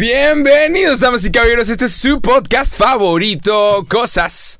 Bienvenidos, 0.00 1.00
damas 1.00 1.26
y 1.26 1.30
caballeros. 1.30 1.68
Este 1.68 1.84
es 1.84 1.92
su 1.92 2.22
podcast 2.22 2.74
favorito, 2.74 3.84
Cosas. 3.86 4.58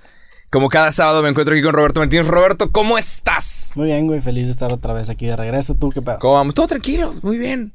Como 0.51 0.69
cada 0.69 0.93
sábado 0.93 1.23
me 1.23 1.31
encuentro 1.31 1.55
aquí 1.55 1.63
con 1.63 1.73
Roberto 1.73 2.01
Martínez. 2.01 2.27
Roberto, 2.27 2.71
¿cómo 2.71 2.99
estás? 2.99 3.73
Muy 3.75 3.87
bien, 3.87 4.07
güey. 4.07 4.21
Feliz 4.21 4.49
de 4.49 4.51
estar 4.53 4.71
otra 4.71 4.93
vez 4.93 5.09
aquí 5.09 5.25
de 5.25 5.37
regreso. 5.37 5.75
¿Tú 5.77 5.89
qué 5.89 6.03
pedo? 6.03 6.19
¿Cómo 6.19 6.35
vamos? 6.35 6.53
Todo 6.55 6.67
tranquilo, 6.67 7.15
muy 7.23 7.39
bien. 7.39 7.73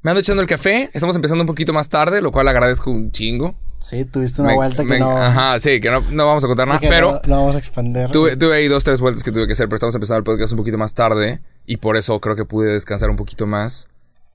Me 0.00 0.10
ando 0.10 0.20
echando 0.22 0.40
el 0.40 0.48
café. 0.48 0.88
Estamos 0.94 1.14
empezando 1.14 1.42
un 1.42 1.46
poquito 1.46 1.74
más 1.74 1.90
tarde, 1.90 2.22
lo 2.22 2.32
cual 2.32 2.48
agradezco 2.48 2.90
un 2.90 3.12
chingo. 3.12 3.56
Sí, 3.78 4.06
tuviste 4.06 4.40
una 4.40 4.52
Me- 4.52 4.56
vuelta 4.56 4.82
que 4.82 4.98
no. 4.98 5.10
Ajá, 5.10 5.60
sí, 5.60 5.82
que 5.82 5.90
no, 5.90 6.00
no 6.12 6.26
vamos 6.26 6.42
a 6.44 6.46
contar 6.46 6.66
nada. 6.66 6.80
Pero 6.80 7.20
no, 7.26 7.40
vamos 7.40 7.56
a 7.56 7.58
expandir. 7.58 8.08
tuve, 8.10 8.38
tuve 8.38 8.56
ahí 8.56 8.68
dos, 8.68 8.84
tres 8.84 9.02
vueltas 9.02 9.22
que 9.22 9.32
tuve 9.32 9.46
que 9.46 9.52
hacer, 9.52 9.68
pero 9.68 9.76
estamos 9.76 9.94
empezando 9.94 10.16
el 10.16 10.24
podcast 10.24 10.52
un 10.52 10.58
poquito 10.58 10.78
más 10.78 10.94
tarde. 10.94 11.42
Y 11.66 11.76
por 11.76 11.98
eso 11.98 12.18
creo 12.20 12.36
que 12.36 12.46
pude 12.46 12.72
descansar 12.72 13.10
un 13.10 13.16
poquito 13.16 13.46
más. 13.46 13.90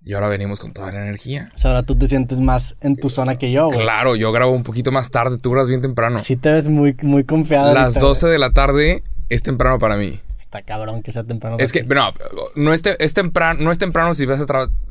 Y 0.08 0.14
ahora 0.14 0.30
venimos 0.30 0.60
con 0.62 0.72
toda 0.72 0.92
la 0.92 1.02
energía. 1.02 1.52
O 1.54 1.58
sea, 1.58 1.72
ahora 1.72 1.84
tú 1.84 1.98
te 1.98 2.08
sientes 2.08 2.40
más 2.40 2.76
en 2.80 2.96
tu 2.96 3.10
zona 3.10 3.36
que 3.38 3.52
yo, 3.52 3.68
güey. 3.68 3.80
Claro, 3.80 4.16
yo 4.16 4.32
grabo 4.32 4.54
un 4.54 4.64
poquito 4.64 4.92
más 4.92 5.12
tarde, 5.12 5.38
tú 5.38 5.52
grabas 5.52 5.68
bien 5.68 5.82
temprano. 5.82 6.20
Sí 6.20 6.38
te 6.38 6.52
ves 6.52 6.70
muy, 6.70 6.96
muy 7.02 7.26
confiado. 7.26 7.74
Las 7.74 7.96
ahorita, 7.96 8.00
12 8.00 8.28
de 8.28 8.40
la 8.40 8.52
tarde 8.52 9.04
es 9.28 9.44
temprano 9.44 9.80
para 9.80 9.98
mí. 9.98 10.22
Está 10.40 10.62
cabrón 10.62 11.04
que 11.04 11.12
sea 11.12 11.26
temprano. 11.26 11.58
Es 11.60 11.74
que, 11.74 11.84
no, 11.84 12.14
no 12.56 12.74
es, 12.74 12.82
te- 12.84 13.04
es 13.04 13.14
temprano, 13.14 13.60
no 13.62 13.70
es 13.72 13.80
temprano 13.80 14.16
si 14.16 14.26
vas 14.26 14.40
a, 14.40 14.46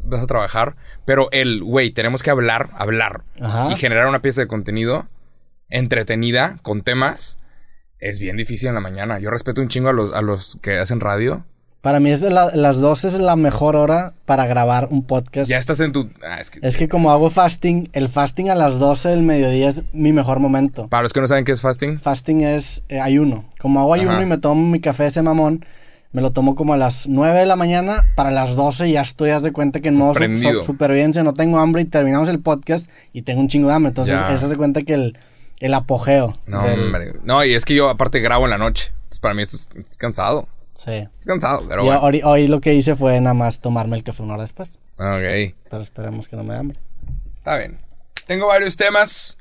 vas 0.05 0.23
a 0.23 0.27
trabajar, 0.27 0.77
pero 1.07 1.31
el, 1.33 1.63
güey, 1.65 1.93
tenemos 1.93 2.23
que 2.23 2.29
hablar, 2.29 2.69
hablar 2.75 3.23
Ajá. 3.41 3.73
y 3.73 3.77
generar 3.77 4.09
una 4.09 4.21
pieza 4.21 4.43
de 4.43 4.49
contenido 4.49 5.07
entretenida 5.71 6.59
con 6.63 6.83
temas. 6.83 7.39
Es 7.99 8.19
bien 8.21 8.37
difícil 8.37 8.69
en 8.69 8.75
la 8.75 8.81
mañana. 8.81 9.19
Yo 9.19 9.31
respeto 9.31 9.61
un 9.63 9.69
chingo 9.69 9.89
a 9.89 9.93
los, 9.93 10.15
a 10.15 10.21
los 10.21 10.59
que 10.61 10.77
hacen 10.79 11.01
radio. 11.01 11.45
Para 11.87 12.01
mí 12.01 12.11
es 12.11 12.23
la- 12.23 12.51
las 12.53 12.79
12 12.79 13.07
es 13.07 13.15
la 13.15 13.37
mejor 13.37 13.77
hora 13.77 14.13
para 14.25 14.45
grabar 14.49 14.89
un 14.91 15.05
podcast. 15.05 15.49
Ya 15.49 15.57
estás 15.59 15.79
en 15.79 15.93
tu... 15.93 16.11
ah, 16.29 16.41
es 16.41 16.51
que- 16.51 16.59
Es 16.67 16.77
que 16.77 16.89
como 16.89 17.13
hago 17.13 17.31
fasting, 17.31 17.91
el 17.93 18.09
fasting 18.09 18.51
a 18.51 18.57
las 18.57 18.81
12 18.81 19.11
del 19.11 19.23
mediodía 19.23 19.69
es 19.69 19.83
mi 19.93 20.13
mejor 20.13 20.41
momento. 20.41 20.89
para 20.89 21.05
los 21.05 21.13
que 21.13 21.21
no 21.21 21.29
saben 21.29 21.45
qué 21.45 21.53
es 21.53 21.61
fasting, 21.61 22.01
Fasting 22.01 22.41
es 22.43 22.83
eh, 22.89 22.99
ayuno. 22.99 23.45
Como 23.61 23.79
hago 23.79 23.95
ayuno 23.95 24.11
Ajá. 24.15 24.23
y 24.25 24.27
me 24.27 24.37
tomo 24.39 24.67
mi 24.69 24.81
café 24.81 25.07
ese 25.07 25.23
mamón, 25.23 25.65
me 26.11 26.23
lo 26.23 26.33
tomo 26.33 26.57
como 26.57 26.75
a 26.75 26.77
las 26.77 27.07
9 27.09 27.39
de 27.39 27.47
la 27.47 27.55
mañana, 27.55 28.03
para 28.17 28.33
las 28.33 28.57
12 28.57 28.91
ya 28.91 29.03
estoy, 29.03 29.31
haz 29.31 29.45
de 29.45 29.53
cuenta 29.53 29.79
que 29.79 29.93
no 29.93 30.11
prendido. 30.13 30.65
supervivencia, 30.65 31.23
no 31.23 31.35
tengo 31.35 31.61
hambre 31.61 31.83
y 31.83 31.85
terminamos 31.85 32.29
el 32.29 32.41
podcast 32.41 32.91
y 33.13 33.23
tengo 33.23 33.41
un 33.41 33.47
chingo 33.47 33.69
de 33.69 33.75
hambre. 33.75 33.91
Entonces, 33.91 34.17
Ya. 34.19 34.35
eso 34.35 34.57
cuenta 34.57 34.83
que 34.83 34.95
el, 34.95 35.17
el 35.61 35.73
apogeo. 35.73 36.37
no, 36.49 36.65
del- 36.65 36.81
hombre. 36.81 37.13
No, 37.23 37.45
y 37.45 37.55
es 37.55 37.65
que 37.65 37.77
yo 37.77 37.89
aparte 37.91 38.19
grabo 38.19 38.47
en 38.47 38.51
la 38.51 38.59
noche. 38.59 38.89
Entonces 39.05 39.21
para 39.21 39.35
mí 39.35 39.43
esto 39.43 39.55
es, 39.55 39.69
es 39.89 39.97
cansado. 39.99 40.49
Sí. 40.77 40.93
Es 40.93 41.27
cansado, 41.27 41.65
pero 41.69 41.83
bueno. 41.85 42.01
hoy, 42.01 42.21
hoy 42.23 42.47
lo 42.49 42.61
que 42.61 42.75
hice 42.75 42.95
fue 42.95 43.21
nada 43.21 43.35
más 43.35 43.61
tomarme 43.61 43.97
el 43.97 44.05
café 44.05 44.23
una 44.23 44.35
hora 44.35 44.43
después. 44.45 44.79
Ok. 44.99 45.55
Pero 45.71 45.83
esperemos 45.83 46.29
que 46.29 46.37
no 46.37 46.45
me 46.45 46.55
dé 46.55 46.61
hambre. 46.61 46.79
Está 47.39 47.57
bien. 47.59 47.79
Tengo 48.27 48.47
varios 48.47 48.77
temas. 48.77 49.37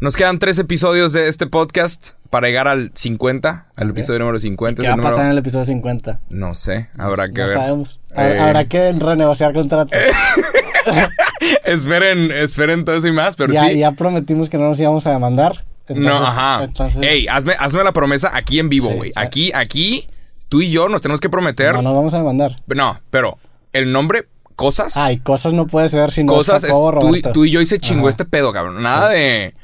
Nos 0.00 0.16
quedan 0.16 0.38
tres 0.38 0.58
episodios 0.58 1.12
de 1.12 1.28
este 1.28 1.46
podcast 1.46 2.12
para 2.30 2.46
llegar 2.46 2.68
al 2.68 2.92
50, 2.94 3.66
al 3.74 3.90
episodio 3.90 4.20
número 4.20 4.38
50. 4.38 4.82
¿Qué 4.82 4.88
va 4.88 4.94
a 4.94 4.96
número- 4.96 5.10
pasar 5.12 5.26
en 5.26 5.32
el 5.32 5.38
episodio 5.38 5.64
50? 5.64 6.20
No 6.30 6.54
sé, 6.54 6.88
habrá 6.96 7.28
que 7.28 7.40
No 7.40 7.46
ver. 7.48 7.56
sabemos. 7.56 8.00
Eh, 8.10 8.14
Ha- 8.38 8.46
Habrá 8.46 8.64
que 8.66 8.92
renegociar 8.92 9.52
contrato. 9.54 9.90
esperen, 11.64 12.30
esperen 12.30 12.84
todo 12.84 12.96
eso 12.96 13.08
y 13.08 13.12
más, 13.12 13.36
pero 13.36 13.52
ya, 13.52 13.68
sí. 13.68 13.78
ya 13.78 13.92
prometimos 13.92 14.48
que 14.48 14.58
no 14.58 14.68
nos 14.68 14.80
íbamos 14.80 15.06
a 15.06 15.12
demandar. 15.12 15.64
no, 15.88 15.94
Entonces- 15.96 16.28
ajá. 16.28 16.64
Entonces, 16.64 17.02
Ey, 17.02 17.26
hazme, 17.28 17.54
hazme 17.58 17.82
la 17.84 17.92
promesa 17.92 18.30
aquí 18.34 18.58
en 18.58 18.68
vivo, 18.68 18.90
güey. 18.90 19.10
sí. 19.10 19.14
Aquí, 19.16 19.52
aquí, 19.54 20.08
tú 20.48 20.60
y 20.62 20.70
yo 20.70 20.88
nos 20.88 21.02
tenemos 21.02 21.20
que 21.20 21.28
prometer. 21.28 21.72
no 21.74 21.82
No, 21.82 21.82
nos 21.90 21.94
vamos 21.94 22.14
a 22.14 22.18
demandar. 22.18 22.56
pero 23.10 23.38
el 23.72 23.92
nombre, 23.92 24.26
cosas. 24.56 24.96
Ay, 24.96 25.18
cosas 25.18 25.52
no 25.52 25.66
puede 25.66 25.88
ser 25.88 26.10
si 26.12 26.24
no 26.24 26.32
cosas, 26.32 26.64
es 26.64 26.70
tú, 26.70 26.88
y- 26.88 26.90
Roberto. 26.92 27.32
tú 27.32 27.44
y 27.44 27.50
yo 27.50 27.60
y 27.60 27.66
se 27.66 27.78
chingó 27.78 28.02
Ajá. 28.08 28.10
este 28.10 28.24
pedo, 28.24 28.52
cabrón. 28.52 28.82
Nada 28.82 29.10
de. 29.10 29.54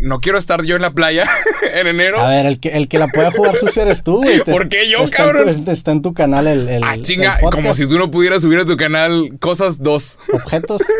No 0.00 0.18
quiero 0.18 0.36
estar 0.36 0.64
yo 0.64 0.74
en 0.74 0.82
la 0.82 0.90
playa 0.90 1.28
en 1.74 1.86
enero. 1.86 2.20
A 2.20 2.28
ver, 2.28 2.44
el 2.46 2.58
que, 2.58 2.70
el 2.70 2.88
que 2.88 2.98
la 2.98 3.06
puede 3.06 3.30
jugar 3.30 3.56
sucio 3.56 3.82
eres 3.82 4.02
tú, 4.02 4.16
güey. 4.16 4.40
¿Por 4.44 4.68
qué 4.68 4.88
yo, 4.90 4.98
está 5.04 5.22
en 5.22 5.32
cabrón? 5.32 5.64
tu- 5.64 5.70
está 5.70 5.92
en 5.92 6.02
tu 6.02 6.12
canal 6.12 6.46
el, 6.48 6.68
el 6.68 6.82
ah, 6.84 6.96
chinga, 7.00 7.36
el 7.36 7.50
como 7.50 7.72
si 7.74 7.88
tú 7.88 7.96
no 7.96 8.10
pudieras 8.10 8.42
subir 8.42 8.58
a 8.58 8.64
tu 8.64 8.76
canal 8.76 9.36
cosas 9.40 9.80
dos. 9.82 10.18
Objetos. 10.32 10.82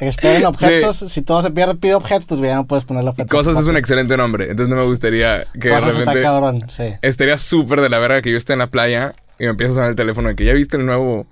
Esperen 0.00 0.44
objetos. 0.46 1.04
Si 1.08 1.22
todo 1.22 1.42
se 1.42 1.50
pierde, 1.50 1.74
pide 1.74 1.94
objetos, 1.94 2.38
güey. 2.38 2.50
Ya 2.50 2.56
no 2.56 2.66
puedes 2.66 2.84
ponerle 2.84 3.10
objetos. 3.10 3.30
Cosas 3.30 3.58
es 3.58 3.66
un 3.66 3.76
excelente 3.76 4.16
nombre. 4.16 4.50
Entonces 4.50 4.68
no 4.68 4.76
me 4.76 4.86
gustaría 4.86 5.46
que 5.60 5.68
de 5.68 5.74
Cosas 5.74 5.96
está 5.96 6.22
cabrón, 6.22 6.66
sí. 6.70 6.94
Estaría 7.02 7.38
súper 7.38 7.80
de 7.80 7.88
la 7.88 7.98
verga 7.98 8.22
que 8.22 8.30
yo 8.30 8.36
esté 8.36 8.52
en 8.52 8.60
la 8.60 8.68
playa 8.68 9.14
y 9.38 9.44
me 9.44 9.50
empieza 9.50 9.72
a 9.72 9.74
sonar 9.74 9.90
el 9.90 9.96
teléfono 9.96 10.28
de 10.28 10.36
que 10.36 10.44
ya 10.44 10.52
viste 10.52 10.76
el 10.76 10.86
nuevo 10.86 11.26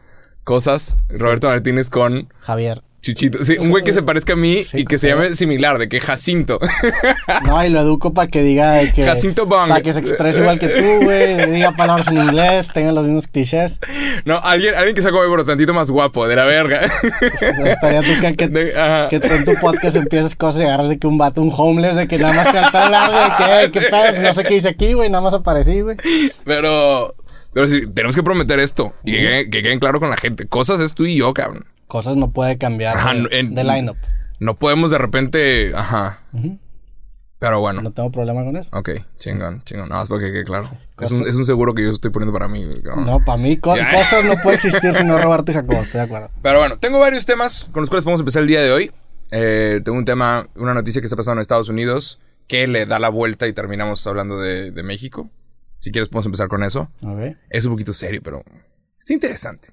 Cosas, 0.44 0.96
Roberto 1.08 1.48
Martínez 1.48 1.90
con 1.90 2.28
Javier. 2.40 2.82
Chuchito. 3.06 3.44
Sí, 3.44 3.56
un 3.58 3.70
güey 3.70 3.84
que 3.84 3.92
se 3.92 4.02
parezca 4.02 4.32
a 4.32 4.36
mí 4.36 4.64
Sí, 4.64 4.78
y 4.80 4.84
que 4.84 4.98
se 4.98 5.08
llame 5.08 5.30
similar, 5.30 5.78
de 5.78 5.88
que 5.88 6.00
Jacinto. 6.00 6.58
No, 7.44 7.64
y 7.64 7.68
lo 7.70 7.80
educo 7.80 8.12
para 8.12 8.28
que 8.28 8.42
diga 8.42 8.72
de 8.72 8.92
que. 8.92 9.04
Jacinto 9.04 9.46
Bong. 9.46 9.68
Para 9.68 9.80
que 9.80 9.92
se 9.92 10.00
exprese 10.00 10.40
igual 10.40 10.58
que 10.58 10.68
tú, 10.68 11.04
güey. 11.04 11.50
Diga 11.50 11.72
palabras 11.72 12.08
en 12.08 12.18
inglés, 12.18 12.68
tenga 12.72 12.92
los 12.92 13.04
mismos 13.04 13.26
clichés. 13.26 13.80
no, 14.24 14.38
alguien, 14.38 14.74
alguien 14.74 14.94
que 14.94 15.02
sea 15.02 15.10
como 15.12 15.44
tantito 15.44 15.72
más 15.74 15.90
guapo, 15.90 16.26
de 16.26 16.36
la 16.36 16.44
verga. 16.44 16.80
Estaría 17.64 18.00
tú 18.02 18.20
que, 18.20 18.34
que, 18.36 18.48
De- 18.48 19.06
que 19.10 19.20
tú 19.20 19.32
en 19.32 19.44
tu 19.44 19.54
podcast 19.60 19.96
empieces 19.96 20.34
cosas 20.34 20.62
y 20.62 20.64
agarras 20.64 20.88
de 20.88 20.98
que 20.98 21.06
un 21.06 21.18
vato, 21.18 21.40
un 21.42 21.52
homeless, 21.56 21.96
de 21.96 22.08
que 22.08 22.18
nada 22.18 22.32
más 22.34 22.46
el 22.48 22.70
pelo 22.72 22.88
largo, 22.90 23.18
de 23.18 23.36
que, 23.44 23.60
"Ey, 23.64 23.70
qué 23.70 23.80
pedo, 23.82 24.10
pues 24.10 24.22
no 24.22 24.34
sé 24.34 24.44
qué 24.44 24.56
hice 24.56 24.68
aquí, 24.68 24.92
güey, 24.94 25.08
nada 25.10 25.22
más 25.22 25.34
aparecí, 25.34 25.80
güey. 25.80 25.96
Pero, 26.44 27.14
pero 27.52 27.68
sí, 27.68 27.82
tenemos 27.92 28.14
que 28.16 28.22
prometer 28.22 28.58
esto 28.60 28.92
y 29.04 29.12
que, 29.12 29.48
que 29.50 29.62
queden 29.62 29.78
claro 29.78 30.00
con 30.00 30.10
la 30.10 30.16
gente. 30.16 30.46
Cosas 30.46 30.80
es 30.80 30.94
tú 30.94 31.04
y 31.06 31.16
yo, 31.16 31.32
cabrón. 31.34 31.64
Cosas 31.86 32.16
no 32.16 32.30
puede 32.32 32.58
cambiar 32.58 32.96
Ajá, 32.96 33.14
de, 33.14 33.28
en- 33.38 33.54
de 33.54 33.64
lineup. 33.64 33.96
No 34.38 34.58
podemos 34.58 34.90
de 34.90 34.98
repente, 34.98 35.72
ajá. 35.74 36.20
Pero 37.38 37.60
bueno. 37.60 37.82
No 37.82 37.92
tengo 37.92 38.10
problema 38.10 38.42
con 38.44 38.56
eso. 38.56 38.70
Ok, 38.72 38.90
chingón, 39.18 39.62
chingón. 39.64 39.88
Nada 39.90 40.00
más 40.02 40.08
para 40.08 40.20
que 40.22 40.32
quede 40.32 40.44
claro. 40.44 40.70
Es 41.00 41.10
un, 41.10 41.22
es 41.26 41.34
un 41.34 41.44
seguro 41.44 41.74
que 41.74 41.82
yo 41.82 41.90
estoy 41.90 42.10
poniendo 42.10 42.32
para 42.32 42.48
mí. 42.48 42.64
No, 42.96 43.18
para 43.24 43.36
mí 43.36 43.58
co- 43.58 43.74
cosas 43.94 44.24
no 44.24 44.36
puede 44.42 44.56
existir 44.56 44.94
si 44.94 45.04
no 45.04 45.18
Roberto 45.22 45.52
y 45.52 45.54
Jacobo, 45.54 45.80
estoy 45.82 46.00
de 46.00 46.04
acuerdo. 46.06 46.30
Pero 46.42 46.58
bueno, 46.58 46.78
tengo 46.78 46.98
varios 46.98 47.26
temas 47.26 47.68
con 47.72 47.82
los 47.82 47.90
cuales 47.90 48.04
podemos 48.04 48.20
empezar 48.20 48.42
el 48.42 48.48
día 48.48 48.62
de 48.62 48.72
hoy. 48.72 48.90
Eh, 49.32 49.80
tengo 49.84 49.98
un 49.98 50.04
tema, 50.04 50.48
una 50.56 50.72
noticia 50.72 51.00
que 51.02 51.06
está 51.06 51.16
pasando 51.16 51.40
en 51.40 51.42
Estados 51.42 51.68
Unidos 51.68 52.20
que 52.48 52.66
le 52.68 52.86
da 52.86 52.98
la 52.98 53.08
vuelta 53.10 53.46
y 53.48 53.52
terminamos 53.52 54.06
hablando 54.06 54.38
de, 54.40 54.70
de 54.70 54.82
México. 54.82 55.28
Si 55.80 55.92
quieres 55.92 56.08
podemos 56.08 56.26
empezar 56.26 56.48
con 56.48 56.62
eso. 56.62 56.90
Ok. 57.02 57.36
Es 57.50 57.64
un 57.66 57.72
poquito 57.72 57.92
serio, 57.92 58.20
pero 58.24 58.42
está 58.98 59.12
interesante. 59.12 59.68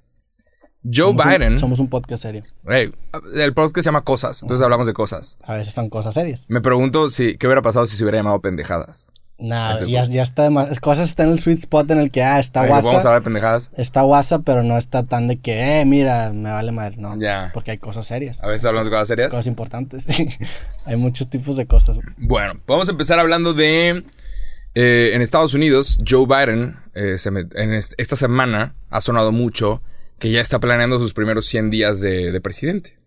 Joe 0.83 1.07
Somos 1.13 1.25
un- 1.25 1.31
Biden... 1.31 1.59
somos 1.59 1.79
un 1.79 1.87
podcast 1.89 2.23
serio. 2.23 2.41
Hey, 2.67 2.93
el 3.35 3.53
podcast 3.53 3.77
se 3.77 3.83
llama 3.83 4.01
Cosas, 4.03 4.41
entonces 4.41 4.63
hablamos 4.63 4.85
de 4.87 4.93
cosas. 4.93 5.37
A 5.43 5.53
veces 5.53 5.73
son 5.73 5.89
cosas 5.89 6.13
serias. 6.13 6.45
Me 6.49 6.61
pregunto 6.61 7.09
si 7.09 7.37
qué 7.37 7.47
hubiera 7.47 7.61
pasado 7.61 7.85
si 7.85 7.95
se 7.95 8.03
hubiera 8.03 8.17
llamado 8.17 8.41
pendejadas. 8.41 9.07
Nada, 9.39 9.73
Este 9.79 9.89
ya, 9.91 10.05
ya 10.05 10.21
está 10.23 10.49
más. 10.49 10.79
Cosas 10.79 11.09
está 11.09 11.23
en 11.23 11.31
el 11.31 11.39
sweet 11.39 11.59
spot 11.59 11.89
en 11.91 11.99
el 11.99 12.11
que, 12.11 12.21
ah, 12.23 12.39
está 12.39 12.61
Ay, 12.61 12.69
Vamos 12.69 12.93
a 12.93 12.97
hablar 12.97 13.15
de 13.15 13.21
pendejadas. 13.21 13.71
Está 13.75 14.03
WhatsApp, 14.05 14.43
pero 14.45 14.63
no 14.63 14.77
está 14.77 15.03
tan 15.03 15.27
de 15.27 15.39
que, 15.39 15.81
eh, 15.81 15.85
mira, 15.85 16.31
me 16.31 16.51
vale 16.51 16.71
madre. 16.71 16.95
No. 16.97 17.17
Ya. 17.19 17.49
Porque 17.53 17.71
hay 17.71 17.77
cosas 17.77 18.05
serias. 18.07 18.41
A 18.43 18.47
veces 18.47 18.65
hablamos 18.65 18.85
de 18.85 18.91
cosas 18.91 19.07
serias. 19.07 19.29
Cosas 19.29 19.47
importantes. 19.47 20.03
sí. 20.09 20.29
hay 20.85 20.95
muchos 20.97 21.29
tipos 21.29 21.57
de 21.57 21.65
cosas. 21.65 21.97
Bueno, 22.17 22.53
vamos 22.67 22.87
a 22.87 22.91
empezar 22.91 23.19
hablando 23.19 23.53
de... 23.53 24.05
eh, 24.75 25.11
en 25.13 25.21
Estados 25.21 25.53
Unidos, 25.55 25.97
Joe 26.07 26.25
Biden, 26.25 26.77
eh, 26.93 27.17
se 27.17 27.29
en 27.29 27.73
est- 27.73 27.93
esta 27.97 28.15
semana 28.15 28.75
ha 28.91 29.01
sonado 29.01 29.31
mucho 29.31 29.81
que 30.23 30.31
ya 30.31 30.39
está 30.39 30.61
planeando 30.61 30.99
sus 30.99 31.13
primeros 31.13 31.45
100 31.47 31.69
días 31.69 31.99
de, 31.99 32.31
de 32.31 32.39
presidente. 32.39 32.97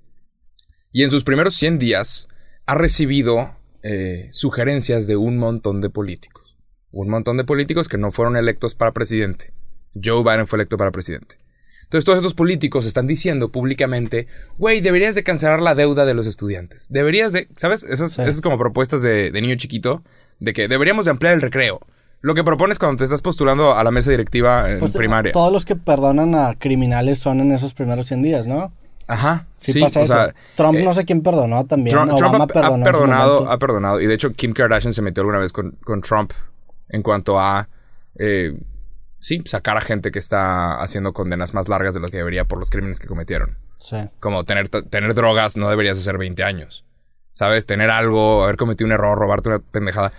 Y 0.92 1.02
en 1.02 1.10
sus 1.10 1.24
primeros 1.24 1.54
100 1.54 1.78
días 1.78 2.28
ha 2.66 2.74
recibido 2.74 3.56
eh, 3.82 4.28
sugerencias 4.32 5.06
de 5.06 5.16
un 5.16 5.38
montón 5.38 5.80
de 5.80 5.88
políticos. 5.88 6.58
Un 6.90 7.08
montón 7.08 7.38
de 7.38 7.44
políticos 7.44 7.88
que 7.88 7.96
no 7.96 8.12
fueron 8.12 8.36
electos 8.36 8.74
para 8.74 8.92
presidente. 8.92 9.54
Joe 9.94 10.22
Biden 10.22 10.46
fue 10.46 10.58
electo 10.58 10.76
para 10.76 10.90
presidente. 10.92 11.36
Entonces 11.84 12.04
todos 12.04 12.18
estos 12.18 12.34
políticos 12.34 12.84
están 12.84 13.06
diciendo 13.06 13.50
públicamente, 13.50 14.26
güey, 14.58 14.82
deberías 14.82 15.14
de 15.14 15.24
cancelar 15.24 15.62
la 15.62 15.74
deuda 15.74 16.04
de 16.04 16.12
los 16.12 16.26
estudiantes. 16.26 16.88
Deberías 16.90 17.32
de, 17.32 17.48
¿sabes? 17.56 17.82
Esas, 17.82 18.12
Sí. 18.12 18.20
esas 18.20 18.42
como 18.42 18.58
propuestas 18.58 19.00
de, 19.00 19.30
de 19.30 19.40
niño 19.40 19.54
chiquito, 19.56 20.04
de 20.38 20.52
que 20.52 20.68
deberíamos 20.68 21.06
de 21.06 21.12
ampliar 21.12 21.32
el 21.32 21.40
recreo. 21.40 21.80
Lo 22.20 22.34
que 22.34 22.42
propones 22.42 22.78
cuando 22.78 22.96
te 22.98 23.04
estás 23.04 23.22
postulando 23.22 23.74
a 23.74 23.84
la 23.84 23.90
mesa 23.90 24.10
directiva 24.10 24.70
en 24.70 24.78
Pues, 24.78 24.92
primaria. 24.92 25.32
Todos 25.32 25.52
los 25.52 25.64
que 25.64 25.76
perdonan 25.76 26.34
a 26.34 26.54
criminales 26.58 27.18
son 27.18 27.40
en 27.40 27.52
esos 27.52 27.74
primeros 27.74 28.06
100 28.06 28.22
días, 28.22 28.46
¿no? 28.46 28.72
Ajá. 29.06 29.46
Sí, 29.56 29.72
Sí, 29.72 29.80
pasa 29.80 30.00
o 30.00 30.02
eso. 30.02 30.12
sea, 30.12 30.34
Trump 30.56 30.76
eh, 30.78 30.84
no 30.84 30.92
sé 30.94 31.04
quién 31.04 31.22
perdonó 31.22 31.64
también. 31.66 31.94
Trump, 31.96 32.10
ha, 32.40 32.46
perdonado, 32.46 33.48
ha 33.50 33.58
perdonado. 33.58 34.00
Y 34.00 34.06
de 34.06 34.14
hecho, 34.14 34.32
Kim 34.32 34.52
Kardashian 34.52 34.92
se 34.92 35.02
metió 35.02 35.20
alguna 35.20 35.38
vez 35.38 35.52
con, 35.52 35.72
con 35.84 36.00
Trump 36.00 36.32
en 36.88 37.02
cuanto 37.02 37.38
a, 37.38 37.68
eh, 38.18 38.58
sí, 39.20 39.42
sacar 39.44 39.76
a 39.76 39.80
gente 39.80 40.10
que 40.10 40.18
está 40.18 40.80
haciendo 40.82 41.12
condenas 41.12 41.54
más 41.54 41.68
largas 41.68 41.94
de 41.94 42.00
lo 42.00 42.08
que 42.08 42.16
debería 42.16 42.44
por 42.46 42.58
los 42.58 42.70
crímenes 42.70 42.98
que 42.98 43.06
cometieron. 43.06 43.58
Sí. 43.78 43.96
Como 44.18 44.42
tener, 44.44 44.68
tener 44.68 45.14
drogas 45.14 45.56
no 45.56 45.68
deberías 45.68 45.98
hacer 45.98 46.18
20 46.18 46.42
años. 46.42 46.84
¿Sabes? 47.32 47.66
Tener 47.66 47.90
algo, 47.90 48.42
haber 48.44 48.56
cometido 48.56 48.86
un 48.86 48.92
error, 48.92 49.16
robarte 49.18 49.50
una 49.50 49.58
pendejada. 49.58 50.10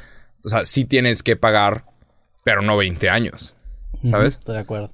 O 0.47 0.49
sea, 0.49 0.65
sí 0.65 0.85
tienes 0.85 1.23
que 1.23 1.35
pagar, 1.35 1.83
pero 2.45 2.61
no 2.61 2.77
20 2.77 3.09
años. 3.09 3.53
¿Sabes? 4.09 4.35
Estoy 4.35 4.55
de 4.55 4.61
acuerdo. 4.61 4.93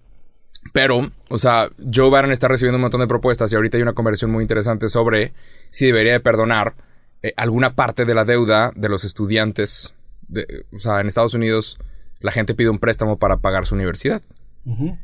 Pero, 0.73 1.11
o 1.29 1.37
sea, 1.37 1.69
Joe 1.93 2.09
Biden 2.09 2.31
está 2.31 2.47
recibiendo 2.47 2.77
un 2.77 2.81
montón 2.81 3.01
de 3.01 3.07
propuestas 3.07 3.51
y 3.51 3.55
ahorita 3.55 3.77
hay 3.77 3.83
una 3.83 3.93
conversación 3.93 4.31
muy 4.31 4.41
interesante 4.41 4.89
sobre 4.89 5.31
si 5.69 5.85
debería 5.85 6.13
de 6.13 6.19
perdonar 6.21 6.73
eh, 7.21 7.35
alguna 7.37 7.75
parte 7.75 8.05
de 8.05 8.15
la 8.15 8.25
deuda 8.25 8.71
de 8.75 8.89
los 8.89 9.03
estudiantes. 9.03 9.93
De, 10.27 10.65
o 10.73 10.79
sea, 10.79 11.01
en 11.01 11.07
Estados 11.07 11.35
Unidos 11.35 11.77
la 12.19 12.31
gente 12.31 12.55
pide 12.55 12.71
un 12.71 12.79
préstamo 12.79 13.19
para 13.19 13.37
pagar 13.37 13.67
su 13.67 13.75
universidad. 13.75 14.23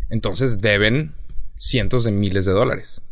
Entonces 0.10 0.58
deben 0.58 1.14
cientos 1.58 2.06
de 2.06 2.12
miles 2.12 2.46
de 2.46 2.54
dólares. 2.54 3.04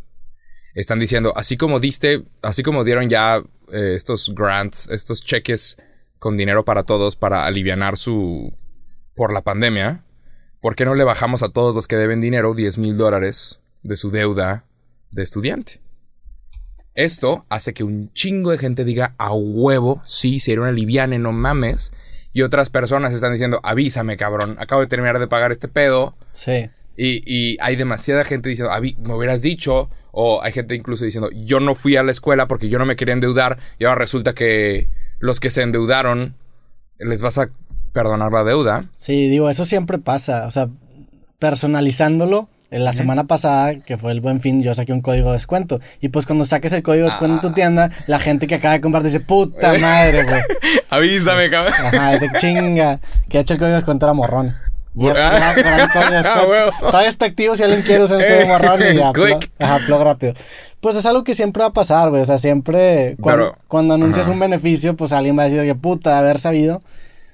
Están 0.74 0.98
diciendo, 0.98 1.32
así 1.36 1.56
como 1.56 1.78
diste, 1.78 2.24
así 2.42 2.64
como 2.64 2.82
dieron 2.82 3.08
ya 3.08 3.36
eh, 3.72 3.92
estos 3.94 4.34
grants, 4.34 4.88
estos 4.88 5.22
cheques 5.22 5.76
con 6.18 6.36
dinero 6.36 6.64
para 6.64 6.82
todos 6.82 7.16
para 7.16 7.46
aliviar 7.46 7.96
su... 7.96 8.52
por 9.14 9.32
la 9.32 9.42
pandemia, 9.42 10.04
¿por 10.60 10.74
qué 10.74 10.84
no 10.84 10.94
le 10.94 11.04
bajamos 11.04 11.42
a 11.42 11.48
todos 11.48 11.74
los 11.74 11.86
que 11.86 11.96
deben 11.96 12.20
dinero 12.20 12.54
10 12.54 12.78
mil 12.78 12.96
dólares 12.96 13.60
de 13.82 13.96
su 13.96 14.10
deuda 14.10 14.64
de 15.10 15.22
estudiante? 15.22 15.80
Esto 16.94 17.46
hace 17.48 17.72
que 17.74 17.84
un 17.84 18.12
chingo 18.12 18.50
de 18.50 18.58
gente 18.58 18.84
diga 18.84 19.14
a 19.18 19.32
huevo, 19.32 20.02
sí, 20.04 20.40
si 20.40 20.50
era 20.50 20.62
una 20.62 20.72
liviane, 20.72 21.20
no 21.20 21.30
mames. 21.30 21.92
Y 22.32 22.42
otras 22.42 22.70
personas 22.70 23.14
están 23.14 23.32
diciendo, 23.32 23.60
avísame, 23.62 24.16
cabrón, 24.16 24.56
acabo 24.58 24.80
de 24.80 24.88
terminar 24.88 25.20
de 25.20 25.28
pagar 25.28 25.52
este 25.52 25.68
pedo. 25.68 26.16
Sí. 26.32 26.70
Y, 26.96 27.22
y 27.24 27.56
hay 27.60 27.76
demasiada 27.76 28.24
gente 28.24 28.48
diciendo, 28.48 28.72
me 28.98 29.14
hubieras 29.14 29.42
dicho. 29.42 29.88
O 30.10 30.42
hay 30.42 30.50
gente 30.50 30.74
incluso 30.74 31.04
diciendo, 31.04 31.30
yo 31.32 31.60
no 31.60 31.76
fui 31.76 31.96
a 31.96 32.02
la 32.02 32.10
escuela 32.10 32.48
porque 32.48 32.68
yo 32.68 32.80
no 32.80 32.86
me 32.86 32.96
quería 32.96 33.14
endeudar. 33.14 33.58
Y 33.78 33.84
ahora 33.84 34.00
resulta 34.00 34.34
que 34.34 34.88
los 35.18 35.40
que 35.40 35.50
se 35.50 35.62
endeudaron, 35.62 36.34
les 36.98 37.22
vas 37.22 37.38
a 37.38 37.50
perdonar 37.92 38.32
la 38.32 38.44
deuda. 38.44 38.86
Sí, 38.96 39.28
digo, 39.28 39.50
eso 39.50 39.64
siempre 39.64 39.98
pasa. 39.98 40.46
O 40.46 40.50
sea, 40.50 40.68
personalizándolo, 41.38 42.48
en 42.70 42.84
la 42.84 42.92
semana 42.92 43.24
pasada, 43.24 43.76
que 43.76 43.96
fue 43.96 44.12
el 44.12 44.20
buen 44.20 44.40
fin, 44.40 44.62
yo 44.62 44.74
saqué 44.74 44.92
un 44.92 45.00
código 45.00 45.28
de 45.28 45.34
descuento. 45.34 45.80
Y 46.00 46.08
pues 46.08 46.26
cuando 46.26 46.44
saques 46.44 46.72
el 46.74 46.82
código 46.82 47.04
de 47.04 47.10
descuento 47.10 47.36
en 47.36 47.40
tu 47.40 47.48
ah. 47.48 47.54
tienda, 47.54 47.90
la 48.06 48.18
gente 48.18 48.46
que 48.46 48.56
acaba 48.56 48.74
de 48.74 48.80
comprar 48.80 49.02
dice, 49.02 49.20
puta 49.20 49.78
madre, 49.78 50.24
güey. 50.24 50.42
Avísame, 50.90 51.48
cabrón. 51.48 51.74
Ajá, 51.74 52.12
dice, 52.12 52.28
chinga. 52.38 53.00
Que 53.28 53.38
ha 53.38 53.40
hecho 53.40 53.54
el 53.54 53.58
código 53.58 53.70
de 53.72 53.76
descuento 53.76 54.04
era 54.04 54.12
morrón. 54.12 54.54
Ah, 55.16 56.72
Todavía 56.80 57.08
está 57.08 57.26
activo 57.26 57.56
si 57.56 57.62
alguien 57.62 57.82
quiere 57.82 58.04
usar 58.04 58.20
el 58.20 58.46
morrón 58.48 58.80
y 58.82 58.96
ya. 58.96 59.12
Ajá, 59.58 59.86
plug 59.86 60.02
rápido. 60.02 60.34
Pues 60.80 60.96
es 60.96 61.06
algo 61.06 61.24
que 61.24 61.34
siempre 61.34 61.62
va 61.62 61.68
a 61.68 61.72
pasar, 61.72 62.10
güey. 62.10 62.22
O 62.22 62.24
sea, 62.24 62.38
siempre 62.38 63.16
cuando, 63.20 63.54
cuando 63.68 63.94
anuncias 63.94 64.28
un 64.28 64.38
beneficio, 64.38 64.96
pues 64.96 65.12
alguien 65.12 65.38
va 65.38 65.42
a 65.42 65.48
decir, 65.48 65.62
que 65.62 65.74
puta, 65.74 66.10
de 66.10 66.18
haber 66.18 66.38
sabido. 66.38 66.82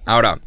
Ahora, 0.04 0.38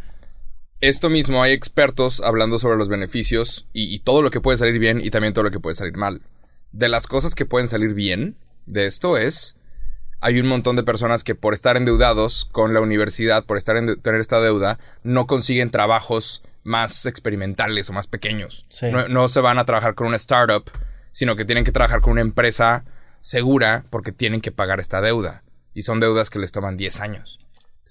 esto 0.80 1.10
mismo 1.10 1.42
hay 1.42 1.54
expertos 1.54 2.22
hablando 2.24 2.60
sobre 2.60 2.78
los 2.78 2.88
beneficios 2.88 3.68
y, 3.74 3.98
todo 4.00 4.22
lo 4.22 4.30
que 4.30 4.42
puede 4.42 4.58
salir 4.58 4.78
bien 4.78 5.02
y 5.04 5.10
también 5.10 5.34
todo 5.34 5.44
lo 5.44 5.52
que 5.52 5.60
puede 5.60 5.76
salir 5.76 5.98
mal. 5.98 6.22
De 6.72 6.88
las 6.88 7.08
cosas 7.08 7.34
que 7.34 7.46
pueden 7.46 7.68
salir 7.68 7.96
bien 7.96 8.36
de 8.68 8.86
esto 8.86 9.18
es, 9.18 9.56
hay 10.22 10.40
un 10.40 10.48
montón 10.48 10.76
de 10.76 10.84
personas 10.84 11.24
que 11.24 11.34
por 11.34 11.56
estar 11.56 11.78
endeudados 11.78 12.46
con 12.52 12.76
la 12.76 12.82
universidad, 12.82 13.44
por 13.44 13.58
estar 13.58 13.76
en 13.76 14.00
tener 14.02 14.22
esta 14.22 14.40
deuda, 14.40 14.78
no 15.02 15.26
consiguen 15.26 15.72
trabajos 15.72 16.44
más 16.68 17.06
experimentales 17.06 17.90
o 17.90 17.94
más 17.94 18.08
pequeños. 18.08 18.64
No, 18.92 19.08
no 19.08 19.28
se 19.30 19.42
van 19.42 19.58
a 19.58 19.66
trabajar 19.66 19.96
con 19.96 20.08
una 20.08 20.18
startup, 20.18 20.70
sino 21.12 21.36
que 21.36 21.46
tienen 21.46 21.64
que 21.64 21.72
trabajar 21.72 22.02
con 22.02 22.12
una 22.12 22.22
empresa 22.22 22.86
segura 23.20 23.86
porque 23.90 24.12
tienen 24.12 24.42
que 24.42 24.52
pagar 24.52 24.80
esta 24.80 25.02
deuda. 25.02 25.44
Y 25.74 25.82
son 25.82 26.00
deudas 26.00 26.30
que 26.30 26.40
les 26.40 26.52
toman 26.52 26.78
10 26.78 27.02
años 27.02 27.40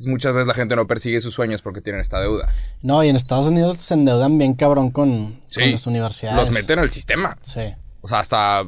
muchas 0.04 0.34
veces 0.34 0.46
la 0.46 0.54
gente 0.54 0.76
no 0.76 0.86
persigue 0.86 1.20
sus 1.20 1.32
sueños 1.32 1.62
porque 1.62 1.80
tienen 1.80 2.00
esta 2.00 2.20
deuda. 2.20 2.52
No, 2.82 3.02
y 3.02 3.08
en 3.08 3.16
Estados 3.16 3.46
Unidos 3.46 3.78
se 3.78 3.94
endeudan 3.94 4.36
bien 4.36 4.54
cabrón 4.54 4.90
con, 4.90 5.40
las 5.56 5.86
universidades. 5.86 6.36
Los 6.36 6.50
meten 6.50 6.78
al 6.78 6.90
sistema. 6.90 7.38
Sí. 7.40 7.74
O 8.02 8.08
sea, 8.08 8.20
hasta... 8.20 8.64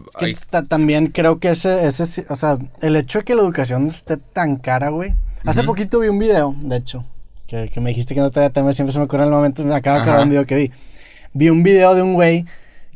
también 0.68 1.08
creo 1.08 1.38
que 1.38 1.50
ese, 1.50 1.86
ese... 1.86 2.24
O 2.30 2.36
sea, 2.36 2.58
el 2.80 2.96
hecho 2.96 3.18
de 3.18 3.24
que 3.24 3.34
la 3.34 3.42
educación 3.42 3.86
esté 3.86 4.16
tan 4.16 4.56
cara, 4.56 4.88
güey. 4.88 5.14
Hace 5.44 5.62
poquito 5.62 6.00
vi 6.00 6.08
un 6.08 6.18
video, 6.18 6.54
de 6.58 6.76
hecho, 6.76 7.04
que, 7.48 7.80
me 7.80 7.90
dijiste 7.90 8.14
que 8.14 8.20
no 8.20 8.30
te 8.30 8.48
tema, 8.50 8.72
siempre 8.72 8.92
se 8.92 8.98
me 8.98 9.06
ocurre 9.06 9.22
en 9.22 9.28
el 9.28 9.34
momento, 9.34 9.64
me 9.64 9.74
acaba 9.74 9.96
de 9.96 10.02
acordar 10.02 10.22
un 10.22 10.30
video 10.30 10.46
que 10.46 10.54
vi. 10.54 10.70
Vi 11.32 11.48
un 11.48 11.62
video 11.62 11.94
de 11.94 12.02
un 12.02 12.14
güey 12.14 12.44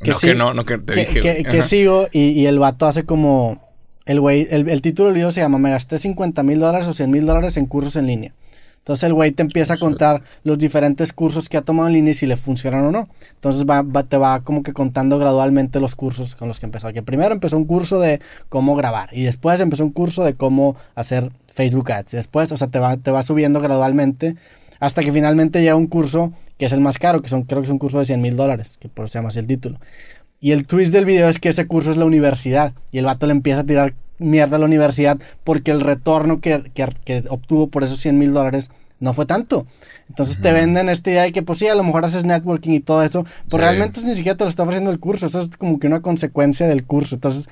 que 0.02 0.10
no, 0.10 0.18
que 0.18 0.34
no, 0.34 0.54
no 0.54 0.64
que 0.64 0.78
te 0.78 0.94
dije. 0.94 1.42
Que, 1.42 1.62
sigo 1.62 2.08
y, 2.12 2.30
y 2.30 2.46
el 2.46 2.58
vato 2.58 2.86
hace 2.86 3.04
como 3.04 3.72
el 4.04 4.20
güey, 4.20 4.48
el, 4.50 4.82
título 4.82 5.08
del 5.08 5.16
video 5.16 5.30
se 5.30 5.40
llama 5.40 5.58
Me 5.58 5.70
gasté 5.70 5.98
50 5.98 6.42
mil 6.42 6.58
dólares 6.58 6.86
o 6.88 6.92
100 6.92 7.10
mil 7.10 7.24
dólares 7.24 7.56
en 7.56 7.66
cursos 7.66 7.96
en 7.96 8.06
línea. 8.06 8.34
Entonces 8.82 9.04
el 9.04 9.14
güey 9.14 9.30
te 9.30 9.42
empieza 9.42 9.74
a 9.74 9.76
contar 9.76 10.24
los 10.42 10.58
diferentes 10.58 11.12
cursos 11.12 11.48
que 11.48 11.56
ha 11.56 11.62
tomado 11.62 11.86
en 11.86 11.94
línea 11.94 12.10
y 12.10 12.14
si 12.14 12.26
le 12.26 12.36
funcionan 12.36 12.84
o 12.84 12.90
no. 12.90 13.08
Entonces 13.34 13.64
va, 13.64 13.84
te 14.02 14.16
va 14.16 14.40
como 14.40 14.64
que 14.64 14.72
contando 14.72 15.20
gradualmente 15.20 15.78
los 15.78 15.94
cursos 15.94 16.34
con 16.34 16.48
los 16.48 16.58
que 16.58 16.66
empezó. 16.66 16.92
Que 16.92 17.00
primero 17.00 17.32
empezó 17.32 17.56
un 17.56 17.64
curso 17.64 18.00
de 18.00 18.20
cómo 18.48 18.74
grabar 18.74 19.08
y 19.12 19.22
después 19.22 19.60
empezó 19.60 19.84
un 19.84 19.92
curso 19.92 20.24
de 20.24 20.34
cómo 20.34 20.74
hacer 20.96 21.30
Facebook 21.46 21.92
Ads. 21.92 22.10
Después, 22.10 22.50
o 22.50 22.56
sea, 22.56 22.66
te 22.66 22.80
va, 22.80 22.96
te 22.96 23.12
va 23.12 23.22
subiendo 23.22 23.60
gradualmente 23.60 24.34
hasta 24.80 25.04
que 25.04 25.12
finalmente 25.12 25.60
llega 25.60 25.76
un 25.76 25.86
curso 25.86 26.32
que 26.58 26.66
es 26.66 26.72
el 26.72 26.80
más 26.80 26.98
caro, 26.98 27.22
que 27.22 27.28
son, 27.28 27.42
creo 27.42 27.60
que 27.60 27.66
es 27.66 27.70
un 27.70 27.78
curso 27.78 28.00
de 28.00 28.04
100 28.04 28.20
mil 28.20 28.36
dólares, 28.36 28.78
que 28.80 28.88
por 28.88 29.04
eso 29.04 29.12
se 29.12 29.18
llama 29.20 29.28
así 29.28 29.38
el 29.38 29.46
título. 29.46 29.78
Y 30.42 30.50
el 30.50 30.66
twist 30.66 30.92
del 30.92 31.04
video 31.04 31.28
es 31.28 31.38
que 31.38 31.50
ese 31.50 31.68
curso 31.68 31.92
es 31.92 31.96
la 31.96 32.04
universidad. 32.04 32.72
Y 32.90 32.98
el 32.98 33.04
vato 33.04 33.26
le 33.28 33.32
empieza 33.32 33.60
a 33.60 33.64
tirar 33.64 33.94
mierda 34.18 34.56
a 34.56 34.58
la 34.58 34.66
universidad 34.66 35.18
porque 35.44 35.70
el 35.70 35.80
retorno 35.80 36.40
que, 36.40 36.64
que, 36.74 37.24
obtuvo 37.28 37.68
por 37.68 37.84
esos 37.84 38.00
100 38.00 38.18
mil 38.18 38.32
dólares 38.32 38.68
no 39.02 39.12
fue 39.12 39.26
tanto. 39.26 39.66
Entonces 40.08 40.40
te 40.40 40.52
venden 40.52 40.88
esta 40.88 41.10
idea 41.10 41.22
de 41.22 41.32
que, 41.32 41.42
pues 41.42 41.58
sí, 41.58 41.66
a 41.66 41.74
lo 41.74 41.82
mejor 41.82 42.04
haces 42.04 42.24
networking 42.24 42.70
y 42.70 42.80
todo 42.80 43.02
eso, 43.02 43.26
pero 43.50 43.62
realmente 43.62 44.00
ni 44.04 44.14
siquiera 44.14 44.36
te 44.36 44.44
lo 44.44 44.50
está 44.50 44.62
ofreciendo 44.62 44.92
el 44.92 45.00
curso. 45.00 45.26
Eso 45.26 45.40
es 45.40 45.56
como 45.56 45.80
que 45.80 45.88
una 45.88 46.00
consecuencia 46.00 46.68
del 46.68 46.84
curso. 46.84 47.16
Entonces, 47.16 47.48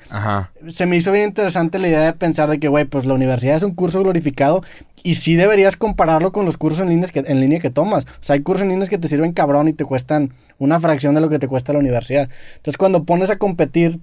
se 0.69 0.85
me 0.85 0.95
hizo 0.95 1.11
bien 1.11 1.27
interesante 1.27 1.77
la 1.77 1.89
idea 1.89 2.01
de 2.01 2.13
pensar 2.13 2.49
de 2.49 2.59
que, 2.59 2.69
güey, 2.69 2.85
pues 2.85 3.05
la 3.05 3.13
universidad 3.13 3.57
es 3.57 3.63
un 3.63 3.75
curso 3.75 3.99
glorificado 3.99 4.63
y 5.03 5.15
sí 5.15 5.35
deberías 5.35 5.75
compararlo 5.75 6.31
con 6.31 6.45
los 6.45 6.57
cursos 6.57 6.81
en 6.81 6.89
línea, 6.89 7.09
que, 7.09 7.19
en 7.19 7.41
línea 7.41 7.59
que 7.59 7.69
tomas. 7.69 8.05
O 8.05 8.23
sea, 8.23 8.35
hay 8.35 8.41
cursos 8.41 8.63
en 8.63 8.69
línea 8.69 8.87
que 8.87 8.97
te 8.97 9.09
sirven 9.09 9.33
cabrón 9.33 9.67
y 9.67 9.73
te 9.73 9.83
cuestan 9.83 10.31
una 10.57 10.79
fracción 10.79 11.15
de 11.15 11.21
lo 11.21 11.29
que 11.29 11.37
te 11.37 11.49
cuesta 11.49 11.73
la 11.73 11.79
universidad. 11.79 12.29
Entonces, 12.55 12.77
cuando 12.77 13.03
pones 13.03 13.29
a 13.29 13.37
competir 13.37 13.99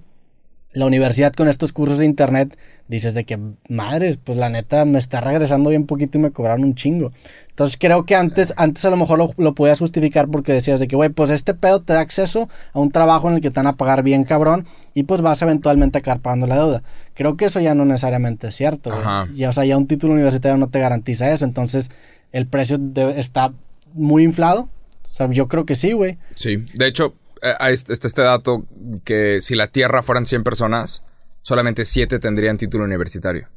la 0.71 0.85
universidad 0.85 1.33
con 1.33 1.47
estos 1.47 1.73
cursos 1.73 1.97
de 1.97 2.05
internet, 2.05 2.55
dices 2.87 3.15
de 3.15 3.23
que, 3.23 3.39
madres, 3.69 4.17
pues 4.23 4.37
la 4.37 4.49
neta 4.49 4.85
me 4.85 4.99
está 4.99 5.19
regresando 5.19 5.71
bien 5.71 5.87
poquito 5.87 6.17
y 6.17 6.21
me 6.21 6.31
cobraron 6.31 6.63
un 6.63 6.75
chingo. 6.75 7.11
Entonces 7.49 7.77
creo 7.79 8.05
que 8.05 8.15
antes, 8.15 8.53
antes 8.55 8.85
a 8.85 8.91
lo 8.91 8.97
mejor 8.97 9.17
lo, 9.17 9.33
lo 9.37 9.55
podías 9.55 9.79
justificar 9.79 10.27
porque 10.27 10.53
decías 10.53 10.79
de 10.79 10.87
que, 10.87 10.95
güey, 10.95 11.09
pues 11.09 11.31
este 11.31 11.55
pedo 11.55 11.81
te 11.81 11.93
da 11.93 12.01
acceso 12.01 12.47
a 12.73 12.79
un 12.79 12.91
trabajo 12.91 13.29
en 13.29 13.35
el 13.35 13.41
que 13.41 13.49
te 13.49 13.59
van 13.59 13.67
a 13.67 13.77
pagar 13.77 14.03
bien 14.03 14.23
cabrón 14.23 14.67
y 14.93 15.03
pues 15.03 15.21
vas 15.21 15.41
eventualmente 15.41 15.97
a 15.97 15.99
acabar 15.99 16.21
pagando 16.21 16.45
la 16.45 16.55
deuda. 16.55 16.83
Creo 17.15 17.35
que 17.35 17.45
eso 17.45 17.59
ya 17.59 17.73
no 17.73 17.83
necesariamente 17.85 18.47
es 18.47 18.55
cierto. 18.55 18.91
Ya, 19.33 19.49
o 19.49 19.53
sea, 19.53 19.65
ya 19.65 19.75
un 19.75 19.87
título 19.87 20.13
universitario 20.13 20.57
no 20.57 20.69
te 20.69 20.79
garantiza 20.79 21.31
eso. 21.31 21.45
Entonces 21.45 21.89
el 22.31 22.45
precio 22.47 22.79
está 23.15 23.53
muy 23.93 24.23
inflado. 24.23 24.69
O 25.03 25.07
sea, 25.11 25.29
yo 25.31 25.47
creo 25.47 25.65
que 25.65 25.75
sí, 25.75 25.93
güey. 25.93 26.17
Sí, 26.35 26.57
de 26.75 26.87
hecho, 26.87 27.15
eh, 27.41 27.53
está 27.59 27.93
este, 27.93 28.07
este 28.07 28.21
dato 28.21 28.65
que 29.03 29.41
si 29.41 29.55
la 29.55 29.67
Tierra 29.67 30.03
fueran 30.03 30.25
100 30.25 30.43
personas, 30.43 31.03
solamente 31.41 31.85
7 31.85 32.19
tendrían 32.19 32.57
título 32.57 32.83
universitario. 32.83 33.47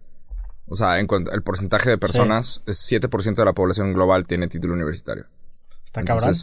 O 0.67 0.77
sea, 0.77 0.99
en 0.99 1.07
cuanto 1.07 1.33
el 1.33 1.43
porcentaje 1.43 1.91
de 1.91 1.99
personas, 1.99 2.63
es 2.67 2.79
7% 2.91 3.35
de 3.35 3.45
la 3.45 3.53
población 3.53 3.93
global 3.93 4.27
tiene 4.27 4.49
título 4.49 4.75
universitario. 4.75 5.27
Está 5.85 6.03
cabrón. 6.05 6.35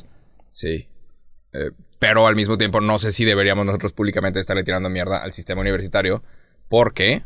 Sí. 0.51 0.87
Eh, 1.53 1.71
pero 1.97 2.27
al 2.27 2.35
mismo 2.35 2.57
tiempo 2.57 2.79
no 2.81 2.99
sé 2.99 3.11
si 3.11 3.25
deberíamos 3.25 3.65
nosotros 3.65 3.91
públicamente 3.91 4.39
estarle 4.39 4.63
tirando 4.63 4.89
mierda 4.89 5.17
al 5.17 5.33
sistema 5.33 5.61
universitario 5.61 6.23
porque, 6.67 7.23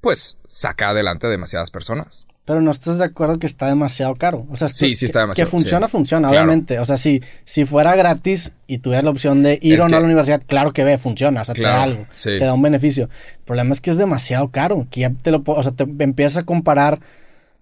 pues, 0.00 0.38
saca 0.48 0.88
adelante 0.90 1.26
a 1.26 1.30
demasiadas 1.30 1.70
personas. 1.70 2.26
Pero 2.50 2.62
no 2.62 2.72
estás 2.72 2.98
de 2.98 3.04
acuerdo 3.04 3.38
que 3.38 3.46
está 3.46 3.68
demasiado 3.68 4.16
caro. 4.16 4.44
O 4.50 4.56
sea, 4.56 4.66
sí, 4.66 4.96
sí 4.96 5.06
está 5.06 5.20
demasiado 5.20 5.46
Que 5.46 5.48
funciona, 5.48 5.86
funciona, 5.86 6.30
obviamente. 6.30 6.80
O 6.80 6.84
sea, 6.84 6.98
si, 6.98 7.22
si 7.44 7.64
fuera 7.64 7.94
gratis 7.94 8.50
y 8.66 8.78
tuvieras 8.78 9.04
la 9.04 9.10
opción 9.10 9.44
de 9.44 9.60
ir 9.62 9.80
o 9.80 9.88
no 9.88 9.96
a 9.96 10.00
la 10.00 10.06
universidad, 10.06 10.42
claro 10.44 10.72
que 10.72 10.82
ve, 10.82 10.98
funciona. 10.98 11.42
O 11.42 11.44
sea, 11.44 11.54
te 11.54 11.62
da 11.62 11.84
algo. 11.84 12.08
Te 12.20 12.40
da 12.40 12.52
un 12.52 12.60
beneficio. 12.60 13.04
El 13.04 13.44
problema 13.44 13.72
es 13.72 13.80
que 13.80 13.92
es 13.92 13.98
demasiado 13.98 14.48
caro. 14.48 14.88
Que 14.90 15.02
ya 15.02 15.10
te 15.10 15.30
lo, 15.30 15.44
o 15.46 15.62
sea, 15.62 15.70
te 15.70 15.84
empiezas 16.00 16.38
a 16.38 16.42
comparar. 16.42 16.98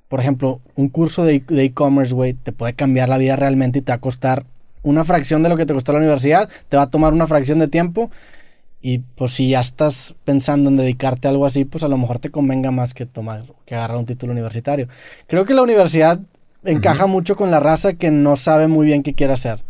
Por 0.09 0.21
ejemplo, 0.21 0.62
un 0.75 0.88
curso 0.88 1.26
de 1.26 1.45
e-commerce, 1.50 2.14
güey, 2.14 2.33
te 2.33 2.52
puede 2.52 2.73
cambiar 2.73 3.11
la 3.11 3.18
vida 3.18 3.37
realmente 3.37 3.80
y 3.80 3.83
te 3.83 3.92
va 3.92 3.97
a 3.97 4.00
costar 4.00 4.47
una 4.83 5.04
fracción 5.04 5.42
de 5.42 5.50
lo 5.50 5.59
que 5.59 5.66
te 5.66 5.75
costó 5.75 5.92
la 5.92 5.99
universidad. 5.99 6.49
Te 6.71 6.78
va 6.78 6.85
a 6.85 6.90
tomar 6.90 7.12
una 7.12 7.26
fracción 7.26 7.59
de 7.59 7.68
tiempo 7.68 8.11
y 8.81 9.01
pues 9.01 9.33
si 9.33 9.51
ya 9.51 9.61
estás 9.61 10.15
pensando 10.25 10.71
en 10.71 10.77
dedicarte 10.77 11.27
a 11.27 11.31
algo 11.31 11.47
así, 11.47 11.65
pues 11.65 11.83
a 11.83 11.89
lo 11.89 11.97
mejor 11.97 12.21
te 12.21 12.31
convenga 12.31 12.71
más 12.71 12.95
que 12.95 13.07
tomar, 13.07 13.45
que 13.67 13.75
agarrar 13.75 13.97
un 13.97 14.07
título 14.07 14.33
universitario. 14.33 14.89
Creo 15.27 15.45
que 15.45 15.55
la 15.55 15.63
universidad 15.63 16.21
encaja 16.65 17.07
mucho 17.07 17.35
con 17.35 17.51
la 17.51 17.61
raza 17.61 17.95
que 17.95 18.11
no 18.11 18.37
sabe 18.37 18.69
muy 18.69 18.87
bien 18.87 19.03
qué 19.03 19.15
quiere 19.15 19.33
hacer 19.33 19.65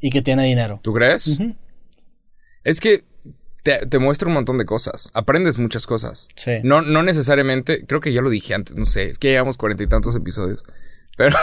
y 0.00 0.10
que 0.10 0.22
tiene 0.22 0.44
dinero. 0.44 0.80
¿Tú 0.82 0.94
crees? 0.94 1.38
Es 2.62 2.80
que 2.80 3.04
te, 3.62 3.98
muestra 3.98 4.28
un 4.28 4.34
montón 4.34 4.56
de 4.56 4.64
cosas. 4.64 5.10
Aprendes 5.12 5.58
muchas 5.58 5.86
cosas. 5.86 6.28
Sí. 6.34 6.52
No, 6.62 6.80
no 6.80 7.02
necesariamente, 7.02 7.84
creo 7.86 8.00
que 8.00 8.12
ya 8.12 8.22
lo 8.22 8.30
dije 8.30 8.54
antes, 8.54 8.76
no 8.76 8.86
sé, 8.86 9.10
es 9.10 9.18
que 9.18 9.28
llevamos 9.28 9.56
cuarenta 9.56 9.82
y 9.82 9.86
tantos 9.86 10.16
episodios. 10.16 10.64
Pero, 11.16 11.36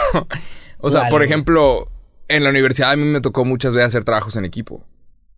o 0.78 0.90
sea, 0.90 1.08
por 1.08 1.22
ejemplo, 1.22 1.90
en 2.28 2.44
la 2.44 2.50
universidad 2.50 2.90
a 2.90 2.96
mí 2.96 3.04
me 3.04 3.20
tocó 3.20 3.44
muchas 3.44 3.72
veces 3.74 3.88
hacer 3.88 4.04
trabajos 4.04 4.36
en 4.36 4.44
equipo. 4.44 4.84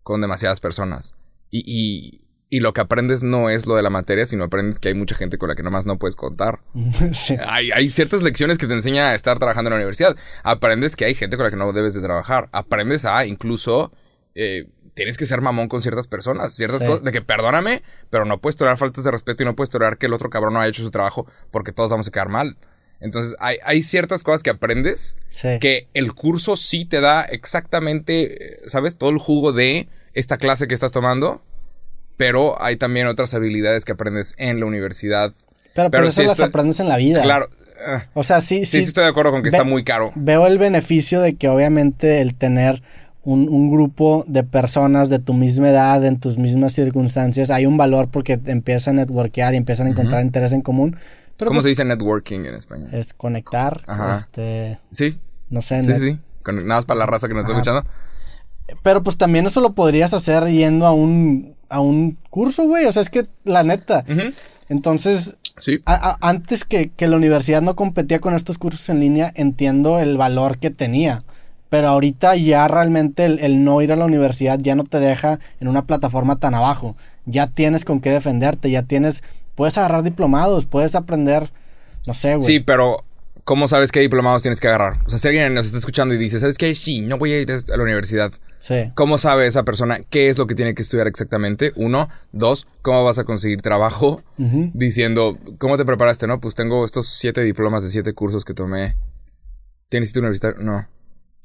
con 0.03 0.21
demasiadas 0.21 0.59
personas. 0.59 1.13
Y, 1.51 1.63
y, 1.65 2.21
y 2.49 2.59
lo 2.59 2.73
que 2.73 2.81
aprendes 2.81 3.23
no 3.23 3.49
es 3.49 3.65
lo 3.67 3.75
de 3.75 3.81
la 3.83 3.89
materia, 3.89 4.25
sino 4.25 4.43
aprendes 4.45 4.79
que 4.79 4.89
hay 4.89 4.93
mucha 4.93 5.15
gente 5.15 5.37
con 5.37 5.49
la 5.49 5.55
que 5.55 5.63
nomás 5.63 5.85
no 5.85 5.97
puedes 5.99 6.15
contar. 6.15 6.59
sí. 7.13 7.35
Hay, 7.47 7.71
hay 7.71 7.89
ciertas 7.89 8.21
lecciones 8.23 8.57
que 8.57 8.67
te 8.67 8.73
enseña 8.73 9.09
a 9.09 9.15
estar 9.15 9.37
trabajando 9.39 9.69
en 9.69 9.73
la 9.73 9.77
universidad. 9.77 10.15
Aprendes 10.43 10.95
que 10.95 11.05
hay 11.05 11.15
gente 11.15 11.37
con 11.37 11.45
la 11.45 11.49
que 11.51 11.57
no 11.57 11.71
debes 11.73 11.93
de 11.93 12.01
trabajar. 12.01 12.49
Aprendes 12.51 13.05
a 13.05 13.25
incluso... 13.25 13.91
eh, 14.35 14.67
tienes 14.95 15.17
que 15.17 15.25
ser 15.25 15.41
mamón 15.41 15.67
con 15.67 15.81
ciertas 15.81 16.07
personas, 16.07 16.53
ciertas 16.53 16.79
Sí. 16.79 16.85
cosas, 16.87 17.03
de 17.03 17.11
que 17.11 17.21
perdóname, 17.21 17.83
pero 18.09 18.23
no 18.23 18.39
puedes 18.39 18.55
tolerar 18.55 18.77
faltas 18.77 19.03
de 19.03 19.11
respeto 19.11 19.43
y 19.43 19.45
no 19.45 19.53
puedes 19.53 19.69
tolerar 19.69 19.97
que 19.97 20.05
el 20.05 20.13
otro 20.13 20.29
cabrón 20.29 20.53
no 20.53 20.61
haya 20.61 20.69
hecho 20.69 20.83
su 20.83 20.89
trabajo 20.91 21.27
porque 21.51 21.73
todos 21.73 21.89
vamos 21.89 22.07
a 22.07 22.11
quedar 22.11 22.29
mal. 22.29 22.57
Entonces, 23.01 23.35
hay, 23.41 23.57
hay 23.65 23.81
ciertas 23.81 24.23
cosas 24.23 24.41
que 24.41 24.51
aprendes 24.51 25.17
Sí. 25.27 25.59
que 25.59 25.89
el 25.93 26.13
curso 26.13 26.55
sí 26.55 26.85
te 26.85 27.01
da 27.01 27.23
exactamente, 27.23 28.53
eh, 28.55 28.59
¿sabes? 28.67 28.97
Todo 28.97 29.09
el 29.09 29.17
jugo 29.17 29.51
de 29.51 29.89
esta 30.15 30.37
clase 30.37 30.67
que 30.67 30.73
estás 30.73 30.91
tomando, 30.91 31.41
pero 32.17 32.61
hay 32.61 32.77
también 32.77 33.07
otras 33.07 33.33
habilidades 33.33 33.85
que 33.85 33.91
aprendes 33.91 34.33
en 34.37 34.59
la 34.59 34.65
universidad. 34.65 35.33
Pero, 35.73 35.89
eso 36.07 36.11
sí 36.21 36.23
las 36.23 36.33
estoy- 36.33 36.47
aprendes 36.47 36.79
en 36.79 36.87
la 36.89 36.97
vida. 36.97 37.21
Claro. 37.21 37.49
O 38.13 38.23
sea, 38.23 38.39
sí, 38.41 38.59
sí, 38.59 38.65
sí. 38.65 38.81
sí 38.81 38.87
estoy 38.87 39.03
de 39.03 39.09
acuerdo 39.09 39.31
con 39.31 39.43
que 39.43 39.49
Ve- 39.49 39.57
está 39.57 39.63
muy 39.65 39.83
caro. 39.83 40.11
Veo 40.15 40.47
el 40.47 40.57
beneficio 40.57 41.21
de 41.21 41.35
que 41.35 41.49
obviamente 41.49 42.21
el 42.21 42.33
tener 42.33 42.81
un, 43.23 43.49
un 43.49 43.69
grupo 43.69 44.23
de 44.27 44.43
personas 44.43 45.09
de 45.09 45.19
tu 45.19 45.33
misma 45.33 45.69
edad, 45.69 46.03
en 46.05 46.19
tus 46.19 46.37
mismas 46.37 46.73
circunstancias, 46.73 47.49
hay 47.51 47.65
un 47.65 47.75
valor 47.75 48.07
porque 48.09 48.39
empiezan 48.45 48.97
a 48.97 49.01
networkear 49.01 49.53
y 49.53 49.57
empiezan 49.57 49.87
a 49.87 49.89
encontrar 49.89 50.23
interés 50.23 50.53
en 50.53 50.61
común. 50.61 50.95
Pero 51.37 51.49
¿Cómo 51.49 51.57
pues, 51.57 51.63
se 51.63 51.69
dice 51.69 51.83
networking 51.85 52.45
en 52.45 52.55
español? 52.55 52.87
es 52.93 53.13
conectar, 53.13 53.81
Ajá. 53.87 54.19
este, 54.19 54.79
Sí, 54.91 55.19
no 55.49 55.61
sé, 55.61 55.83
sí, 55.83 55.89
net- 55.91 55.99
sí. 55.99 56.19
Con, 56.43 56.55
nada 56.55 56.79
más 56.79 56.85
para 56.85 56.99
la 56.99 57.05
raza 57.07 57.27
que 57.27 57.33
nos 57.33 57.43
está 57.43 57.51
escuchando. 57.53 57.83
Pero 58.83 59.03
pues 59.03 59.17
también 59.17 59.45
eso 59.45 59.61
lo 59.61 59.73
podrías 59.73 60.13
hacer 60.13 60.45
yendo 60.47 60.85
a 60.85 60.91
un, 60.93 61.55
a 61.69 61.79
un 61.79 62.17
curso, 62.29 62.63
güey. 62.63 62.85
O 62.85 62.91
sea, 62.91 63.01
es 63.01 63.09
que 63.09 63.27
la 63.43 63.63
neta. 63.63 64.03
Entonces, 64.69 65.35
Sí. 65.59 65.79
a- 65.85 65.93
a- 66.11 66.17
antes 66.27 66.65
que, 66.65 66.89
que 66.89 67.07
la 67.07 67.15
universidad 67.17 67.61
no 67.61 67.75
competía 67.75 68.19
con 68.19 68.33
estos 68.33 68.57
cursos 68.57 68.89
en 68.89 68.99
línea, 68.99 69.31
entiendo 69.35 69.99
el 69.99 70.17
valor 70.17 70.57
que 70.57 70.69
tenía. 70.69 71.23
Pero 71.69 71.87
ahorita 71.89 72.35
ya 72.35 72.67
realmente 72.67 73.25
el, 73.25 73.39
el 73.39 73.63
no 73.63 73.81
ir 73.81 73.91
a 73.91 73.95
la 73.95 74.05
universidad 74.05 74.59
ya 74.59 74.75
no 74.75 74.83
te 74.83 74.99
deja 74.99 75.39
en 75.59 75.67
una 75.67 75.85
plataforma 75.85 76.37
tan 76.37 76.55
abajo. 76.55 76.95
Ya 77.25 77.47
tienes 77.47 77.85
con 77.85 78.01
qué 78.01 78.11
defenderte, 78.11 78.69
ya 78.69 78.83
tienes, 78.83 79.23
puedes 79.55 79.77
agarrar 79.77 80.03
diplomados, 80.03 80.65
puedes 80.65 80.93
aprender, 80.95 81.51
no 82.05 82.13
sé, 82.13 82.35
güey. 82.35 82.45
Sí, 82.45 82.59
pero 82.59 82.97
¿cómo 83.45 83.67
sabes 83.67 83.91
qué 83.91 84.01
diplomados 84.01 84.41
tienes 84.41 84.59
que 84.59 84.67
agarrar? 84.67 84.99
O 85.05 85.09
sea, 85.09 85.19
si 85.19 85.27
alguien 85.27 85.53
nos 85.53 85.67
está 85.67 85.77
escuchando 85.77 86.13
y 86.13 86.17
dice, 86.17 86.39
¿sabes 86.39 86.57
qué? 86.57 86.75
Sí, 86.75 87.01
no 87.01 87.17
voy 87.17 87.31
a 87.31 87.39
ir 87.39 87.49
a 87.51 87.77
la 87.77 87.83
universidad. 87.83 88.33
Sí. 88.57 88.91
¿Cómo 88.95 89.17
sabe 89.17 89.45
esa 89.45 89.63
persona 89.63 89.99
qué 90.09 90.27
es 90.27 90.37
lo 90.37 90.47
que 90.47 90.55
tiene 90.55 90.73
que 90.73 90.81
estudiar 90.81 91.07
exactamente? 91.07 91.71
Uno. 91.75 92.09
Dos, 92.33 92.67
¿cómo 92.81 93.03
vas 93.05 93.19
a 93.19 93.23
conseguir 93.23 93.61
trabajo? 93.61 94.21
Diciendo, 94.37 95.37
¿cómo 95.59 95.77
te 95.77 95.85
preparaste? 95.85 96.27
No, 96.27 96.41
pues 96.41 96.55
tengo 96.55 96.83
estos 96.83 97.07
siete 97.07 97.41
diplomas 97.41 97.83
de 97.83 97.91
siete 97.91 98.13
cursos 98.13 98.43
que 98.43 98.53
tomé. 98.53 98.97
¿Tienes 99.89 100.09
sitio 100.09 100.21
universitario? 100.23 100.61
No. 100.61 100.87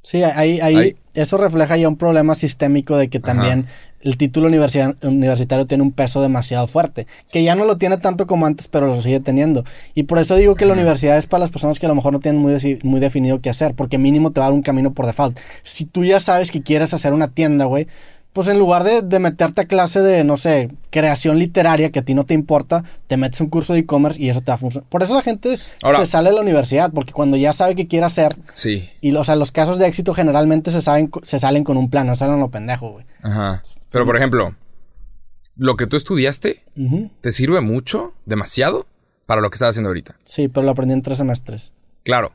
Sí, 0.02 0.22
ahí, 0.22 0.60
ahí 0.60 0.76
Ahí. 0.76 0.96
eso 1.14 1.36
refleja 1.36 1.76
ya 1.76 1.88
un 1.88 1.96
problema 1.96 2.34
sistémico 2.34 2.96
de 2.96 3.08
que 3.08 3.20
también 3.20 3.66
el 4.00 4.16
título 4.16 4.48
universi- 4.48 4.96
universitario 5.06 5.66
tiene 5.66 5.82
un 5.82 5.92
peso 5.92 6.22
demasiado 6.22 6.66
fuerte, 6.66 7.06
que 7.30 7.42
ya 7.44 7.54
no 7.54 7.66
lo 7.66 7.76
tiene 7.76 7.98
tanto 7.98 8.26
como 8.26 8.46
antes, 8.46 8.66
pero 8.66 8.86
lo 8.86 9.02
sigue 9.02 9.20
teniendo. 9.20 9.62
Y 9.94 10.04
por 10.04 10.18
eso 10.18 10.36
digo 10.36 10.54
que 10.54 10.64
la 10.64 10.72
universidad 10.72 11.18
es 11.18 11.26
para 11.26 11.40
las 11.42 11.50
personas 11.50 11.78
que 11.78 11.84
a 11.84 11.90
lo 11.90 11.94
mejor 11.94 12.14
no 12.14 12.18
tienen 12.20 12.40
muy, 12.40 12.78
muy 12.82 12.98
definido 12.98 13.42
qué 13.42 13.50
hacer, 13.50 13.74
porque 13.74 13.98
mínimo 13.98 14.30
te 14.32 14.40
va 14.40 14.46
a 14.46 14.48
dar 14.48 14.54
un 14.56 14.62
camino 14.62 14.94
por 14.94 15.04
default. 15.04 15.38
Si 15.64 15.84
tú 15.84 16.02
ya 16.06 16.18
sabes 16.18 16.50
que 16.50 16.62
quieres 16.62 16.94
hacer 16.94 17.12
una 17.12 17.28
tienda, 17.28 17.66
güey, 17.66 17.88
pues 18.32 18.46
en 18.48 18.58
lugar 18.58 18.84
de, 18.84 19.02
de 19.02 19.18
meterte 19.18 19.62
a 19.62 19.64
clase 19.64 20.00
de, 20.02 20.22
no 20.22 20.36
sé, 20.36 20.70
creación 20.90 21.38
literaria 21.38 21.90
que 21.90 21.98
a 21.98 22.04
ti 22.04 22.14
no 22.14 22.24
te 22.24 22.32
importa, 22.34 22.84
te 23.08 23.16
metes 23.16 23.40
un 23.40 23.48
curso 23.48 23.72
de 23.72 23.80
e-commerce 23.80 24.22
y 24.22 24.28
eso 24.28 24.40
te 24.40 24.52
va 24.52 24.54
a 24.54 24.58
funcionar. 24.58 24.88
Por 24.88 25.02
eso 25.02 25.14
la 25.14 25.22
gente 25.22 25.58
Ahora- 25.82 25.98
se 25.98 26.06
sale 26.06 26.30
de 26.30 26.36
la 26.36 26.42
universidad, 26.42 26.92
porque 26.92 27.12
cuando 27.12 27.36
ya 27.36 27.52
sabe 27.52 27.74
qué 27.74 27.88
quiere 27.88 28.06
hacer, 28.06 28.36
Sí. 28.54 28.88
y, 29.00 29.14
o 29.16 29.24
sea, 29.24 29.34
los 29.36 29.50
casos 29.50 29.78
de 29.78 29.86
éxito 29.88 30.14
generalmente 30.14 30.70
se, 30.70 30.80
saben, 30.80 31.10
se 31.22 31.38
salen 31.40 31.64
con 31.64 31.76
un 31.76 31.90
plan, 31.90 32.06
no 32.06 32.14
salen 32.16 32.38
lo 32.38 32.50
pendejo, 32.50 32.90
güey. 32.92 33.04
Ajá. 33.22 33.62
Pero, 33.90 34.06
por 34.06 34.16
ejemplo, 34.16 34.54
lo 35.56 35.76
que 35.76 35.86
tú 35.86 35.96
estudiaste 35.96 36.62
te 37.20 37.32
sirve 37.32 37.60
mucho, 37.60 38.14
demasiado, 38.26 38.86
para 39.26 39.40
lo 39.40 39.50
que 39.50 39.56
estás 39.56 39.70
haciendo 39.70 39.88
ahorita. 39.90 40.16
Sí, 40.24 40.48
pero 40.48 40.64
lo 40.64 40.70
aprendí 40.72 40.94
en 40.94 41.02
tres 41.02 41.18
semestres. 41.18 41.72
Claro. 42.04 42.32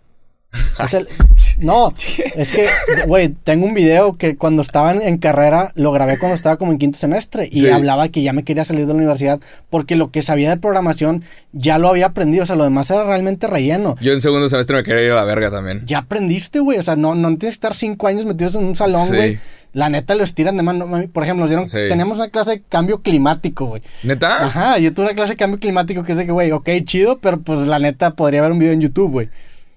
Es 0.83 0.93
el- 0.93 1.07
No, 1.57 1.89
es 2.35 2.51
que, 2.51 2.67
güey, 3.07 3.29
tengo 3.29 3.65
un 3.65 3.73
video 3.73 4.13
que 4.13 4.35
cuando 4.35 4.61
estaba 4.61 4.91
en, 4.91 5.01
en 5.01 5.17
carrera 5.17 5.71
lo 5.75 5.91
grabé 5.93 6.19
cuando 6.19 6.35
estaba 6.35 6.57
como 6.57 6.73
en 6.73 6.77
quinto 6.77 6.97
semestre 6.97 7.47
y 7.49 7.61
Sí. 7.61 7.69
hablaba 7.69 8.09
que 8.09 8.21
ya 8.23 8.33
me 8.33 8.43
quería 8.43 8.65
salir 8.65 8.81
de 8.85 8.87
la 8.93 8.97
universidad 8.97 9.39
porque 9.69 9.95
lo 9.95 10.11
que 10.11 10.21
sabía 10.21 10.49
de 10.49 10.57
programación 10.57 11.23
ya 11.53 11.77
lo 11.77 11.87
había 11.87 12.07
aprendido, 12.07 12.43
o 12.43 12.45
sea, 12.45 12.57
lo 12.57 12.65
demás 12.65 12.91
era 12.91 13.05
realmente 13.05 13.47
relleno. 13.47 13.95
Yo 14.01 14.11
en 14.11 14.19
segundo 14.21 14.49
semestre 14.49 14.75
me 14.77 14.83
quería 14.83 15.03
ir 15.03 15.11
a 15.11 15.15
la 15.15 15.23
verga 15.23 15.49
también. 15.49 15.81
Ya 15.85 15.99
aprendiste, 15.99 16.59
güey, 16.59 16.77
o 16.77 16.83
sea, 16.83 16.97
no, 16.97 17.15
no 17.15 17.27
tienes 17.29 17.41
que 17.41 17.47
estar 17.49 17.73
cinco 17.73 18.07
años 18.07 18.25
metidos 18.25 18.55
en 18.55 18.65
un 18.65 18.75
salón, 18.75 19.07
Sí. 19.07 19.15
güey. 19.15 19.39
La 19.71 19.89
neta 19.89 20.15
lo 20.15 20.23
estiran 20.23 20.55
de 20.57 20.63
mano. 20.63 20.87
Por 21.11 21.23
ejemplo, 21.23 21.41
nos 21.43 21.49
dieron, 21.49 21.67
Sí. 21.69 21.77
teníamos 21.89 22.17
una 22.17 22.29
clase 22.29 22.51
de 22.51 22.61
cambio 22.67 23.01
climático, 23.01 23.65
güey. 23.65 23.81
¿Neta? 24.03 24.45
Ajá, 24.45 24.77
yo 24.77 24.93
tuve 24.93 25.05
una 25.07 25.15
clase 25.15 25.33
de 25.33 25.37
cambio 25.37 25.59
climático 25.59 26.03
que 26.03 26.13
es 26.13 26.17
de 26.17 26.25
que, 26.25 26.31
güey, 26.31 26.51
ok, 26.51 26.69
chido, 26.85 27.19
pero 27.19 27.39
pues 27.41 27.59
la 27.61 27.79
neta 27.79 28.11
podría 28.11 28.39
haber 28.41 28.51
un 28.53 28.59
video 28.59 28.73
en 28.73 28.81
YouTube, 28.81 29.11
güey. 29.11 29.29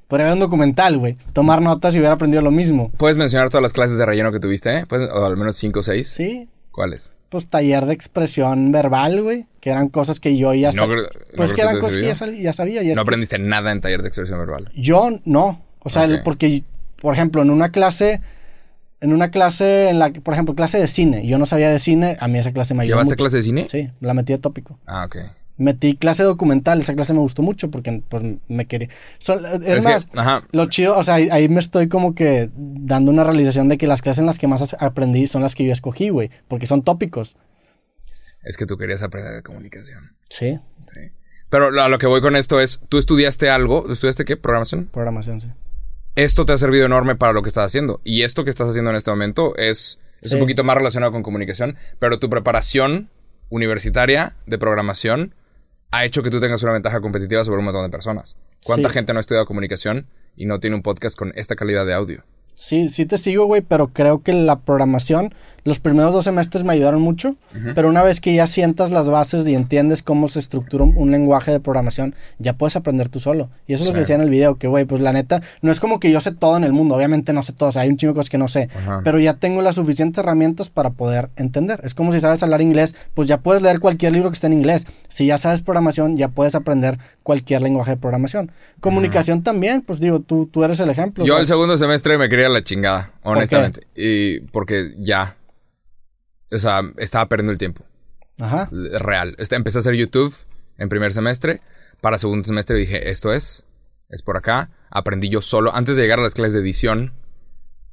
Podría 0.08 0.26
haber 0.26 0.34
un 0.34 0.40
documental, 0.40 0.98
güey. 0.98 1.16
Tomar 1.34 1.62
notas 1.62 1.94
y 1.94 1.98
hubiera 1.98 2.14
aprendido 2.14 2.42
lo 2.42 2.50
mismo. 2.50 2.90
¿Puedes 2.96 3.16
mencionar 3.16 3.48
todas 3.50 3.62
las 3.62 3.72
clases 3.74 3.98
de 3.98 4.06
relleno 4.06 4.32
que 4.32 4.40
tuviste? 4.40 4.78
eh? 4.78 4.86
¿Puedes- 4.86 5.10
o 5.10 5.24
al 5.26 5.36
menos 5.36 5.56
cinco 5.56 5.80
o 5.80 5.82
seis. 5.82 6.08
Sí, 6.08 6.48
¿Cuáles? 6.72 7.12
pues 7.28 7.46
taller 7.48 7.84
de 7.84 7.92
expresión 7.92 8.72
verbal, 8.72 9.22
güey. 9.22 9.46
Que 9.60 9.68
eran 9.68 9.88
cosas 9.90 10.18
que 10.18 10.36
yo 10.38 10.54
ya 10.54 10.68
No 10.72 10.82
sabía. 10.86 10.96
no 10.96 11.02
pues 11.36 11.52
que 11.52 11.60
eran 11.60 11.78
cosas 11.78 11.96
que 11.98 12.04
ya, 12.04 12.14
sabía. 12.54 12.82
ya 12.82 12.90
es 12.92 12.96
No 12.96 13.02
que- 13.04 13.08
aprendiste 13.10 13.38
nada 13.38 13.70
en 13.70 13.82
taller 13.82 14.00
de 14.00 14.08
expresión 14.08 14.38
verbal. 14.38 14.70
Yo 14.74 15.10
no. 15.26 15.62
O 15.80 15.90
sea, 15.90 16.08
porque, 16.24 16.64
por 17.02 17.12
ejemplo, 17.12 17.42
en 17.42 17.50
una 17.50 17.70
clase, 17.70 18.22
en 19.02 19.12
una 19.12 19.30
clase, 19.30 19.90
en 19.90 19.98
la, 19.98 20.10
que- 20.10 20.22
por 20.22 20.32
ejemplo, 20.32 20.54
clase 20.54 20.78
de 20.78 20.88
cine, 20.88 21.26
yo 21.26 21.36
no 21.38 21.44
sabía 21.44 21.68
de 21.68 21.78
cine, 21.78 22.16
a 22.18 22.28
mí 22.28 22.38
esa 22.38 22.52
clase 22.52 22.72
me 22.72 22.84
ayudó. 22.84 22.94
¿Llevaste 22.96 23.12
mucho. 23.14 23.22
clase 23.24 23.36
de 23.36 23.42
cine? 23.42 23.66
Sí, 23.68 23.90
la 24.00 24.14
metí 24.14 24.32
de 24.32 24.38
tópico. 24.38 24.78
Ah, 24.86 25.04
ok. 25.04 25.16
Metí 25.58 25.96
clase 25.96 26.22
documental, 26.22 26.80
esa 26.80 26.94
clase 26.94 27.12
me 27.12 27.18
gustó 27.18 27.42
mucho 27.42 27.70
porque 27.70 28.02
pues 28.08 28.22
me 28.48 28.66
quería. 28.66 28.88
So, 29.18 29.34
es, 29.34 29.60
Es 29.62 29.84
que- 29.84 29.92
más, 29.92 30.06
ajá. 30.14 30.42
lo 30.52 30.66
chido, 30.66 30.96
o 30.96 31.02
sea, 31.02 31.14
ahí, 31.14 31.28
ahí 31.32 31.48
me 31.48 31.58
estoy 31.60 31.88
como 31.88 32.14
que 32.14 32.50
dando 32.56 33.10
una 33.10 33.24
realización 33.24 33.68
de 33.68 33.76
que 33.76 33.86
las 33.88 34.00
clases 34.00 34.20
en 34.20 34.26
las 34.26 34.38
que 34.38 34.46
más 34.46 34.76
aprendí 34.78 35.26
son 35.26 35.42
las 35.42 35.54
que 35.56 35.64
yo 35.64 35.72
escogí, 35.72 36.10
güey, 36.10 36.30
porque 36.46 36.66
son 36.66 36.82
tópicos. 36.82 37.36
Es 38.44 38.56
que 38.56 38.66
tú 38.66 38.78
querías 38.78 39.02
aprender 39.02 39.34
de 39.34 39.42
comunicación. 39.42 40.16
Sí, 40.30 40.58
Sí. 40.94 41.00
Pero 41.50 41.70
lo- 41.70 41.82
a 41.82 41.88
lo 41.88 41.98
que 41.98 42.06
voy 42.06 42.20
con 42.20 42.36
esto 42.36 42.60
es, 42.60 42.78
tú 42.88 42.98
estudiaste 42.98 43.50
algo, 43.50 43.90
¿estudiaste 43.90 44.24
qué? 44.24 44.36
Programación. 44.36 44.86
programación, 44.86 45.40
sí. 45.40 45.48
Esto 46.14 46.44
te 46.44 46.52
ha 46.52 46.58
servido 46.58 46.86
enorme 46.86 47.14
para 47.16 47.32
lo 47.32 47.42
que 47.42 47.48
estás 47.48 47.64
haciendo. 47.66 48.00
Y 48.04 48.22
esto 48.22 48.44
que 48.44 48.50
estás 48.50 48.68
haciendo 48.68 48.90
en 48.90 48.96
este 48.96 49.10
momento 49.10 49.56
es, 49.56 49.98
es 50.20 50.32
un 50.32 50.40
poquito 50.40 50.62
más 50.64 50.76
relacionado 50.76 51.10
con 51.12 51.22
comunicación, 51.22 51.76
pero 51.98 52.18
tu 52.18 52.28
preparación 52.30 53.08
universitaria 53.50 54.34
de 54.46 54.58
programación 54.58 55.34
ha 55.90 56.04
hecho 56.04 56.22
que 56.22 56.30
tú 56.30 56.40
tengas 56.40 56.62
una 56.62 56.72
ventaja 56.72 57.00
competitiva 57.00 57.44
sobre 57.44 57.58
un 57.58 57.64
montón 57.64 57.82
de 57.84 57.90
personas. 57.90 58.36
¿Cuánta 58.64 58.88
Sí. 58.88 58.94
gente 58.94 59.12
no 59.12 59.18
ha 59.18 59.20
estudiado 59.20 59.46
comunicación 59.46 60.06
y 60.36 60.46
no 60.46 60.60
tiene 60.60 60.76
un 60.76 60.82
podcast 60.82 61.16
con 61.16 61.32
esta 61.36 61.56
calidad 61.56 61.86
de 61.86 61.94
audio? 61.94 62.24
Sí, 62.54 62.88
sí 62.88 63.06
te 63.06 63.18
sigo, 63.18 63.44
güey, 63.46 63.60
pero 63.62 63.88
creo 63.88 64.22
que 64.22 64.32
la 64.32 64.58
programación, 64.60 65.32
los 65.68 65.78
primeros 65.78 66.12
dos 66.12 66.24
semestres 66.24 66.64
me 66.64 66.72
ayudaron 66.72 67.00
mucho, 67.00 67.36
pero 67.74 67.88
una 67.88 68.02
vez 68.02 68.20
que 68.20 68.34
ya 68.34 68.46
sientas 68.46 68.90
las 68.90 69.08
bases 69.08 69.46
y 69.46 69.54
entiendes 69.54 70.02
cómo 70.02 70.26
se 70.28 70.38
estructura 70.38 70.84
un, 70.84 70.94
un 70.96 71.10
lenguaje 71.10 71.52
de 71.52 71.60
programación, 71.60 72.14
ya 72.38 72.54
puedes 72.54 72.74
aprender 72.76 73.08
tú 73.08 73.20
solo. 73.20 73.50
Y 73.66 73.74
eso 73.74 73.84
es 73.84 73.88
lo 73.88 73.94
que 73.94 74.00
decía 74.00 74.16
en 74.16 74.22
el 74.22 74.30
video, 74.30 74.56
que, 74.56 74.66
güey, 74.66 74.84
pues 74.84 75.00
la 75.00 75.12
neta, 75.12 75.42
no 75.62 75.70
es 75.70 75.78
como 75.78 76.00
que 76.00 76.10
yo 76.10 76.20
sé 76.20 76.32
todo 76.32 76.56
en 76.56 76.64
el 76.64 76.72
mundo, 76.72 76.94
obviamente 76.94 77.32
no 77.32 77.42
sé 77.42 77.52
todo, 77.52 77.68
o 77.68 77.72
sea, 77.72 77.82
hay 77.82 77.88
un 77.90 77.96
chingo 77.96 78.12
de 78.12 78.16
cosas 78.16 78.30
que 78.30 78.38
no 78.38 78.48
sé, 78.48 78.68
Ajá. 78.76 79.02
pero 79.04 79.20
ya 79.20 79.34
tengo 79.34 79.62
las 79.62 79.76
suficientes 79.76 80.18
herramientas 80.18 80.70
para 80.70 80.90
poder 80.90 81.30
entender. 81.36 81.80
Es 81.84 81.94
como 81.94 82.12
si 82.12 82.20
sabes 82.20 82.42
hablar 82.42 82.62
inglés, 82.62 82.94
pues 83.14 83.28
ya 83.28 83.40
puedes 83.40 83.62
leer 83.62 83.80
cualquier 83.80 84.12
libro 84.12 84.30
que 84.30 84.34
esté 84.34 84.46
en 84.46 84.54
inglés. 84.54 84.86
Si 85.08 85.26
ya 85.26 85.38
sabes 85.38 85.62
programación, 85.62 86.16
ya 86.16 86.28
puedes 86.28 86.54
aprender 86.54 86.98
cualquier 87.22 87.62
lenguaje 87.62 87.92
de 87.92 87.96
programación. 87.98 88.50
Comunicación 88.80 89.42
también, 89.42 89.82
pues 89.82 90.00
digo, 90.00 90.20
tú, 90.20 90.48
tú 90.50 90.64
eres 90.64 90.80
el 90.80 90.88
ejemplo. 90.88 91.24
Yo 91.24 91.38
el 91.38 91.46
segundo 91.46 91.76
semestre 91.76 92.16
me 92.16 92.28
quería 92.28 92.48
la 92.48 92.62
chingada, 92.62 93.12
honestamente. 93.22 93.82
Y 93.94 94.40
porque 94.40 94.94
ya. 94.98 95.34
O 96.50 96.58
sea, 96.58 96.82
estaba 96.96 97.28
perdiendo 97.28 97.52
el 97.52 97.58
tiempo. 97.58 97.84
Ajá. 98.40 98.68
Real. 98.70 99.34
Este, 99.38 99.56
empecé 99.56 99.78
a 99.78 99.80
hacer 99.80 99.94
YouTube 99.94 100.34
en 100.76 100.88
primer 100.88 101.12
semestre. 101.12 101.60
Para 102.00 102.18
segundo 102.18 102.46
semestre 102.46 102.76
dije, 102.76 103.10
esto 103.10 103.32
es. 103.32 103.64
Es 104.08 104.22
por 104.22 104.36
acá. 104.36 104.70
Aprendí 104.90 105.28
yo 105.28 105.42
solo. 105.42 105.74
Antes 105.74 105.96
de 105.96 106.02
llegar 106.02 106.18
a 106.20 106.22
las 106.22 106.34
clases 106.34 106.54
de 106.54 106.60
edición, 106.60 107.12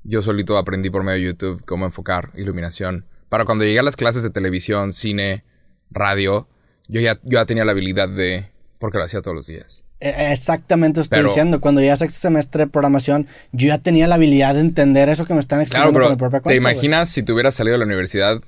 yo 0.04 0.22
solito 0.22 0.58
aprendí 0.58 0.90
por 0.90 1.04
medio 1.04 1.20
de 1.20 1.26
YouTube 1.26 1.66
cómo 1.66 1.86
enfocar 1.86 2.32
iluminación. 2.36 3.06
Para 3.28 3.46
cuando 3.46 3.66
llegué 3.66 3.80
a 3.80 3.84
las 3.84 3.96
clases 3.96 4.24
de 4.24 4.30
televisión, 4.30 4.94
cine, 4.94 5.44
radio, 5.90 6.48
yo 6.88 7.02
ya, 7.02 7.16
yo 7.24 7.40
ya 7.40 7.46
tenía 7.46 7.66
la 7.66 7.72
habilidad 7.72 8.08
de... 8.08 8.52
Porque 8.80 8.98
lo 8.98 9.04
hacía 9.04 9.22
todos 9.22 9.36
los 9.36 9.48
días. 9.48 9.84
Eh, 10.10 10.32
Exactamente 10.34 11.02
estoy 11.02 11.18
Pero- 11.18 11.28
diciendo. 11.30 11.60
Cuando 11.62 11.82
ya 11.82 11.96
sexto 11.98 12.20
semestre 12.20 12.66
de 12.66 12.68
programación, 12.72 13.28
yo 13.52 13.68
ya 13.70 13.78
tenía 13.78 14.08
la 14.08 14.16
habilidad 14.16 14.54
de 14.56 14.62
entender 14.62 15.10
eso 15.10 15.26
que 15.26 15.34
me 15.34 15.40
están 15.40 15.58
Claro, 15.66 15.90
explicando 15.90 15.94
pero 15.94 16.06
con 16.06 16.14
mi 16.14 16.18
propia 16.18 16.40
¿te 16.40 16.44
cuenta. 16.44 16.62
güey. 16.62 16.74
imaginas 16.76 17.10
si 17.10 17.24
te 17.24 17.32
hubieras 17.34 17.56
salido 17.56 17.74
de 17.74 17.80
la 17.80 17.86
universidad? 17.86 18.40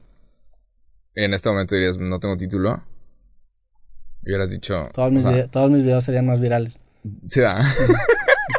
En 1.15 1.33
este 1.33 1.49
momento 1.49 1.75
dirías, 1.75 1.97
no 1.97 2.19
tengo 2.19 2.37
título. 2.37 2.83
Y 4.23 4.29
hubieras 4.29 4.49
dicho... 4.51 4.89
Todos 4.93 5.11
mis, 5.11 5.25
todos 5.51 5.71
mis 5.71 5.83
videos 5.83 6.03
serían 6.03 6.25
más 6.27 6.39
virales. 6.39 6.79
sí, 7.25 7.41
da. 7.41 7.63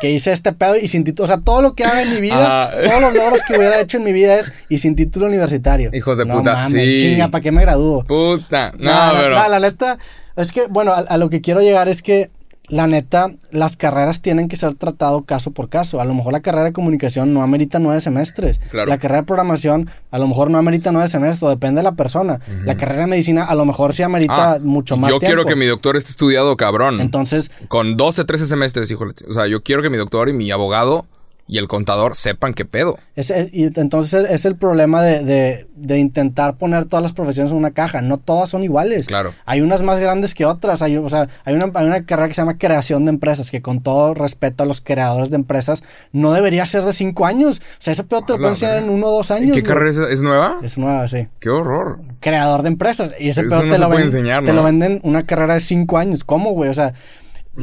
Que 0.01 0.11
hice 0.13 0.33
este 0.33 0.53
pedo 0.53 0.77
y 0.77 0.87
sin 0.87 1.03
título. 1.03 1.25
O 1.25 1.27
sea, 1.29 1.39
todo 1.39 1.61
lo 1.63 1.75
que 1.75 1.85
haga 1.85 2.03
en 2.03 2.15
mi 2.15 2.21
vida, 2.21 2.67
Ah. 2.69 2.71
todos 2.85 3.01
los 3.01 3.15
logros 3.15 3.41
que 3.47 3.57
hubiera 3.57 3.81
hecho 3.81 3.99
en 3.99 4.05
mi 4.05 4.13
vida 4.13 4.39
es 4.39 4.53
y 4.69 4.79
sin 4.79 4.95
título 4.97 5.27
universitario. 5.27 5.91
Hijos 5.93 6.19
de 6.19 6.25
No 6.25 6.39
puta, 6.39 6.53
mames, 6.55 6.73
sí. 6.73 6.99
Chinga, 7.01 7.29
¿para 7.29 7.43
qué 7.43 7.51
me 7.53 7.63
gradúo? 7.63 8.05
Puta. 8.05 8.73
No, 8.79 8.85
No, 8.93 9.13
no, 9.15 9.19
pero... 9.21 9.39
no, 9.43 9.49
la 9.49 9.61
neta, 9.61 9.99
es 10.37 10.53
que, 10.53 10.67
bueno, 10.67 10.93
a, 10.93 10.99
a 10.99 11.17
lo 11.17 11.31
que 11.31 11.41
quiero 11.41 11.61
llegar 11.63 11.89
es 11.89 12.03
que, 12.03 12.31
la 12.69 12.87
neta, 12.87 13.31
las 13.51 13.77
carreras 13.77 14.21
tienen 14.21 14.49
que 14.49 14.57
ser 14.57 14.75
tratado 14.75 15.23
caso 15.23 15.51
por 15.53 15.69
caso. 15.69 16.01
A 16.01 16.05
lo 16.05 16.15
mejor 16.15 16.33
la 16.33 16.41
carrera 16.41 16.65
de 16.65 16.73
comunicación 16.73 17.33
no 17.33 17.43
amerita 17.43 17.79
nueve 17.79 18.01
semestres. 18.01 18.59
Claro. 18.71 18.89
La 18.91 18.99
carrera 18.99 19.23
de 19.23 19.27
programación 19.27 19.89
a 20.11 20.19
lo 20.19 20.27
mejor 20.27 20.51
no 20.51 20.59
amerita 20.59 20.93
nueve 20.93 21.09
semestres, 21.09 21.49
depende 21.51 21.79
de 21.79 21.83
la 21.85 21.93
persona. 21.93 22.41
La 22.65 22.77
carrera 22.77 23.03
de 23.03 23.07
medicina 23.09 23.45
a 23.45 23.55
lo 23.55 23.65
mejor 23.65 23.95
sí 23.95 24.03
amerita 24.03 24.53
Ah, 24.55 24.59
mucho 24.63 24.97
más 24.97 25.11
Yo 25.11 25.19
tiempo. 25.19 25.35
quiero 25.37 25.49
que 25.49 25.57
mi 25.57 25.67
doctor 25.67 25.97
esté 25.97 26.11
estudiado, 26.11 26.57
cabrón. 26.57 27.01
Entonces, 27.01 27.51
Con 27.69 27.97
12, 27.97 28.25
13 28.25 28.47
semestres, 28.47 28.91
ch- 28.91 29.25
O 29.29 29.35
sea, 29.35 29.47
yo 29.47 29.63
quiero 29.63 29.83
que 29.83 29.91
mi 29.91 29.97
doctor 29.97 30.29
y 30.29 30.33
mi 30.33 30.51
abogado 30.51 31.07
y 31.49 31.59
el 31.59 31.67
contador 31.67 32.15
sepan 32.15 32.55
qué 32.55 32.65
pedo. 32.65 32.99
Es, 33.17 33.33
y 33.53 33.65
entonces 33.75 34.31
es 34.31 34.45
el 34.45 34.55
problema 34.57 35.03
de, 35.03 35.25
de- 35.25 35.67
de 35.79 35.97
intentar 35.99 36.57
poner 36.59 36.85
todas 36.87 37.03
las 37.05 37.13
profesiones 37.13 37.53
en 37.53 37.57
una 37.59 37.71
caja. 37.71 38.03
No 38.03 38.19
todas 38.19 38.51
son 38.51 38.65
iguales. 38.65 39.07
Claro. 39.07 39.33
Hay 39.47 39.61
unas 39.61 39.81
más 39.83 39.99
grandes 40.01 40.35
que 40.35 40.45
otras. 40.45 40.83
Hay, 40.83 40.97
o 40.97 41.09
sea, 41.09 41.29
hay, 41.45 41.55
una, 41.55 41.71
hay 41.75 41.87
una 41.87 42.05
carrera 42.05 42.27
que 42.29 42.35
se 42.35 42.43
llama 42.43 42.59
creación 42.59 43.05
de 43.05 43.11
empresas, 43.11 43.51
que 43.51 43.63
con 43.63 43.81
todo 43.81 44.13
respeto 44.15 44.65
a 44.65 44.67
los 44.67 44.81
creadores 44.81 45.31
de 45.31 45.37
empresas, 45.37 45.83
no 46.13 46.33
debería 46.33 46.67
ser 46.67 46.83
de 46.85 46.93
cinco 46.93 47.27
años. 47.27 47.61
O 47.61 47.77
sea, 47.79 47.93
ese 47.93 48.03
pedo 48.05 48.23
te 48.23 48.33
lo 48.33 48.39
pueden 48.39 48.55
enseñar 48.55 48.77
en 48.83 48.91
uno 48.91 49.07
o 49.07 49.17
dos 49.19 49.31
años. 49.31 49.57
¿Qué 49.57 49.63
carrera 49.63 49.91
es, 49.91 49.97
es 49.99 50.21
nueva? 50.21 50.59
Es 50.63 50.77
nueva, 50.79 51.07
sí. 51.09 51.29
Qué 51.39 51.49
horror. 51.49 52.01
Creador 52.21 52.63
de 52.63 52.69
empresas. 52.69 53.13
Y 53.21 53.29
ese 53.29 53.43
Eso 53.43 53.51
pedo 53.51 53.65
no 53.65 53.73
te, 53.73 53.79
lo, 53.79 53.87
puede 53.87 53.99
ven- 54.01 54.07
enseñar, 54.09 54.45
te 54.45 54.53
lo 54.53 54.65
venden 54.65 55.01
una 55.05 55.23
carrera 55.25 55.55
de 55.55 55.61
cinco 55.61 55.97
años. 55.97 56.25
¿Cómo, 56.25 56.51
güey? 56.53 56.69
O 56.71 56.75
sea... 56.75 56.93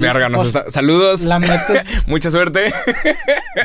Verga, 0.02 0.30
nos 0.30 0.52
pues, 0.52 0.56
está- 0.56 0.72
Saludos. 0.72 1.22
La 1.24 1.40
Mucha 2.08 2.30
suerte. 2.30 2.74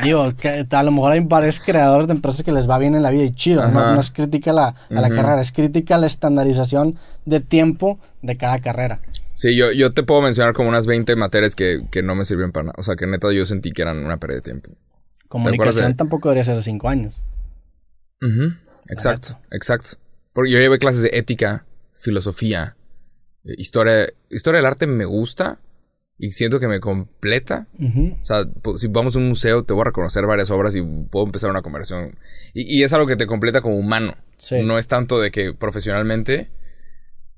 Digo, 0.03 0.33
que 0.35 0.65
a 0.69 0.83
lo 0.83 0.91
mejor 0.91 1.11
hay 1.11 1.19
varios 1.21 1.59
creadores 1.59 2.07
de 2.07 2.13
empresas 2.13 2.43
que 2.43 2.51
les 2.51 2.69
va 2.69 2.77
bien 2.77 2.95
en 2.95 3.03
la 3.03 3.11
vida 3.11 3.23
y 3.23 3.33
chido. 3.33 3.67
No, 3.67 3.93
no 3.95 3.99
es 3.99 4.11
crítica 4.11 4.51
a 4.51 4.53
la, 4.53 4.67
a 4.67 4.93
la 5.01 5.09
carrera, 5.09 5.41
es 5.41 5.51
crítica 5.51 5.95
a 5.95 5.97
la 5.97 6.07
estandarización 6.07 6.97
de 7.25 7.39
tiempo 7.41 7.99
de 8.21 8.37
cada 8.37 8.57
carrera. 8.59 8.99
Sí, 9.33 9.55
yo, 9.55 9.71
yo 9.71 9.93
te 9.93 10.03
puedo 10.03 10.21
mencionar 10.21 10.53
como 10.53 10.69
unas 10.69 10.85
20 10.85 11.15
materias 11.15 11.55
que, 11.55 11.81
que 11.89 12.03
no 12.03 12.15
me 12.15 12.25
sirven 12.25 12.51
para 12.51 12.65
nada. 12.65 12.75
O 12.77 12.83
sea, 12.83 12.95
que 12.95 13.07
neta 13.07 13.31
yo 13.31 13.45
sentí 13.45 13.71
que 13.71 13.81
eran 13.81 13.97
una 14.05 14.17
pérdida 14.17 14.37
de 14.37 14.41
tiempo. 14.43 14.71
Comunicación 15.27 15.87
de- 15.87 15.93
tampoco 15.95 16.29
debería 16.29 16.43
ser 16.43 16.55
de 16.55 16.61
cinco 16.63 16.89
años. 16.89 17.23
Ujú, 18.21 18.53
Exacto, 18.89 19.39
exacto. 19.51 19.97
Porque 20.33 20.51
yo 20.51 20.59
llevé 20.59 20.77
clases 20.77 21.01
de 21.01 21.09
ética, 21.13 21.65
filosofía, 21.95 22.75
eh, 23.43 23.53
historia. 23.57 24.07
Historia 24.29 24.57
del 24.59 24.65
arte 24.65 24.85
me 24.87 25.05
gusta 25.05 25.59
y 26.23 26.31
siento 26.33 26.59
que 26.59 26.67
me 26.67 26.79
completa. 26.79 27.67
O 28.21 28.25
sea, 28.25 28.43
si 28.77 28.87
vamos 28.87 29.15
a 29.15 29.19
un 29.19 29.27
museo, 29.29 29.63
te 29.63 29.73
voy 29.73 29.81
a 29.81 29.85
reconocer 29.85 30.25
varias 30.27 30.51
obras 30.51 30.75
y 30.75 30.81
puedo 30.81 31.25
empezar 31.25 31.49
una 31.49 31.61
conversación. 31.63 32.15
Y, 32.53 32.77
y 32.77 32.83
es 32.83 32.93
algo 32.93 33.07
que 33.07 33.15
te 33.15 33.25
completa 33.25 33.61
como 33.61 33.75
humano. 33.77 34.15
Sí. 34.37 34.61
No 34.63 34.77
es 34.77 34.87
tanto 34.87 35.19
de 35.19 35.31
que 35.31 35.53
profesionalmente. 35.53 36.51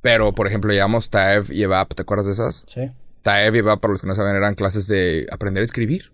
Pero, 0.02 0.36
por 0.36 0.48
ejemplo, 0.48 0.74
llevamos 0.74 1.10
TAEV 1.10 1.52
y 1.54 1.64
EVAP, 1.64 1.94
¿te 1.94 2.02
acuerdas 2.02 2.26
de 2.26 2.34
esas? 2.34 2.66
Sí. 2.68 2.92
TAEV 3.22 3.56
y 3.56 3.58
EVAP, 3.60 3.80
para 3.80 3.94
los 3.94 4.02
que 4.02 4.08
no 4.08 4.16
saben, 4.16 4.36
eran 4.36 4.54
clases 4.56 4.88
de 4.90 5.28
aprender 5.32 5.62
a 5.62 5.64
escribir. 5.64 6.12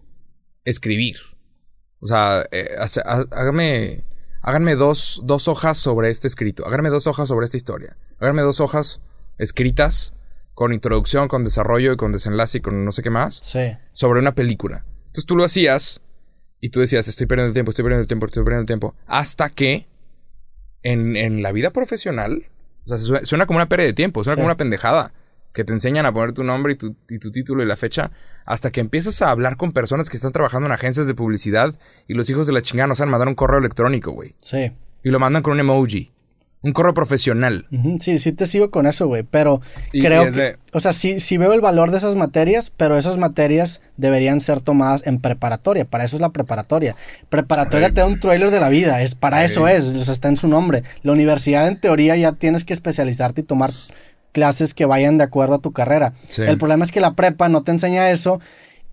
Escribir. 0.64 1.18
O 2.00 2.06
sea, 2.08 2.46
eh, 2.52 2.70
hace- 2.78 3.02
háganme, 3.04 4.04
háganme 4.44 4.76
dos, 4.76 5.22
dos 5.24 5.48
hojas 5.48 5.78
sobre 5.80 6.12
este 6.12 6.28
escrito. 6.28 6.68
Háganme 6.68 6.90
dos 6.90 7.08
hojas 7.08 7.28
sobre 7.28 7.46
esta 7.46 7.58
historia. 7.58 7.98
Háganme 8.20 8.44
dos 8.44 8.60
hojas 8.60 9.02
escritas 9.40 10.14
con 10.60 10.74
introducción, 10.74 11.30
con 11.30 11.46
desarrollo 11.46 11.94
y 11.94 11.96
con 11.96 12.12
desenlace 12.12 12.58
y 12.58 12.62
con 12.62 12.84
no 12.84 12.92
sé 12.92 13.02
qué 13.02 13.10
más 13.10 13.40
Sí. 13.42 13.78
sobre 13.94 14.20
una 14.20 14.36
película. 14.36 14.84
Entonces 15.08 15.26
tú 15.26 15.38
lo 15.38 15.46
hacías 15.46 16.02
y 16.60 16.68
tú 16.68 16.82
decías, 16.82 17.08
estoy 17.08 17.28
perdiendo 17.28 17.48
el 17.48 17.54
tiempo, 17.54 17.70
estoy 17.72 17.84
perdiendo 17.84 18.02
el 18.02 18.08
tiempo, 18.10 18.26
estoy 18.26 18.44
perdiendo 18.44 18.64
el 18.64 18.68
tiempo. 18.68 18.94
Hasta 19.08 19.50
que 19.50 19.88
en, 20.84 21.16
en 21.16 21.42
la 21.44 21.54
vida 21.54 21.72
profesional, 21.72 22.48
o 22.86 22.90
sea, 22.90 22.98
su- 22.98 23.26
suena 23.26 23.46
como 23.46 23.56
una 23.56 23.70
pérdida 23.70 23.88
de 23.88 23.94
tiempo, 23.94 24.22
suena 24.22 24.36
Sí. 24.36 24.40
como 24.40 24.48
una 24.48 24.58
pendejada. 24.58 25.14
Que 25.54 25.64
te 25.64 25.72
enseñan 25.72 26.06
a 26.06 26.14
poner 26.14 26.34
tu 26.34 26.44
nombre 26.44 26.74
y 26.74 26.76
tu, 26.76 26.94
y 27.10 27.20
tu 27.20 27.32
título 27.32 27.64
y 27.64 27.66
la 27.66 27.78
fecha. 27.78 28.12
Hasta 28.46 28.70
que 28.70 28.82
empiezas 28.82 29.22
a 29.22 29.32
hablar 29.32 29.56
con 29.56 29.72
personas 29.72 30.10
que 30.10 30.18
están 30.18 30.34
trabajando 30.34 30.66
en 30.68 30.74
agencias 30.74 31.08
de 31.08 31.16
publicidad 31.16 31.74
y 32.06 32.16
los 32.16 32.30
hijos 32.30 32.48
de 32.48 32.54
la 32.54 32.62
chingada 32.62 32.88
no 32.88 32.96
saben 32.96 33.12
mandar 33.12 33.30
un 33.30 33.36
correo 33.36 33.60
electrónico, 33.60 34.12
güey. 34.12 34.36
Sí. 34.42 34.74
Y 35.04 35.10
lo 35.10 35.20
mandan 35.20 35.42
con 35.42 35.54
un 35.54 35.60
emoji. 35.62 36.12
Un 36.62 36.74
correo 36.74 36.94
profesional. 36.94 37.68
Sí, 38.02 38.20
sí 38.20 38.34
te 38.34 38.46
sigo 38.46 38.70
con 38.70 38.86
eso, 38.86 39.08
güey. 39.08 39.24
Pero 39.24 39.62
Y- 39.94 40.02
creo 40.04 40.26
que. 40.26 40.32
de- 40.32 40.58
O 40.74 40.82
sea, 40.82 40.92
sí, 40.92 41.22
sí 41.22 41.38
veo 41.38 41.54
el 41.54 41.62
valor 41.62 41.90
de 41.92 41.98
esas 41.98 42.16
materias, 42.16 42.70
pero 42.76 42.98
esas 42.98 43.16
materias 43.18 43.80
deberían 43.96 44.42
ser 44.42 44.60
tomadas 44.60 45.08
en 45.08 45.20
preparatoria. 45.20 45.86
Para 45.86 46.04
eso 46.04 46.18
es 46.18 46.22
la 46.22 46.30
preparatoria. 46.30 46.96
Preparatoria 47.30 47.90
te 47.90 48.02
da 48.02 48.08
un 48.08 48.20
trailer 48.20 48.52
de 48.52 48.60
la 48.60 48.68
vida. 48.70 49.02
Es, 49.02 49.16
para 49.16 49.46
eso 49.46 49.68
es. 49.70 49.86
o 49.86 50.00
sea, 50.04 50.14
está 50.14 50.28
en 50.28 50.36
su 50.38 50.48
nombre. 50.50 50.84
La 51.02 51.14
universidad, 51.14 51.68
en 51.68 51.80
teoría, 51.80 52.18
ya 52.18 52.34
tienes 52.34 52.66
que 52.66 52.74
especializarte 52.74 53.42
y 53.42 53.44
tomar 53.46 53.72
clases 54.32 54.74
que 54.74 54.86
vayan 54.86 55.18
de 55.18 55.24
acuerdo 55.24 55.56
a 55.56 55.60
tu 55.60 55.72
carrera. 55.72 56.14
Sí. 56.30 56.44
El 56.44 56.58
problema 56.58 56.84
es 56.86 56.92
que 56.92 57.02
la 57.02 57.16
prepa 57.16 57.50
no 57.50 57.64
te 57.64 57.72
enseña 57.72 58.12
eso. 58.12 58.40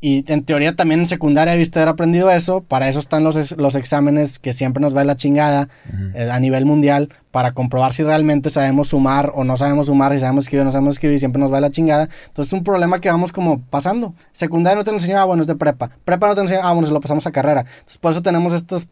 Y 0.06 0.24
en 0.28 0.44
teoría 0.44 0.76
también 0.76 1.00
en 1.00 1.06
secundaria 1.06 1.54
debiste 1.54 1.80
haber 1.80 1.88
aprendido 1.88 2.30
eso. 2.30 2.60
Para 2.60 2.88
eso 2.88 3.00
están 3.00 3.24
los, 3.24 3.36
ex- 3.36 3.56
los 3.56 3.74
exámenes 3.74 4.38
que 4.38 4.52
siempre 4.52 4.80
nos 4.80 4.94
va 4.94 5.00
de 5.00 5.06
la 5.06 5.16
chingada 5.16 5.68
eh, 6.14 6.30
a 6.30 6.38
nivel 6.38 6.64
mundial 6.64 7.08
para 7.32 7.50
comprobar 7.54 7.92
si 7.92 8.04
realmente 8.04 8.48
sabemos 8.50 8.86
sumar 8.88 9.32
o 9.34 9.42
no 9.42 9.56
sabemos 9.56 9.86
sumar, 9.86 10.12
si 10.12 10.20
sabemos 10.20 10.44
escribir 10.44 10.62
o 10.62 10.64
no 10.66 10.70
sabemos 10.70 10.94
escribir, 10.94 11.18
siempre 11.18 11.40
nos 11.40 11.50
va 11.50 11.56
de 11.56 11.62
la 11.62 11.70
chingada. 11.72 12.08
Entonces 12.28 12.52
es 12.52 12.56
un 12.56 12.62
problema 12.62 13.00
que 13.00 13.08
vamos 13.10 13.32
como 13.32 13.60
pasando. 13.62 14.14
Secundaria 14.30 14.76
no 14.76 14.84
te 14.84 14.92
lo 14.92 14.98
enseñó, 14.98 15.18
ah, 15.18 15.24
bueno, 15.24 15.42
es 15.42 15.48
de 15.48 15.56
prepa. 15.56 15.90
Prepa 16.04 16.28
no 16.28 16.34
te 16.36 16.40
lo 16.40 16.44
enseñó, 16.44 16.60
ah, 16.62 16.72
bueno, 16.72 16.86
se 16.86 16.92
lo 16.92 17.00
pasamos 17.00 17.26
a 17.26 17.32
carrera. 17.32 17.62
Entonces 17.62 17.98
por 17.98 18.12
eso 18.12 18.22
tenemos 18.22 18.54
estos 18.54 18.86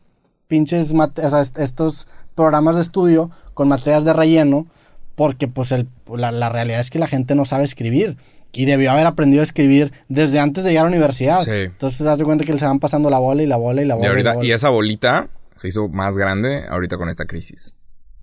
pinches, 0.49 0.93
o 0.93 1.31
sea, 1.31 1.41
estos 1.63 2.09
programas 2.35 2.75
de 2.75 2.83
estudio 2.83 3.31
con 3.55 3.69
materias 3.69 4.05
de 4.05 4.13
relleno 4.15 4.67
porque 5.15 5.49
pues 5.49 5.73
el, 5.73 5.89
la, 6.17 6.33
la 6.33 6.49
realidad 6.49 6.81
es 6.81 6.91
que 6.91 6.99
la 6.99 7.07
gente 7.07 7.35
no 7.35 7.45
sabe 7.45 7.65
escribir 7.65 8.17
y 8.53 8.65
debió 8.67 8.93
haber 8.93 9.07
aprendido 9.07 9.41
a 9.41 9.45
escribir 9.45 9.93
desde 10.09 10.39
antes 10.39 10.65
de 10.65 10.71
llegar 10.71 10.87
a 10.87 10.91
la 10.91 10.97
universidad. 10.97 11.43
Sí. 11.45 11.51
Entonces 11.51 11.99
te 11.99 12.05
das 12.05 12.23
cuenta 12.23 12.45
que 12.45 12.57
se 12.57 12.65
van 12.65 12.79
pasando 12.79 13.11
la 13.11 13.19
bola 13.19 13.43
y 13.43 13.47
la 13.47 13.57
bola 13.57 13.83
y 13.83 13.85
la 13.85 13.95
bola. 13.97 14.07
Y, 14.07 14.09
y, 14.09 14.11
ahorita, 14.11 14.29
la 14.31 14.35
bola. 14.37 14.47
y 14.47 14.53
esa 14.53 14.69
bolita 14.69 15.29
se 15.57 15.69
hizo 15.69 15.89
más 15.89 16.17
grande 16.17 16.65
ahorita 16.69 16.97
con 16.97 17.09
esta 17.09 17.27
crisis. 17.27 17.75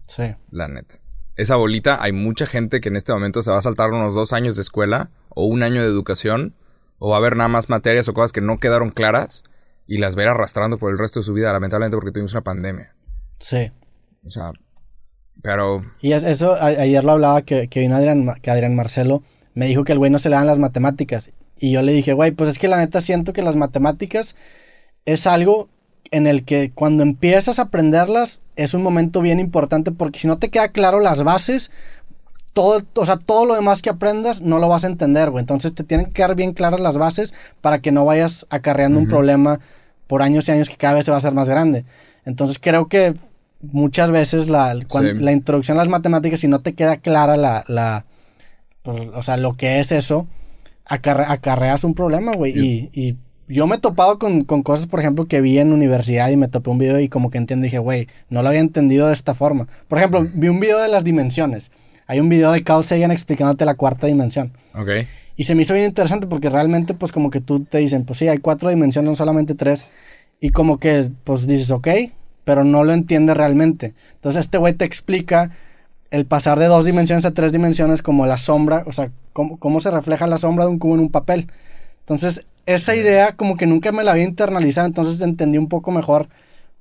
Sí. 0.07 0.23
La 0.49 0.67
neta. 0.67 0.95
Esa 1.35 1.55
bolita, 1.55 2.01
hay 2.01 2.11
mucha 2.11 2.45
gente 2.45 2.81
que 2.81 2.89
en 2.89 2.95
este 2.95 3.13
momento 3.13 3.43
se 3.43 3.51
va 3.51 3.57
a 3.57 3.61
saltar 3.61 3.91
unos 3.91 4.13
dos 4.13 4.33
años 4.33 4.55
de 4.55 4.61
escuela 4.61 5.11
o 5.29 5.45
un 5.45 5.63
año 5.63 5.81
de 5.81 5.87
educación 5.87 6.55
o 6.99 7.09
va 7.09 7.15
a 7.15 7.19
haber 7.19 7.35
nada 7.35 7.47
más 7.47 7.69
materias 7.69 8.07
o 8.07 8.13
cosas 8.13 8.31
que 8.31 8.41
no 8.41 8.57
quedaron 8.57 8.91
claras 8.91 9.43
y 9.87 9.97
las 9.97 10.15
ir 10.15 10.21
arrastrando 10.21 10.77
por 10.77 10.91
el 10.91 10.99
resto 10.99 11.19
de 11.19 11.23
su 11.23 11.33
vida, 11.33 11.51
lamentablemente 11.51 11.97
porque 11.97 12.11
tuvimos 12.11 12.33
una 12.33 12.43
pandemia. 12.43 12.95
Sí. 13.39 13.71
O 14.23 14.29
sea, 14.29 14.51
pero 15.41 15.83
Y 16.01 16.13
es- 16.13 16.23
eso, 16.23 16.53
a- 16.53 16.65
ayer 16.67 17.03
lo 17.03 17.11
hablaba 17.13 17.41
que, 17.41 17.67
que 17.67 17.79
vino 17.79 17.95
Adrián, 17.95 18.27
que 18.41 18.51
Adrián 18.51 18.75
Marcelo, 18.75 19.23
me 19.53 19.65
dijo 19.67 19.83
que 19.83 19.91
el 19.91 19.97
güey 19.99 20.11
no 20.11 20.19
se 20.19 20.29
le 20.29 20.35
dan 20.35 20.47
las 20.47 20.59
matemáticas. 20.59 21.31
Y 21.59 21.71
yo 21.71 21.81
le 21.81 21.91
dije, 21.93 22.13
güey, 22.13 22.31
pues 22.31 22.49
es 22.49 22.57
que 22.59 22.67
la 22.67 22.77
neta 22.77 23.01
siento 23.01 23.33
que 23.33 23.41
las 23.41 23.55
matemáticas 23.55 24.35
es 25.05 25.27
algo 25.27 25.69
en 26.11 26.27
el 26.27 26.43
que 26.43 26.71
cuando 26.73 27.03
empiezas 27.03 27.59
a 27.59 27.63
aprenderlas 27.63 28.41
es 28.55 28.73
un 28.73 28.83
momento 28.83 29.21
bien 29.21 29.39
importante 29.39 29.91
porque 29.91 30.19
si 30.19 30.27
no 30.27 30.37
te 30.37 30.49
queda 30.49 30.69
claro 30.69 30.99
las 30.99 31.23
bases, 31.23 31.71
todo, 32.53 32.81
o 32.95 33.05
sea, 33.05 33.17
todo 33.17 33.45
lo 33.45 33.55
demás 33.55 33.81
que 33.81 33.89
aprendas 33.89 34.41
no 34.41 34.59
lo 34.59 34.67
vas 34.67 34.83
a 34.83 34.87
entender, 34.87 35.29
güey. 35.29 35.41
Entonces 35.41 35.73
te 35.73 35.83
tienen 35.83 36.07
que 36.07 36.13
quedar 36.13 36.35
bien 36.35 36.53
claras 36.53 36.79
las 36.81 36.97
bases 36.97 37.33
para 37.61 37.79
que 37.79 37.91
no 37.91 38.03
vayas 38.05 38.45
acarreando 38.49 38.99
un 38.99 39.07
problema 39.07 39.59
por 40.07 40.21
años 40.21 40.47
y 40.47 40.51
años 40.51 40.67
que 40.69 40.75
cada 40.75 40.95
vez 40.95 41.05
se 41.05 41.11
va 41.11 41.17
a 41.17 41.19
hacer 41.19 41.33
más 41.33 41.47
grande. 41.47 41.85
Entonces 42.25 42.59
creo 42.59 42.87
que 42.89 43.13
muchas 43.63 44.11
veces 44.11 44.49
la, 44.49 44.73
Sí. 44.73 45.13
la 45.19 45.31
introducción 45.31 45.77
a 45.77 45.81
las 45.81 45.89
matemáticas, 45.89 46.39
si 46.39 46.47
no 46.47 46.59
te 46.61 46.73
queda 46.73 46.97
clara 46.97 47.37
la, 47.37 47.63
la 47.67 48.05
pues, 48.83 49.07
o 49.13 49.21
sea, 49.21 49.37
lo 49.37 49.55
que 49.57 49.79
es 49.79 49.91
eso, 49.91 50.27
acarre- 50.87 51.25
acarreas 51.27 51.83
un 51.83 51.93
problema, 51.93 52.31
güey. 52.33 52.53
Y, 52.57 52.89
y 52.93 53.17
yo 53.47 53.67
me 53.67 53.75
he 53.75 53.79
topado 53.79 54.17
con, 54.17 54.43
con 54.43 54.63
cosas, 54.63 54.87
por 54.87 54.99
ejemplo, 54.99 55.27
que 55.27 55.41
vi 55.41 55.59
en 55.59 55.71
universidad 55.73 56.29
y 56.29 56.37
me 56.37 56.47
topé 56.47 56.69
un 56.69 56.77
video 56.77 56.99
y 56.99 57.09
como 57.09 57.29
que 57.29 57.37
entiendo, 57.37 57.63
dije, 57.65 57.79
güey, 57.79 58.07
no 58.29 58.41
lo 58.41 58.49
había 58.49 58.61
entendido 58.61 59.07
de 59.07 59.13
esta 59.13 59.35
forma. 59.35 59.67
Por 59.87 59.97
ejemplo, 59.99 60.27
vi 60.33 60.47
un 60.47 60.59
video 60.59 60.79
de 60.79 60.87
las 60.87 61.03
dimensiones. 61.03 61.69
Hay 62.07 62.19
un 62.19 62.29
video 62.29 62.51
de 62.51 62.63
Carl 62.63 62.83
Sagan 62.83 63.11
explicándote 63.11 63.63
la 63.65 63.75
cuarta 63.75 64.07
dimensión. 64.07 64.53
ok. 64.75 64.89
Y 65.37 65.45
se 65.45 65.55
me 65.55 65.61
hizo 65.63 65.73
bien 65.73 65.85
interesante 65.87 66.27
porque 66.27 66.49
realmente, 66.49 66.93
pues 66.93 67.11
como 67.11 67.29
que 67.31 67.41
tú 67.41 67.61
te 67.63 67.77
dicen, 67.79 68.03
pues 68.03 68.19
sí, 68.19 68.27
hay 68.27 68.37
cuatro 68.39 68.69
dimensiones, 68.69 69.09
no 69.09 69.15
solamente 69.15 69.55
tres. 69.55 69.87
Y 70.39 70.49
como 70.49 70.77
que, 70.79 71.09
pues 71.23 71.47
dices, 71.47 71.71
ok, 71.71 71.87
pero 72.51 72.65
no 72.65 72.83
lo 72.83 72.91
entiendes 72.91 73.37
realmente. 73.37 73.93
Entonces 74.15 74.41
este 74.41 74.57
güey 74.57 74.73
te 74.73 74.83
explica 74.83 75.51
el 76.09 76.25
pasar 76.25 76.59
de 76.59 76.65
dos 76.65 76.85
dimensiones 76.85 77.23
a 77.23 77.31
tres 77.31 77.53
dimensiones 77.53 78.01
como 78.01 78.25
la 78.25 78.35
sombra, 78.35 78.83
o 78.87 78.91
sea, 78.91 79.09
cómo, 79.31 79.55
cómo 79.55 79.79
se 79.79 79.89
refleja 79.89 80.27
la 80.27 80.37
sombra 80.37 80.65
de 80.65 80.71
un 80.71 80.77
cubo 80.77 80.95
en 80.95 80.99
un 80.99 81.11
papel. 81.11 81.49
Entonces, 82.01 82.45
esa 82.65 82.93
idea 82.93 83.37
como 83.37 83.55
que 83.55 83.67
nunca 83.67 83.93
me 83.93 84.03
la 84.03 84.11
había 84.11 84.25
internalizado, 84.25 84.85
entonces 84.85 85.21
entendí 85.21 85.57
un 85.59 85.69
poco 85.69 85.91
mejor 85.91 86.27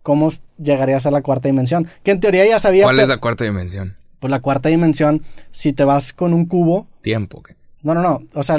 cómo 0.03 0.33
llegaría 0.59 0.97
a 0.97 1.01
ser 1.01 1.13
la 1.13 1.23
cuarta 1.23 1.47
dimensión. 1.47 1.87
Que 2.03 2.11
en 2.11 2.19
teoría 2.19 2.45
ya 2.45 2.59
sabía... 2.59 2.83
¿Cuál 2.83 2.99
es 2.99 3.07
la 3.07 3.19
cuarta 3.19 3.45
dimensión? 3.45 3.95
Pues 4.19 4.29
la 4.33 4.41
cuarta 4.41 4.71
dimensión, 4.71 5.23
si 5.53 5.73
te 5.73 5.85
vas 5.85 6.13
con 6.13 6.35
un 6.35 6.47
cubo, 6.47 6.89
Tiempo. 7.01 7.45
¿qué? 7.45 7.55
No, 7.83 7.95
no, 7.95 8.03
no. 8.03 8.21
O 8.35 8.43
sea, 8.43 8.57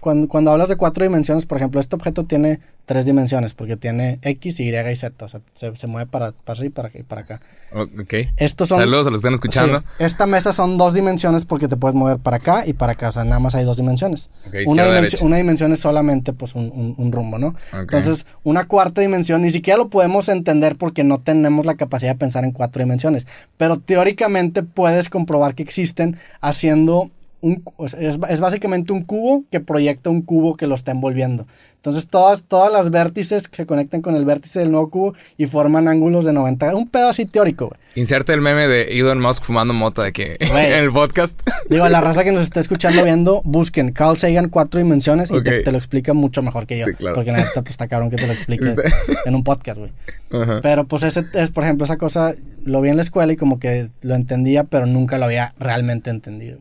cuando, 0.00 0.28
cuando 0.28 0.50
hablas 0.50 0.68
de 0.68 0.76
cuatro 0.76 1.04
dimensiones, 1.04 1.46
por 1.46 1.58
ejemplo, 1.58 1.80
este 1.80 1.96
objeto 1.96 2.24
tiene 2.24 2.60
tres 2.84 3.04
dimensiones, 3.04 3.52
porque 3.52 3.76
tiene 3.76 4.18
X, 4.22 4.60
Y 4.60 4.68
y 4.74 4.96
Z. 4.96 5.22
O 5.24 5.28
sea, 5.28 5.40
se, 5.52 5.76
se 5.76 5.86
mueve 5.86 6.08
para, 6.10 6.32
para 6.32 6.58
arriba 6.58 6.66
y 6.66 6.70
para, 6.70 6.88
acá 6.88 6.98
y 6.98 7.02
para 7.02 7.20
acá. 7.20 7.40
Ok. 7.74 8.14
Estos 8.38 8.68
son. 8.68 8.78
Saludos 8.78 9.06
a 9.06 9.10
los 9.10 9.18
que 9.20 9.28
están 9.28 9.34
escuchando. 9.34 9.80
Sí, 9.80 10.04
esta 10.04 10.26
mesa 10.26 10.52
son 10.54 10.78
dos 10.78 10.94
dimensiones 10.94 11.44
porque 11.44 11.68
te 11.68 11.76
puedes 11.76 11.94
mover 11.94 12.18
para 12.18 12.38
acá 12.38 12.66
y 12.66 12.72
para 12.72 12.92
acá. 12.92 13.08
O 13.10 13.12
sea, 13.12 13.24
nada 13.24 13.40
más 13.40 13.54
hay 13.54 13.64
dos 13.66 13.76
dimensiones. 13.76 14.30
Ok, 14.46 14.54
una, 14.66 14.86
dimensión, 14.86 15.26
una 15.26 15.36
dimensión 15.36 15.72
es 15.72 15.80
solamente 15.80 16.32
pues 16.32 16.54
un, 16.54 16.70
un- 16.74 16.94
un 16.96 17.12
rumbo, 17.12 17.38
¿no? 17.38 17.54
Entonces, 17.74 18.24
una 18.42 18.66
cuarta 18.66 19.02
dimensión 19.02 19.42
ni 19.42 19.50
siquiera 19.50 19.76
lo 19.76 19.88
podemos 19.90 20.28
entender 20.30 20.76
porque 20.76 21.04
no 21.04 21.18
tenemos 21.20 21.66
la 21.66 21.74
capacidad 21.74 22.12
de 22.12 22.18
pensar 22.18 22.44
en 22.44 22.52
cuatro 22.52 22.82
dimensiones. 22.82 23.26
Pero 23.58 23.78
teóricamente 23.78 24.62
puedes 24.62 25.10
comprobar 25.10 25.54
que 25.54 25.62
existen 25.62 26.16
haciendo 26.40 27.10
un, 27.40 27.62
es, 27.78 27.94
es 27.94 28.40
básicamente 28.40 28.92
un 28.92 29.02
cubo 29.04 29.44
que 29.50 29.60
proyecta 29.60 30.10
un 30.10 30.22
cubo 30.22 30.56
que 30.56 30.66
lo 30.66 30.74
está 30.74 30.92
envolviendo. 30.92 31.46
Entonces 31.76 32.08
todas, 32.08 32.42
todas 32.42 32.72
las 32.72 32.90
vértices 32.90 33.48
se 33.52 33.64
conectan 33.66 34.02
con 34.02 34.16
el 34.16 34.24
vértice 34.24 34.58
del 34.58 34.72
nuevo 34.72 34.90
cubo 34.90 35.14
y 35.36 35.46
forman 35.46 35.86
ángulos 35.86 36.24
de 36.24 36.32
90. 36.32 36.74
Un 36.74 36.88
pedo 36.88 37.08
así 37.08 37.24
teórico, 37.24 37.68
güey. 37.68 37.78
Inserte 37.94 38.32
el 38.32 38.40
meme 38.40 38.66
de 38.66 38.98
Elon 38.98 39.20
Musk 39.20 39.44
fumando 39.44 39.74
mota 39.74 40.02
de 40.02 40.12
que 40.12 40.36
en 40.40 40.56
el 40.56 40.90
podcast. 40.90 41.40
Digo, 41.70 41.84
a 41.84 41.88
la 41.88 42.00
raza 42.00 42.24
que 42.24 42.32
nos 42.32 42.42
está 42.42 42.58
escuchando 42.60 43.04
viendo, 43.04 43.42
busquen 43.44 43.92
Carl 43.92 44.16
Sagan 44.16 44.48
cuatro 44.48 44.78
dimensiones 44.78 45.30
y 45.30 45.40
te, 45.42 45.60
te 45.62 45.70
lo 45.72 45.78
explica 45.78 46.14
mucho 46.14 46.42
mejor 46.42 46.66
que 46.66 46.78
yo. 46.78 46.84
Sí, 46.84 46.94
claro. 46.94 47.14
Porque 47.14 47.30
la 47.30 47.38
neta 47.38 47.62
pues, 47.62 47.70
está 47.70 47.86
cabrón 47.86 48.10
que 48.10 48.16
te 48.16 48.26
lo 48.26 48.32
explique 48.32 48.64
Está- 48.68 48.82
en 49.24 49.34
un 49.36 49.44
podcast, 49.44 49.78
güey. 49.78 49.92
Ajá. 50.32 50.60
Pero 50.60 50.84
pues 50.84 51.04
ese 51.04 51.24
es, 51.34 51.50
por 51.50 51.62
ejemplo, 51.62 51.84
esa 51.84 51.96
cosa 51.96 52.34
lo 52.64 52.80
vi 52.80 52.88
en 52.90 52.96
la 52.96 53.02
escuela 53.02 53.32
y 53.32 53.36
como 53.36 53.60
que 53.60 53.88
lo 54.02 54.14
entendía, 54.16 54.64
pero 54.64 54.86
nunca 54.86 55.16
lo 55.18 55.26
había 55.26 55.54
realmente 55.58 56.10
entendido. 56.10 56.58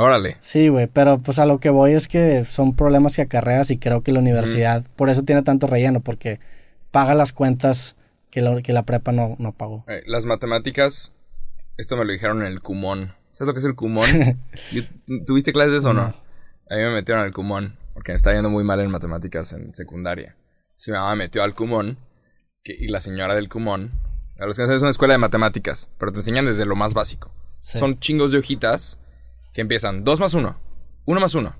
Órale. 0.00 0.38
Sí, 0.40 0.68
güey, 0.68 0.86
pero 0.86 1.18
pues 1.18 1.38
a 1.38 1.44
lo 1.44 1.60
que 1.60 1.68
voy 1.68 1.92
es 1.92 2.08
que 2.08 2.46
son 2.46 2.74
problemas 2.74 3.16
que 3.16 3.22
acarreas 3.22 3.70
y 3.70 3.76
creo 3.76 4.02
que 4.02 4.12
la 4.12 4.20
universidad, 4.20 4.82
por 4.96 5.10
eso 5.10 5.24
tiene 5.24 5.42
tanto 5.42 5.66
relleno, 5.66 6.00
porque 6.00 6.40
paga 6.90 7.14
las 7.14 7.34
cuentas 7.34 7.96
que 8.30 8.40
la, 8.40 8.62
que 8.62 8.72
la 8.72 8.86
prepa 8.86 9.12
no, 9.12 9.36
no 9.38 9.52
pagó. 9.52 9.84
Eh, 9.88 10.02
las 10.06 10.24
matemáticas, 10.24 11.12
esto 11.76 11.98
me 11.98 12.06
lo 12.06 12.12
dijeron 12.12 12.40
en 12.40 12.46
el 12.46 12.62
Cumón. 12.62 13.14
¿Sabes 13.32 13.48
lo 13.48 13.52
que 13.52 13.58
es 13.58 13.66
el 13.66 13.74
Cumón? 13.74 14.06
¿Tuviste 15.26 15.52
clases 15.52 15.72
de 15.72 15.78
eso 15.78 15.90
o 15.90 15.92
no? 15.92 16.14
A 16.70 16.76
mí 16.76 16.82
me 16.82 16.92
metieron 16.92 17.22
al 17.22 17.32
Cumón, 17.32 17.76
porque 17.92 18.12
me 18.12 18.16
estaba 18.16 18.34
yendo 18.34 18.48
muy 18.48 18.64
mal 18.64 18.80
en 18.80 18.90
matemáticas 18.90 19.52
en 19.52 19.74
secundaria. 19.74 20.34
Entonces 20.68 20.88
mi 20.88 20.94
mamá 20.94 21.10
me 21.10 21.24
metió 21.24 21.42
al 21.42 21.54
Cumón, 21.54 21.98
que, 22.64 22.72
y 22.72 22.88
la 22.88 23.02
señora 23.02 23.34
del 23.34 23.50
Cumón, 23.50 23.90
a 24.38 24.46
los 24.46 24.56
que 24.56 24.66
no 24.66 24.72
es 24.72 24.80
una 24.80 24.92
escuela 24.92 25.12
de 25.12 25.18
matemáticas, 25.18 25.90
pero 25.98 26.10
te 26.10 26.20
enseñan 26.20 26.46
desde 26.46 26.64
lo 26.64 26.74
más 26.74 26.94
básico. 26.94 27.34
Sí. 27.60 27.78
Son 27.78 27.98
chingos 27.98 28.32
de 28.32 28.38
hojitas 28.38 28.99
que 29.52 29.60
empiezan 29.60 30.04
2 30.04 30.20
más 30.20 30.34
1, 30.34 30.60
1 31.06 31.20
más 31.20 31.34
1, 31.34 31.56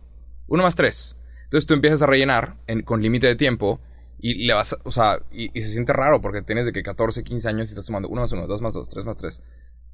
1 0.47 0.63
más 0.63 0.75
3. 0.75 1.17
Entonces 1.45 1.67
tú 1.67 1.75
empiezas 1.75 2.03
a 2.03 2.07
rellenar 2.07 2.57
en- 2.67 2.83
con 2.83 3.03
límite 3.03 3.27
de 3.27 3.35
tiempo 3.37 3.81
y 4.19 4.47
le 4.47 4.53
vas, 4.55 4.73
a- 4.75 4.79
o 4.85 4.93
sea, 4.93 5.21
y, 5.31 5.57
y 5.59 5.63
se 5.63 5.69
siente 5.73 5.93
raro 5.93 6.21
porque 6.21 6.43
tienes 6.43 6.65
de 6.67 6.73
que 6.73 6.83
14, 6.83 7.25
15 7.25 7.49
años 7.49 7.69
y 7.69 7.71
estás 7.73 7.87
sumando 7.87 8.09
1 8.09 8.21
más 8.23 8.33
1, 8.33 8.47
2 8.47 8.63
más 8.63 8.75
2, 8.75 8.89
3 8.89 9.05
más 9.05 9.17
3. 9.17 9.43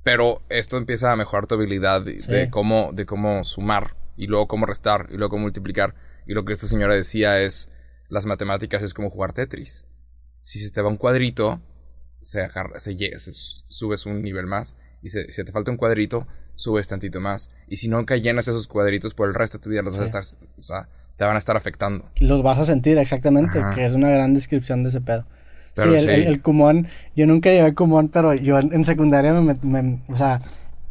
Pero 0.03 0.43
esto 0.49 0.77
empieza 0.77 1.11
a 1.13 1.17
mejorar 1.17 1.47
tu 1.47 1.55
habilidad 1.55 2.03
de, 2.03 2.21
Sí. 2.21 2.31
de 2.31 2.51
cómo, 2.51 2.91
de 2.93 3.07
cómo 3.07 3.45
sumar 3.45 3.97
y 4.17 4.27
luego 4.27 4.47
cómo 4.47 4.67
restar 4.67 5.07
y 5.11 5.17
luego 5.17 5.31
cómo 5.31 5.43
multiplicar. 5.43 5.95
Y 6.27 6.35
lo 6.35 6.45
que 6.45 6.53
esta 6.53 6.67
señora 6.67 6.95
decía 6.95 7.41
es, 7.41 7.71
las 8.09 8.27
matemáticas 8.27 8.83
es 8.83 8.95
como 8.95 9.11
jugar 9.11 9.33
Tetris. 9.33 9.85
Si 10.43 10.59
se 10.61 10.71
te 10.71 10.81
va 10.83 10.89
un 10.89 10.97
cuadrito, 10.97 11.61
se 12.21 12.41
agarra, 12.43 12.79
se 12.79 12.97
se 13.19 13.33
subes 13.33 14.07
un 14.07 14.23
nivel 14.23 14.47
más. 14.47 14.77
Y 15.03 15.11
se- 15.11 15.33
si 15.33 15.45
te 15.45 15.53
falta 15.53 15.71
un 15.71 15.77
cuadrito, 15.77 16.27
subes 16.57 16.89
tantito 16.89 17.21
más. 17.21 17.51
Y 17.69 17.77
si 17.77 17.89
nunca 17.89 18.17
llenas 18.17 18.49
esos 18.49 18.67
cuadritos 18.69 19.15
por 19.15 19.29
el 19.29 19.35
resto 19.35 19.59
de 19.59 19.63
tu 19.63 19.71
vida, 19.71 19.83
los 19.83 19.95
vas 19.97 20.03
a 20.03 20.21
estar, 20.21 20.25
o 20.59 20.63
sea, 20.63 20.89
te 21.17 21.25
van 21.25 21.37
a 21.37 21.39
estar 21.39 21.57
afectando. 21.57 22.05
Los 22.17 22.43
vas 22.43 22.59
a 22.59 22.65
sentir 22.65 22.99
exactamente, 22.99 23.59
Ajá. 23.59 23.75
que 23.75 23.87
es 23.87 23.93
una 23.93 24.09
gran 24.11 24.35
descripción 24.35 24.83
de 24.83 24.89
ese 24.91 25.01
pedo. 25.01 25.25
Pero 25.75 25.91
sí, 25.93 25.97
el, 25.99 26.03
sí. 26.03 26.09
el- 26.09 26.23
el 26.27 26.43
Kumon, 26.43 26.89
yo 27.15 27.27
nunca 27.27 27.51
llevé 27.51 27.75
Kumon, 27.75 28.09
pero 28.09 28.35
yo 28.35 28.59
en, 28.59 28.73
en 28.73 28.85
secundaria 28.85 29.33
me, 29.35 29.55
met- 29.55 29.63
me- 29.63 30.01
o 30.13 30.17
sea, 30.17 30.41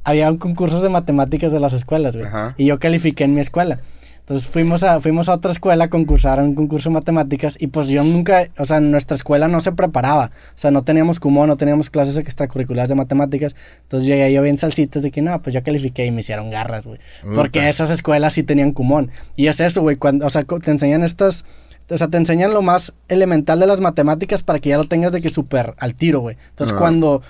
había 0.04 0.30
un 0.32 0.38
concursos 0.38 0.82
de 0.84 0.90
matemáticas 0.90 1.52
de 1.52 1.60
las 1.60 1.74
escuelas, 1.74 2.16
güey. 2.16 2.28
Ajá. 2.28 2.54
Y 2.58 2.66
yo 2.68 2.78
califiqué 2.80 3.24
en 3.24 3.34
mi 3.34 3.40
escuela. 3.42 3.80
Entonces 4.26 4.48
fuimos 4.48 4.82
a, 4.82 5.00
fuimos 5.02 5.30
a 5.30 5.36
otra 5.36 5.52
escuela 5.52 5.84
a 5.84 5.90
concursar 5.92 6.40
en 6.40 6.46
un 6.46 6.56
concurso 6.56 6.90
de 6.90 6.96
matemáticas 6.96 7.58
y 7.60 7.68
pues 7.68 7.90
yo 7.90 8.04
nunca, 8.04 8.48
o 8.58 8.66
sea, 8.66 8.80
nuestra 8.80 9.16
escuela 9.16 9.48
no 9.48 9.62
se 9.62 9.72
preparaba. 9.72 10.32
O 10.48 10.58
sea, 10.58 10.72
no 10.72 10.84
teníamos 10.84 11.20
Kumon, 11.20 11.48
no 11.48 11.58
teníamos 11.58 11.92
clases 11.92 12.18
extracurriculares 12.18 12.90
de 12.90 12.96
matemáticas. 12.96 13.56
Entonces 13.84 14.08
llegué 14.08 14.34
yo 14.34 14.42
bien 14.42 14.58
salsitas 14.58 15.04
de 15.04 15.12
que 15.12 15.22
no, 15.22 15.40
pues 15.44 15.54
yo 15.54 15.62
califiqué 15.62 16.08
y 16.08 16.12
me 16.12 16.22
hicieron 16.22 16.50
garras, 16.50 16.88
güey. 16.88 17.00
Porque 17.36 17.70
esas 17.70 17.92
escuelas 17.92 18.34
sí 18.34 18.42
tenían 18.42 18.72
Kumon. 18.72 19.12
Y 19.36 19.46
es 19.46 19.60
eso, 19.60 19.84
güey, 19.84 19.96
cuando, 19.96 20.26
o 20.26 20.30
sea, 20.32 20.44
te 20.44 20.72
enseñan 20.72 21.04
estas... 21.04 21.46
O 21.88 21.96
sea, 22.00 22.08
te 22.08 22.18
enseñan 22.18 22.52
lo 22.52 22.64
más 22.64 22.94
elemental 23.10 23.60
de 23.60 23.68
las 23.68 23.80
matemáticas 23.80 24.42
para 24.42 24.58
que 24.58 24.70
ya 24.70 24.78
lo 24.78 24.86
tengas 24.86 25.12
de 25.12 25.22
que 25.22 25.30
súper 25.30 25.76
al 25.78 25.94
tiro, 25.94 26.22
güey. 26.22 26.36
Entonces, 26.50 26.72
Ajá. 26.72 26.82
cuando... 26.82 27.22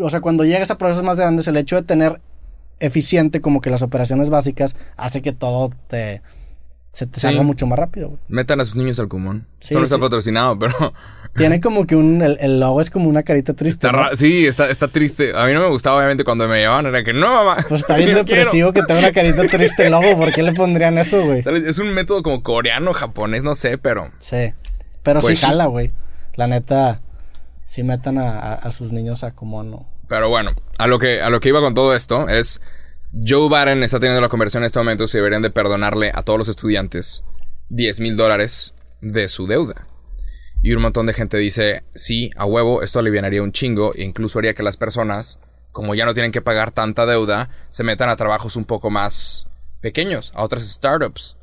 O 0.00 0.10
sea, 0.10 0.20
cuando 0.20 0.44
llegas 0.44 0.70
a 0.70 0.76
procesos 0.76 1.02
más 1.02 1.16
grandes, 1.16 1.48
el 1.48 1.56
hecho 1.56 1.76
de 1.76 1.82
tener 1.82 2.20
eficiente 2.80 3.40
como 3.40 3.60
que 3.60 3.70
las 3.70 3.82
operaciones 3.82 4.30
básicas 4.30 4.76
hace 4.96 5.22
que 5.22 5.32
todo 5.32 5.70
te... 5.88 6.22
Se 6.92 7.06
te 7.08 7.14
Sí. 7.18 7.22
salga 7.22 7.42
mucho 7.42 7.66
más 7.66 7.76
rápido, 7.76 8.10
güey. 8.10 8.20
Metan 8.28 8.60
a 8.60 8.64
sus 8.64 8.76
niños 8.76 9.00
al 9.00 9.08
Cumón. 9.08 9.48
Sí, 9.58 9.68
Esto 9.70 9.78
no 9.80 9.84
está 9.84 9.96
sí. 9.96 10.00
patrocinado, 10.02 10.56
pero 10.58 10.92
Tiene 11.36 11.60
como 11.60 11.88
que 11.88 11.96
un... 11.96 12.22
El, 12.22 12.38
el 12.40 12.60
logo 12.60 12.80
es 12.80 12.88
como 12.88 13.08
una 13.08 13.24
carita 13.24 13.52
triste, 13.54 13.88
está 13.88 13.90
¿no? 13.90 14.04
ra- 14.04 14.16
sí, 14.16 14.46
está, 14.46 14.70
está 14.70 14.86
triste. 14.86 15.32
A 15.36 15.44
mí 15.46 15.52
no 15.54 15.60
me 15.60 15.68
gustaba, 15.70 15.96
obviamente, 15.96 16.22
cuando 16.22 16.46
me 16.46 16.58
llevaban. 16.60 16.86
Era 16.86 17.02
que 17.02 17.12
no, 17.12 17.34
mamá. 17.34 17.64
Pues 17.68 17.80
está 17.80 17.96
bien 17.96 18.10
yo 18.10 18.24
quiero". 18.24 18.42
depresivo 18.42 18.72
que 18.72 18.82
tenga 18.84 19.00
una 19.00 19.10
carita 19.12 19.42
triste 19.48 19.86
el 19.86 19.90
logo. 19.90 20.16
¿Por 20.16 20.32
qué 20.32 20.44
le 20.44 20.52
pondrían 20.52 20.96
eso, 20.98 21.24
güey? 21.24 21.42
Es 21.66 21.80
un 21.80 21.88
método 21.92 22.22
como 22.22 22.44
coreano, 22.44 22.92
japonés, 22.92 23.42
no 23.42 23.56
sé, 23.56 23.76
pero 23.76 24.12
Sí. 24.20 24.52
Pero 25.02 25.18
Pues 25.18 25.36
sí 25.38 25.44
sí. 25.44 25.46
jala, 25.50 25.66
güey. 25.66 25.90
La 26.36 26.46
neta, 26.46 27.00
sí 27.64 27.82
metan 27.82 28.18
a, 28.18 28.38
a- 28.38 28.54
a 28.54 28.70
sus 28.70 28.92
niños 28.92 29.24
a 29.24 29.32
como 29.32 29.64
no. 29.64 29.88
Pero 30.06 30.28
bueno, 30.28 30.52
a 30.78 30.86
lo 30.86 30.98
que, 30.98 31.20
a 31.20 31.30
lo 31.30 31.40
que 31.40 31.48
iba 31.50 31.60
con 31.60 31.74
todo 31.74 31.94
esto 31.94 32.28
es. 32.28 32.60
Joe 33.26 33.48
Biden 33.48 33.84
está 33.84 34.00
teniendo 34.00 34.20
la 34.20 34.28
conversión 34.28 34.64
en 34.64 34.66
este 34.66 34.80
momento 34.80 35.06
si 35.06 35.18
deberían 35.18 35.42
de 35.42 35.50
perdonarle 35.50 36.10
a 36.12 36.22
todos 36.22 36.36
los 36.36 36.48
estudiantes 36.48 37.22
10 37.68 38.00
mil 38.00 38.16
dólares 38.16 38.74
de 39.00 39.28
su 39.28 39.46
deuda. 39.46 39.86
Y 40.62 40.72
un 40.72 40.82
montón 40.82 41.06
de 41.06 41.12
gente 41.12 41.36
dice, 41.36 41.84
sí, 41.94 42.30
a 42.36 42.44
huevo, 42.44 42.82
esto 42.82 42.98
aliviaría 42.98 43.42
un 43.42 43.52
chingo 43.52 43.92
e 43.94 44.02
incluso 44.02 44.38
haría 44.40 44.54
que 44.54 44.62
las 44.64 44.76
personas, 44.76 45.38
como 45.70 45.94
ya 45.94 46.06
no 46.06 46.14
tienen 46.14 46.32
que 46.32 46.40
pagar 46.42 46.72
tanta 46.72 47.06
deuda, 47.06 47.50
se 47.68 47.84
metan 47.84 48.08
a 48.08 48.16
trabajos 48.16 48.56
un 48.56 48.64
poco 48.64 48.90
más 48.90 49.46
pequeños, 49.80 50.32
a 50.34 50.42
otras 50.42 50.64
startups. 50.66 51.36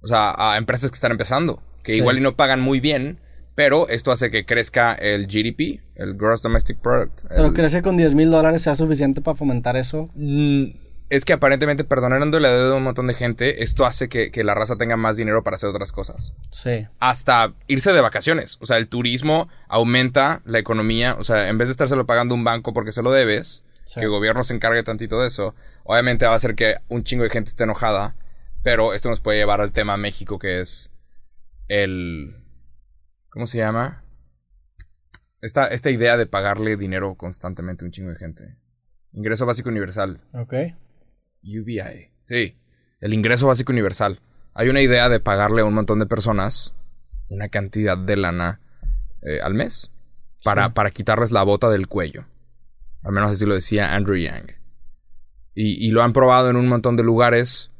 O 0.00 0.06
sea, 0.06 0.34
a 0.36 0.56
empresas 0.56 0.90
que 0.90 0.96
están 0.96 1.10
empezando, 1.12 1.62
que 1.82 1.92
Sí. 1.92 1.98
igual 1.98 2.18
y 2.18 2.20
no 2.20 2.36
pagan 2.36 2.60
muy 2.60 2.78
bien, 2.78 3.18
pero 3.58 3.88
esto 3.88 4.12
hace 4.12 4.30
que 4.30 4.46
crezca 4.46 4.92
el 4.92 5.26
GDP, 5.26 5.80
el 5.96 6.14
Gross 6.14 6.42
Domestic 6.42 6.78
Product. 6.78 7.22
Pero 7.28 7.46
el- 7.46 7.52
¿crees 7.54 7.72
que 7.72 7.82
con 7.82 7.96
10 7.96 8.14
mil 8.14 8.30
dólares 8.30 8.62
sea 8.62 8.76
suficiente 8.76 9.20
para 9.20 9.34
fomentar 9.36 9.76
eso? 9.76 10.08
Mm, 10.14 10.66
es 11.10 11.24
que 11.24 11.32
aparentemente 11.32 11.82
perdonando 11.82 12.38
la 12.38 12.52
deuda 12.52 12.74
a 12.74 12.76
un 12.76 12.84
montón 12.84 13.08
de 13.08 13.14
gente, 13.14 13.64
esto 13.64 13.84
hace 13.84 14.08
que, 14.08 14.30
que 14.30 14.44
la 14.44 14.54
raza 14.54 14.76
tenga 14.76 14.96
más 14.96 15.16
dinero 15.16 15.42
para 15.42 15.56
hacer 15.56 15.70
otras 15.70 15.90
cosas. 15.90 16.34
Sí. 16.52 16.86
Hasta 17.00 17.52
irse 17.66 17.92
de 17.92 18.00
vacaciones. 18.00 18.58
O 18.60 18.66
sea, 18.66 18.76
el 18.76 18.86
turismo 18.86 19.48
aumenta 19.66 20.40
la 20.44 20.60
economía. 20.60 21.16
O 21.18 21.24
sea, 21.24 21.48
en 21.48 21.58
vez 21.58 21.66
de 21.66 21.72
estárselo 21.72 22.06
pagando 22.06 22.36
un 22.36 22.44
banco 22.44 22.72
porque 22.72 22.92
se 22.92 23.02
lo 23.02 23.10
debes, 23.10 23.64
Sí. 23.86 23.94
que 23.98 24.02
el 24.04 24.10
gobierno 24.10 24.44
se 24.44 24.54
encargue 24.54 24.84
tantito 24.84 25.20
de 25.20 25.26
eso, 25.26 25.56
obviamente 25.82 26.26
va 26.26 26.32
a 26.34 26.36
hacer 26.36 26.54
que 26.54 26.76
un 26.86 27.02
chingo 27.02 27.24
de 27.24 27.30
gente 27.30 27.48
esté 27.48 27.64
enojada. 27.64 28.14
Pero 28.62 28.94
esto 28.94 29.08
nos 29.08 29.18
puede 29.18 29.38
llevar 29.38 29.60
al 29.60 29.72
tema 29.72 29.96
México, 29.96 30.38
que 30.38 30.60
es 30.60 30.90
el... 31.66 32.37
¿Cómo 33.30 33.46
se 33.46 33.58
llama? 33.58 34.04
Esta, 35.40 35.68
esta 35.68 35.90
idea 35.90 36.16
de 36.16 36.26
pagarle 36.26 36.76
dinero 36.76 37.14
constantemente 37.14 37.84
a 37.84 37.86
un 37.86 37.92
chingo 37.92 38.10
de 38.10 38.16
gente. 38.16 38.56
Ingreso 39.12 39.46
básico 39.46 39.68
universal. 39.68 40.20
Ok. 40.32 40.54
UBI. 41.42 42.12
Sí, 42.24 42.58
el 43.00 43.14
ingreso 43.14 43.46
básico 43.46 43.72
universal. 43.72 44.20
Hay 44.54 44.68
una 44.68 44.80
idea 44.80 45.08
de 45.08 45.20
pagarle 45.20 45.62
a 45.62 45.64
un 45.64 45.74
montón 45.74 45.98
de 45.98 46.06
personas 46.06 46.74
una 47.28 47.48
cantidad 47.48 47.96
de 47.96 48.16
lana 48.16 48.60
eh, 49.22 49.40
al 49.42 49.54
mes 49.54 49.92
para, 50.44 50.72
para 50.74 50.90
quitarles 50.90 51.30
la 51.30 51.42
bota 51.42 51.68
del 51.68 51.88
cuello. 51.88 52.26
Al 53.02 53.12
menos 53.12 53.30
así 53.30 53.44
lo 53.44 53.54
decía 53.54 53.94
Andrew 53.94 54.16
Yang. 54.16 54.56
Y, 55.54 55.86
y 55.86 55.90
lo 55.90 56.02
han 56.02 56.12
probado 56.12 56.50
en 56.50 56.56
un 56.56 56.68
montón 56.68 56.96
de 56.96 57.02
lugares 57.02 57.72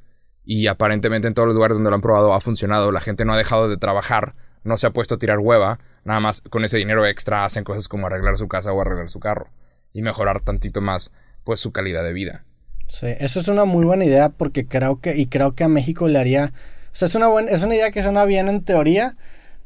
y 0.44 0.66
aparentemente 0.66 1.28
en 1.28 1.34
todos 1.34 1.46
los 1.46 1.54
lugares 1.54 1.76
donde 1.76 1.90
lo 1.90 1.96
han 1.96 2.02
probado 2.02 2.34
ha 2.34 2.40
funcionado. 2.40 2.92
La 2.92 3.00
gente 3.00 3.24
no 3.24 3.32
ha 3.32 3.38
dejado 3.38 3.68
de 3.68 3.76
trabajar, 3.76 4.34
no 4.64 4.76
se 4.76 4.86
ha 4.86 4.92
puesto 4.92 5.14
a 5.14 5.18
tirar 5.18 5.38
hueva. 5.38 5.78
Nada 6.04 6.20
más 6.20 6.40
con 6.40 6.64
ese 6.64 6.76
dinero 6.78 7.06
extra 7.06 7.44
hacen 7.44 7.64
cosas 7.64 7.88
como 7.88 8.06
arreglar 8.06 8.36
su 8.36 8.48
casa 8.48 8.72
o 8.72 8.80
arreglar 8.80 9.08
su 9.08 9.20
carro. 9.20 9.50
Y 9.92 10.02
mejorar 10.02 10.40
tantito 10.40 10.80
más 10.80 11.10
pues 11.44 11.60
su 11.60 11.72
calidad 11.72 12.04
de 12.04 12.12
vida. 12.12 12.44
Sí, 12.86 13.06
eso 13.18 13.40
es 13.40 13.48
una 13.48 13.64
muy 13.64 13.84
buena 13.84 14.04
idea 14.04 14.30
porque 14.30 14.66
creo 14.66 15.00
que, 15.00 15.16
y 15.16 15.26
creo 15.26 15.54
que 15.54 15.64
a 15.64 15.68
México 15.68 16.08
le 16.08 16.18
haría, 16.18 16.52
o 16.92 16.96
sea, 16.96 17.06
es 17.06 17.14
una, 17.14 17.28
buena, 17.28 17.50
es 17.50 17.62
una 17.62 17.74
idea 17.74 17.90
que 17.90 18.02
suena 18.02 18.24
bien 18.24 18.48
en 18.48 18.64
teoría, 18.64 19.16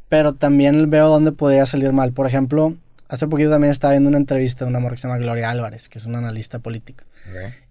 pero 0.09 0.35
también 0.35 0.91
veo 0.91 1.09
dónde 1.09 1.33
podría 1.33 1.65
salir 1.67 1.93
mal. 1.93 2.13
Por 2.13 2.27
ejemplo, 2.27 2.77
hace 3.09 3.29
poquito 3.29 3.51
también 3.51 3.71
estaba 3.71 3.93
viendo 3.93 4.09
una 4.09 4.19
entrevista 4.19 4.65
de 4.65 4.71
una 4.71 4.81
morra 4.81 4.97
que 4.97 5.01
se 5.01 5.09
llama 5.09 5.19
Gloria 5.19 5.51
Álvarez, 5.51 5.89
que 5.89 5.99
es 5.99 6.07
una 6.07 6.19
analista 6.19 6.59
política. 6.59 7.05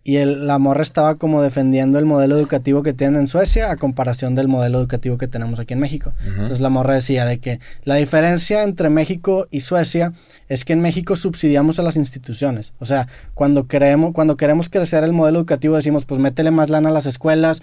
Y 0.04 0.18
el, 0.18 0.48
la 0.48 0.58
morra 0.58 0.82
estaba 0.82 1.16
como 1.16 1.44
defendiendo 1.44 2.00
el 2.00 2.06
modelo 2.06 2.36
educativo 2.36 2.82
que 2.82 2.94
tienen 2.94 3.22
en 3.22 3.28
Suecia 3.28 3.70
a 3.72 3.76
comparación 3.76 4.34
del 4.34 4.48
modelo 4.48 4.80
educativo 4.80 5.20
que 5.20 5.28
tenemos 5.28 5.60
aquí 5.60 5.74
en 5.74 5.80
México. 5.80 6.14
Entonces 6.26 6.60
la 6.60 6.70
morra 6.70 6.96
decía 6.96 7.26
de 7.26 7.40
que 7.40 7.60
la 7.84 7.96
diferencia 7.96 8.64
entre 8.64 8.90
México 8.90 9.48
y 9.52 9.60
Suecia 9.60 10.14
es 10.48 10.66
que 10.66 10.74
en 10.74 10.82
México 10.82 11.16
subsidiamos 11.16 11.78
a 11.78 11.84
las 11.84 11.98
instituciones. 11.98 12.74
O 12.80 12.86
sea, 12.86 13.08
cuando 13.36 13.68
queremos, 13.68 14.12
cuando 14.14 14.38
queremos 14.38 14.70
crecer 14.70 15.04
el 15.04 15.14
modelo 15.14 15.38
educativo 15.38 15.76
decimos, 15.76 16.06
pues 16.06 16.20
métele 16.20 16.50
más 16.50 16.72
lana 16.72 16.90
a 16.90 16.94
las 16.94 17.06
escuelas 17.06 17.62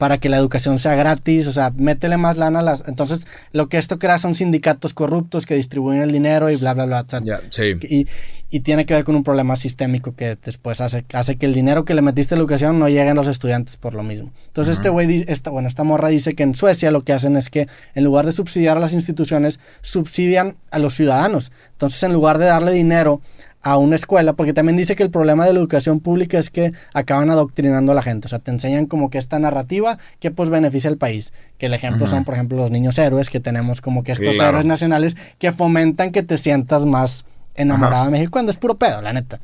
para 0.00 0.16
que 0.16 0.30
la 0.30 0.38
educación 0.38 0.78
sea 0.78 0.94
gratis, 0.94 1.46
o 1.46 1.52
sea, 1.52 1.74
métele 1.76 2.16
más 2.16 2.38
lana 2.38 2.60
a 2.60 2.62
las... 2.62 2.84
Entonces, 2.88 3.26
lo 3.52 3.68
que 3.68 3.76
esto 3.76 3.98
crea 3.98 4.16
son 4.16 4.34
sindicatos 4.34 4.94
corruptos 4.94 5.44
que 5.44 5.54
distribuyen 5.54 6.00
el 6.00 6.10
dinero 6.10 6.48
y 6.48 6.56
bla, 6.56 6.72
bla, 6.72 6.86
bla. 6.86 7.04
sí. 7.50 7.76
y, 7.82 8.06
y, 8.48 8.60
tiene 8.60 8.86
que 8.86 8.94
ver 8.94 9.04
con 9.04 9.14
un 9.14 9.22
problema 9.22 9.56
sistémico 9.56 10.14
que 10.14 10.38
después 10.42 10.80
hace, 10.80 11.04
hace 11.12 11.36
que 11.36 11.44
el 11.44 11.52
dinero 11.52 11.84
que 11.84 11.92
le 11.92 12.00
metiste 12.00 12.34
a 12.34 12.38
la 12.38 12.40
educación 12.40 12.78
no 12.78 12.88
llegue 12.88 13.10
a 13.10 13.14
los 13.14 13.26
estudiantes 13.26 13.76
por 13.76 13.92
lo 13.92 14.02
mismo. 14.02 14.32
Entonces, 14.46 14.78
este 14.78 14.88
güey, 14.88 15.22
esta, 15.28 15.50
bueno, 15.50 15.68
esta 15.68 15.84
morra 15.84 16.08
dice 16.08 16.34
que 16.34 16.44
en 16.44 16.54
Suecia 16.54 16.90
lo 16.90 17.02
que 17.02 17.12
hacen 17.12 17.36
es 17.36 17.50
que 17.50 17.68
en 17.94 18.02
lugar 18.02 18.24
de 18.24 18.32
subsidiar 18.32 18.78
a 18.78 18.80
las 18.80 18.94
instituciones, 18.94 19.60
subsidian 19.82 20.56
a 20.70 20.78
los 20.78 20.94
ciudadanos. 20.94 21.52
Entonces, 21.72 22.02
en 22.04 22.14
lugar 22.14 22.38
de 22.38 22.46
darle 22.46 22.72
dinero 22.72 23.20
a 23.62 23.76
una 23.76 23.96
escuela, 23.96 24.32
porque 24.34 24.52
también 24.52 24.76
dice 24.76 24.96
que 24.96 25.02
el 25.02 25.10
problema 25.10 25.44
de 25.44 25.52
la 25.52 25.60
educación 25.60 26.00
pública 26.00 26.38
es 26.38 26.50
que 26.50 26.72
acaban 26.94 27.30
adoctrinando 27.30 27.92
a 27.92 27.94
la 27.94 28.02
gente, 28.02 28.26
o 28.26 28.28
sea, 28.28 28.38
te 28.38 28.50
enseñan 28.50 28.86
como 28.86 29.10
que 29.10 29.18
esta 29.18 29.38
narrativa 29.38 29.98
que 30.18 30.30
pues 30.30 30.48
beneficia 30.48 30.88
al 30.88 30.96
país, 30.96 31.32
que 31.58 31.66
el 31.66 31.74
ejemplo 31.74 32.06
son, 32.06 32.24
por 32.24 32.34
ejemplo, 32.34 32.56
los 32.56 32.70
niños 32.70 32.98
héroes, 32.98 33.28
que 33.28 33.40
tenemos 33.40 33.80
como 33.80 34.02
que 34.02 34.12
estos 34.12 34.40
héroes 34.40 34.64
nacionales 34.64 35.16
que 35.38 35.52
fomentan 35.52 36.10
que 36.10 36.22
te 36.22 36.38
sientas 36.38 36.86
más 36.86 37.26
enamorado 37.54 38.06
de 38.06 38.10
México, 38.12 38.30
cuando 38.30 38.50
es 38.50 38.56
puro 38.56 38.76
pedo, 38.76 39.02
la 39.02 39.12
neta. 39.12 39.40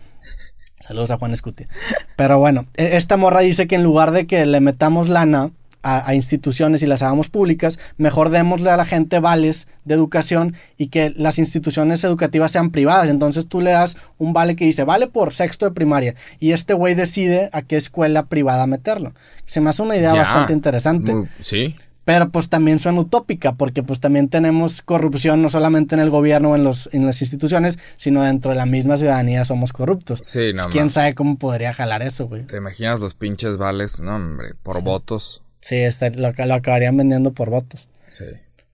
Saludos 0.81 1.11
a 1.11 1.19
Juan 1.19 1.33
Escutia. 1.33 1.69
Pero 2.17 2.39
bueno, 2.39 2.67
e, 2.77 2.97
esta 2.97 3.17
morra 3.17 3.41
dice 3.41 3.67
que 3.67 3.75
en 3.75 3.83
lugar 3.83 4.13
de 4.13 4.27
que 4.27 4.47
le 4.47 4.61
metamos 4.61 5.09
lana 5.09 5.51
a, 5.83 6.15
instituciones 6.15 6.83
y 6.83 6.87
las 6.87 7.03
hagamos 7.03 7.29
públicas, 7.29 7.79
mejor 7.97 8.31
démosle 8.31 8.71
a 8.71 8.77
la 8.77 8.85
gente 8.85 9.21
vales 9.21 9.69
de 9.85 9.95
educación 9.95 10.57
y 10.77 10.89
que 10.89 11.12
las 11.17 11.39
instituciones 11.39 12.03
educativas 12.05 12.53
sean 12.53 12.71
privadas. 12.71 13.09
Entonces 13.09 13.47
tú 13.47 13.61
le 13.61 13.71
das 13.71 13.97
un 14.19 14.33
vale 14.33 14.57
que 14.57 14.65
dice, 14.65 14.85
vale 14.85 15.07
por 15.07 15.33
sexto 15.33 15.67
de 15.67 15.73
primaria, 15.73 16.15
y 16.41 16.53
este 16.53 16.75
güey 16.75 16.95
decide 16.95 17.51
a 17.53 17.62
qué 17.62 17.77
escuela 17.77 18.27
privada 18.27 18.67
meterlo. 18.67 19.15
Se 19.45 19.61
me 19.61 19.71
hace 19.71 19.83
una 19.83 19.97
idea 19.97 20.15
bastante 20.15 20.53
interesante. 20.53 21.12
sí. 21.41 21.77
Pero 22.07 22.31
pues 22.31 22.49
también 22.49 22.79
suena 22.79 23.01
utópica, 23.01 23.57
porque 23.57 23.83
pues 23.83 23.99
también 23.99 24.29
tenemos 24.29 24.81
corrupción 24.81 25.43
no 25.43 25.49
solamente 25.49 25.97
en 25.97 26.01
el 26.01 26.09
gobierno 26.09 26.53
o 26.53 26.55
en, 26.55 26.62
los, 26.62 26.89
en 26.93 27.05
las 27.05 27.21
instituciones, 27.21 27.81
sino 27.97 28.23
dentro 28.23 28.53
de 28.53 28.57
la 28.57 28.65
misma 28.65 28.97
ciudadanía 28.97 29.45
somos 29.45 29.73
corruptos. 29.73 30.21
Sí, 30.23 30.53
no. 30.55 30.69
¿Quién 30.69 30.89
sabe 30.89 31.17
cómo 31.17 31.37
podría 31.37 31.75
jalar 31.75 32.03
eso, 32.03 32.29
güey? 32.29 32.45
¿Te 32.45 32.59
imaginas 32.59 33.01
los 33.01 33.15
pinches 33.15 33.57
vales? 33.57 33.99
No, 33.99 34.15
hombre, 34.15 34.51
por 34.62 34.85
votos. 34.85 35.43
Sí, 35.67 35.75
este, 35.75 36.13
lo, 36.13 36.33
lo 36.33 36.55
acabarían 36.55 36.97
vendiendo 36.97 37.33
por 37.33 37.51
votos. 37.51 37.89
Sí. 38.07 38.23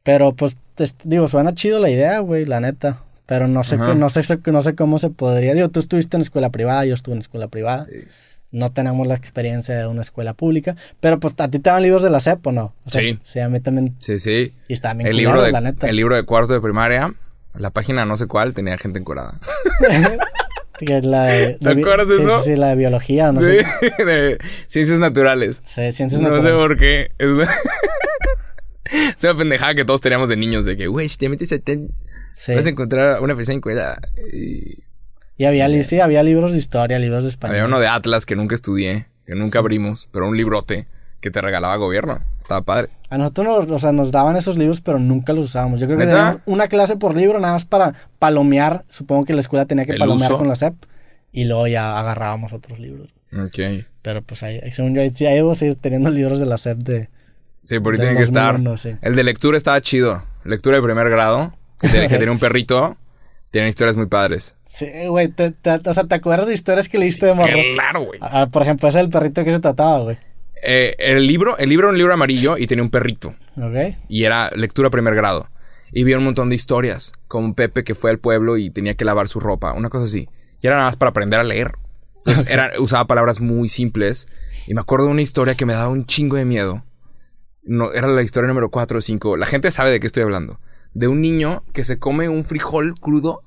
Pero 0.02 0.34
pues, 0.34 0.56
digo, 1.04 1.26
suena 1.26 1.54
chido 1.54 1.80
la 1.80 1.88
idea, 1.88 2.18
güey, 2.18 2.44
la 2.44 2.60
neta. 2.60 2.98
Pero 3.24 3.48
no 3.48 3.64
sé, 3.64 3.78
no 3.78 4.10
sé, 4.10 4.38
no 4.44 4.60
sé 4.60 4.74
cómo 4.74 4.98
se 4.98 5.08
podría. 5.08 5.54
Digo, 5.54 5.70
tú 5.70 5.80
estuviste 5.80 6.18
en 6.18 6.20
escuela 6.20 6.50
privada, 6.50 6.84
yo 6.84 6.92
estuve 6.92 7.14
en 7.14 7.20
escuela 7.20 7.48
privada. 7.48 7.86
No 8.50 8.72
tenemos 8.72 9.06
la 9.06 9.14
experiencia 9.14 9.74
de 9.74 9.86
una 9.86 10.02
escuela 10.02 10.34
pública. 10.34 10.76
Pero 11.00 11.18
pues 11.18 11.32
a 11.38 11.48
ti 11.48 11.60
te 11.60 11.70
dan 11.70 11.82
libros 11.82 12.02
de 12.02 12.10
la 12.10 12.20
CEP 12.20 12.46
o 12.46 12.52
no. 12.52 12.74
sí. 12.88 13.18
Sí, 13.24 13.38
a 13.40 13.48
mí 13.48 13.60
también. 13.60 13.96
Sí, 13.98 14.18
sí. 14.18 14.52
Y 14.68 14.74
está 14.74 14.92
bien 14.92 15.06
el 15.06 15.16
libro 15.16 15.40
de, 15.40 15.50
la 15.50 15.62
neta. 15.62 15.88
El 15.88 15.96
libro 15.96 16.14
de 16.14 16.24
cuarto 16.24 16.52
de 16.52 16.60
primaria, 16.60 17.14
la 17.54 17.70
página 17.70 18.04
no 18.04 18.18
sé 18.18 18.26
cuál, 18.26 18.52
tenía 18.52 18.76
gente 18.76 18.98
encurada. 18.98 19.38
la 21.02 21.24
de, 21.24 21.54
¿Te 21.54 21.68
acuerdas 21.70 22.08
de 22.08 22.16
eso? 22.16 22.42
Sí, 22.42 22.56
la 22.56 22.68
de 22.68 22.76
biología, 22.76 23.32
no 23.32 23.40
sí, 23.40 23.58
de 24.04 24.38
ciencias 24.66 24.98
naturales. 24.98 25.60
Sí, 25.64 25.92
ciencias 25.92 26.20
no 26.20 26.30
naturales. 26.30 26.44
No 26.44 26.50
sé 26.50 26.56
por 26.56 26.78
qué. 26.78 27.10
Es 27.18 27.28
una... 27.28 27.44
es 29.16 29.24
una 29.24 29.36
pendejada 29.36 29.74
que 29.74 29.84
todos 29.84 30.00
teníamos 30.00 30.28
de 30.28 30.36
niños, 30.36 30.64
de 30.64 30.76
que, 30.76 30.86
güey, 30.86 31.08
si 31.08 31.18
te 31.18 31.28
metes 31.28 31.52
a... 31.52 31.56
Vas 32.54 32.66
a 32.66 32.68
encontrar 32.68 33.20
una 33.20 33.36
persona 33.36 33.56
encuerada. 33.56 34.00
Y... 34.32 34.84
y 35.36 35.44
había, 35.44 35.68
sí, 35.84 36.00
había 36.00 36.22
libros 36.22 36.52
de 36.52 36.58
historia, 36.58 36.98
libros 36.98 37.24
de 37.24 37.30
español. 37.30 37.56
Había 37.56 37.66
uno 37.66 37.78
de 37.78 37.88
Atlas 37.88 38.26
que 38.26 38.36
nunca 38.36 38.54
estudié, 38.54 39.06
que 39.26 39.34
nunca 39.34 39.58
abrimos, 39.58 40.08
pero 40.12 40.26
un 40.26 40.36
librote 40.36 40.86
que 41.20 41.30
te 41.30 41.40
regalaba 41.40 41.76
gobierno. 41.76 42.22
Estaba 42.40 42.62
padre. 42.62 42.88
A 43.12 43.18
nosotros 43.18 43.46
nos, 43.46 43.70
o 43.70 43.78
sea, 43.78 43.92
nos 43.92 44.10
daban 44.10 44.36
esos 44.36 44.56
libros, 44.56 44.80
pero 44.80 44.98
nunca 44.98 45.34
los 45.34 45.44
usábamos. 45.44 45.78
Yo 45.80 45.86
creo 45.86 45.98
que 45.98 46.06
teníamos 46.06 46.38
una 46.46 46.66
clase 46.66 46.96
por 46.96 47.14
libro, 47.14 47.38
nada 47.40 47.52
más 47.52 47.66
para 47.66 47.92
palomear. 48.18 48.86
Supongo 48.88 49.26
que 49.26 49.34
la 49.34 49.40
escuela 49.40 49.66
tenía 49.66 49.84
que 49.84 49.98
palomear 49.98 50.32
con 50.32 50.48
la 50.48 50.54
SEP. 50.54 50.72
Y 51.30 51.44
luego 51.44 51.66
ya 51.66 51.98
agarrábamos 51.98 52.54
otros 52.54 52.78
libros. 52.78 53.10
Ok. 53.38 53.84
Pero 54.00 54.22
pues 54.22 54.42
ahí, 54.42 54.62
según 54.72 54.94
yo, 54.94 55.02
sí, 55.14 55.26
ahí 55.26 55.34
debo 55.34 55.54
seguir 55.54 55.76
teniendo 55.78 56.08
libros 56.08 56.40
de 56.40 56.46
la 56.46 56.56
SEP 56.56 56.78
de. 56.78 57.10
Sí, 57.64 57.80
por 57.80 57.92
ahí 57.92 58.00
tiene 58.00 58.16
que 58.16 58.22
estar. 58.22 58.58
El 59.02 59.14
de 59.14 59.24
lectura 59.24 59.58
estaba 59.58 59.78
chido. 59.82 60.24
Lectura 60.44 60.76
de 60.76 60.82
primer 60.82 61.10
grado. 61.10 61.52
Que 61.82 61.90
tiene 61.90 62.30
un 62.30 62.38
perrito. 62.38 62.96
Tienen 63.50 63.68
historias 63.68 63.94
muy 63.94 64.06
padres. 64.06 64.54
Sí, 64.64 64.88
güey. 65.08 65.34
o 65.36 65.94
sea, 65.94 66.04
¿te 66.04 66.14
acuerdas 66.14 66.48
de 66.48 66.54
historias 66.54 66.88
que 66.88 66.96
leíste 66.96 67.26
de 67.26 67.34
morro? 67.34 67.58
Claro, 67.74 68.06
güey. 68.06 68.20
Ah, 68.22 68.48
por 68.50 68.62
ejemplo, 68.62 68.88
ese 68.88 69.00
es 69.00 69.04
el 69.04 69.10
perrito 69.10 69.44
que 69.44 69.50
se 69.50 69.60
trataba, 69.60 70.00
güey. 70.00 70.16
Eh, 70.62 70.94
el 70.98 71.26
libro, 71.26 71.56
el 71.58 71.68
libro 71.68 71.86
era 71.86 71.92
un 71.92 71.98
libro 71.98 72.14
amarillo 72.14 72.56
y 72.58 72.66
tenía 72.66 72.82
un 72.82 72.90
perrito. 72.90 73.34
Ok. 73.56 73.96
Y 74.08 74.24
era 74.24 74.50
lectura 74.50 74.90
primer 74.90 75.14
grado. 75.14 75.48
Y 75.92 76.04
vi 76.04 76.14
un 76.14 76.24
montón 76.24 76.48
de 76.48 76.54
historias. 76.54 77.12
Como 77.28 77.54
Pepe 77.54 77.84
que 77.84 77.94
fue 77.94 78.10
al 78.10 78.18
pueblo 78.18 78.56
y 78.56 78.70
tenía 78.70 78.94
que 78.94 79.04
lavar 79.04 79.28
su 79.28 79.40
ropa. 79.40 79.72
Una 79.72 79.90
cosa 79.90 80.06
así. 80.06 80.28
Y 80.60 80.66
era 80.66 80.76
nada 80.76 80.88
más 80.88 80.96
para 80.96 81.10
aprender 81.10 81.40
a 81.40 81.44
leer. 81.44 81.72
Entonces 82.18 82.48
era, 82.48 82.72
usaba 82.78 83.06
palabras 83.06 83.40
muy 83.40 83.68
simples. 83.68 84.28
Y 84.66 84.74
me 84.74 84.80
acuerdo 84.80 85.06
de 85.06 85.12
una 85.12 85.22
historia 85.22 85.54
que 85.54 85.66
me 85.66 85.74
daba 85.74 85.88
un 85.88 86.06
chingo 86.06 86.36
de 86.36 86.44
miedo. 86.44 86.84
No, 87.64 87.92
era 87.92 88.08
la 88.08 88.22
historia 88.22 88.48
número 88.48 88.70
4 88.70 88.98
o 88.98 89.00
5. 89.00 89.36
La 89.36 89.46
gente 89.46 89.70
sabe 89.70 89.90
de 89.90 90.00
qué 90.00 90.06
estoy 90.06 90.22
hablando. 90.22 90.60
De 90.94 91.08
un 91.08 91.20
niño 91.20 91.64
que 91.72 91.84
se 91.84 91.98
come 91.98 92.28
un 92.28 92.44
frijol 92.44 92.94
crudo 93.00 93.42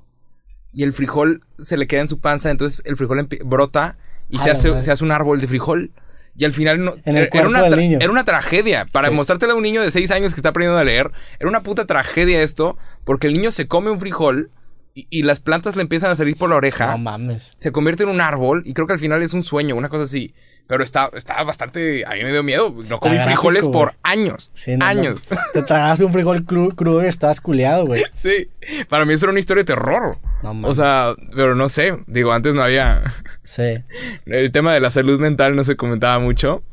y 0.73 0.83
el 0.83 0.93
frijol 0.93 1.43
se 1.57 1.77
le 1.77 1.87
queda 1.87 2.01
en 2.01 2.09
su 2.09 2.19
panza. 2.19 2.51
Entonces 2.51 2.83
el 2.85 2.95
frijol 2.95 3.27
brota 3.45 3.97
y 4.29 4.39
se 4.39 4.51
hace, 4.51 4.81
se 4.83 4.91
hace 4.91 5.03
un 5.03 5.11
árbol 5.11 5.41
de 5.41 5.47
frijol. 5.47 5.91
Y 6.37 6.45
al 6.45 6.51
final 6.51 6.83
no, 6.83 6.95
era, 7.05 7.47
una 7.47 7.65
era, 7.67 8.11
una 8.11 8.23
tragedia. 8.25 8.85
Para 8.91 9.09
mostrártela 9.09 9.53
a 9.53 9.55
un 9.55 9.63
niño 9.63 9.81
de 9.81 9.89
6 9.89 10.11
años 10.11 10.33
que 10.33 10.39
está 10.39 10.49
aprendiendo 10.49 10.79
a 10.79 10.83
leer, 10.83 11.11
era 11.39 11.49
una 11.49 11.63
puta 11.63 11.85
tragedia 11.85 12.41
esto, 12.41 12.77
porque 13.05 13.27
el 13.27 13.33
niño 13.33 13.51
se 13.51 13.67
come 13.67 13.89
un 13.89 13.99
frijol 13.99 14.51
y, 14.97 15.23
las 15.23 15.41
plantas 15.41 15.75
le 15.75 15.81
empiezan 15.81 16.09
a 16.09 16.15
salir 16.15 16.37
por 16.37 16.49
la 16.49 16.55
oreja. 16.55 16.87
No 16.87 16.97
mames. 16.97 17.51
Se 17.57 17.73
convierte 17.73 18.03
en 18.03 18.09
un 18.09 18.21
árbol 18.21 18.63
y 18.65 18.73
creo 18.73 18.87
que 18.87 18.93
al 18.93 18.99
final 18.99 19.21
es 19.21 19.33
un 19.33 19.43
sueño, 19.43 19.75
una 19.75 19.89
cosa 19.89 20.05
así. 20.05 20.33
Pero 20.67 20.85
está, 20.85 21.09
está 21.13 21.43
bastante. 21.43 22.05
A 22.05 22.11
mí 22.11 22.23
me 22.23 22.31
dio 22.31 22.43
miedo. 22.43 22.73
No 22.89 22.99
comí 23.01 23.19
frijoles 23.19 23.67
por 23.67 23.95
años. 24.03 24.51
años. 24.79 25.21
Te 25.51 25.63
tragaste 25.63 26.05
un 26.05 26.13
frijol 26.13 26.45
crudo 26.45 27.03
y 27.03 27.07
estabas 27.07 27.41
culeado, 27.41 27.85
güey. 27.85 28.03
Sí. 28.13 28.49
Para 28.87 29.03
mí 29.03 29.13
eso 29.13 29.25
era 29.25 29.31
una 29.31 29.41
historia 29.41 29.63
de 29.63 29.67
terror. 29.67 30.17
No 30.41 30.53
mames. 30.53 30.71
O 30.71 30.73
sea, 30.73 31.13
pero 31.35 31.55
no 31.55 31.67
sé. 31.67 31.93
Digo, 32.07 32.31
antes 32.31 32.55
no 32.55 32.63
había. 32.63 33.03
Sí. 33.43 33.83
El 34.25 34.51
tema 34.51 34.73
de 34.73 34.79
la 34.79 34.91
salud 34.91 35.19
mental 35.19 35.55
no 35.57 35.65
se 35.65 35.75
comentaba 35.75 36.19
mucho. 36.19 36.63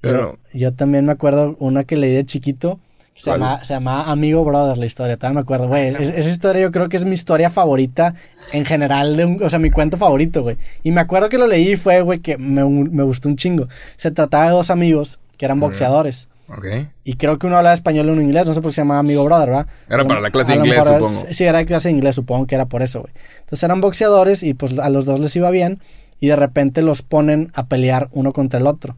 Pero. 0.00 0.38
yo 0.54 0.72
también 0.72 1.04
me 1.04 1.12
acuerdo 1.12 1.56
una 1.58 1.82
que 1.82 1.96
leí 1.96 2.14
de 2.14 2.24
chiquito 2.24 2.78
se 3.16 3.30
llama, 3.30 3.64
se 3.64 3.74
llama, 3.74 4.10
Amigo 4.10 4.44
Brother 4.44 4.76
la 4.76 4.86
historia, 4.86 5.16
todavía 5.16 5.36
me 5.36 5.40
acuerdo, 5.40 5.68
güey. 5.68 5.88
esa 5.88 6.28
historia 6.28 6.62
yo 6.62 6.70
creo 6.70 6.88
que 6.88 6.98
es 6.98 7.04
mi 7.04 7.14
historia 7.14 7.48
favorita 7.48 8.14
en 8.52 8.66
general, 8.66 9.16
de 9.16 9.24
un, 9.24 9.42
o 9.42 9.48
sea, 9.48 9.58
mi 9.58 9.70
cuento 9.70 9.96
favorito, 9.96 10.42
güey. 10.42 10.58
Y 10.82 10.90
me 10.90 11.00
acuerdo 11.00 11.28
que 11.28 11.38
lo 11.38 11.46
leí 11.46 11.72
y 11.72 11.76
fue, 11.76 12.02
güey, 12.02 12.20
que 12.20 12.36
me, 12.36 12.64
me, 12.64 13.02
gustó 13.02 13.28
un 13.28 13.36
chingo. 13.36 13.68
Se 13.96 14.10
trataba 14.10 14.46
de 14.46 14.50
dos 14.50 14.70
amigos 14.70 15.18
que 15.38 15.46
eran 15.46 15.58
boxeadores. 15.60 16.28
Ok. 16.48 16.66
Y 17.04 17.14
creo 17.14 17.38
que 17.38 17.46
uno 17.46 17.56
hablaba 17.56 17.74
español 17.74 18.06
y 18.06 18.10
uno 18.10 18.22
inglés, 18.22 18.46
no 18.46 18.54
sé 18.54 18.60
por 18.60 18.70
qué 18.70 18.76
se 18.76 18.80
llamaba 18.82 19.00
Amigo 19.00 19.24
Brother, 19.24 19.48
¿verdad? 19.48 19.66
Era 19.88 20.06
para 20.06 20.20
la 20.20 20.30
clase 20.30 20.52
de 20.52 20.58
inglés, 20.58 20.84
supongo. 20.84 21.24
Sí, 21.30 21.44
era 21.44 21.64
clase 21.64 21.88
de 21.88 21.94
inglés, 21.94 22.14
supongo 22.14 22.46
que 22.46 22.54
era 22.54 22.66
por 22.66 22.82
eso, 22.82 23.00
güey. 23.00 23.12
Entonces 23.40 23.62
eran 23.62 23.80
boxeadores 23.80 24.42
y 24.42 24.54
pues 24.54 24.78
a 24.78 24.90
los 24.90 25.06
dos 25.06 25.18
les 25.18 25.34
iba 25.34 25.50
bien 25.50 25.80
y 26.20 26.28
de 26.28 26.36
repente 26.36 26.82
los 26.82 27.02
ponen 27.02 27.50
a 27.54 27.66
pelear 27.66 28.08
uno 28.12 28.32
contra 28.32 28.60
el 28.60 28.66
otro. 28.66 28.96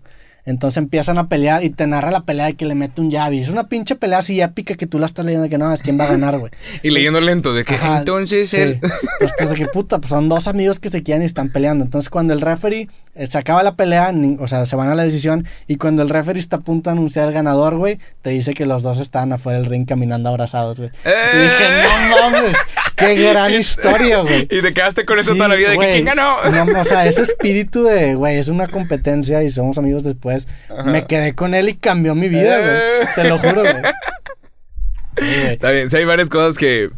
Entonces 0.49 0.79
empiezan 0.79 1.19
a 1.19 1.29
pelear 1.29 1.63
y 1.63 1.69
te 1.69 1.87
narra 1.87 2.11
la 2.11 2.23
pelea 2.23 2.47
de 2.47 2.55
que 2.55 2.65
le 2.65 2.75
mete 2.75 3.03
un 3.03 3.11
llavi. 3.11 3.39
Es 3.39 3.51
una 3.51 3.69
pinche 3.69 3.97
pelea 3.97 4.21
así 4.21 4.41
épica 4.41 4.77
que 4.77 4.87
tú 4.87 4.99
la 4.99 5.05
estás 5.05 5.27
leyendo 5.27 5.47
que 5.51 5.59
no, 5.59 5.71
es 5.71 5.83
quién 5.83 6.01
va 6.01 6.05
a 6.05 6.09
ganar, 6.09 6.39
güey. 6.39 6.51
y 6.83 6.91
leyendo 6.91 7.21
lento, 7.21 7.53
de 7.53 7.65
que 7.65 7.75
entonces 7.75 8.55
él. 8.55 8.81
pues, 9.19 9.33
pues, 9.37 9.51
de 9.51 9.57
que 9.57 9.67
puta, 9.67 9.99
pues 9.99 10.09
son 10.09 10.31
dos 10.31 10.49
amigos 10.49 10.79
que 10.79 10.89
se 10.89 11.03
quieren 11.03 11.23
y 11.23 11.27
están 11.27 11.51
peleando. 11.51 11.85
Entonces 11.85 12.09
cuando 12.09 12.33
el 12.33 12.41
referee 12.41 12.89
eh, 13.15 13.27
se 13.27 13.37
acaba 13.37 13.63
la 13.63 13.77
pelea, 13.77 14.11
o 14.39 14.49
sea, 14.49 14.65
se 14.65 14.75
van 14.75 14.89
a 14.89 14.95
la 14.95 15.05
decisión 15.05 15.47
y 15.67 15.77
cuando 15.77 16.01
el 16.01 16.09
referee 16.09 16.41
está 16.41 16.57
a 16.57 16.61
punto 16.61 16.89
de 16.89 16.97
anunciar 16.97 17.29
el 17.29 17.35
ganador, 17.35 17.77
güey, 17.77 17.99
te 18.23 18.31
dice 18.31 18.55
que 18.55 18.65
los 18.65 18.83
dos 18.83 19.01
están 19.01 19.35
afuera 19.35 19.59
del 19.59 19.69
ring 19.69 19.87
caminando 19.87 20.31
abrazados, 20.31 20.79
güey. 20.79 20.91
Y 21.05 21.39
dije, 21.39 21.65
¡Eh! 21.65 21.83
no 22.11 22.31
mames. 22.31 22.57
Qué 22.99 23.15
gran 23.31 23.53
historia, 23.53 24.19
güey. 24.23 24.43
Y 24.51 24.61
te 24.63 24.73
quedaste 24.75 25.05
con 25.05 25.19
eso 25.19 25.33
Sí, 25.33 25.37
toda 25.39 25.49
la 25.49 25.55
vida 25.57 25.69
de 25.69 25.75
que 25.75 25.77
güey. 25.77 25.93
quién 25.93 26.05
ganó. 26.05 26.37
No, 26.65 26.81
o 26.81 26.85
sea, 26.85 27.07
ese 27.07 27.23
espíritu 27.31 27.85
de, 27.85 28.15
güey, 28.15 28.39
es 28.39 28.49
una 28.49 28.67
competencia 28.69 29.43
y 29.43 29.49
somos 29.49 29.79
amigos 29.79 30.05
después. 30.05 30.49
Me 30.85 31.07
quedé 31.07 31.35
con 31.35 31.55
él 31.55 31.69
y 31.69 31.75
cambió 31.75 32.15
mi 32.15 32.29
vida, 32.29 32.59
Eh. 32.61 33.01
güey. 33.03 33.15
Te 33.15 33.25
lo 33.25 33.39
juro, 33.39 33.63
güey. 33.63 33.75
Sí, 35.19 35.25
güey. 35.25 35.53
Está 35.55 35.71
bien, 35.71 35.91
sí 35.91 35.97
hay 35.97 36.05
varias 36.05 36.29
cosas 36.31 36.57
que, 36.59 36.91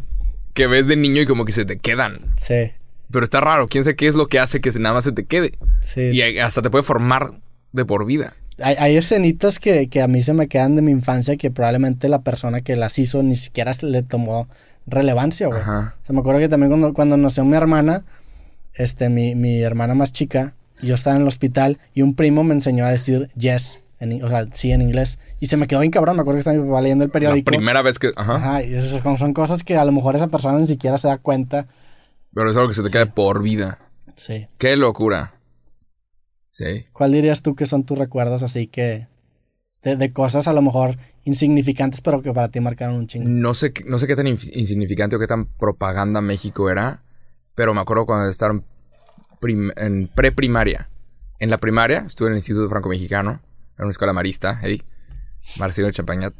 que 0.55 0.67
ves 0.67 0.89
de 0.89 0.97
niño 0.97 1.23
y 1.23 1.27
como 1.27 1.45
que 1.45 1.53
se 1.53 1.65
te 1.65 1.79
quedan. 1.79 2.21
Sí, 2.37 2.73
Pero 3.11 3.25
está 3.25 3.41
raro, 3.41 3.67
quién 3.69 3.85
sabe 3.85 3.97
qué 3.97 4.09
es 4.09 4.15
lo 4.15 4.27
que 4.27 4.39
hace 4.39 4.61
que 4.61 4.71
nada 4.79 4.95
más 4.95 5.05
se 5.05 5.13
te 5.13 5.25
quede. 5.25 5.53
sí. 5.81 6.11
Y 6.13 6.39
hasta 6.39 6.63
te 6.63 6.71
puede 6.71 6.85
formar 6.85 7.33
de 7.73 7.85
por 7.85 8.05
vida. 8.05 8.35
Hay, 8.63 8.77
hay 8.79 8.97
escenitas 8.97 9.59
que, 9.59 9.89
que 9.89 10.03
a 10.03 10.09
mí 10.09 10.21
se 10.21 10.35
me 10.35 10.47
quedan 10.49 10.77
de 10.77 10.83
mi 10.83 10.91
infancia 10.91 11.37
que 11.39 11.51
probablemente 11.51 12.09
la 12.11 12.21
persona 12.21 12.61
que 12.61 12.77
las 12.77 12.99
hizo 12.99 13.23
ni 13.23 13.37
siquiera 13.37 13.73
se 13.73 13.87
le 13.87 14.03
tomó 14.03 14.49
relevancia, 14.91 15.47
güey. 15.47 15.61
Ajá. 15.61 15.97
O 16.03 16.05
sea, 16.05 16.13
me 16.15 16.21
acuerdo 16.21 16.41
que 16.41 16.49
también 16.49 16.71
cuando, 16.71 16.95
cuando 16.95 17.17
nació 17.17 17.45
mi 17.45 17.57
hermana, 17.57 18.05
este, 18.75 19.09
mi, 19.09 19.35
mi 19.35 19.61
hermana 19.61 19.95
más 19.95 20.13
chica, 20.13 20.55
yo 20.83 20.95
estaba 20.95 21.17
en 21.17 21.23
el 21.23 21.29
hospital 21.29 21.79
y 21.95 22.03
un 22.03 22.15
primo 22.15 22.45
me 22.45 22.55
enseñó 22.55 22.85
a 22.85 22.91
decir 22.91 23.31
yes, 23.37 23.81
en 23.99 24.23
o 24.25 24.29
sea, 24.29 24.47
sí 24.53 24.73
en 24.73 24.83
inglés. 24.83 25.19
Y 25.41 25.47
se 25.47 25.57
me 25.57 25.67
quedó 25.67 25.81
bien 25.81 25.91
cabrón, 25.91 26.17
me 26.17 26.23
acuerdo 26.23 26.37
que 26.37 26.41
estaba 26.41 26.57
mi 26.57 26.67
papá 26.67 26.81
leyendo 26.81 27.05
el 27.05 27.09
La 27.09 27.13
periódico. 27.13 27.47
primera 27.47 27.83
vez 27.83 27.99
que... 27.99 28.11
Ajá. 28.17 28.37
Ajá, 28.37 28.63
y 28.63 28.81
son, 29.19 29.35
cosas 29.35 29.63
que 29.63 29.77
a 29.77 29.85
lo 29.85 29.93
mejor 29.93 30.17
esa 30.17 30.29
persona 30.29 30.59
ni 30.59 30.67
siquiera 30.67 30.97
se 30.99 31.09
da 31.09 31.19
cuenta. 31.19 31.69
Pero 32.35 32.51
es 32.51 32.57
algo 32.57 32.69
que 32.69 32.75
se 32.75 32.83
te 32.83 32.91
queda 32.91 33.05
de 33.05 33.11
por 33.11 33.43
vida. 33.43 33.79
Sí. 34.17 34.49
Qué 34.59 34.77
locura. 34.77 35.35
Sí. 36.51 36.87
¿Cuál 36.93 37.13
dirías 37.13 37.43
tú 37.43 37.55
que 37.55 37.67
son 37.67 37.85
tus 37.85 37.99
recuerdos 37.99 38.43
así 38.43 38.67
que... 38.67 39.07
De, 39.83 39.97
de 39.97 40.11
cosas 40.11 40.47
a 40.47 40.53
lo 40.53 40.61
mejor 40.61 40.99
insignificantes, 41.25 42.01
pero 42.03 42.21
que 42.21 42.33
para 42.33 42.49
ti 42.51 42.61
marcaron 42.61 42.97
un 42.97 43.07
chingo? 43.07 43.29
No 43.29 43.55
sé, 43.55 43.73
no 43.87 43.99
sé 43.99 44.07
qué 44.07 44.15
tan 44.15 44.27
insignificante 44.27 45.17
o 45.17 45.19
qué 45.19 45.27
tan 45.27 45.47
propaganda 45.47 46.21
México 46.21 46.71
era, 46.71 47.03
pero 47.55 47.73
me 47.73 47.81
acuerdo 47.81 48.05
cuando 48.07 48.29
estaba 48.29 48.55
en, 48.55 48.65
prim- 49.41 49.73
en 49.77 50.09
preprimaria. 50.09 50.91
En 51.39 51.49
la 51.49 51.57
primaria 51.59 52.05
estuve 52.07 52.29
en 52.29 52.33
el 52.33 52.39
Instituto 52.39 52.69
Franco-Mexicano, 52.69 53.41
era 53.77 53.85
una 53.87 53.91
escuela 53.93 54.13
marista, 54.13 54.61
hey, 54.63 54.83
Marcelo 55.59 55.91
Champañat. 55.91 56.35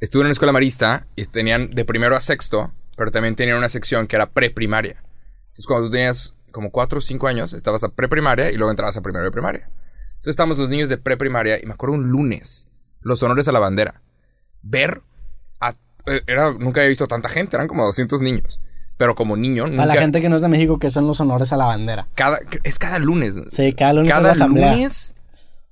Estuve 0.00 0.20
en 0.20 0.26
una 0.26 0.32
escuela 0.32 0.52
marista 0.52 1.06
y 1.16 1.24
tenían 1.24 1.70
de 1.70 1.86
primero 1.86 2.16
a 2.16 2.20
sexto, 2.20 2.74
pero 2.96 3.10
también 3.10 3.34
tenían 3.34 3.56
una 3.56 3.70
sección 3.70 4.06
que 4.06 4.16
era 4.16 4.30
preprimaria. 4.30 5.02
Entonces 5.44 5.66
cuando 5.66 5.86
tú 5.86 5.92
tenías 5.92 6.34
como 6.50 6.70
cuatro 6.70 6.98
o 6.98 7.00
cinco 7.00 7.26
años, 7.28 7.54
estabas 7.54 7.82
a 7.84 7.88
preprimaria 7.88 8.50
y 8.50 8.56
luego 8.56 8.70
entrabas 8.70 8.96
a 8.98 9.00
primero 9.00 9.24
de 9.24 9.30
primaria. 9.30 9.70
Entonces 10.16 10.32
estábamos 10.32 10.58
los 10.58 10.68
niños 10.68 10.90
de 10.90 10.98
preprimaria 10.98 11.58
y 11.62 11.64
me 11.66 11.72
acuerdo 11.72 11.94
un 11.94 12.08
lunes, 12.10 12.68
los 13.04 13.22
honores 13.22 13.46
a 13.48 13.52
la 13.52 13.60
bandera 13.60 14.00
ver 14.62 15.02
a- 15.60 15.70
eh, 16.06 16.22
era 16.26 16.52
nunca 16.52 16.80
había 16.80 16.88
visto 16.88 17.06
tanta 17.06 17.28
gente, 17.28 17.56
eran 17.56 17.68
como 17.68 17.84
200 17.86 18.20
niños, 18.20 18.60
pero 18.96 19.14
como 19.14 19.36
niño 19.36 19.66
nunca 19.66 19.82
Para 19.82 19.94
la 19.94 20.00
gente 20.00 20.20
que 20.20 20.28
no 20.28 20.36
es 20.36 20.42
de 20.42 20.48
México, 20.48 20.78
que 20.78 20.90
son 20.90 21.06
los 21.06 21.20
honores 21.20 21.52
a 21.52 21.56
la 21.56 21.66
bandera. 21.66 22.08
cada 22.14 22.38
es 22.64 22.78
cada 22.78 22.98
lunes. 22.98 23.34
Sí, 23.50 23.72
cada 23.74 23.92
lunes 23.92 24.10
es 24.10 24.16
la 24.16 24.22
cada 24.22 24.46
lunes 24.48 25.14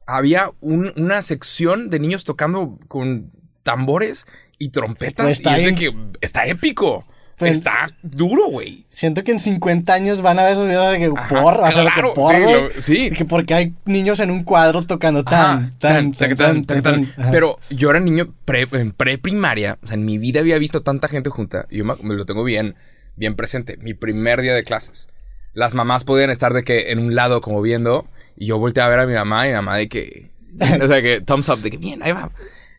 había 0.07 0.51
un- 0.61 0.93
una 0.97 1.23
sección 1.23 1.89
de 1.91 2.01
niños 2.01 2.25
tocando 2.25 2.79
con 2.89 3.31
tambores 3.63 4.27
y 4.59 4.71
trompetas 4.71 5.25
Pues 5.27 5.41
y 5.41 5.61
es 5.61 5.65
de 5.65 5.75
que 5.75 5.95
está 6.21 6.47
épico. 6.47 7.07
Pues- 7.49 7.59
está 7.59 7.91
duro, 8.03 8.47
güey. 8.49 8.85
Siento 8.91 9.23
que 9.25 9.33
en 9.33 9.41
50 9.41 9.93
años 9.93 10.23
van 10.23 10.39
a 10.39 10.45
ver 10.45 10.53
esos 10.53 10.67
videos 10.67 10.93
de 10.93 10.99
que 10.99 11.13
Ajá, 11.17 11.29
por, 11.43 11.55
o 11.61 11.73
sea, 11.73 11.85
que 11.85 11.91
claro, 11.91 12.15
por, 12.15 12.35
sí, 12.79 13.09
lo- 13.11 13.17
Que 13.17 13.25
porque 13.25 13.55
hay 13.55 13.75
niños 13.85 14.21
en 14.21 14.31
un 14.31 14.45
cuadro 14.45 14.83
tocando 14.83 15.25
tan, 15.25 15.79
tan, 15.79 16.13
tan, 16.13 16.65
tan, 16.65 16.83
tan. 16.83 17.13
Pero 17.31 17.59
yo 17.71 17.91
era 17.91 18.01
niño 18.01 18.33
pre, 18.45 18.67
en 18.73 18.93
preprimaria, 18.93 19.79
o 19.83 19.87
sea, 19.87 19.95
en 19.95 20.05
mi 20.05 20.19
vida 20.19 20.41
había 20.41 20.59
visto 20.59 20.83
tanta 20.83 21.09
gente 21.09 21.31
junta, 21.31 21.67
y 21.71 21.79
yo 21.79 21.85
me, 21.85 21.95
me 22.03 22.15
lo 22.15 22.25
tengo 22.27 22.45
bien, 22.45 22.75
bien 23.17 23.35
presente. 23.37 23.77
Mi 23.79 23.95
primer 23.95 24.41
día 24.41 24.55
de 24.55 24.65
clases. 24.65 25.09
Las 25.55 25.75
mamás 25.75 26.05
podían 26.05 26.31
estar 26.31 26.55
de 26.55 26.65
que 26.65 26.93
en 26.93 26.99
un 26.99 27.15
lado 27.15 27.41
como 27.43 27.61
viendo, 27.61 28.07
y 28.37 28.47
yo 28.47 28.59
volteé 28.59 28.83
a 28.83 28.89
ver 28.89 29.01
a 29.01 29.07
mi 29.07 29.13
mamá, 29.15 29.47
y 29.47 29.51
mi 29.51 29.55
mamá 29.57 29.77
de 29.77 29.89
que, 29.89 30.31
o 30.83 30.87
sea, 30.89 31.03
que 31.03 31.21
thumbs 31.21 31.49
up, 31.51 31.59
de 31.61 31.71
que 31.71 31.77
bien, 31.77 32.03
ahí 32.03 32.13
va. 32.13 32.31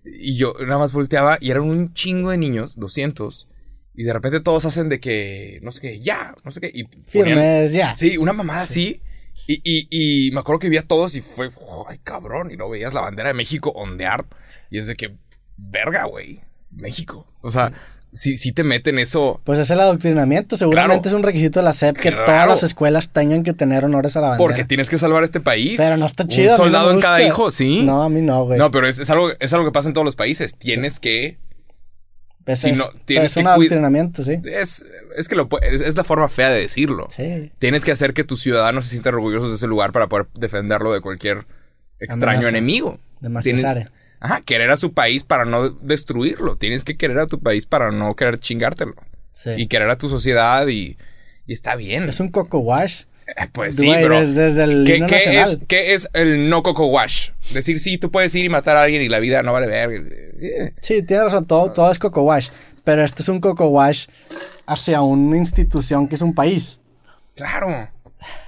Y 0.06 0.36
yo 0.36 0.54
nada 0.60 0.80
más 0.80 0.92
volteaba, 0.92 1.38
y 1.40 1.52
eran 1.52 1.64
un 1.64 1.94
chingo 1.94 2.32
de 2.32 2.38
niños, 2.38 2.78
200, 2.80 3.48
y 3.96 4.04
de 4.04 4.14
repente 4.14 4.40
todos 4.40 4.66
hacen 4.66 4.90
de 4.90 5.00
que, 5.00 5.60
no 5.62 5.72
sé 5.72 5.82
qué, 5.82 6.00
ya, 6.02 6.34
no 6.44 6.52
sé 6.52 6.62
qué, 6.62 6.72
y 6.74 6.84
ponían- 6.86 7.68
ya. 7.70 7.94
Sí, 7.96 8.18
una 8.18 8.34
mamada 8.34 8.62
así. 8.62 9.02
Y, 9.46 9.60
y, 9.64 9.88
y 10.28 10.32
me 10.32 10.40
acuerdo 10.40 10.60
que 10.60 10.70
vi 10.70 10.78
a 10.78 10.84
todos 10.88 11.16
y 11.16 11.22
fue, 11.22 11.50
ay, 11.90 12.00
cabrón. 12.04 12.50
Y 12.52 12.56
no 12.56 12.70
veías 12.70 12.94
la 12.94 13.02
bandera 13.02 13.28
de 13.28 13.34
México 13.34 13.72
ondear. 13.76 14.26
Y 14.70 14.78
es 14.80 14.88
de 14.88 14.96
que, 14.96 15.16
verga, 15.58 16.06
güey. 16.06 16.40
México. 16.72 17.28
O 17.42 17.52
sea, 17.52 17.74
si, 18.14 18.38
si 18.38 18.54
te 18.54 18.64
meten 18.64 19.00
eso. 19.00 19.42
Pues 19.44 19.60
es 19.60 19.70
el 19.70 19.82
adoctrinamiento. 19.82 20.56
Seguramente 20.56 21.02
Claro. 21.02 21.08
es 21.10 21.14
un 21.14 21.24
requisito 21.24 21.60
de 21.60 21.66
la 21.66 21.74
SEP 21.74 21.98
que 21.98 22.10
Claro. 22.10 22.26
todas 22.26 22.48
las 22.48 22.64
escuelas 22.64 23.10
tengan 23.12 23.44
que 23.44 23.52
tener 23.54 23.84
honores 23.84 24.16
a 24.16 24.22
la 24.22 24.30
bandera. 24.30 24.48
Porque 24.48 24.64
tienes 24.64 24.90
que 24.90 24.98
salvar 24.98 25.26
este 25.26 25.42
país. 25.42 25.76
Pero 25.76 25.98
no 25.98 26.06
está 26.06 26.26
chido. 26.26 26.44
Un 26.46 26.52
mí 26.52 26.58
no 26.58 26.64
soldado 26.64 26.92
en 26.92 27.02
cada 27.02 27.22
hijo, 27.22 27.52
sí. 27.52 27.82
No, 27.84 28.02
a 28.02 28.08
mí 28.10 28.22
no, 28.22 28.46
güey. 28.46 28.58
No, 28.58 28.72
pero 28.72 28.88
es, 28.88 28.98
es 28.98 29.10
algo, 29.10 29.30
es 29.38 29.52
algo 29.52 29.66
que 29.66 29.72
pasa 29.74 29.90
en 29.90 29.94
todos 29.94 30.06
los 30.06 30.16
países. 30.16 30.56
Tienes 30.56 31.02
que. 31.02 31.38
Es, 32.46 32.60
si 32.60 32.72
no, 32.74 32.86
tienes 33.06 33.28
es 33.28 33.34
que 33.36 33.40
un 33.42 33.48
adoctrinamiento, 33.48 34.24
sí. 34.24 34.40
Es, 34.46 34.84
es 35.16 35.28
que 35.28 35.36
lo, 35.36 35.48
es, 35.62 35.82
es 35.82 35.96
la 35.96 36.04
forma 36.04 36.28
fea 36.30 36.50
de 36.50 36.62
decirlo. 36.62 37.08
Sí. 37.10 37.52
Tienes 37.60 37.86
que 37.86 37.92
hacer 37.92 38.14
que 38.14 38.24
tus 38.24 38.42
ciudadanos 38.42 38.86
se 38.86 38.92
sientan 38.92 39.16
orgullosos 39.16 39.50
de 39.50 39.56
ese 39.56 39.68
lugar 39.68 39.92
para 39.92 40.08
poder 40.08 40.28
defenderlo 40.34 40.92
de 40.94 41.02
cualquier 41.02 41.46
extraño 42.00 42.40
Amenaza. 42.40 42.50
enemigo. 42.50 43.00
De 43.22 43.30
más 43.30 43.44
Tienes- 43.44 43.62
Cesare. 43.62 43.88
Ajá, 44.20 44.42
querer 44.42 44.72
a 44.72 44.78
su 44.78 44.94
país 44.94 45.24
para 45.24 45.44
no 45.46 45.70
destruirlo. 45.70 46.56
Tienes 46.56 46.84
que 46.86 46.96
querer 46.96 47.20
a 47.20 47.28
tu 47.28 47.40
país 47.42 47.66
para 47.66 47.92
no 47.92 48.16
querer 48.16 48.40
chingártelo. 48.40 48.96
Sí. 49.34 49.50
Y 49.58 49.68
querer 49.68 49.90
a 49.90 49.98
tu 49.98 50.08
sociedad 50.10 50.66
y, 50.68 50.98
y 51.46 51.54
está 51.54 51.76
bien. 51.76 52.08
Es 52.08 52.20
un 52.22 52.30
coco 52.30 52.60
wash. 52.60 53.04
Eh, 53.28 53.48
Pues 53.52 53.76
sí, 53.76 53.88
des- 53.94 54.36
desde 54.36 54.64
el 54.64 54.84
¿qué, 54.86 55.40
es, 55.42 55.60
qué 55.68 55.94
es 55.94 56.10
el 56.14 56.50
no 56.50 56.62
coco 56.64 56.88
wash? 56.88 57.30
Decir, 57.54 57.80
sí, 57.80 57.98
tú 57.98 58.12
puedes 58.12 58.34
ir 58.36 58.46
y 58.46 58.50
matar 58.50 58.76
a 58.78 58.82
alguien 58.82 59.02
y 59.02 59.10
la 59.10 59.20
vida 59.20 59.42
no 59.44 59.54
vale 59.54 59.68
ver. 59.68 59.90
Eh, 60.42 60.70
Sí, 60.82 61.04
tienes 61.04 61.26
razón, 61.26 61.46
todo, 61.46 61.72
todo 61.72 61.92
es 61.92 62.00
coco 62.00 62.22
wash. 62.24 62.50
Pero 62.84 63.04
este 63.04 63.22
es 63.22 63.30
un 63.30 63.40
coco 63.40 63.68
wash 63.68 64.08
hacia 64.66 65.02
una 65.02 65.38
institución 65.38 66.08
que 66.08 66.16
es 66.16 66.22
un 66.22 66.34
país. 66.36 66.80
Claro. 67.36 67.90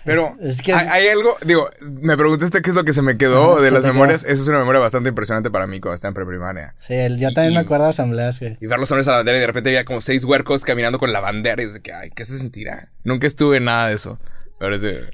Pero 0.06 0.36
Es- 0.40 0.56
es 0.58 0.62
que- 0.62 0.74
hay, 0.74 0.88
hay 0.88 1.08
algo, 1.10 1.36
digo, 1.46 1.70
me 2.02 2.16
preguntaste 2.16 2.62
qué 2.62 2.70
es 2.70 2.76
lo 2.76 2.86
que 2.86 2.94
se 2.94 3.02
me 3.02 3.18
quedó 3.18 3.60
de 3.62 3.72
las 3.72 3.84
memorias. 3.84 4.24
Esa 4.24 4.42
es 4.42 4.48
una 4.48 4.60
memoria 4.60 4.80
bastante 4.80 5.10
impresionante 5.10 5.52
para 5.52 5.68
mí 5.68 5.80
cuando 5.82 5.96
estaba 5.96 6.10
en 6.10 6.14
preprimaria. 6.16 6.74
Sí, 6.78 6.94
el- 6.94 7.18
yo 7.20 7.30
Y- 7.30 7.34
también 7.34 7.54
me 7.56 7.60
acuerdo 7.62 7.86
de 7.86 7.90
asambleas 7.90 8.40
que... 8.40 8.58
Y 8.62 8.68
ver 8.68 8.80
los 8.80 8.90
hombres 8.92 9.08
a 9.08 9.12
la 9.12 9.18
bandera 9.18 9.38
y 9.38 9.42
de 9.42 9.48
repente 9.48 9.70
había 9.72 9.84
como 9.84 10.00
seis 10.02 10.24
huercos 10.24 10.64
caminando 10.64 10.98
con 11.00 11.12
la 11.12 11.20
bandera 11.20 11.62
y 11.62 11.66
es 11.66 11.74
de 11.74 11.82
que, 11.82 11.92
ay, 11.94 12.10
¿qué 12.12 12.24
se 12.24 12.38
sentirá? 12.38 12.90
Nunca 13.04 13.28
estuve 13.28 13.58
en 13.58 13.66
nada 13.66 13.90
de 13.90 13.96
eso. 13.96 14.18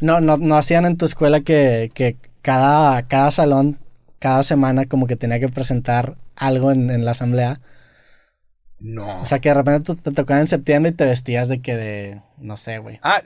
No, 0.01 0.21
no, 0.21 0.37
no 0.37 0.55
hacían 0.55 0.85
en 0.85 0.97
tu 0.97 1.05
escuela 1.05 1.41
que, 1.41 1.91
que 1.93 2.17
cada, 2.41 3.03
cada 3.07 3.31
salón, 3.31 3.79
cada 4.19 4.43
semana 4.43 4.85
como 4.85 5.07
que 5.07 5.15
tenía 5.15 5.39
que 5.39 5.49
presentar 5.49 6.15
algo 6.35 6.71
en, 6.71 6.89
en 6.89 7.05
la 7.05 7.11
asamblea. 7.11 7.59
No. 8.79 9.21
O 9.21 9.25
sea, 9.25 9.39
que 9.39 9.49
de 9.49 9.55
repente 9.55 9.95
te 9.95 10.11
tocaba 10.11 10.39
en 10.39 10.47
septiembre 10.47 10.91
y 10.91 10.95
te 10.95 11.05
vestías 11.05 11.47
de 11.47 11.61
que 11.61 11.77
de... 11.77 12.21
No 12.39 12.57
sé, 12.57 12.79
güey. 12.79 12.99
Ah, 13.03 13.21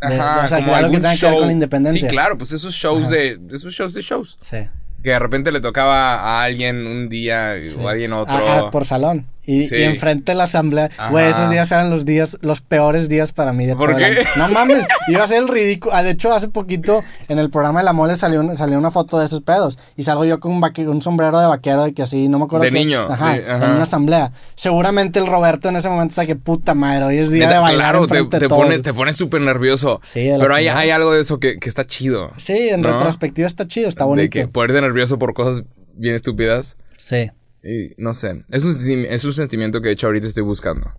ajá, 0.00 0.44
o 0.44 0.48
sea, 0.48 0.58
como 0.58 0.70
que 0.70 0.76
algo 0.76 0.90
que 0.92 0.96
tenga 0.98 1.16
que 1.16 1.26
ver 1.26 1.34
con 1.34 1.46
la 1.46 1.52
independencia. 1.52 2.08
Sí, 2.08 2.14
claro, 2.14 2.38
pues 2.38 2.52
esos 2.52 2.74
shows 2.74 3.02
Ajá. 3.02 3.10
de 3.10 3.40
esos 3.50 3.74
shows 3.74 3.92
de 3.94 4.02
shows. 4.02 4.36
Sí. 4.40 4.68
Que 5.02 5.10
de 5.10 5.18
repente 5.18 5.50
le 5.50 5.60
tocaba 5.60 6.14
a 6.14 6.44
alguien 6.44 6.86
un 6.86 7.08
día 7.08 7.60
sí. 7.60 7.76
o 7.78 7.88
a 7.88 7.90
alguien 7.90 8.12
otro. 8.12 8.34
Ah, 8.36 8.70
por 8.70 8.84
salón. 8.84 9.26
Y, 9.46 9.64
Sí. 9.64 9.76
y 9.76 9.82
enfrente 9.82 10.32
de 10.32 10.36
la 10.38 10.44
asamblea. 10.44 10.90
Güey, 11.10 11.28
esos 11.30 11.50
días 11.50 11.70
eran 11.70 11.90
los 11.90 12.04
días, 12.04 12.38
los 12.40 12.60
peores 12.62 13.08
días 13.08 13.32
para 13.32 13.52
mí. 13.52 13.66
De 13.66 13.76
¿Por 13.76 13.96
qué? 13.96 14.24
No 14.36 14.48
mames, 14.48 14.86
iba 15.08 15.22
a 15.22 15.28
ser 15.28 15.38
el 15.38 15.48
ridículo. 15.48 15.94
Ah, 15.94 16.02
de 16.02 16.10
hecho, 16.10 16.32
hace 16.32 16.48
poquito 16.48 17.02
en 17.28 17.38
el 17.38 17.50
programa 17.50 17.80
de 17.80 17.84
la 17.84 17.92
mole 17.92 18.16
salió, 18.16 18.40
un- 18.40 18.56
salió 18.56 18.78
una 18.78 18.90
foto 18.90 19.18
de 19.18 19.26
esos 19.26 19.42
pedos. 19.42 19.78
Y 19.96 20.04
salgo 20.04 20.24
yo 20.24 20.40
con 20.40 20.52
un, 20.52 20.60
vaque- 20.60 20.88
un 20.88 21.02
sombrero 21.02 21.38
de 21.40 21.46
vaquero 21.46 21.84
de 21.84 21.92
que 21.92 22.02
así, 22.02 22.28
no 22.28 22.38
me 22.38 22.44
acuerdo. 22.46 22.64
De 22.64 22.70
qué- 22.70 22.78
niño, 22.78 23.02
Ajá, 23.10 23.34
sí, 23.34 23.40
ajá. 23.46 23.64
en 23.66 23.70
una 23.72 23.82
asamblea. 23.82 24.32
Seguramente 24.54 25.18
el 25.18 25.26
Roberto 25.26 25.68
en 25.68 25.76
ese 25.76 25.88
momento 25.88 26.12
está 26.12 26.26
que 26.26 26.36
puta 26.36 26.74
madre, 26.74 27.04
hoy 27.04 27.18
es 27.18 27.30
día 27.30 27.46
Neta, 27.46 27.54
de 27.58 27.62
bailar 27.62 27.92
claro, 27.92 28.06
te, 28.06 28.14
de 28.16 28.24
te 28.40 28.48
todos". 28.48 28.62
pones, 28.62 28.82
te 28.82 28.94
pones 28.94 29.16
súper 29.16 29.40
nervioso. 29.42 30.00
Sí, 30.02 30.24
de 30.24 30.38
Pero 30.38 30.54
hay, 30.54 30.68
hay 30.68 30.90
algo 30.90 31.12
de 31.12 31.20
eso 31.22 31.38
que, 31.38 31.58
que 31.58 31.68
está 31.68 31.86
chido. 31.86 32.30
Sí, 32.38 32.70
en 32.70 32.80
¿no? 32.80 32.92
retrospectiva 32.92 33.46
está 33.46 33.66
chido, 33.66 33.88
está 33.88 34.04
De 34.04 34.08
bonito. 34.08 34.30
que 34.30 34.48
ponerte 34.48 34.80
nervioso 34.80 35.18
por 35.18 35.34
cosas 35.34 35.64
bien 35.94 36.14
estúpidas. 36.14 36.76
Sí. 36.96 37.30
Y 37.64 37.94
no 37.96 38.12
sé. 38.14 38.44
Es 38.50 38.64
un, 38.64 38.72
es 39.06 39.24
un 39.24 39.32
sentimiento 39.32 39.80
que 39.80 39.88
de 39.88 39.94
hecho 39.94 40.06
ahorita 40.06 40.26
estoy 40.26 40.42
buscando. 40.42 40.92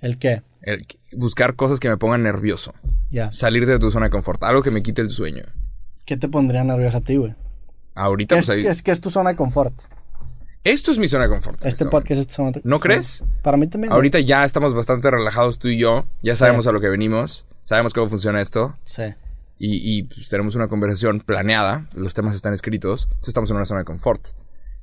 ¿El 0.00 0.18
qué? 0.18 0.42
El- 0.60 0.86
buscar 1.12 1.56
cosas 1.56 1.80
que 1.80 1.88
me 1.88 1.96
pongan 1.96 2.22
nervioso. 2.22 2.74
Ya. 3.10 3.32
Salir 3.32 3.66
de 3.66 3.78
tu 3.78 3.90
zona 3.90 4.06
de 4.06 4.10
confort. 4.10 4.42
Algo 4.44 4.62
que 4.62 4.70
me 4.70 4.82
quite 4.82 5.00
el 5.02 5.10
sueño. 5.10 5.42
¿Qué 6.04 6.16
te 6.16 6.28
pondría 6.28 6.64
nervioso 6.64 6.98
a 6.98 7.00
ti, 7.00 7.16
güey? 7.16 7.34
Ahorita, 7.94 8.36
Es, 8.38 8.46
pues 8.46 8.58
ahí- 8.58 8.66
es 8.66 8.82
que 8.82 8.90
es 8.90 9.00
tu 9.00 9.10
zona 9.10 9.30
de 9.30 9.36
confort. 9.36 9.74
Esto 10.64 10.92
es 10.92 10.98
mi 10.98 11.08
zona 11.08 11.24
de 11.24 11.30
confort. 11.30 11.64
Este 11.64 11.86
podcast 11.86 12.20
es 12.20 12.26
tu 12.28 12.34
zona 12.34 12.50
de 12.52 12.60
¿No 12.64 12.76
zona- 12.76 12.80
crees? 12.82 13.24
Para 13.42 13.56
mí 13.56 13.66
también. 13.66 13.92
Ahorita 13.92 14.20
ya 14.20 14.44
estamos 14.44 14.74
bastante 14.74 15.10
relajados 15.10 15.58
tú 15.58 15.68
y 15.68 15.78
yo. 15.78 16.06
Ya 16.22 16.34
Sí. 16.34 16.40
sabemos 16.40 16.66
a 16.66 16.72
lo 16.72 16.80
que 16.80 16.88
venimos. 16.88 17.46
Sabemos 17.64 17.92
cómo 17.94 18.08
funciona 18.08 18.40
esto. 18.40 18.76
Sí. 18.84 19.02
Y, 19.58 19.98
y, 19.98 20.02
pues, 20.04 20.28
tenemos 20.28 20.54
una 20.54 20.68
conversación 20.68 21.20
planeada. 21.20 21.88
Los 21.94 22.14
temas 22.14 22.34
están 22.34 22.54
escritos. 22.54 23.04
Entonces 23.04 23.28
estamos 23.28 23.50
en 23.50 23.56
una 23.56 23.64
zona 23.66 23.80
de 23.80 23.84
confort. 23.84 24.28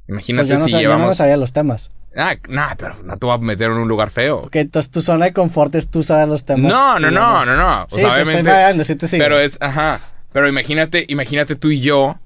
Imagínate 0.10 0.47
Pues 0.49 0.60
yo 0.60 0.64
no, 0.64 0.68
si 0.68 0.74
sab- 0.74 0.82
yo 0.82 0.89
no 0.89 0.95
me 0.95 0.99
llevamos... 0.99 1.18
sabía 1.18 1.38
los 1.38 1.53
temas. 1.53 1.91
Ah, 2.18 2.34
nah, 2.49 2.74
pero 2.76 2.95
no 3.03 3.16
te 3.18 3.26
voy 3.28 3.36
a 3.36 3.38
meter 3.38 3.70
en 3.70 3.78
un 3.78 3.88
lugar 3.88 4.10
feo. 4.10 4.39
Ok, 4.39 4.55
entonces 4.55 4.91
tu 4.91 5.01
zona 5.01 5.26
de 5.26 5.34
confort 5.34 5.74
es 5.76 5.89
tú 5.89 6.01
sabes 6.03 6.28
los 6.28 6.43
temas. 6.43 6.72
No, 6.72 6.99
no, 6.99 7.12
no, 7.12 7.45
no, 7.45 7.55
no. 7.55 7.84
O 7.84 7.88
Sí, 7.91 7.99
sea, 8.01 8.16
te 8.16 8.24
obviamente. 8.24 8.49
estoy 8.70 8.86
sí 8.86 8.95
te 8.95 9.07
sigo. 9.07 9.24
Pero 9.24 9.39
es, 9.39 9.57
ajá. 9.62 9.99
Pero 10.34 10.47
imagínate, 10.47 11.05
imagínate 11.07 11.55
tú 11.55 11.70
y 11.70 11.80
yo 11.82 12.18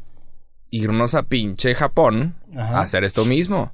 irnos 0.71 1.15
a 1.15 1.23
pinche 1.23 1.75
Japón 1.75 2.36
Ajá. 2.57 2.77
a 2.77 2.81
hacer 2.81 3.03
esto 3.03 3.25
mismo. 3.25 3.71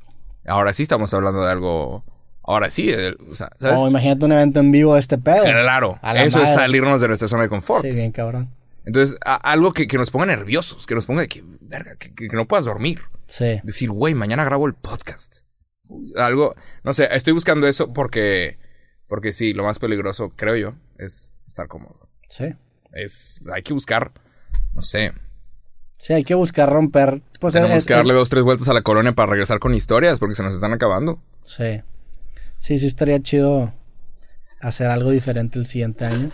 Ahora 0.47 0.73
sí 0.73 0.83
estamos 0.83 1.13
hablando 1.13 1.43
de 1.45 1.51
algo. 1.51 2.03
Ahora 2.43 2.71
sí, 2.71 2.89
o 3.31 3.35
sea, 3.35 3.49
¿sabes? 3.59 3.77
O 3.79 3.87
imagínate 3.87 4.25
un 4.25 4.31
evento 4.31 4.59
en 4.59 4.71
vivo 4.71 4.95
de 4.95 4.99
este 5.01 5.19
pedo. 5.19 5.43
Claro, 5.43 5.99
eso 6.15 6.41
es 6.41 6.51
salirnos 6.53 6.99
de 7.01 7.07
nuestra 7.09 7.27
zona 7.27 7.43
de 7.43 7.49
confort. 7.49 7.83
Sí, 7.83 7.95
bien 7.95 8.11
cabrón. 8.11 8.49
Entonces, 8.89 9.19
a- 9.23 9.35
algo 9.35 9.71
que, 9.71 9.87
que 9.87 9.97
nos 9.99 10.09
ponga 10.09 10.25
nerviosos, 10.25 10.87
que 10.87 10.95
nos 10.95 11.05
ponga 11.05 11.21
de 11.21 11.27
que, 11.27 11.43
verga, 11.61 11.95
que, 11.95 12.27
no 12.33 12.47
puedas 12.47 12.65
dormir. 12.65 13.01
Sí. 13.27 13.59
Decir, 13.63 13.91
güey, 13.91 14.15
mañana 14.15 14.43
grabo 14.43 14.65
el 14.65 14.73
podcast. 14.73 15.41
Algo, 16.17 16.55
no 16.83 16.93
sé, 16.95 17.07
estoy 17.15 17.33
buscando 17.33 17.67
eso 17.67 17.93
porque, 17.93 18.57
porque 19.07 19.31
sí, 19.31 19.53
lo 19.53 19.61
más 19.63 19.77
peligroso, 19.77 20.33
creo 20.35 20.55
yo, 20.55 20.73
es 20.97 21.33
estar 21.47 21.67
cómodo. 21.67 22.09
Sí. 22.29 22.45
Es, 22.93 23.41
hay 23.53 23.61
que 23.61 23.73
buscar, 23.73 24.11
no 24.73 24.81
sé, 24.81 25.13
Sí, 25.99 26.13
hay 26.13 26.23
que 26.23 26.33
buscar 26.33 26.71
romper. 26.71 27.21
Pues 27.41 27.53
tenemos 27.53 27.75
es- 27.77 27.85
que 27.85 27.93
darle 27.93 28.13
dos, 28.13 28.29
tres 28.29 28.41
vueltas 28.43 28.69
a 28.69 28.73
la 28.73 28.81
colonia 28.81 29.13
para 29.13 29.31
regresar 29.31 29.59
con 29.59 29.75
historias 29.75 30.17
porque 30.17 30.33
se 30.33 30.41
nos 30.43 30.55
están 30.55 30.71
acabando. 30.73 31.21
Sí. 31.43 31.81
Sí, 32.57 32.77
sí 32.79 32.85
estaría 32.87 33.21
chido 33.21 33.73
hacer 34.61 34.87
algo 34.87 35.11
diferente 35.11 35.59
el 35.59 35.67
siguiente 35.67 36.05
año. 36.05 36.31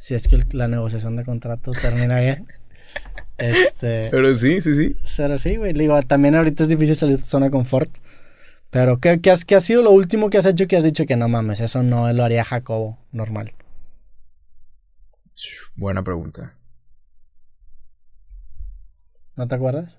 Si 0.00 0.14
es 0.14 0.28
que 0.28 0.36
el- 0.36 0.46
la 0.52 0.66
negociación 0.66 1.14
de 1.16 1.24
contratos 1.24 1.76
termina 1.80 2.18
bien. 2.20 2.46
Este. 3.36 4.08
Pero 4.10 4.34
sí, 4.34 4.60
sí, 4.62 4.74
sí. 4.74 4.96
Pero 5.16 5.38
sí, 5.38 5.56
güey. 5.56 5.72
Digo, 5.74 6.00
también 6.02 6.34
ahorita 6.34 6.62
es 6.62 6.68
difícil 6.70 6.96
salir 6.96 7.16
de 7.16 7.22
tu 7.22 7.28
zona 7.28 7.46
de 7.46 7.50
confort. 7.50 7.90
Pero, 8.70 8.98
¿qué, 8.98 9.20
qué 9.20 9.30
has, 9.30 9.44
qué 9.44 9.56
ha 9.56 9.60
sido 9.60 9.82
lo 9.82 9.90
último 9.92 10.30
que 10.30 10.38
has 10.38 10.46
hecho 10.46 10.66
que 10.66 10.76
has 10.76 10.84
dicho 10.84 11.04
que 11.06 11.16
no 11.16 11.28
mames? 11.28 11.60
Eso 11.60 11.82
no 11.82 12.10
lo 12.12 12.24
haría 12.24 12.44
Jacobo 12.44 12.98
normal. 13.12 13.52
Buena 15.74 16.02
pregunta. 16.02 16.54
¿No 19.36 19.48
te 19.48 19.54
acuerdas? 19.54 19.94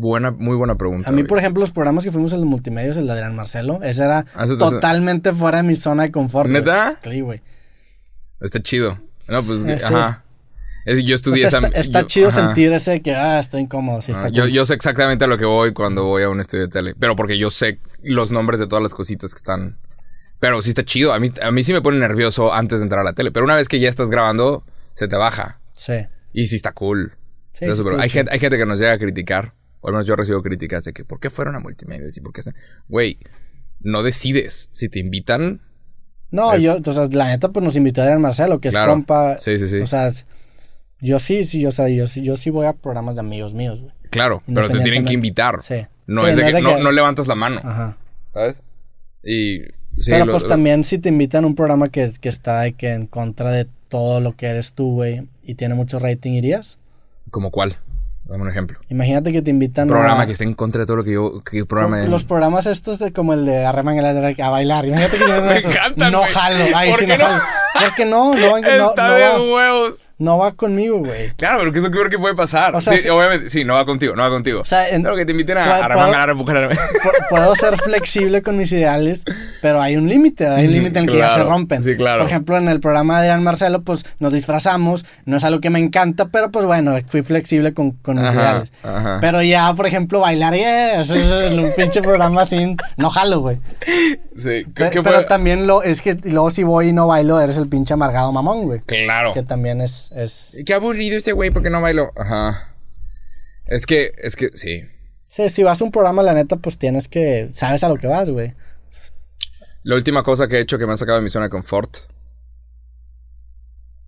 Buena, 0.00 0.30
muy 0.30 0.54
buena 0.54 0.76
pregunta. 0.76 1.08
A 1.08 1.12
mí, 1.12 1.22
güey. 1.22 1.28
por 1.28 1.38
ejemplo, 1.38 1.60
los 1.60 1.72
programas 1.72 2.04
que 2.04 2.12
fuimos 2.12 2.32
el 2.32 2.38
de 2.38 2.46
multimedios, 2.46 2.96
el 2.96 3.06
de 3.06 3.12
Adrián 3.14 3.34
Marcelo, 3.34 3.80
ese 3.82 4.04
era 4.04 4.26
Ah, 4.34 4.44
eso 4.44 4.56
totalmente 4.56 5.32
fuera 5.32 5.56
de 5.58 5.64
mi 5.64 5.74
zona 5.74 6.04
de 6.04 6.12
confort. 6.12 6.48
güey. 6.48 6.60
¿Neta? 6.62 7.00
Sí, 7.02 7.20
güey. 7.20 7.42
Está 8.40 8.62
chido. 8.62 8.96
No, 9.28 9.42
pues, 9.42 9.60
Sí, 9.62 9.70
ajá. 9.84 10.24
Es, 10.84 11.04
yo 11.04 11.14
O 11.14 11.16
estudié 11.16 11.50
sea, 11.50 11.58
esa- 11.58 11.66
está, 11.66 11.80
está 11.80 12.00
yo- 12.02 12.06
chido 12.06 12.28
ajá. 12.28 12.46
sentir 12.46 12.72
ese 12.72 12.92
de 12.92 13.02
que, 13.02 13.14
ah, 13.16 13.40
estoy 13.40 13.62
incómodo, 13.62 14.00
sí 14.00 14.12
está 14.12 14.26
Ah, 14.26 14.28
yo, 14.28 14.46
yo 14.46 14.64
sé 14.64 14.74
exactamente 14.74 15.24
a 15.24 15.28
lo 15.28 15.36
que 15.36 15.44
voy 15.44 15.72
cuando 15.74 16.04
voy 16.04 16.22
a 16.22 16.30
un 16.30 16.40
estudio 16.40 16.64
de 16.66 16.70
tele. 16.70 16.94
Pero 16.98 17.16
porque 17.16 17.36
yo 17.36 17.50
sé 17.50 17.80
los 18.02 18.30
nombres 18.30 18.60
de 18.60 18.68
todas 18.68 18.82
las 18.84 18.94
cositas 18.94 19.34
que 19.34 19.38
están. 19.38 19.78
Pero 20.38 20.62
sí 20.62 20.68
está 20.68 20.84
chido. 20.84 21.12
A 21.12 21.18
mí, 21.18 21.32
a 21.42 21.50
mí 21.50 21.64
sí 21.64 21.72
me 21.72 21.82
pone 21.82 21.98
nervioso 21.98 22.54
antes 22.54 22.78
de 22.78 22.84
entrar 22.84 23.00
a 23.00 23.04
la 23.04 23.12
tele. 23.14 23.32
Pero 23.32 23.44
una 23.44 23.56
vez 23.56 23.68
que 23.68 23.80
ya 23.80 23.88
estás 23.88 24.08
grabando, 24.10 24.64
se 24.94 25.08
te 25.08 25.16
baja. 25.16 25.60
Sí. 25.72 26.06
Y 26.32 26.46
sí 26.46 26.54
está 26.56 26.70
cool. 26.72 27.14
Sí, 27.52 27.64
Eso, 27.64 27.74
sí 27.76 27.82
pero 27.82 27.96
está 27.96 28.04
hay, 28.04 28.08
chido. 28.10 28.18
gente, 28.20 28.32
hay 28.32 28.38
gente 28.38 28.56
que 28.58 28.64
nos 28.66 28.78
llega 28.78 28.92
a 28.92 28.98
criticar. 28.98 29.54
O 29.80 29.88
al 29.88 29.94
menos 29.94 30.06
yo 30.06 30.16
recibo 30.16 30.42
críticas 30.42 30.84
de 30.84 30.92
que 30.92 31.04
¿por 31.04 31.20
qué 31.20 31.30
fueron 31.30 31.54
a 31.56 31.60
multimedia? 31.60 32.06
Y 32.14 32.20
por 32.20 32.32
qué 32.32 32.42
se... 32.42 32.52
Güey, 32.88 33.18
no 33.80 34.02
decides. 34.02 34.68
Si 34.72 34.88
te 34.88 34.98
invitan, 34.98 35.60
No, 36.30 36.52
Es- 36.52 36.62
yo, 36.62 36.76
o 36.84 36.92
sea, 36.92 37.08
la 37.12 37.28
neta, 37.28 37.50
pues 37.52 37.64
nos 37.64 37.76
invitó 37.76 38.02
Adrián 38.02 38.20
Marcelo, 38.20 38.60
que 38.60 38.68
Claro. 38.70 38.90
es 38.92 38.94
compa. 38.96 39.38
Sí, 39.38 39.58
sí, 39.58 39.66
sí. 39.68 39.76
O 39.80 39.86
sea, 39.86 40.10
yo 41.00 41.18
sí, 41.20 41.44
sí, 41.44 41.64
o 41.64 41.72
sea, 41.72 41.88
yo 41.88 42.06
sí, 42.06 42.22
yo 42.22 42.36
sí 42.36 42.50
voy 42.50 42.66
a 42.66 42.72
programas 42.74 43.14
de 43.14 43.20
amigos 43.20 43.54
míos, 43.54 43.80
güey. 43.80 43.92
claro, 44.10 44.42
pero 44.46 44.68
te 44.68 44.80
tienen 44.80 45.04
que 45.04 45.14
invitar. 45.14 45.62
Sí. 45.62 45.86
No 46.06 46.24
Sí, 46.24 46.30
es 46.30 46.36
de 46.36 46.52
que, 46.52 46.60
no, 46.62 46.90
levantas 46.92 47.26
la 47.28 47.34
mano. 47.34 47.60
Ajá. 47.64 47.96
¿Sabes? 48.34 48.62
Y. 49.22 49.60
sí, 49.98 50.10
Pero 50.10 50.26
lo- 50.26 50.32
pues 50.32 50.42
lo- 50.44 50.48
también 50.50 50.84
si 50.84 50.98
te 50.98 51.08
invitan 51.08 51.44
a 51.44 51.46
un 51.46 51.54
programa 51.54 51.88
que, 51.88 52.10
que 52.20 52.28
está 52.28 52.60
de 52.62 52.72
que 52.72 52.92
en 52.92 53.06
contra 53.06 53.50
de 53.52 53.66
todo 53.88 54.20
lo 54.20 54.34
que 54.36 54.46
eres 54.48 54.74
tú, 54.74 54.94
güey, 54.94 55.28
y 55.42 55.54
tiene 55.54 55.74
mucho 55.74 55.98
rating, 55.98 56.32
¿irías? 56.32 56.78
¿Como 57.30 57.50
cuál? 57.50 57.76
Dame 58.28 58.42
un 58.42 58.50
ejemplo. 58.50 58.78
Imagínate 58.90 59.32
que 59.32 59.40
te 59.40 59.50
invitan 59.50 59.88
Un 59.88 59.94
programa 59.94 60.22
a... 60.22 60.26
que 60.26 60.32
esté 60.32 60.44
en 60.44 60.52
contra 60.52 60.80
de 60.80 60.86
todo 60.86 60.98
lo 60.98 61.04
que 61.04 61.12
yo. 61.14 61.42
Que 61.42 61.64
programa 61.64 61.98
Los 62.02 62.24
programas 62.24 62.66
estos 62.66 62.98
de 62.98 63.10
como 63.12 63.32
el 63.32 63.46
de 63.46 63.64
Arreman 63.64 63.96
a 64.42 64.50
bailar. 64.50 64.84
Imagínate 64.84 65.16
que 65.16 65.24
Me 65.48 65.56
eso. 65.56 65.70
encantan, 65.70 66.12
No 66.12 66.18
güey. 66.20 66.32
jalo. 66.32 66.64
Ay, 66.76 66.90
¿Por 66.90 66.98
sí, 66.98 67.06
qué 67.06 67.16
no 67.16 67.24
no? 67.24 67.30
jalo. 67.30 67.42
¿Por 67.80 67.94
qué 67.94 68.04
no? 68.04 68.34
No, 68.34 68.50
va- 68.52 68.60
no, 68.60 68.88
Está 68.90 69.08
no 69.08 69.14
de 69.14 69.22
va, 69.24 69.38
huevos. 69.40 69.94
no 70.18 70.36
va 70.38 70.52
conmigo, 70.52 70.98
güey. 70.98 71.32
Claro, 71.36 71.58
pero 71.60 71.72
¿qué 71.72 71.78
es 71.78 71.84
lo 71.84 71.90
peor 71.90 72.10
que 72.10 72.18
puede 72.18 72.34
pasar? 72.34 72.74
O 72.74 72.80
sea, 72.80 72.96
sí, 72.96 73.04
sí- 73.04 73.08
obviamente, 73.08 73.50
sí, 73.50 73.64
no 73.64 73.74
va 73.74 73.84
contigo, 73.86 74.16
no 74.16 74.22
va 74.22 74.30
contigo. 74.30 74.60
O 74.62 74.64
sea, 74.64 74.88
en- 74.88 75.02
Claro 75.02 75.16
que 75.16 75.24
te 75.24 75.32
inviten 75.32 75.58
a, 75.58 75.64
¿puedo- 75.64 75.74
a 75.84 76.34
puedo- 76.34 76.64
a 76.64 76.68
Puedo 77.30 77.54
ser 77.56 77.76
flexible 77.76 78.42
con 78.42 78.56
mis 78.56 78.72
ideales, 78.72 79.22
pero 79.62 79.80
hay 79.80 79.96
un 79.96 80.08
límite, 80.08 80.46
hay 80.48 80.66
un 80.66 80.72
límite 80.72 80.98
en 80.98 81.04
el 81.04 81.10
que 81.10 81.18
ya 81.18 81.28
se 81.28 81.34
claro. 81.36 81.50
rompen. 81.50 81.82
Sí, 81.82 81.94
claro. 81.96 82.22
Por 82.22 82.28
ejemplo, 82.30 82.56
en 82.58 82.68
el 82.68 82.80
programa 82.80 83.20
de 83.20 83.28
Adrián 83.28 83.44
Marcelo, 83.44 83.82
pues 83.82 84.04
nos 84.18 84.32
disfrazamos, 84.32 85.04
no 85.26 85.36
es 85.36 85.44
algo 85.44 85.60
que 85.60 85.70
me 85.70 85.78
encanta, 85.78 86.28
pero 86.28 86.50
pues 86.50 86.64
bueno, 86.66 86.96
fui 87.06 87.22
flexible 87.22 87.74
con, 87.74 87.92
con 87.92 88.16
mis 88.16 88.24
Ajá, 88.24 88.34
ideales. 88.40 88.72
ajá. 88.82 89.18
Pero 89.20 89.42
ya, 89.42 89.72
por 89.74 89.86
ejemplo, 89.86 90.20
bailar, 90.20 90.54
yeah, 90.54 91.00
eso 91.02 91.14
es 91.14 91.54
un 91.54 91.72
pinche 91.76 92.00
programa 92.02 92.42
así, 92.42 92.76
no 92.96 93.10
jalo, 93.10 93.40
güey. 93.40 93.58
Sí, 94.36 94.64
¿qué, 94.74 94.84
Pe- 94.84 94.90
qué 94.90 95.02
Pero 95.02 95.26
también 95.26 95.66
lo, 95.66 95.82
es 95.82 96.00
que 96.00 96.14
luego 96.24 96.50
si 96.50 96.62
voy 96.62 96.88
y 96.88 96.92
no 96.92 97.06
bailo, 97.08 97.40
eres 97.40 97.58
el 97.58 97.67
pinche 97.68 97.94
amargado 97.94 98.32
mamón, 98.32 98.64
güey. 98.64 98.80
Claro. 98.80 99.32
Que 99.32 99.42
también 99.42 99.80
es, 99.80 100.10
es... 100.12 100.56
Qué 100.66 100.74
aburrido 100.74 101.16
este 101.16 101.32
güey 101.32 101.50
porque 101.50 101.70
no 101.70 101.80
bailó. 101.80 102.12
Ajá. 102.16 102.74
Es 103.66 103.86
que, 103.86 104.12
es 104.18 104.36
que, 104.36 104.48
sí. 104.54 104.82
Sí, 105.28 105.48
si 105.50 105.62
vas 105.62 105.80
a 105.80 105.84
un 105.84 105.92
programa, 105.92 106.22
la 106.22 106.34
neta, 106.34 106.56
pues 106.56 106.78
tienes 106.78 107.08
que... 107.08 107.48
Sabes 107.52 107.84
a 107.84 107.88
lo 107.88 107.96
que 107.96 108.06
vas, 108.06 108.30
güey. 108.30 108.54
La 109.82 109.94
última 109.94 110.22
cosa 110.22 110.48
que 110.48 110.56
he 110.56 110.60
hecho 110.60 110.78
que 110.78 110.86
me 110.86 110.94
ha 110.94 110.96
sacado 110.96 111.18
de 111.18 111.24
mi 111.24 111.30
zona 111.30 111.46
de 111.46 111.50
confort. 111.50 111.96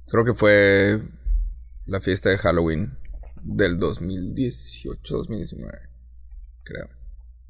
Creo 0.09 0.25
que 0.25 0.35
fue 0.35 1.01
la 1.87 2.01
fiesta 2.01 2.31
de 2.31 2.39
Halloween 2.39 2.99
del 3.43 3.79
2018, 3.79 5.17
2019. 5.17 5.79
Creo. 6.65 6.89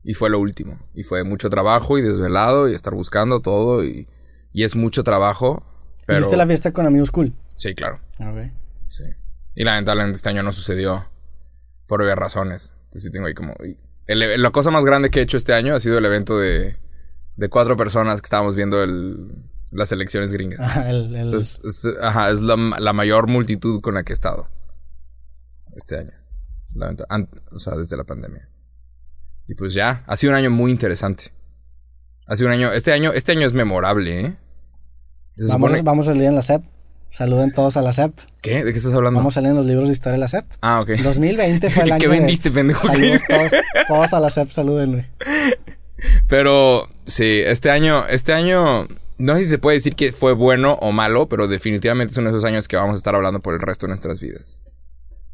Y 0.03 0.15
fue 0.15 0.31
lo 0.31 0.39
último. 0.39 0.79
Y 0.95 1.03
fue 1.03 1.25
mucho 1.25 1.51
trabajo 1.51 1.99
y 1.99 2.03
desvelado 2.03 2.69
y 2.69 2.75
estar 2.75 2.95
buscando 2.95 3.41
todo 3.41 3.85
y, 3.85 4.09
y 4.53 4.65
es 4.65 4.77
mucho 4.77 5.05
trabajo. 5.05 5.65
Pero... 6.11 6.21
Hiciste 6.21 6.37
la 6.37 6.47
fiesta 6.47 6.73
con 6.73 6.87
amigos 6.87 7.11
cool. 7.11 7.35
Sí, 7.57 7.75
claro. 7.75 8.01
Ok. 8.19 8.51
Sí. 8.89 9.05
Y 9.55 9.65
lamentablemente 9.65 10.17
este 10.17 10.29
año 10.29 10.43
no 10.43 10.53
sucedió 10.53 11.09
por 11.87 12.03
obvias 12.03 12.17
razones. 12.17 12.73
Entonces 12.85 13.03
sí 13.05 13.11
tengo 13.11 13.27
ahí 13.27 13.35
como... 13.35 13.55
el- 14.07 14.43
la 14.43 14.51
cosa 14.51 14.71
más 14.71 14.85
grande 14.85 15.11
que 15.11 15.21
he 15.21 15.23
hecho 15.23 15.37
este 15.37 15.55
año 15.55 15.75
ha 15.75 15.81
sido 15.81 15.99
el 15.99 16.05
evento 16.07 16.39
de, 16.39 16.77
de 17.37 17.49
cuatro 17.49 17.77
personas 17.77 18.21
que 18.21 18.27
estábamos 18.27 18.57
viendo 18.57 18.83
el, 18.83 19.45
las 19.71 19.93
elecciones 19.93 20.33
gringas. 20.33 20.61
Ajá, 20.61 20.91
el, 20.91 21.15
el- 21.15 21.23
Entonces, 21.27 21.61
es, 21.65 21.87
ajá, 22.03 22.31
es 22.31 22.41
la, 22.41 22.57
la 22.57 22.93
mayor 22.93 23.27
multitud 23.29 23.81
con 23.81 23.95
la 23.95 24.03
que 24.03 24.13
he 24.13 24.15
estado 24.15 24.49
este 25.77 25.99
año. 25.99 26.13
O 27.53 27.59
sea, 27.59 27.77
desde 27.77 27.97
la 27.97 28.05
pandemia. 28.05 28.49
Y 29.47 29.55
pues 29.55 29.75
ya, 29.75 30.05
ha 30.07 30.17
sido 30.17 30.31
un 30.33 30.37
año 30.37 30.51
muy 30.51 30.71
interesante. 30.71 31.33
Ha 32.27 32.37
sido 32.37 32.47
un 32.49 32.53
año... 32.55 32.73
Este 32.73 32.93
año, 32.93 33.13
este 33.13 33.33
año 33.33 33.47
es 33.47 33.53
memorable, 33.53 34.21
¿eh? 34.21 34.37
Vamos, 35.49 35.71
supone- 35.71 35.83
vamos 35.83 36.09
a 36.09 36.11
salir 36.13 36.25
en 36.25 36.35
la 36.35 36.43
SEP. 36.43 36.63
Saluden 37.13 37.53
todos 37.53 37.77
a 37.77 37.83
la 37.83 37.93
SEP. 37.93 38.13
¿Qué? 38.41 38.63
¿De 38.65 38.71
qué 38.73 38.79
estás 38.79 38.95
hablando? 38.95 39.19
Vamos 39.19 39.35
a 39.35 39.37
salir 39.37 39.51
en 39.51 39.57
los 39.57 39.67
libros 39.67 39.89
de 39.89 39.95
historia 39.95 40.13
de 40.13 40.19
la 40.19 40.29
SEP. 40.29 40.45
Ah, 40.61 40.81
ok. 40.81 40.91
2020 41.03 41.71
fue 41.71 41.83
el 41.83 41.89
¿Qué- 41.89 41.93
año 41.95 42.01
qué 42.01 42.09
de- 42.09 42.19
vendiste, 42.19 42.51
pendejo? 42.51 42.87
Saludos 42.87 43.21
todos, 43.29 43.53
todos 43.89 44.13
a 44.13 44.21
la 44.21 44.31
SEP, 44.31 44.51
saluden, 44.51 44.93
güey. 44.93 45.07
Pero 46.29 46.89
sí, 47.07 47.43
este 47.45 47.71
año, 47.71 48.07
este 48.07 48.33
año, 48.33 48.87
no 49.19 49.35
sé 49.37 49.41
si 49.45 49.51
se 49.51 49.59
puede 49.59 49.77
decir 49.79 49.95
que 49.97 50.13
fue 50.13 50.33
bueno 50.33 50.75
o 50.81 50.93
malo, 50.93 51.29
pero 51.29 51.47
definitivamente 51.49 52.15
son 52.15 52.27
esos 52.27 52.45
años 52.45 52.69
que 52.69 52.77
vamos 52.77 52.95
a 52.95 52.99
estar 52.99 53.15
hablando 53.15 53.41
por 53.41 53.55
el 53.55 53.61
resto 53.61 53.87
de 53.87 53.91
nuestras 53.91 54.21
vidas. 54.21 54.61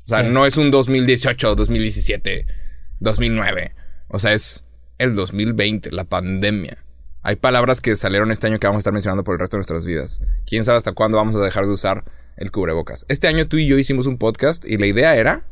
O 0.07 0.09
sea, 0.09 0.23
Sí. 0.23 0.29
no 0.31 0.47
es 0.47 0.57
un 0.57 0.71
2018, 0.71 1.55
2017, 1.55 2.47
2009. 3.01 3.75
O 4.09 4.19
sea, 4.19 4.33
es 4.33 4.65
el 4.99 5.15
2020, 5.15 5.93
la 5.93 6.05
pandemia. 6.05 6.79
Hay 7.27 7.35
palabras 7.35 7.81
que 7.81 7.97
salieron 7.97 8.31
este 8.31 8.47
año 8.47 8.61
que 8.61 8.68
vamos 8.68 8.79
a 8.79 8.83
estar 8.83 8.93
mencionando 8.93 9.24
por 9.24 9.35
el 9.35 9.41
resto 9.41 9.57
de 9.57 9.59
nuestras 9.59 9.85
vidas. 9.85 10.20
Quién 10.47 10.64
sabe 10.64 10.79
hasta 10.79 10.93
cuándo 10.93 11.16
vamos 11.16 11.35
a 11.35 11.41
dejar 11.41 11.66
de 11.66 11.72
usar 11.72 12.05
el 12.37 12.53
cubrebocas. 12.53 13.05
Este 13.09 13.27
año 13.27 13.49
tú 13.49 13.57
y 13.57 13.66
yo 13.66 13.77
hicimos 13.79 14.07
un 14.07 14.16
podcast 14.16 14.64
y 14.64 14.77
la 14.79 14.87
idea 14.87 15.16
era 15.16 15.43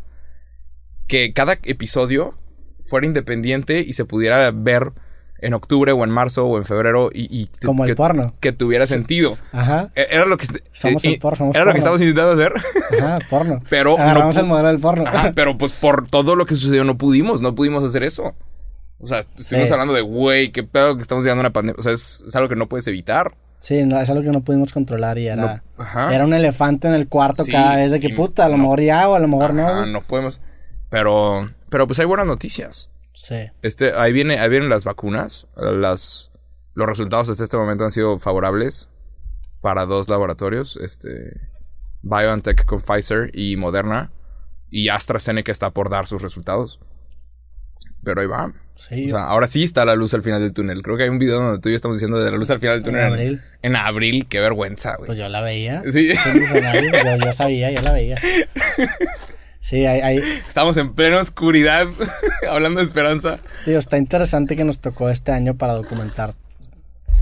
que 1.08 1.32
cada 1.32 1.54
episodio 1.64 2.38
fuera 2.80 3.08
independiente 3.08 3.80
y 3.80 3.92
se 3.94 4.04
pudiera 4.04 4.48
ver 4.52 4.92
en 5.40 5.52
octubre 5.52 5.90
o 5.90 6.04
en 6.04 6.10
marzo 6.10 6.46
o 6.46 6.58
en 6.58 6.64
febrero 6.64 7.10
y, 7.12 7.48
Como 7.64 7.84
el 7.84 7.96
porno. 7.96 8.28
que 8.38 8.52
tuviera 8.52 8.86
sentido. 8.86 9.36
Ajá, 9.50 9.88
E- 9.96 10.06
Era 10.10 10.26
lo 10.26 10.36
que 10.36 10.46
Somos 10.70 11.04
eh, 11.04 11.14
el 11.14 11.18
porno, 11.18 11.36
somos 11.38 11.56
era 11.56 11.64
lo 11.64 11.72
que 11.72 11.80
porno. 11.80 11.96
estábamos 11.96 12.00
intentando 12.02 12.32
hacer. 12.32 12.52
ajá, 13.02 13.18
porno. 13.28 13.62
Pero 13.68 13.98
Agarramos 13.98 14.36
el 14.36 14.46
modelo 14.46 14.68
del 14.68 14.78
porno. 14.78 15.04
Ajá, 15.08 15.32
pero 15.34 15.58
pues 15.58 15.72
por 15.72 16.06
todo 16.06 16.36
lo 16.36 16.46
que 16.46 16.54
sucedió 16.54 16.84
no 16.84 16.96
pudimos, 16.96 17.40
no 17.42 17.56
pudimos 17.56 17.82
hacer 17.82 18.04
eso. 18.04 18.32
O 18.98 19.06
sea, 19.06 19.18
estuvimos 19.20 19.68
Sí. 19.68 19.72
hablando 19.72 19.92
de, 19.94 20.00
güey, 20.00 20.50
qué 20.52 20.62
pedo 20.64 20.96
que 20.96 21.02
estamos 21.02 21.24
llevando 21.24 21.40
una 21.40 21.52
pandemia. 21.52 21.78
O 21.78 21.82
sea, 21.82 21.92
es, 21.92 22.24
es 22.26 22.34
algo 22.36 22.48
que 22.48 22.56
no 22.56 22.68
puedes 22.68 22.86
evitar. 22.86 23.36
Sí, 23.58 23.82
no, 23.84 23.98
es 24.00 24.08
algo 24.10 24.22
que 24.22 24.30
no 24.30 24.42
pudimos 24.42 24.72
controlar 24.72 25.18
y 25.18 25.26
era... 25.26 25.62
No. 25.78 26.10
Era 26.10 26.24
un 26.24 26.34
elefante 26.34 26.86
en 26.88 26.94
el 26.94 27.08
cuarto 27.08 27.44
Sí, 27.44 27.52
cada 27.52 27.76
vez 27.76 27.92
de 27.92 28.00
que 28.00 28.10
puta, 28.10 28.44
a 28.44 28.48
lo 28.48 28.56
no- 28.56 28.64
mejor 28.64 28.80
ya 28.82 29.08
o 29.08 29.14
a 29.14 29.18
lo 29.18 29.26
mejor 29.28 29.54
no. 29.54 29.66
Ajá, 29.66 29.86
no 29.86 30.02
podemos. 30.02 30.40
Pero, 30.90 31.50
pero 31.70 31.86
pues 31.86 31.98
hay 31.98 32.04
buenas 32.04 32.26
noticias. 32.26 32.90
Sí. 33.14 33.36
Este, 33.62 33.92
ahí 33.94 34.12
viene, 34.12 34.38
ahí 34.38 34.48
vienen 34.50 34.68
las 34.68 34.84
vacunas. 34.84 35.46
Las, 35.56 36.30
los 36.74 36.86
resultados 36.86 37.28
hasta 37.30 37.42
este 37.44 37.56
momento 37.56 37.84
han 37.84 37.90
sido 37.90 38.18
favorables 38.18 38.90
para 39.62 39.86
dos 39.86 40.08
laboratorios. 40.10 40.76
Este. 40.76 41.08
BioNTech 42.02 42.66
con 42.66 42.80
Pfizer 42.82 43.30
y 43.32 43.56
Moderna. 43.56 44.12
Y 44.70 44.88
AstraZeneca 44.90 45.52
está 45.52 45.70
por 45.70 45.88
dar 45.88 46.06
sus 46.06 46.20
resultados. 46.22 46.80
Pero 48.02 48.20
ahí 48.20 48.26
va. 48.26 48.52
Sí. 48.76 49.06
O 49.06 49.10
sea, 49.10 49.24
ahora 49.26 49.46
sí 49.48 49.62
está 49.62 49.84
la 49.84 49.94
luz 49.94 50.12
al 50.14 50.22
final 50.22 50.40
del 50.42 50.52
túnel. 50.52 50.82
Creo 50.82 50.96
que 50.96 51.04
hay 51.04 51.08
un 51.08 51.18
video 51.18 51.40
donde 51.40 51.58
tú 51.58 51.68
y 51.68 51.72
yo 51.72 51.76
estamos 51.76 51.96
diciendo 51.96 52.18
de 52.18 52.30
la 52.30 52.36
luz 52.36 52.50
al 52.50 52.58
final 52.60 52.82
del 52.82 52.94
En 52.94 53.00
túnel. 53.00 53.12
abril. 53.12 53.42
En 53.62 53.76
abril. 53.76 54.26
Qué 54.28 54.40
vergüenza, 54.40 54.96
güey. 54.96 55.06
Pues 55.06 55.18
yo 55.18 55.28
la 55.28 55.40
veía. 55.40 55.82
Sí. 55.90 56.08
Visionario, 56.34 56.90
yo, 56.92 57.24
yo 57.24 57.32
sabía, 57.32 57.70
yo 57.70 57.80
la 57.82 57.92
veía. 57.92 58.16
Sí, 59.60 59.86
hay, 59.86 60.00
hay, 60.00 60.18
Estamos 60.46 60.76
en 60.76 60.92
plena 60.94 61.20
oscuridad. 61.20 61.86
hablando 62.50 62.80
de 62.80 62.86
esperanza. 62.86 63.38
Digo, 63.64 63.78
está 63.78 63.96
interesante 63.96 64.56
que 64.56 64.64
nos 64.64 64.78
tocó 64.78 65.08
este 65.08 65.32
año 65.32 65.54
para 65.54 65.72
documentar, 65.72 66.34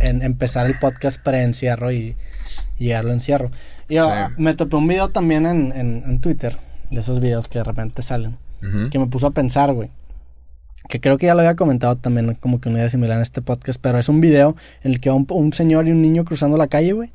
en, 0.00 0.22
empezar 0.22 0.66
el 0.66 0.78
podcast 0.78 1.20
pre-encierro 1.22 1.92
y, 1.92 2.16
y 2.78 2.84
llegarlo 2.86 3.12
encierro. 3.12 3.50
Y 3.88 3.96
yo, 3.96 4.07
Sí. 4.11 4.32
me 4.38 4.55
topé 4.55 4.74
un 4.76 4.88
video 4.88 5.11
también 5.11 5.46
en, 5.46 5.72
en- 5.76 6.03
en 6.07 6.20
Twitter, 6.20 6.57
de 6.90 7.00
esos 7.00 7.20
videos 7.20 7.46
que 7.46 7.59
de 7.59 7.64
repente 7.64 8.03
salen, 8.03 8.36
que 8.90 8.98
me 8.98 9.07
puso 9.07 9.28
a 9.28 9.30
pensar, 9.32 9.72
güey. 9.72 9.90
Que 10.89 11.01
creo 11.01 11.18
que 11.18 11.26
ya 11.26 11.35
lo 11.35 11.41
había 11.41 11.57
comentado 11.57 11.97
también, 11.97 12.35
como 12.35 12.61
que 12.61 12.68
una 12.68 12.78
idea 12.78 12.89
similar 12.89 13.16
en 13.16 13.22
este 13.22 13.43
podcast, 13.43 13.80
pero 13.80 13.99
es 13.99 14.09
un 14.09 14.20
video 14.20 14.57
en 14.83 14.93
el 14.93 15.01
que 15.01 15.11
va 15.11 15.16
un, 15.16 15.26
un 15.28 15.53
señor 15.53 15.89
y 15.89 15.93
un 15.93 16.03
niño 16.03 16.24
cruzando 16.24 16.57
la 16.57 16.66
calle, 16.66 16.93
güey. 16.93 17.12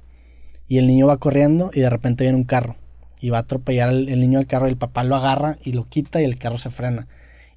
Y 0.67 0.77
el 0.77 0.87
niño 0.87 1.07
va 1.07 1.17
corriendo 1.17 1.71
y 1.73 1.81
de 1.81 1.89
repente 1.89 2.23
viene 2.23 2.37
un 2.37 2.43
carro. 2.43 2.75
Y 3.19 3.29
va 3.29 3.37
a 3.37 3.41
atropellar 3.41 3.89
el, 3.89 4.09
el 4.09 4.19
niño 4.19 4.39
al 4.39 4.47
carro 4.47 4.67
y 4.67 4.71
el 4.71 4.77
papá 4.77 5.03
lo 5.03 5.15
agarra 5.15 5.57
y 5.63 5.73
lo 5.73 5.87
quita 5.87 6.21
y 6.21 6.25
el 6.25 6.37
carro 6.37 6.57
se 6.57 6.69
frena. 6.69 7.07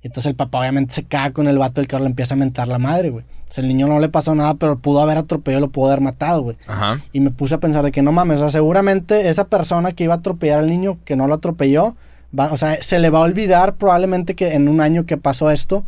Y 0.02 0.06
entonces 0.06 0.30
el 0.30 0.36
papá 0.36 0.60
obviamente 0.60 0.94
se 0.94 1.04
caga 1.04 1.32
con 1.32 1.46
el 1.46 1.58
vato 1.58 1.80
del 1.80 1.88
carro, 1.88 2.04
le 2.04 2.10
empieza 2.10 2.34
a 2.34 2.38
mentar 2.38 2.68
la 2.68 2.78
madre, 2.78 3.10
güey. 3.10 3.24
Entonces 3.40 3.58
el 3.58 3.68
niño 3.68 3.86
no 3.86 4.00
le 4.00 4.08
pasó 4.08 4.34
nada, 4.34 4.54
pero 4.54 4.78
pudo 4.78 5.00
haber 5.00 5.18
atropellado, 5.18 5.60
lo 5.60 5.70
pudo 5.70 5.88
haber 5.88 6.00
matado, 6.00 6.42
güey. 6.42 6.56
Ajá. 6.66 7.00
Y 7.12 7.20
me 7.20 7.30
puse 7.30 7.56
a 7.56 7.60
pensar 7.60 7.84
de 7.84 7.92
que 7.92 8.00
no 8.00 8.10
mames, 8.10 8.38
o 8.38 8.40
sea, 8.40 8.50
seguramente 8.50 9.28
esa 9.28 9.48
persona 9.48 9.92
que 9.92 10.04
iba 10.04 10.14
a 10.14 10.18
atropellar 10.18 10.60
al 10.60 10.68
niño, 10.68 10.98
que 11.04 11.16
no 11.16 11.26
lo 11.26 11.34
atropelló, 11.34 11.96
va, 12.38 12.52
o 12.52 12.56
sea, 12.56 12.80
se 12.82 12.98
le 12.98 13.10
va 13.10 13.18
a 13.18 13.22
olvidar 13.22 13.74
probablemente 13.76 14.34
que 14.34 14.54
en 14.54 14.68
un 14.68 14.80
año 14.80 15.06
que 15.06 15.16
pasó 15.16 15.50
esto, 15.50 15.84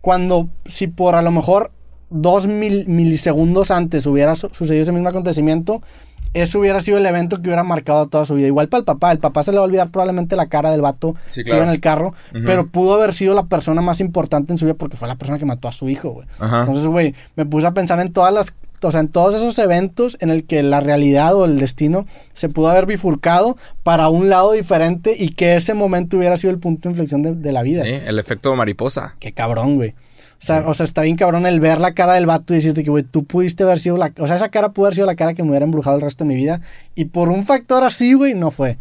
cuando 0.00 0.48
si 0.64 0.86
por 0.86 1.14
a 1.14 1.22
lo 1.22 1.30
mejor 1.30 1.70
dos 2.10 2.46
mil- 2.46 2.86
milisegundos 2.86 3.70
antes 3.70 4.06
hubiera 4.06 4.34
su- 4.36 4.48
sucedido 4.50 4.82
ese 4.82 4.92
mismo 4.92 5.08
acontecimiento, 5.08 5.82
eso 6.34 6.58
hubiera 6.60 6.80
sido 6.80 6.98
el 6.98 7.06
evento 7.06 7.36
que 7.36 7.48
hubiera 7.48 7.64
marcado 7.64 8.06
toda 8.06 8.26
su 8.26 8.34
vida. 8.34 8.46
Igual 8.46 8.68
para 8.68 8.80
el 8.80 8.84
papá, 8.84 9.12
el 9.12 9.18
papá 9.18 9.42
se 9.42 9.50
le 9.50 9.56
va 9.58 9.64
a 9.64 9.66
olvidar 9.66 9.90
probablemente 9.90 10.36
la 10.36 10.46
cara 10.46 10.70
del 10.70 10.82
vato 10.82 11.16
Sí, 11.26 11.42
que 11.42 11.50
iba 11.56 11.64
en 11.64 11.70
el 11.70 11.80
carro, 11.80 12.12
pero 12.44 12.66
pudo 12.66 12.94
haber 12.94 13.14
sido 13.14 13.34
la 13.34 13.44
persona 13.46 13.80
más 13.80 14.00
importante 14.00 14.52
en 14.52 14.58
su 14.58 14.66
vida 14.66 14.74
porque 14.74 14.96
fue 14.96 15.08
la 15.08 15.16
persona 15.16 15.38
que 15.38 15.46
mató 15.46 15.68
a 15.68 15.72
su 15.72 15.88
hijo, 15.88 16.10
güey. 16.10 16.26
Entonces, 16.60 16.86
güey, 16.86 17.14
me 17.34 17.46
puse 17.46 17.66
a 17.66 17.72
pensar 17.72 17.98
en 18.00 18.12
todas 18.12 18.32
las, 18.32 18.54
o 18.82 18.90
sea, 18.92 19.00
en 19.00 19.08
todos 19.08 19.34
esos 19.34 19.58
eventos 19.58 20.16
en 20.20 20.30
el 20.30 20.44
que 20.44 20.62
la 20.62 20.80
realidad 20.80 21.34
o 21.34 21.44
el 21.44 21.58
destino 21.58 22.06
se 22.32 22.48
pudo 22.48 22.68
haber 22.68 22.86
bifurcado 22.86 23.56
para 23.82 24.08
un 24.08 24.28
lado 24.28 24.52
diferente 24.52 25.14
y 25.18 25.30
que 25.30 25.56
ese 25.56 25.74
momento 25.74 26.16
hubiera 26.16 26.36
sido 26.36 26.52
el 26.52 26.58
punto 26.58 26.88
de 26.88 26.92
inflexión 26.92 27.22
de, 27.22 27.34
de 27.34 27.52
la 27.52 27.62
vida. 27.62 27.84
Sí, 27.84 27.90
el 28.06 28.18
efecto 28.18 28.54
mariposa. 28.54 29.16
Qué 29.18 29.32
cabrón, 29.32 29.76
güey. 29.76 29.90
O 30.40 30.44
sea, 30.46 30.68
o 30.68 30.74
sea, 30.74 30.84
está 30.84 31.02
bien 31.02 31.16
cabrón 31.16 31.46
el 31.46 31.58
ver 31.58 31.80
la 31.80 31.94
cara 31.94 32.14
del 32.14 32.26
vato 32.26 32.54
y 32.54 32.58
decirte 32.58 32.84
que, 32.84 32.90
güey, 32.90 33.02
tú 33.02 33.24
pudiste 33.24 33.64
haber 33.64 33.80
sido 33.80 33.96
la... 33.96 34.12
O 34.18 34.26
sea, 34.28 34.36
esa 34.36 34.50
cara 34.50 34.68
pudo 34.72 34.86
haber 34.86 34.94
sido 34.94 35.06
la 35.08 35.16
cara 35.16 35.34
que 35.34 35.42
me 35.42 35.48
hubiera 35.50 35.64
embrujado 35.64 35.96
el 35.96 36.02
resto 36.02 36.22
de 36.22 36.28
mi 36.28 36.36
vida. 36.36 36.60
Y 36.94 37.06
por 37.06 37.28
un 37.28 37.44
factor 37.44 37.82
así, 37.82 38.12
güey, 38.14 38.34
no 38.34 38.52
fue. 38.52 38.78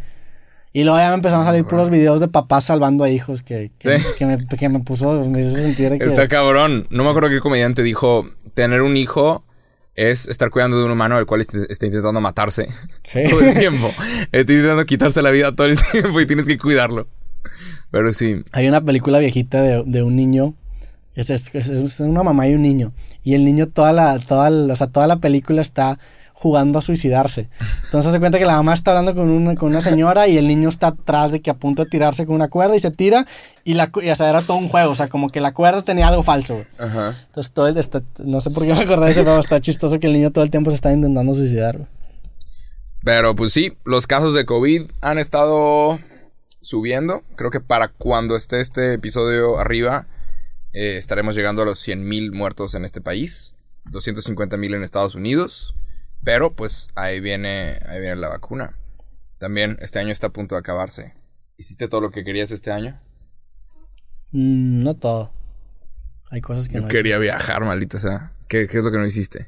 Y 0.72 0.84
luego 0.84 1.00
ya 1.00 1.10
me 1.10 1.16
empezaron 1.16 1.42
a 1.42 1.50
salir 1.50 1.66
puros 1.66 1.90
videos 1.90 2.20
de 2.20 2.28
papás 2.28 2.66
salvando 2.66 3.04
a 3.04 3.10
hijos 3.10 3.42
que, 3.42 3.72
que, 3.80 3.98
Sí. 3.98 4.06
que 4.20 4.26
me, 4.28 4.46
que 4.46 4.70
me 4.70 4.80
puso... 4.82 5.24
Me 5.28 5.42
hizo 5.42 5.56
sentir 5.56 5.98
que... 5.98 6.06
Está 6.06 6.28
cabrón. 6.28 6.86
No 6.92 7.04
me 7.04 7.10
acuerdo 7.10 7.30
qué 7.30 7.40
comediante 7.40 7.82
dijo: 7.82 8.28
tener 8.54 8.84
un 8.84 8.96
hijo 8.96 9.44
es 9.98 10.28
estar 10.28 10.50
cuidando 10.50 10.78
de 10.80 10.86
un 10.86 10.92
humano 10.92 11.18
al 11.18 11.26
cual 11.26 11.42
est- 11.42 11.56
está 11.70 11.86
intentando 11.86 12.22
matarse 12.22 12.70
Sí. 13.04 13.20
todo 13.30 13.42
el 13.42 13.54
tiempo. 13.60 13.90
está 14.32 14.54
intentando 14.54 14.86
quitarse 14.86 15.22
la 15.22 15.32
vida 15.32 15.54
todo 15.54 15.68
el 15.68 15.78
tiempo 15.92 16.22
y 16.22 16.26
tienes 16.26 16.48
que 16.48 16.58
cuidarlo. 16.58 17.08
Pero 17.92 18.14
sí. 18.14 18.44
Hay 18.54 18.68
una 18.68 18.82
película 18.82 19.20
viejita 19.20 19.62
de, 19.62 19.84
de 19.86 20.04
un 20.04 20.16
niño. 20.16 20.56
Es, 21.16 21.30
es- 21.30 21.50
es- 21.54 21.68
es 21.70 22.00
una 22.00 22.24
mamá 22.24 22.48
y 22.48 22.54
un 22.54 22.62
niño. 22.62 22.94
Y 23.24 23.34
el 23.34 23.44
niño 23.44 23.68
toda 23.68 23.92
la, 23.92 24.20
toda, 24.20 24.50
la- 24.50 24.74
o 24.74 24.76
sea, 24.76 24.88
toda 24.88 25.08
la 25.08 25.18
película 25.18 25.62
está 25.62 26.00
jugando 26.40 26.78
a 26.78 26.84
suicidarse. 26.84 27.50
Entonces 27.86 28.12
se 28.12 28.20
cuenta 28.20 28.38
que 28.38 28.46
la 28.46 28.58
mamá 28.58 28.76
está 28.76 28.92
hablando 28.92 29.16
con 29.16 29.28
una, 29.32 29.56
con 29.56 29.70
una 29.70 29.82
señora 29.82 30.28
y 30.28 30.38
el 30.38 30.48
niño 30.48 30.70
está 30.70 30.88
atrás 30.90 31.32
de 31.32 31.42
que 31.42 31.50
a 31.50 31.56
punto 31.56 31.84
de 31.84 31.90
tirarse 31.90 32.28
con 32.28 32.36
una 32.36 32.48
cuerda 32.48 32.76
y 32.76 32.80
se 32.80 32.92
tira 32.92 33.26
y 33.64 33.74
la 33.74 33.92
y, 34.04 34.10
o 34.12 34.16
sea, 34.16 34.30
era 34.30 34.44
todo 34.44 34.58
un 34.58 34.70
juego. 34.70 34.92
O 34.92 34.96
sea, 34.96 35.08
como 35.08 35.30
que 35.30 35.42
la 35.42 35.54
cuerda 35.56 35.82
tenía 35.82 36.08
algo 36.08 36.22
falso. 36.22 36.64
Ajá. 36.78 37.16
Entonces 37.26 37.52
todo 37.54 37.68
el, 37.68 37.78
está- 37.78 38.04
no 38.24 38.40
sé 38.40 38.52
por 38.52 38.68
qué 38.68 38.74
me 38.76 38.82
acordé 38.82 39.06
de 39.08 39.12
eso, 39.14 39.24
pero 39.24 39.40
está 39.40 39.60
chistoso 39.62 40.00
que 40.00 40.06
el 40.06 40.14
niño 40.14 40.30
todo 40.32 40.44
el 40.44 40.52
tiempo 40.52 40.70
se 40.70 40.76
está 40.76 40.94
intentando 40.94 41.34
suicidar. 41.34 41.78
güey. 41.78 41.90
Pero 43.04 43.36
pues 43.36 43.52
sí, 43.52 43.74
los 43.84 44.06
casos 44.06 44.36
de 44.36 44.46
COVID 44.46 44.84
han 45.02 45.18
estado 45.18 46.00
subiendo. 46.62 47.24
Creo 47.36 47.50
que 47.50 47.62
para 47.62 47.88
cuando 47.88 48.36
esté 48.36 48.60
este 48.62 48.94
episodio 48.94 49.58
arriba, 49.60 50.06
eh, 50.74 50.98
estaremos 50.98 51.36
llegando 51.36 51.64
a 51.64 51.66
los 51.66 51.80
100.000 51.88 52.32
muertos 52.32 52.76
en 52.76 52.86
este 52.86 53.02
país. 53.02 53.54
250.000 53.92 54.76
en 54.76 54.84
Estados 54.84 55.16
Unidos. 55.16 55.74
Pero 56.24 56.54
pues 56.56 56.90
ahí 56.96 57.20
viene, 57.20 57.80
ahí 57.88 58.00
viene 58.02 58.16
la 58.18 58.30
vacuna. 58.30 58.78
También 59.38 59.78
este 59.82 60.00
año 60.00 60.12
está 60.12 60.28
a 60.28 60.34
punto 60.34 60.56
de 60.56 60.60
acabarse. 60.60 61.14
¿Hiciste 61.58 61.88
todo 61.88 62.02
lo 62.02 62.12
que 62.12 62.24
querías 62.24 62.52
este 62.52 62.72
año? 62.72 63.00
Mm, 64.32 64.84
no 64.84 64.96
todo. 64.96 65.32
Hay 66.30 66.42
cosas 66.42 66.68
que 66.68 66.76
Yo 66.76 66.82
no. 66.82 66.88
quería 66.88 67.18
viajar, 67.18 67.64
maldita 67.64 68.00
sea. 68.00 68.34
¿Qué, 68.48 68.68
qué 68.68 68.80
es 68.80 68.84
lo 68.84 68.92
que 68.92 68.98
no 68.98 69.06
hiciste? 69.06 69.48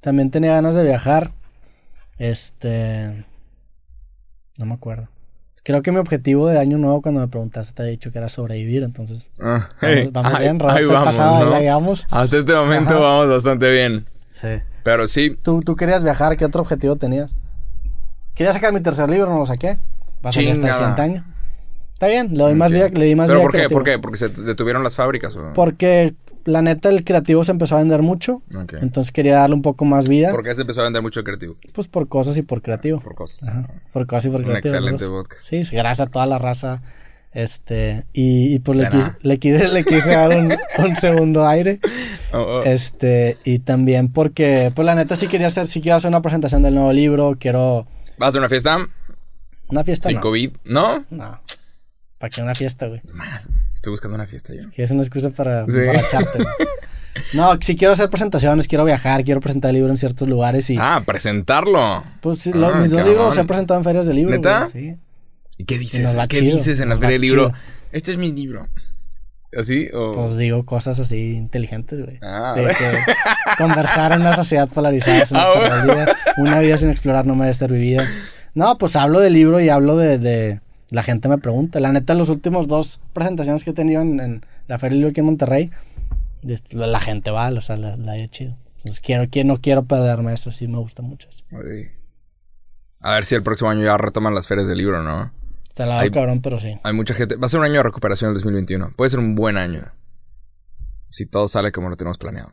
También 0.00 0.30
tenía 0.30 0.52
ganas 0.52 0.74
de 0.74 0.84
viajar. 0.84 1.32
Este. 2.18 3.24
No 4.58 4.66
me 4.66 4.74
acuerdo. 4.74 5.08
Creo 5.64 5.82
que 5.82 5.92
mi 5.92 5.98
objetivo 5.98 6.48
de 6.48 6.58
año 6.58 6.78
nuevo, 6.78 7.02
cuando 7.02 7.20
me 7.20 7.28
preguntaste, 7.28 7.74
te 7.74 7.82
había 7.82 7.90
dicho 7.92 8.10
que 8.10 8.18
era 8.18 8.28
sobrevivir. 8.30 8.82
Entonces, 8.82 9.30
Ah, 9.38 9.68
vamos, 9.68 9.68
hey, 9.82 10.08
vamos 10.10 10.32
ahí- 10.34 10.40
bien. 10.44 10.62
ahí 10.70 10.84
vamos, 10.86 11.04
pasado. 11.04 12.22
Hasta 12.22 12.36
este 12.38 12.54
momento 12.54 12.90
Ajá. 12.90 12.98
vamos 13.00 13.28
bastante 13.28 13.70
bien. 13.70 14.06
Sí. 14.28 14.48
Pero 14.88 15.06
sí, 15.06 15.36
¿Tú, 15.42 15.60
tú 15.60 15.76
querías 15.76 16.02
viajar, 16.02 16.36
¿qué 16.38 16.46
otro 16.46 16.62
objetivo 16.62 16.96
tenías? 16.96 17.36
Quería 18.34 18.54
sacar 18.54 18.72
mi 18.72 18.80
tercer 18.80 19.10
libro, 19.10 19.28
no 19.28 19.38
lo 19.38 19.44
saqué. 19.46 19.78
Va 20.24 20.30
a 20.30 20.32
salir 20.32 20.52
hasta 20.52 20.66
el 20.66 20.72
Chingada. 20.72 20.76
siguiente 20.78 21.02
año. 21.02 21.24
Está 21.92 22.06
bien, 22.06 22.30
le 22.32 22.42
doy 22.44 22.54
más 22.54 22.72
vida, 22.72 22.88
le 22.88 23.04
di 23.04 23.14
más 23.14 23.26
¿Pero 23.26 23.40
vida 23.40 23.44
por 23.44 23.52
qué? 23.52 23.56
creativa. 23.58 23.78
¿Por 23.78 23.84
qué? 23.84 23.98
¿Porque 23.98 24.16
se 24.16 24.28
detuvieron 24.28 24.82
las 24.82 24.96
fábricas? 24.96 25.36
O... 25.36 25.52
Porque 25.52 26.14
la 26.46 26.62
neta 26.62 26.88
el 26.88 27.04
creativo 27.04 27.44
se 27.44 27.50
empezó 27.52 27.74
a 27.74 27.80
vender 27.80 28.00
mucho. 28.02 28.40
Entonces 28.80 29.12
quería 29.12 29.34
darle 29.36 29.56
un 29.56 29.62
poco 29.62 29.84
más 29.84 30.08
vida. 30.08 30.30
¿Por 30.30 30.42
qué 30.42 30.54
se 30.54 30.62
empezó 30.62 30.80
a 30.80 30.84
vender 30.84 31.02
mucho 31.02 31.20
el 31.20 31.24
creativo? 31.26 31.56
Pues 31.74 31.86
por 31.88 32.08
cosas 32.08 32.36
y 32.38 32.42
por 32.42 32.62
creativo. 32.62 33.00
Por 33.00 33.14
cosas. 33.14 33.48
Ajá, 33.48 33.66
por 33.92 34.06
cosas 34.06 34.24
y 34.24 34.28
por 34.30 34.40
Un 34.40 34.46
creativo. 34.46 34.74
excelente 34.74 35.04
¿no? 35.04 35.10
podcast. 35.10 35.42
Sí, 35.42 35.62
gracias 35.72 36.00
a 36.06 36.10
toda 36.10 36.24
la 36.24 36.38
raza. 36.38 36.80
Este, 37.32 38.04
y, 38.12 38.54
y 38.54 38.58
pues 38.58 38.78
le 38.78 38.88
quise, 38.88 39.12
le 39.22 39.38
quise, 39.38 39.68
le 39.68 39.84
quise 39.84 40.10
dar 40.10 40.30
un, 40.36 40.56
un 40.78 40.96
segundo 40.96 41.46
aire. 41.46 41.78
Oh, 42.32 42.38
oh. 42.38 42.62
Este, 42.64 43.36
y 43.44 43.58
también 43.60 44.10
porque, 44.12 44.72
pues 44.74 44.86
la 44.86 44.94
neta 44.94 45.14
sí 45.14 45.26
quería 45.28 45.46
hacer, 45.48 45.66
sí 45.66 45.80
quiero 45.80 45.96
hacer 45.96 46.08
una 46.08 46.22
presentación 46.22 46.62
del 46.62 46.74
nuevo 46.74 46.92
libro, 46.92 47.36
quiero 47.38 47.86
¿Vas 48.18 48.34
a 48.34 48.38
una 48.38 48.48
fiesta? 48.48 48.78
una 49.68 49.84
fiesta. 49.84 50.08
Sin 50.08 50.16
no. 50.16 50.22
COVID. 50.22 50.50
¿No? 50.64 51.02
No. 51.10 51.40
¿Para 52.18 52.30
qué 52.30 52.42
una 52.42 52.54
fiesta, 52.54 52.86
güey? 52.86 53.00
Más. 53.12 53.48
Estoy 53.74 53.92
buscando 53.92 54.16
una 54.16 54.26
fiesta 54.26 54.52
yo. 54.54 54.68
Que 54.70 54.82
es 54.82 54.90
una 54.90 55.02
excusa 55.02 55.30
para, 55.30 55.64
Sí. 55.66 55.78
para 55.86 56.00
echarte. 56.00 56.38
No, 57.34 57.58
sí 57.60 57.74
quiero 57.76 57.94
hacer 57.94 58.08
presentaciones, 58.10 58.68
quiero 58.68 58.84
viajar, 58.84 59.24
quiero 59.24 59.40
presentar 59.40 59.70
el 59.70 59.76
libro 59.76 59.90
en 59.90 59.98
ciertos 59.98 60.28
lugares 60.28 60.70
y 60.70 60.76
Ah, 60.78 61.02
presentarlo. 61.04 62.04
pues 62.20 62.38
sí, 62.38 62.52
los- 62.52 62.72
Ah, 62.72 62.78
mis 62.78 62.92
dos 62.92 63.04
libros 63.04 63.34
se 63.34 63.40
han 63.40 63.46
presentado 63.48 63.78
en 63.80 63.84
ferias 63.84 64.06
de 64.06 64.14
libro. 64.14 64.36
¿Neta? 64.36 64.68
güey, 64.72 64.92
Sí. 64.94 64.96
¿Y 65.58 65.64
qué 65.64 65.78
dices? 65.78 66.16
¿Qué 66.28 66.38
chido, 66.38 66.56
dices 66.56 66.80
en 66.80 66.88
la 66.88 66.94
feria 66.96 67.10
del 67.10 67.20
libro? 67.22 67.48
chido. 67.48 67.58
Este 67.92 68.12
es 68.12 68.16
mi 68.16 68.32
libro. 68.32 68.68
¿Así? 69.56 69.88
O... 69.94 70.12
Pues 70.14 70.36
digo 70.36 70.64
cosas 70.64 71.00
así 71.00 71.32
inteligentes, 71.34 72.02
güey. 72.04 72.18
Ah, 72.22 72.54
de 72.56 72.66
que 72.66 72.98
conversar 73.56 74.12
en 74.12 74.20
una 74.20 74.36
sociedad 74.36 74.68
polarizada 74.68 75.22
es 75.22 75.30
una 75.30 75.42
Ah, 75.46 75.84
bueno. 75.86 76.12
Una 76.36 76.60
vida 76.60 76.78
sin 76.78 76.90
explorar 76.90 77.26
no 77.26 77.34
merece 77.34 77.60
ser 77.60 77.72
vivida. 77.72 78.06
No, 78.54 78.76
pues 78.78 78.94
hablo 78.96 79.20
del 79.20 79.32
libro 79.32 79.60
y 79.60 79.68
hablo 79.68 79.96
de, 79.96 80.18
de- 80.18 80.60
La 80.90 81.02
gente 81.02 81.28
me 81.28 81.38
pregunta. 81.38 81.80
La 81.80 81.92
neta, 81.92 82.14
los 82.14 82.28
últimos 82.28 82.68
dos 82.68 83.00
presentaciones 83.12 83.64
que 83.64 83.70
he 83.70 83.74
tenido 83.74 84.02
en, 84.02 84.20
en 84.20 84.46
la 84.68 84.78
Feria 84.78 84.90
del 84.90 84.98
Libro 85.00 85.10
aquí 85.10 85.20
en 85.20 85.26
Monterrey, 85.26 85.70
este, 86.46 86.76
la, 86.76 87.00
gente 87.00 87.30
va, 87.30 87.48
o 87.48 87.60
sea, 87.62 87.76
la, 87.76 87.96
la 87.96 88.16
he 88.18 88.28
chido. 88.28 88.56
Entonces, 88.76 89.00
quiero, 89.00 89.28
que 89.30 89.44
no 89.44 89.60
quiero 89.60 89.84
perderme 89.86 90.34
eso, 90.34 90.52
sí 90.52 90.68
me 90.68 90.78
gusta 90.78 91.02
mucho 91.02 91.28
eso. 91.30 91.44
A 93.00 93.14
ver 93.14 93.24
si 93.24 93.34
el 93.34 93.42
próximo 93.42 93.70
año 93.70 93.82
ya 93.82 93.96
retoman 93.96 94.34
las 94.34 94.46
ferias 94.46 94.68
del 94.68 94.78
libro, 94.78 95.02
¿no? 95.02 95.32
Está 95.78 95.86
la 95.86 96.00
Ay. 96.00 96.10
cabrón, 96.10 96.40
pero 96.42 96.58
sí. 96.58 96.76
Hay 96.82 96.92
mucha 96.92 97.14
gente. 97.14 97.36
Va 97.36 97.46
a 97.46 97.48
ser 97.48 97.60
un 97.60 97.66
año 97.66 97.74
de 97.76 97.82
recuperación 97.84 98.30
el 98.30 98.34
2021. 98.34 98.90
Puede 98.96 99.10
ser 99.10 99.20
un 99.20 99.36
buen 99.36 99.56
año. 99.56 99.82
Si 101.08 101.24
todo 101.24 101.46
sale 101.46 101.70
como 101.70 101.88
lo 101.88 101.94
tenemos 101.94 102.18
planeado. 102.18 102.50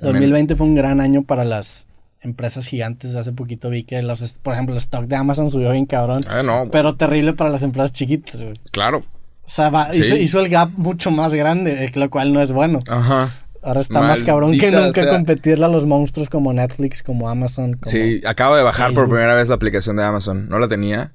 También- 0.00 0.14
2020 0.14 0.56
fue 0.56 0.66
un 0.68 0.74
gran 0.74 1.02
año 1.02 1.24
para 1.24 1.44
las 1.44 1.86
empresas 2.22 2.66
gigantes. 2.66 3.14
Hace 3.14 3.32
poquito 3.32 3.68
vi 3.68 3.84
que, 3.84 4.00
los, 4.02 4.38
por 4.38 4.54
ejemplo, 4.54 4.74
el 4.74 4.78
stock 4.78 5.04
de 5.04 5.16
Amazon 5.16 5.50
subió 5.50 5.70
bien 5.72 5.84
cabrón. 5.84 6.22
Ah, 6.30 6.42
no. 6.42 6.68
Pero 6.72 6.96
terrible 6.96 7.34
para 7.34 7.50
las 7.50 7.62
empresas 7.62 7.92
chiquitas, 7.92 8.40
güey. 8.40 8.54
Claro. 8.72 9.04
O 9.44 9.48
sea, 9.50 9.68
va- 9.68 9.92
Sí. 9.92 10.00
hizo, 10.00 10.16
hizo 10.16 10.40
el 10.40 10.48
gap 10.48 10.70
mucho 10.78 11.10
más 11.10 11.34
grande, 11.34 11.84
eh, 11.84 11.92
lo 11.94 12.08
cual 12.08 12.32
no 12.32 12.40
es 12.40 12.52
bueno. 12.52 12.80
Ajá. 12.88 13.34
Ahora 13.62 13.82
está 13.82 14.00
más 14.00 14.22
cabrón 14.22 14.58
que 14.58 14.70
nunca 14.70 15.02
sea. 15.02 15.10
competirle 15.12 15.66
a 15.66 15.68
los 15.68 15.84
monstruos 15.84 16.30
como 16.30 16.54
Netflix, 16.54 17.02
como 17.02 17.28
Amazon. 17.28 17.74
Como... 17.74 17.90
Sí, 17.90 18.22
acabo 18.26 18.56
de 18.56 18.62
bajar 18.62 18.94
por 18.94 19.08
primera 19.10 19.34
vez 19.34 19.48
la 19.48 19.56
aplicación 19.56 19.96
de 19.96 20.04
Amazon. 20.04 20.48
No 20.48 20.58
la 20.58 20.68
tenía. 20.68 21.12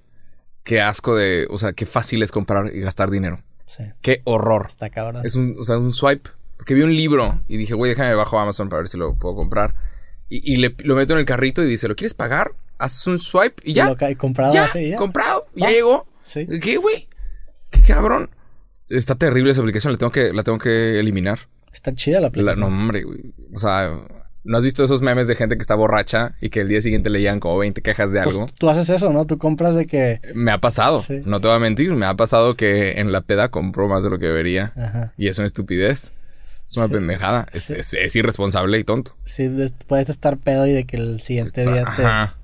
Qué 0.63 0.81
asco 0.81 1.15
de... 1.15 1.47
O 1.49 1.57
sea, 1.57 1.73
qué 1.73 1.85
fácil 1.85 2.21
es 2.23 2.31
comprar 2.31 2.71
y 2.73 2.79
gastar 2.81 3.09
dinero. 3.09 3.41
Sí, 3.65 3.83
Qué 4.01 4.21
horror. 4.25 4.65
está 4.67 4.89
cabrón. 4.89 5.25
Es 5.25 5.35
un, 5.35 5.55
o 5.59 5.63
sea, 5.63 5.77
un 5.77 5.93
swipe. 5.93 6.29
Porque 6.57 6.73
vi 6.75 6.81
un 6.81 6.95
libro 6.95 7.41
y 7.47 7.57
dije, 7.57 7.73
güey, 7.73 7.89
déjame 7.91 8.13
bajo 8.13 8.37
Amazon 8.37 8.69
para 8.69 8.81
ver 8.81 8.87
si 8.89 8.97
lo 8.97 9.15
puedo 9.15 9.35
comprar. 9.35 9.73
Y, 10.29 10.53
y 10.53 10.57
le, 10.57 10.75
lo 10.83 10.95
meto 10.95 11.13
en 11.13 11.19
el 11.19 11.25
carrito 11.25 11.63
y 11.63 11.65
dice, 11.67 11.87
¿lo 11.87 11.95
quieres 11.95 12.13
pagar? 12.13 12.53
Haces 12.77 13.07
un 13.07 13.17
swipe 13.19 13.61
y 13.63 13.73
ya. 13.73 13.85
Lo 13.89 13.97
comprado 14.17 14.53
ya, 14.53 14.69
ya. 14.79 14.95
comprado. 14.97 15.47
Ya 15.55 15.65
Va. 15.67 15.71
llegó. 15.71 16.07
Sí. 16.23 16.45
¿Qué, 16.61 16.77
güey? 16.77 17.07
¿Qué 17.71 17.81
cabrón? 17.81 18.29
Está 18.89 19.15
terrible 19.15 19.51
esa 19.51 19.61
aplicación. 19.61 19.93
La 19.93 19.97
tengo 19.97 20.11
que, 20.11 20.33
la 20.33 20.43
tengo 20.43 20.57
que 20.59 20.99
eliminar. 20.99 21.39
Está 21.73 21.93
chida 21.95 22.15
la 22.17 22.21
La- 22.21 22.27
aplicación. 22.27 22.59
no, 22.59 22.67
hombre, 22.67 23.03
güey. 23.03 23.33
O 23.53 23.57
sea, 23.59 23.91
¿no 24.43 24.57
has 24.57 24.63
visto 24.63 24.83
esos 24.83 25.01
memes 25.01 25.27
de 25.27 25.35
gente 25.35 25.55
que 25.55 25.61
está 25.61 25.75
borracha 25.75 26.33
y 26.41 26.49
que 26.49 26.61
el 26.61 26.67
día 26.67 26.81
siguiente 26.81 27.09
leían 27.09 27.39
como 27.39 27.57
20 27.59 27.81
quejas 27.81 28.11
de 28.11 28.21
Pues 28.23 28.35
algo? 28.35 28.47
tú 28.57 28.69
haces 28.69 28.89
eso, 28.89 29.11
¿no? 29.13 29.25
Tú 29.25 29.37
compras 29.37 29.75
de 29.75 29.85
que... 29.85 30.19
Me 30.33 30.51
ha 30.51 30.57
pasado. 30.59 31.01
Sí. 31.01 31.21
No 31.25 31.39
te 31.41 31.47
voy 31.47 31.57
a 31.57 31.59
mentir. 31.59 31.91
Me 31.93 32.05
ha 32.05 32.15
pasado 32.15 32.55
que 32.55 32.99
en 32.99 33.11
la 33.11 33.21
peda 33.21 33.49
compro 33.49 33.87
más 33.87 34.03
de 34.03 34.09
lo 34.09 34.17
que 34.19 34.25
debería. 34.25 34.73
Ajá. 34.75 35.13
Y 35.17 35.27
es 35.27 35.37
una 35.37 35.45
estupidez. 35.47 36.11
Es 36.69 36.77
una 36.77 36.87
pendejada. 36.87 37.47
Es, 37.53 37.69
es- 37.69 37.93
es 37.93 38.15
irresponsable 38.15 38.79
y 38.79 38.83
tonto. 38.83 39.15
Sí, 39.25 39.47
des- 39.47 39.73
puedes 39.87 40.09
estar 40.09 40.37
pedo 40.37 40.65
y 40.65 40.71
de 40.71 40.85
que 40.85 40.97
el 40.97 41.21
siguiente 41.21 41.61
día 41.63 41.83
te... 41.95 42.03
Ajá. 42.05 42.35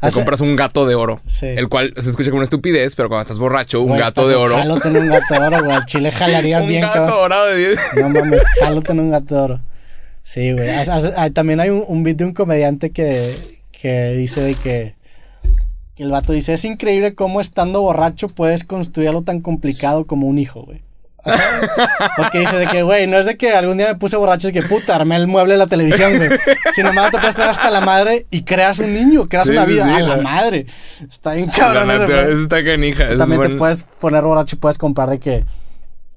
Te 0.00 0.06
Hace- 0.06 0.14
compras 0.14 0.40
un 0.40 0.54
gato 0.54 0.86
de 0.86 0.94
oro. 0.94 1.20
Sí. 1.26 1.46
El 1.46 1.68
cual 1.68 1.92
se 1.96 2.10
escucha 2.10 2.30
como 2.30 2.38
una 2.38 2.44
estupidez, 2.44 2.94
pero 2.94 3.08
cuando 3.08 3.22
estás 3.22 3.38
borracho, 3.38 3.80
un 3.82 3.96
gato 3.98 4.28
de 4.28 4.34
oro. 4.36 4.56
Jalo 4.56 4.78
tener 4.78 5.02
un 5.02 5.08
gato 5.08 5.34
de 5.34 5.40
oro, 5.40 5.64
güey. 5.64 5.78
Chile 5.86 6.12
jalaría 6.12 6.58
un 6.62 6.68
bien, 6.68 6.82
gato 6.82 6.94
cabrón. 6.94 7.16
dorado 7.16 7.46
de 7.46 7.56
10. 7.68 7.78
No 7.96 8.08
mames, 8.10 8.42
jalo 8.60 8.82
tener 8.82 9.02
un 9.02 9.10
gato 9.10 9.34
de 9.34 9.40
oro. 9.40 9.60
Sí, 10.30 10.52
güey. 10.52 10.68
Ah, 10.68 11.30
También 11.32 11.58
hay 11.60 11.70
un, 11.70 11.82
un 11.88 12.02
beat 12.02 12.18
de 12.18 12.24
un 12.26 12.34
comediante 12.34 12.90
que, 12.90 13.34
que 13.72 14.10
dice 14.10 14.42
de 14.42 14.54
que, 14.56 14.94
que 15.96 16.02
el 16.02 16.10
vato 16.10 16.34
dice, 16.34 16.52
es 16.52 16.64
increíble 16.66 17.14
cómo 17.14 17.40
estando 17.40 17.80
borracho 17.80 18.28
puedes 18.28 18.62
construir 18.64 19.08
algo 19.08 19.22
tan 19.22 19.40
complicado 19.40 20.06
como 20.06 20.26
un 20.26 20.38
hijo, 20.38 20.62
güey. 20.64 20.82
Porque 22.16 22.40
dice 22.40 22.56
de 22.56 22.66
que, 22.66 22.82
güey, 22.82 23.06
no 23.06 23.16
es 23.18 23.24
de 23.26 23.36
que 23.38 23.52
algún 23.52 23.78
día 23.78 23.88
me 23.88 23.94
puse 23.96 24.16
borracho 24.16 24.48
y 24.48 24.52
que 24.52 24.62
puta, 24.62 24.94
armé 24.94 25.16
el 25.16 25.26
mueble 25.26 25.54
de 25.54 25.58
la 25.58 25.66
televisión, 25.66 26.16
güey. 26.16 26.28
Sin 26.74 26.84
embargo, 26.86 27.10
te 27.12 27.18
puedes 27.18 27.34
poner 27.34 27.50
hasta 27.50 27.70
la 27.70 27.80
madre 27.80 28.26
y 28.30 28.42
creas 28.42 28.78
un 28.80 28.92
niño, 28.92 29.28
creas 29.28 29.46
Sí, 29.46 29.52
una 29.52 29.64
vida 29.64 29.84
sí, 29.84 29.90
a 29.90 29.98
la 30.00 30.16
la- 30.16 30.22
madre. 30.22 30.66
Está 31.10 31.32
bien 31.32 31.48
La 31.48 31.52
cabrón. 31.54 31.90
ese 31.90 31.98
naturaleza 32.00 32.42
está 32.42 32.64
canija. 32.64 33.16
También 33.16 33.42
te 33.42 33.48
puedes 33.56 33.82
poner 33.98 34.22
borracho 34.24 34.56
y 34.56 34.58
puedes 34.58 34.76
comprar 34.78 35.08
de 35.10 35.18
que 35.18 35.44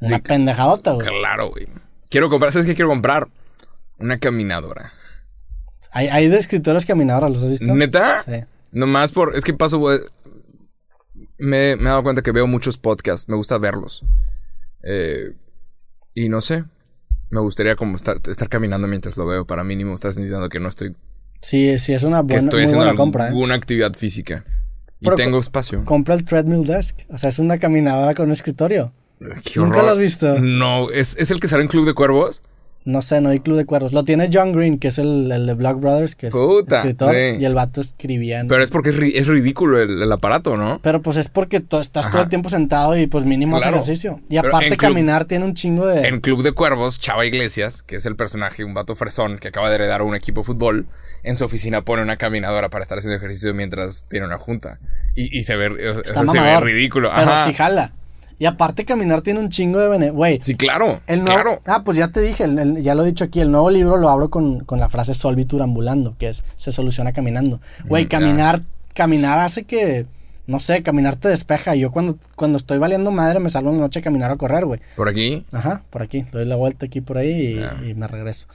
una 0.01 0.17
Sí. 0.17 0.21
pendejadota, 0.21 0.91
güey. 0.93 1.07
Claro, 1.07 1.49
güey. 1.49 1.67
Quiero 2.09 2.29
comprar, 2.29 2.51
¿sabes 2.51 2.67
qué 2.67 2.75
quiero 2.75 2.89
comprar? 2.89 3.27
Una 4.01 4.17
caminadora. 4.19 4.91
Hay, 5.91 6.07
hay 6.07 6.27
de 6.29 6.37
escritores 6.37 6.85
caminadoras, 6.85 7.31
¿los 7.31 7.43
has 7.43 7.49
visto? 7.49 7.73
¿Neta? 7.75 8.23
Sí. 8.23 8.43
Nomás 8.71 9.11
por. 9.11 9.35
Es 9.35 9.43
que 9.43 9.53
paso, 9.53 9.77
güey. 9.77 9.99
Me, 11.37 11.75
me 11.75 11.83
he 11.83 11.85
dado 11.85 12.03
cuenta 12.03 12.21
que 12.21 12.31
veo 12.31 12.47
muchos 12.47 12.77
podcasts. 12.77 13.27
Me 13.29 13.35
gusta 13.35 13.57
verlos. 13.57 14.03
Eh, 14.83 15.33
y 16.15 16.29
no 16.29 16.41
sé. 16.41 16.63
Me 17.29 17.39
gustaría 17.39 17.75
como 17.75 17.95
estar, 17.95 18.17
estar 18.29 18.49
caminando 18.49 18.87
mientras 18.87 19.17
lo 19.17 19.25
veo. 19.25 19.45
Para 19.45 19.63
mínimo 19.63 19.93
estás 19.95 20.15
diciendo 20.15 20.49
que 20.49 20.59
no 20.59 20.69
estoy. 20.69 20.95
Sí, 21.41 21.79
sí, 21.79 21.93
es 21.93 22.03
una 22.03 22.17
Que 22.21 22.33
buena, 22.33 22.39
estoy 22.43 22.59
muy 22.59 22.65
haciendo 22.65 22.85
buena 22.85 22.97
compra. 22.97 23.29
¿eh? 23.29 23.53
actividad 23.53 23.93
física. 23.93 24.45
Y 24.99 25.05
Pero 25.05 25.15
tengo 25.15 25.39
espacio. 25.39 25.83
Compra 25.85 26.13
el 26.15 26.23
treadmill 26.23 26.65
desk. 26.65 26.99
O 27.09 27.17
sea, 27.17 27.29
es 27.29 27.39
una 27.39 27.57
caminadora 27.57 28.13
con 28.13 28.27
un 28.27 28.33
escritorio. 28.33 28.93
Qué 29.19 29.59
¿Nunca 29.59 29.77
horror. 29.77 29.85
lo 29.85 29.91
has 29.91 29.97
visto? 29.97 30.39
No, 30.39 30.89
¿es, 30.91 31.15
es 31.17 31.31
el 31.31 31.39
que 31.39 31.47
sale 31.47 31.63
en 31.63 31.69
Club 31.69 31.85
de 31.87 31.93
Cuervos. 31.93 32.43
No 32.83 33.03
sé, 33.03 33.21
no 33.21 33.29
hay 33.29 33.39
club 33.39 33.57
de 33.57 33.65
cuervos. 33.65 33.93
Lo 33.93 34.03
tiene 34.03 34.29
John 34.33 34.53
Green, 34.53 34.79
que 34.79 34.87
es 34.87 34.97
el, 34.97 35.31
el 35.31 35.45
de 35.45 35.53
Block 35.53 35.79
Brothers, 35.79 36.15
que 36.15 36.27
es 36.27 36.33
Puta, 36.33 36.77
escritor. 36.77 37.13
sí. 37.13 37.37
Y 37.39 37.45
el 37.45 37.53
vato 37.53 37.79
escribía. 37.79 38.39
en- 38.39 38.47
Pero 38.47 38.63
es 38.63 38.71
porque 38.71 38.89
es, 38.89 38.97
ri- 38.99 39.11
es 39.13 39.27
ridículo 39.27 39.79
el, 39.79 40.01
el 40.01 40.11
aparato, 40.11 40.57
¿no? 40.57 40.79
Pero 40.81 41.01
pues 41.01 41.17
es 41.17 41.27
porque 41.27 41.57
estás 41.57 41.91
todo 41.91 42.21
el 42.23 42.29
tiempo 42.29 42.49
sentado 42.49 42.97
y 42.97 43.05
pues 43.05 43.23
mínimo 43.25 43.57
Claro. 43.57 43.75
ejercicio. 43.77 44.19
Y 44.29 44.37
Pero 44.37 44.47
aparte 44.49 44.77
caminar 44.77 45.25
tiene 45.25 45.45
un 45.45 45.53
chingo 45.53 45.85
de... 45.85 46.07
En 46.07 46.21
Club 46.21 46.41
de 46.41 46.53
Cuervos, 46.53 46.99
Chava 46.99 47.25
Iglesias, 47.25 47.83
que 47.83 47.97
es 47.97 48.05
el 48.07 48.15
personaje, 48.15 48.63
un 48.63 48.73
vato 48.73 48.95
fresón 48.95 49.37
que 49.37 49.49
acaba 49.49 49.69
de 49.69 49.75
heredar 49.75 50.01
un 50.01 50.15
equipo 50.15 50.41
de 50.41 50.45
fútbol, 50.45 50.87
en 51.23 51.35
su 51.35 51.45
oficina 51.45 51.83
pone 51.83 52.01
una 52.01 52.17
caminadora 52.17 52.69
para 52.69 52.81
estar 52.83 52.97
haciendo 52.97 53.15
ejercicio 53.17 53.53
mientras 53.53 54.05
tiene 54.09 54.25
una 54.25 54.39
junta. 54.39 54.79
Y, 55.15 55.37
y 55.37 55.43
se 55.43 55.55
ve, 55.55 55.67
o 55.89 55.93
sea, 55.93 56.01
Está 56.03 56.25
se 56.25 56.39
ve 56.39 56.59
ridículo. 56.61 57.11
Pero 57.15 57.31
Ajá. 57.31 57.45
sí 57.45 57.53
jala. 57.53 57.93
Y 58.41 58.45
aparte 58.47 58.85
caminar 58.85 59.21
tiene 59.21 59.39
un 59.39 59.49
chingo 59.49 59.77
de 59.77 59.87
bene... 59.87 60.09
Güey, 60.09 60.39
Sí, 60.41 60.55
claro. 60.55 60.99
El 61.05 61.23
nuevo- 61.23 61.41
claro. 61.43 61.61
Ah, 61.67 61.83
pues 61.83 61.95
ya 61.99 62.07
te 62.07 62.21
dije, 62.21 62.45
el- 62.45 62.57
el- 62.57 62.81
ya 62.81 62.95
lo 62.95 63.03
he 63.03 63.05
dicho 63.05 63.23
aquí, 63.23 63.39
el 63.39 63.51
nuevo 63.51 63.69
libro 63.69 63.97
lo 63.97 64.09
hablo 64.09 64.31
con, 64.31 64.61
con 64.61 64.79
la 64.79 64.89
frase 64.89 65.13
solvitur 65.13 65.61
ambulando, 65.61 66.15
que 66.17 66.29
es 66.29 66.43
se 66.57 66.71
soluciona 66.71 67.11
caminando. 67.13 67.61
Güey, 67.85 68.05
Mm, 68.05 68.07
caminar, 68.07 68.61
caminar 68.95 69.37
hace 69.37 69.63
que, 69.65 70.07
no 70.47 70.59
sé, 70.59 70.81
caminar 70.81 71.17
te 71.17 71.27
despeja. 71.29 71.75
Yo 71.75 71.91
cuando, 71.91 72.17
cuando 72.35 72.57
estoy 72.57 72.79
valiendo 72.79 73.11
madre 73.11 73.39
me 73.39 73.51
salgo 73.51 73.69
en 73.69 73.75
la 73.77 73.81
noche 73.83 73.99
a 73.99 74.01
caminar 74.01 74.31
o 74.31 74.37
correr, 74.39 74.65
güey. 74.65 74.79
Por 74.95 75.07
aquí. 75.07 75.45
Ajá, 75.51 75.83
por 75.91 76.01
aquí, 76.01 76.25
doy 76.31 76.45
la 76.45 76.55
vuelta 76.55 76.87
aquí 76.87 76.99
por 76.99 77.19
ahí 77.19 77.61
y, 77.83 77.89
y 77.89 77.93
me 77.93 78.07
regreso. 78.07 78.47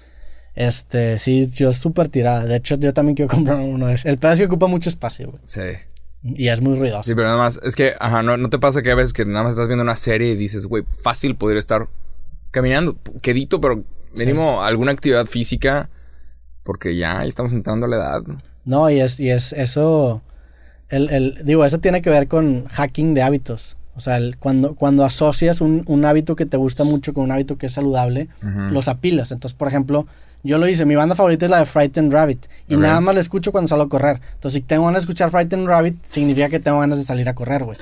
Este, 0.57 1.19
sí, 1.19 1.47
yo 1.55 1.73
súper 1.73 2.09
tirada. 2.09 2.45
De 2.45 2.57
hecho, 2.57 2.75
yo 2.77 2.93
también 2.93 3.15
quiero 3.15 3.31
comprar 3.35 3.59
uno 3.61 3.87
de 3.87 3.95
esos. 3.95 4.07
El 4.07 4.19
pedazo 4.19 4.45
ocupa 4.45 4.67
mucho 4.67 4.89
espacio, 4.89 5.31
güey. 5.31 5.41
Sí. 5.45 5.61
Y 6.23 6.49
es 6.49 6.61
muy 6.61 6.77
ruidoso. 6.79 7.05
Sí, 7.05 7.15
pero 7.15 7.27
nada 7.29 7.39
más, 7.39 7.61
es 7.63 7.77
que, 7.77 7.93
ajá, 8.01 8.23
no, 8.23 8.37
no 8.37 8.51
te 8.51 8.59
pasa 8.59 8.83
que 8.83 8.91
a 8.91 8.95
veces 8.97 9.13
que 9.13 9.25
nada 9.25 9.43
más 9.45 9.53
estás 9.53 9.69
viendo 9.69 9.83
una 9.85 9.97
serie 9.97 10.31
y 10.33 10.37
dices, 10.37 10.67
güey, 10.67 10.85
fácil 11.03 11.37
poder 11.37 11.57
estar 11.57 11.89
caminando, 12.51 12.97
quedito, 13.23 13.61
pero 13.61 13.85
mínimo 14.17 14.63
alguna 14.63 14.93
actividad 14.93 15.27
física, 15.27 15.89
porque 16.65 16.97
ya 16.97 17.25
estamos 17.25 17.53
entrando 17.53 17.87
a 17.87 17.89
la 17.89 17.97
edad. 17.97 18.23
No, 18.65 18.91
y 18.91 19.01
es, 19.01 19.21
y 19.21 19.31
es 19.31 19.53
eso. 19.53 20.23
El, 20.89 21.11
el- 21.11 21.41
digo, 21.45 21.65
eso 21.65 21.79
tiene 21.79 22.03
que 22.03 22.11
ver 22.11 22.27
con 22.29 22.67
hacking 22.67 23.15
de 23.15 23.23
hábitos. 23.23 23.77
O 23.95 24.01
sea, 24.01 24.17
el- 24.17 24.37
cuando, 24.37 24.75
cuando 24.75 25.05
asocias 25.05 25.61
un, 25.61 25.85
un 25.87 26.05
hábito 26.05 26.35
que 26.35 26.47
te 26.47 26.57
gusta 26.57 26.83
mucho 26.83 27.15
con 27.15 27.25
un 27.25 27.31
hábito 27.33 27.57
que 27.57 27.67
es 27.67 27.73
saludable, 27.73 28.29
los 28.71 28.89
apilas. 28.89 29.31
Entonces, 29.33 29.57
por 29.57 29.69
ejemplo, 29.69 30.07
yo 30.47 30.59
lo 30.59 30.67
hice, 30.69 30.87
mi 30.87 30.95
banda 30.95 31.15
favorita 31.15 31.45
es 31.45 31.51
la 31.51 31.59
de 31.59 31.67
Frightened 31.67 32.13
Rabbit. 32.13 32.47
Y 32.69 32.77
nada 32.77 33.01
más 33.01 33.15
la 33.15 33.21
escucho 33.21 33.53
cuando 33.53 33.69
salgo 33.69 33.85
a 33.85 33.89
correr. 33.89 34.21
Entonces, 34.35 34.55
si 34.55 34.61
tengo 34.63 34.85
ganas 34.87 35.03
de 35.03 35.05
escuchar 35.05 35.31
Frightened 35.31 35.67
Rabbit, 35.67 35.97
significa 36.07 36.49
que 36.49 36.61
tengo 36.61 36.81
ganas 36.81 36.99
de 36.99 37.05
salir 37.05 37.29
a 37.29 37.35
correr, 37.35 37.65
güey. 37.65 37.77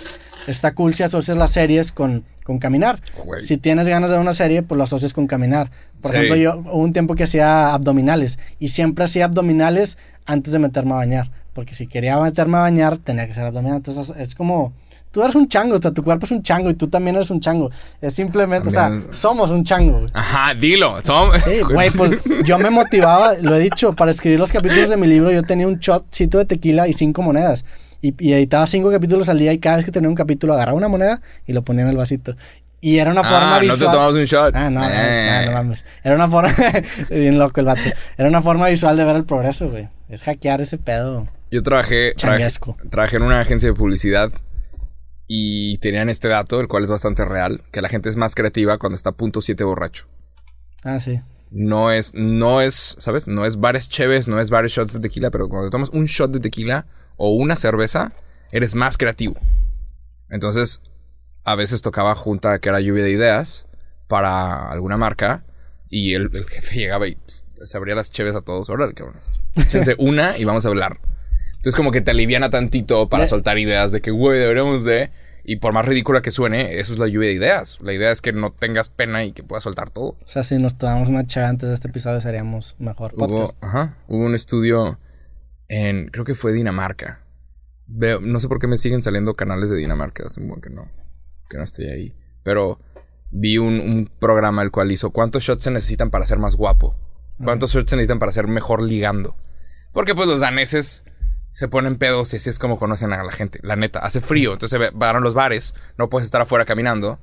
Está 0.47 0.75
cool 0.75 0.93
si 0.95 1.03
asocias 1.03 1.37
las 1.37 1.53
series 1.53 1.91
con, 1.93 2.25
con 2.45 2.59
caminar. 2.59 3.01
Si 3.45 3.57
tienes 3.57 3.87
ganas 3.89 4.11
de 4.11 4.19
una 4.19 4.35
serie, 4.35 4.62
pues 4.62 4.77
lo 4.77 4.85
asocias 4.85 5.12
con 5.15 5.27
caminar. 5.27 5.71
Por 6.03 6.11
Sí. 6.11 6.17
ejemplo, 6.19 6.37
yo 6.37 6.57
hubo 6.59 6.83
un 6.83 6.93
tiempo 6.93 7.15
que 7.15 7.25
hacía 7.25 7.73
abdominales. 7.73 8.39
Y 8.59 8.69
siempre 8.69 9.05
hacía 9.07 9.25
abdominales 9.25 9.97
antes 10.27 10.53
de 10.53 10.59
meterme 10.59 10.93
a 10.93 10.97
bañar. 10.97 11.31
Porque 11.55 11.75
si 11.75 11.87
quería 11.87 12.19
meterme 12.19 12.59
a 12.59 12.61
bañar, 12.61 12.99
tenía 12.99 13.25
que 13.27 13.33
hacer 13.33 13.45
abdominales. 13.47 13.87
Entonces 13.89 14.15
es 14.19 14.35
como. 14.35 14.73
Tú 15.15 15.23
eres 15.23 15.37
un 15.37 15.47
chango, 15.49 15.77
o 15.77 15.81
sea, 15.81 15.93
tu 15.93 16.03
cuerpo 16.03 16.27
es 16.27 16.33
un 16.33 16.43
chango 16.43 16.69
y 16.71 16.75
tú 16.75 16.89
también 16.89 17.15
eres 17.15 17.31
un 17.31 17.39
chango. 17.39 17.71
Es 18.01 18.15
simplemente, 18.15 18.67
o 18.67 18.71
sea, 18.73 18.91
somos 19.12 19.49
un 19.51 19.62
chango, 19.62 20.01
güey. 20.01 20.11
Ajá, 20.12 20.53
dilo. 20.55 21.01
Som- 21.03 21.31
Sí, 21.45 21.61
güey, 21.61 21.89
pues 21.93 22.19
yo 22.45 22.59
me 22.59 22.69
motivaba, 22.71 23.35
lo 23.41 23.55
he 23.55 23.61
dicho, 23.61 23.93
para 23.93 24.11
escribir 24.11 24.41
los 24.41 24.51
capítulos 24.51 24.89
de 24.91 24.97
mi 24.97 25.07
libro, 25.07 25.31
yo 25.31 25.45
tenía 25.45 25.69
un 25.69 25.79
shotcito 25.79 26.39
de 26.39 26.47
tequila 26.47 26.89
y 26.89 26.93
cinco 26.95 27.23
monedas. 27.23 27.65
Y, 28.03 28.12
y 28.19 28.33
editaba 28.33 28.67
cinco 28.67 28.91
capítulos 28.91 29.29
al 29.29 29.39
día 29.39 29.53
y 29.53 29.59
cada 29.61 29.77
vez 29.77 29.85
que 29.85 29.93
tenía 29.93 30.09
un 30.09 30.17
capítulo 30.17 30.53
agarraba 30.55 30.77
una 30.77 30.89
moneda 30.89 31.23
y 31.47 31.53
lo 31.53 31.62
ponía 31.62 31.85
en 31.85 31.91
el 31.91 31.97
vasito. 31.97 32.37
Y 32.81 32.99
era 32.99 33.12
una 33.12 33.23
forma 33.23 33.39
Ah, 33.57 33.61
no 33.61 33.61
te 33.61 33.67
visual. 33.69 33.93
tomamos 33.93 34.15
un 34.17 34.25
shot. 34.25 34.55
Ah, 34.55 34.69
no, 34.69 34.81
no, 34.81 34.87
Eh. 34.93 35.43
no, 35.45 35.51
no 35.53 35.57
mames. 35.59 35.85
Era 36.03 36.15
una 36.17 36.29
forma. 36.29 36.53
bien 37.09 37.39
loco 37.39 37.61
el 37.61 37.67
vato. 37.67 37.81
Era 38.19 38.29
una 38.29 38.43
forma 38.43 38.67
visual 38.69 38.97
de 38.97 39.05
ver 39.05 39.17
el 39.17 39.25
progreso, 39.25 39.71
güey. 39.71 39.89
Es 40.11 40.23
hackear 40.25 40.61
ese 40.61 40.77
pedo. 40.77 41.27
Yo 41.51 41.62
trabajé, 41.62 42.15
trabajé 42.91 43.17
en 43.17 43.23
una 43.23 43.41
agencia 43.41 43.69
de 43.69 43.75
publicidad 43.75 44.31
y 45.27 45.79
tenían 45.79 46.11
este 46.11 46.29
dato, 46.29 46.61
el 46.61 46.68
cual 46.68 46.85
es 46.85 46.91
bastante 46.91 47.25
real, 47.25 47.62
que 47.70 47.83
la 47.83 47.89
gente 47.89 48.09
es 48.09 48.16
más 48.16 48.35
creativa 48.35 48.79
cuando 48.79 48.97
está 48.97 49.11
a 49.11 49.16
punto 49.16 49.41
7 49.41 49.64
borracho. 49.64 50.07
Ah, 50.83 51.01
sí. 51.01 51.20
No 51.51 51.93
es, 51.93 52.14
no 52.14 52.61
es, 52.61 52.97
¿sabes? 52.99 53.27
No 53.29 53.47
es 53.47 53.59
varias 53.59 53.89
cheves, 53.89 54.29
no 54.29 54.41
es 54.41 54.51
varios 54.51 54.72
shots 54.72 54.93
de 54.93 55.01
tequila, 55.01 55.31
pero 55.31 55.49
cuando 55.49 55.70
tomas 55.70 55.89
un 55.91 56.07
shot 56.07 56.31
de 56.31 56.41
tequila 56.41 56.87
o 57.16 57.31
una 57.35 57.57
cerveza, 57.57 58.12
eres 58.51 58.75
más 58.75 58.99
creativo. 58.99 59.37
Entonces, 60.29 60.83
a 61.45 61.55
veces 61.55 61.81
tocaba 61.81 62.14
junta 62.14 62.59
que 62.59 62.68
era 62.68 62.81
lluvia 62.81 63.05
de 63.05 63.11
ideas 63.11 63.66
para 64.09 64.70
alguna 64.70 64.97
marca 64.97 65.45
y 65.89 66.14
el, 66.14 66.31
el 66.35 66.49
jefe 66.49 66.75
llegaba 66.81 67.07
y 67.07 67.14
pss, 67.14 67.47
se 67.64 67.77
abría 67.77 67.95
las 67.95 68.11
cheves 68.11 68.35
a 68.35 68.41
todos. 68.41 68.68
Órale, 68.68 68.95
cabrones. 68.95 69.31
Échense 69.55 69.95
una 69.99 70.37
y 70.37 70.45
vamos 70.45 70.66
a 70.66 70.68
hablar. 70.68 70.99
Entonces, 71.65 71.77
como 71.79 71.93
que 71.93 72.03
te 72.03 72.11
aliviana 72.11 72.51
tantito 72.51 73.09
para 73.09 73.27
soltar 73.27 73.57
ideas 73.59 73.91
de 73.91 74.03
que, 74.03 74.11
güey, 74.11 74.39
deberíamos 74.39 74.85
de. 74.85 75.11
Y 75.45 75.57
por 75.57 75.73
más 75.73 75.87
ridícula 75.87 76.21
que 76.21 76.31
suene, 76.31 76.79
eso 76.79 76.93
es 76.93 76.99
la 76.99 77.09
lluvia 77.09 77.31
de 77.31 77.35
ideas. 77.37 77.79
La 77.81 77.95
idea 77.95 78.11
es 78.12 78.21
que 78.21 78.35
no 78.35 78.51
tengas 78.51 78.91
pena 78.91 79.25
y 79.25 79.33
que 79.33 79.43
puedas 79.43 79.65
soltar 79.65 79.89
todo. 79.89 80.09
O 80.09 80.27
sea, 80.27 80.43
si 80.43 80.59
nos 80.59 80.77
tomamos 80.77 81.09
una 81.09 81.27
chava 81.27 81.49
antes 81.49 81.71
de 81.71 81.75
este 81.75 81.89
episodio, 81.89 82.21
seríamos 82.21 82.77
mejor 82.79 83.12
Hubo, 83.15 83.27
podcast. 83.29 83.65
ajá, 83.65 83.97
hubo 84.09 84.27
un 84.27 84.35
estudio 84.35 84.99
en, 85.69 86.09
creo 86.09 86.27
que 86.27 86.35
fue 86.35 86.53
Dinamarca. 86.53 87.25
Veo, 87.87 88.21
no 88.21 88.41
sé 88.41 88.49
por 88.49 88.59
qué 88.59 88.67
me 88.67 88.77
siguen 88.77 89.01
saliendo 89.01 89.33
canales 89.33 89.71
de 89.71 89.77
Dinamarca, 89.77 90.25
hace 90.27 90.43
un 90.43 90.49
buen 90.49 90.61
que 90.61 90.69
no, 90.69 90.91
que 91.49 91.57
no 91.57 91.65
estoy 91.65 91.87
ahí. 91.87 92.15
pero 92.43 92.79
vi 93.31 93.57
un, 93.57 93.81
un 93.81 94.11
programa 94.19 94.61
el 94.62 94.71
cual 94.71 94.93
hizo 94.93 95.11
cuántos 95.12 95.45
shots 95.45 95.65
se 95.65 95.71
necesitan 95.71 96.11
para 96.11 96.27
ser 96.27 96.39
más 96.39 96.57
guapo. 96.57 96.95
¿Cuántos 97.43 97.73
shots 97.73 97.89
se 97.89 97.97
necesitan 97.97 98.19
para 98.19 98.33
ser 98.33 98.49
mejor 98.49 98.83
ligando? 98.83 99.35
Porque 99.93 100.15
pues 100.15 100.29
los 100.29 100.41
daneses 100.41 101.05
se 101.55 101.69
ponen 101.69 101.99
pedos 101.99 102.33
y 102.33 102.37
así 102.37 102.51
es 102.51 102.59
como 102.59 102.81
conocen 102.81 103.13
a 103.13 103.23
la 103.23 103.31
gente. 103.31 103.61
La 103.63 103.77
neta, 103.77 104.01
hace 104.01 104.21
frío, 104.21 104.55
entonces 104.55 104.91
van 104.93 105.15
a 105.15 105.21
los 105.21 105.35
bares, 105.35 105.73
no 105.97 106.09
puedes 106.09 106.25
estar 106.25 106.43
afuera 106.43 106.65
caminando, 106.65 107.21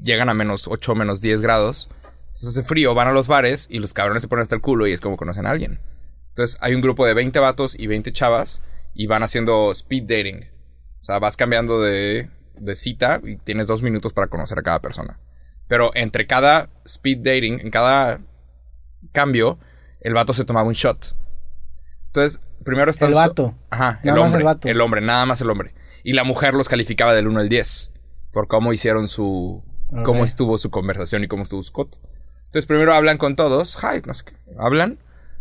llegan 0.00 0.28
a 0.28 0.34
menos 0.34 0.68
8, 0.68 0.94
menos 0.94 1.20
10 1.20 1.40
grados. 1.40 1.88
Entonces 2.28 2.50
hace 2.50 2.62
frío, 2.62 2.94
van 2.94 3.08
a 3.08 3.12
los 3.12 3.26
bares 3.26 3.66
y 3.68 3.80
los 3.80 3.92
cabrones 3.92 4.22
se 4.22 4.28
ponen 4.28 4.44
hasta 4.44 4.54
el 4.54 4.60
culo 4.60 4.86
y 4.86 4.92
es 4.92 5.00
como 5.00 5.16
conocen 5.16 5.46
a 5.46 5.50
alguien. 5.50 5.80
Entonces 6.28 6.58
hay 6.62 6.76
un 6.76 6.80
grupo 6.80 7.04
de 7.04 7.14
20 7.14 7.36
vatos 7.40 7.74
y 7.76 7.88
20 7.88 8.12
chavas 8.12 8.62
y 8.94 9.08
van 9.08 9.24
haciendo 9.24 9.72
speed 9.72 10.04
dating. 10.04 10.44
O 11.00 11.04
sea, 11.04 11.18
vas 11.18 11.36
cambiando 11.36 11.80
de, 11.80 12.30
de 12.54 12.76
cita 12.76 13.20
y 13.24 13.34
tienes 13.34 13.66
dos 13.66 13.82
minutos 13.82 14.12
para 14.12 14.28
conocer 14.28 14.60
a 14.60 14.62
cada 14.62 14.80
persona. 14.80 15.18
Pero 15.66 15.90
entre 15.94 16.28
cada 16.28 16.70
speed 16.84 17.18
dating, 17.18 17.58
en 17.58 17.70
cada 17.72 18.20
cambio, 19.10 19.58
el 20.00 20.14
vato 20.14 20.34
se 20.34 20.44
tomaba 20.44 20.68
un 20.68 20.74
shot. 20.74 21.16
Entonces, 22.06 22.40
primero 22.64 22.90
está 22.90 23.06
El 23.06 23.14
vato. 23.14 23.54
Ajá, 23.70 24.00
el 24.02 24.06
Nada 24.08 24.18
más 24.20 24.26
hombre. 24.26 24.38
el 24.40 24.44
vato. 24.44 24.68
El 24.68 24.80
hombre, 24.80 25.00
nada 25.00 25.26
más 25.26 25.40
el 25.40 25.50
hombre. 25.50 25.74
Y 26.04 26.12
la 26.14 26.24
mujer 26.24 26.54
los 26.54 26.68
calificaba 26.68 27.12
del 27.14 27.28
1 27.28 27.40
al 27.40 27.48
10 27.48 27.92
por 28.32 28.48
cómo 28.48 28.72
hicieron 28.72 29.08
su. 29.08 29.62
Cómo 30.04 30.24
estuvo 30.24 30.56
su 30.56 30.70
conversación 30.70 31.22
y 31.22 31.28
cómo 31.28 31.42
estuvo 31.42 31.62
su 31.62 31.70
coto. 31.72 31.98
Entonces, 32.46 32.66
primero 32.66 32.94
hablan 32.94 33.18
con 33.18 33.36
todos. 33.36 33.76
Hi, 33.82 34.00
no 34.06 34.14
sé 34.14 34.24
qué. 34.24 34.32
Hablan. 34.58 34.98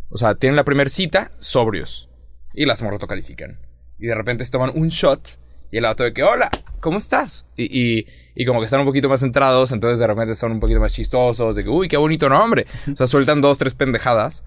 O 0.09 0.17
sea, 0.17 0.35
tienen 0.35 0.57
la 0.57 0.65
primera 0.65 0.89
cita 0.89 1.31
sobrios. 1.39 2.09
Y 2.53 2.65
las 2.65 2.81
morras 2.81 3.01
lo 3.01 3.07
califican. 3.07 3.59
Y 3.97 4.07
de 4.07 4.15
repente 4.15 4.43
se 4.43 4.51
toman 4.51 4.71
un 4.75 4.89
shot. 4.89 5.39
Y 5.71 5.77
el 5.77 5.83
vato 5.83 6.03
de 6.03 6.11
que, 6.13 6.23
hola, 6.23 6.49
¿cómo 6.81 6.97
estás? 6.97 7.45
Y, 7.55 7.63
y, 7.63 8.07
y 8.35 8.45
como 8.45 8.59
que 8.59 8.65
están 8.65 8.81
un 8.81 8.85
poquito 8.87 9.07
más 9.07 9.21
centrados. 9.21 9.71
Entonces 9.71 9.99
de 9.99 10.07
repente 10.07 10.35
son 10.35 10.51
un 10.51 10.59
poquito 10.59 10.81
más 10.81 10.91
chistosos. 10.91 11.55
De 11.55 11.63
que, 11.63 11.69
uy, 11.69 11.87
qué 11.87 11.95
bonito 11.95 12.27
nombre. 12.27 12.67
O 12.91 12.97
sea, 12.97 13.07
sueltan 13.07 13.39
dos, 13.39 13.57
tres 13.57 13.73
pendejadas. 13.73 14.43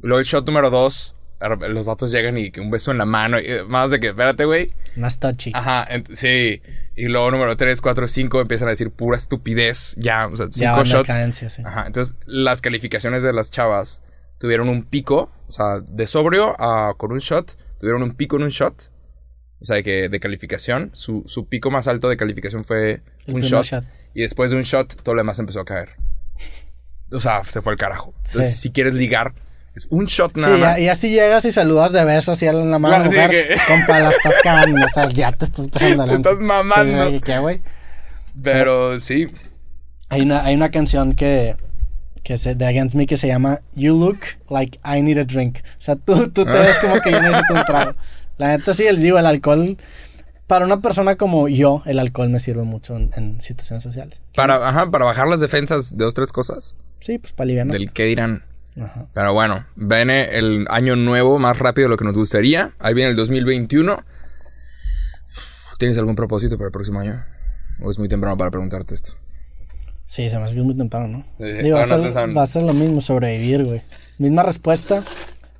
Luego 0.00 0.20
el 0.20 0.24
shot 0.24 0.46
número 0.46 0.70
dos. 0.70 1.16
Los 1.68 1.84
vatos 1.86 2.10
llegan 2.12 2.38
y 2.38 2.50
que 2.50 2.60
un 2.60 2.70
beso 2.70 2.90
en 2.90 2.98
la 2.98 3.04
mano. 3.06 3.38
y, 3.38 3.44
eh, 3.46 3.64
más 3.64 3.90
de 3.90 4.00
que, 4.00 4.08
espérate, 4.08 4.44
güey. 4.44 4.72
Más 4.96 5.18
touchy. 5.20 5.52
Ajá, 5.54 5.86
sí. 6.12 6.62
Y 6.96 7.04
luego 7.06 7.30
número 7.30 7.56
3, 7.56 7.80
4, 7.80 8.06
5 8.06 8.40
empiezan 8.40 8.68
a 8.68 8.70
decir 8.70 8.90
pura 8.90 9.16
estupidez. 9.18 9.94
Ya, 9.98 10.26
o 10.26 10.36
sea, 10.36 10.46
cinco 10.50 10.84
shots. 10.84 11.08
cadencia, 11.08 11.50
sí. 11.50 11.62
Ajá, 11.64 11.84
entonces 11.86 12.16
las 12.24 12.60
calificaciones 12.60 13.22
de 13.22 13.32
las 13.32 13.50
chavas 13.50 14.00
tuvieron 14.38 14.68
un 14.68 14.84
pico, 14.84 15.32
o 15.48 15.52
sea, 15.52 15.80
de 15.80 16.06
sobrio 16.06 16.54
a 16.60 16.94
con 16.96 17.12
un 17.12 17.18
shot, 17.18 17.56
tuvieron 17.78 18.02
un 18.02 18.12
pico 18.14 18.36
en 18.36 18.44
un 18.44 18.50
shot. 18.50 18.90
O 19.60 19.64
sea, 19.66 19.76
de 19.76 19.82
que 19.82 20.08
de 20.10 20.20
calificación, 20.20 20.90
su, 20.92 21.22
su 21.26 21.48
pico 21.48 21.70
más 21.70 21.88
alto 21.88 22.08
de 22.08 22.16
calificación 22.18 22.64
fue 22.64 23.02
El 23.26 23.34
un 23.34 23.40
shot, 23.40 23.64
shot. 23.64 23.84
Y 24.12 24.20
después 24.22 24.50
de 24.50 24.56
un 24.56 24.62
shot, 24.62 25.02
todo 25.02 25.14
lo 25.14 25.20
demás 25.20 25.38
empezó 25.38 25.60
a 25.60 25.64
caer. 25.64 25.90
O 27.12 27.20
sea, 27.20 27.42
se 27.44 27.62
fue 27.62 27.72
al 27.72 27.78
carajo. 27.78 28.12
Entonces, 28.24 28.54
Sí. 28.54 28.60
si 28.62 28.72
quieres 28.72 28.94
ligar, 28.94 29.34
es 29.74 29.86
un 29.90 30.06
shot 30.06 30.36
nada 30.36 30.56
más. 30.56 30.78
y 30.78 30.88
así 30.88 31.10
llegas 31.10 31.44
y 31.44 31.52
saludas 31.52 31.92
de 31.92 32.04
beso 32.04 32.32
así 32.32 32.46
en 32.46 32.70
la 32.70 32.78
mano 32.78 32.94
Claro, 32.96 33.10
sí, 33.10 33.16
mujer. 33.16 33.30
que- 33.48 33.54
Compa, 33.68 33.98
la 34.00 34.10
estás 34.10 34.34
cagando, 34.42 34.86
estás, 34.86 35.12
ya 35.14 35.32
te 35.32 35.44
estás 35.44 35.66
pasando 35.68 36.06
lanza. 36.06 36.30
estás 36.30 36.38
mamando. 36.44 37.10
Sí, 37.10 37.20
¿qué, 37.20 37.38
güey? 37.38 37.60
Pero 38.42 38.98
sí, 39.00 39.28
Hay 40.08 40.20
una, 40.22 40.44
hay 40.44 40.54
una 40.54 40.70
canción 40.70 41.14
que, 41.14 41.56
que 42.22 42.38
se, 42.38 42.54
de 42.54 42.66
Against 42.66 42.94
Me 42.96 43.06
que 43.06 43.16
se 43.16 43.26
llama 43.26 43.60
You 43.74 43.98
Look 43.98 44.18
Like 44.50 44.78
I 44.84 45.02
Need 45.02 45.18
a 45.18 45.24
Drink. 45.24 45.58
O 45.58 45.80
sea, 45.80 45.96
tú, 45.96 46.28
tú 46.30 46.44
te 46.44 46.52
ves 46.52 46.78
como 46.78 47.00
que 47.00 47.10
yo 47.10 47.20
necesito 47.20 47.54
un 47.54 47.64
trago. 47.64 47.94
La 48.38 48.48
neta 48.48 48.74
sí, 48.74 48.84
el, 48.86 49.00
digo, 49.00 49.18
el 49.18 49.26
alcohol... 49.26 49.76
Para 50.46 50.66
una 50.66 50.82
persona 50.82 51.16
como 51.16 51.48
yo, 51.48 51.82
el 51.86 51.98
alcohol 51.98 52.28
me 52.28 52.38
sirve 52.38 52.64
mucho 52.64 52.96
en, 52.96 53.10
en 53.16 53.40
situaciones 53.40 53.82
sociales. 53.82 54.20
para, 54.36 54.68
ajá, 54.68 54.90
para 54.90 55.06
bajar 55.06 55.26
las 55.26 55.40
defensas 55.40 55.96
de 55.96 56.04
dos, 56.04 56.12
tres 56.12 56.32
cosas. 56.32 56.74
Sí, 57.00 57.16
pues 57.18 57.32
para 57.32 57.44
aliviar. 57.46 57.66
Del 57.68 57.90
que 57.94 58.04
dirán. 58.04 58.44
Ajá. 58.80 59.06
Pero 59.14 59.32
bueno, 59.32 59.64
viene 59.76 60.24
el 60.36 60.66
año 60.70 60.96
nuevo 60.96 61.38
más 61.38 61.58
rápido 61.58 61.86
de 61.86 61.90
lo 61.90 61.96
que 61.96 62.04
nos 62.04 62.14
gustaría. 62.14 62.72
Ahí 62.80 62.94
viene 62.94 63.10
el 63.10 63.16
2021. 63.16 64.02
¿Tienes 65.78 65.98
algún 65.98 66.14
propósito 66.14 66.56
para 66.56 66.66
el 66.66 66.72
próximo 66.72 67.00
año? 67.00 67.24
¿O 67.80 67.90
es 67.90 67.98
muy 67.98 68.08
temprano 68.08 68.36
para 68.36 68.50
preguntarte 68.50 68.94
esto? 68.94 69.12
Sí, 70.06 70.30
se 70.30 70.38
me 70.38 70.44
hace 70.44 70.54
que 70.54 70.60
es 70.60 70.66
muy 70.66 70.76
temprano, 70.76 71.08
¿no? 71.08 71.18
Sí, 71.38 71.44
sí, 71.56 71.62
Digo, 71.64 71.76
va, 71.76 71.82
a 71.82 71.88
ser, 71.88 72.00
en- 72.28 72.36
va 72.36 72.42
a 72.42 72.46
ser 72.46 72.62
lo 72.62 72.72
mismo, 72.72 73.00
sobrevivir, 73.00 73.64
güey. 73.64 73.82
Misma 74.18 74.42
respuesta. 74.44 75.02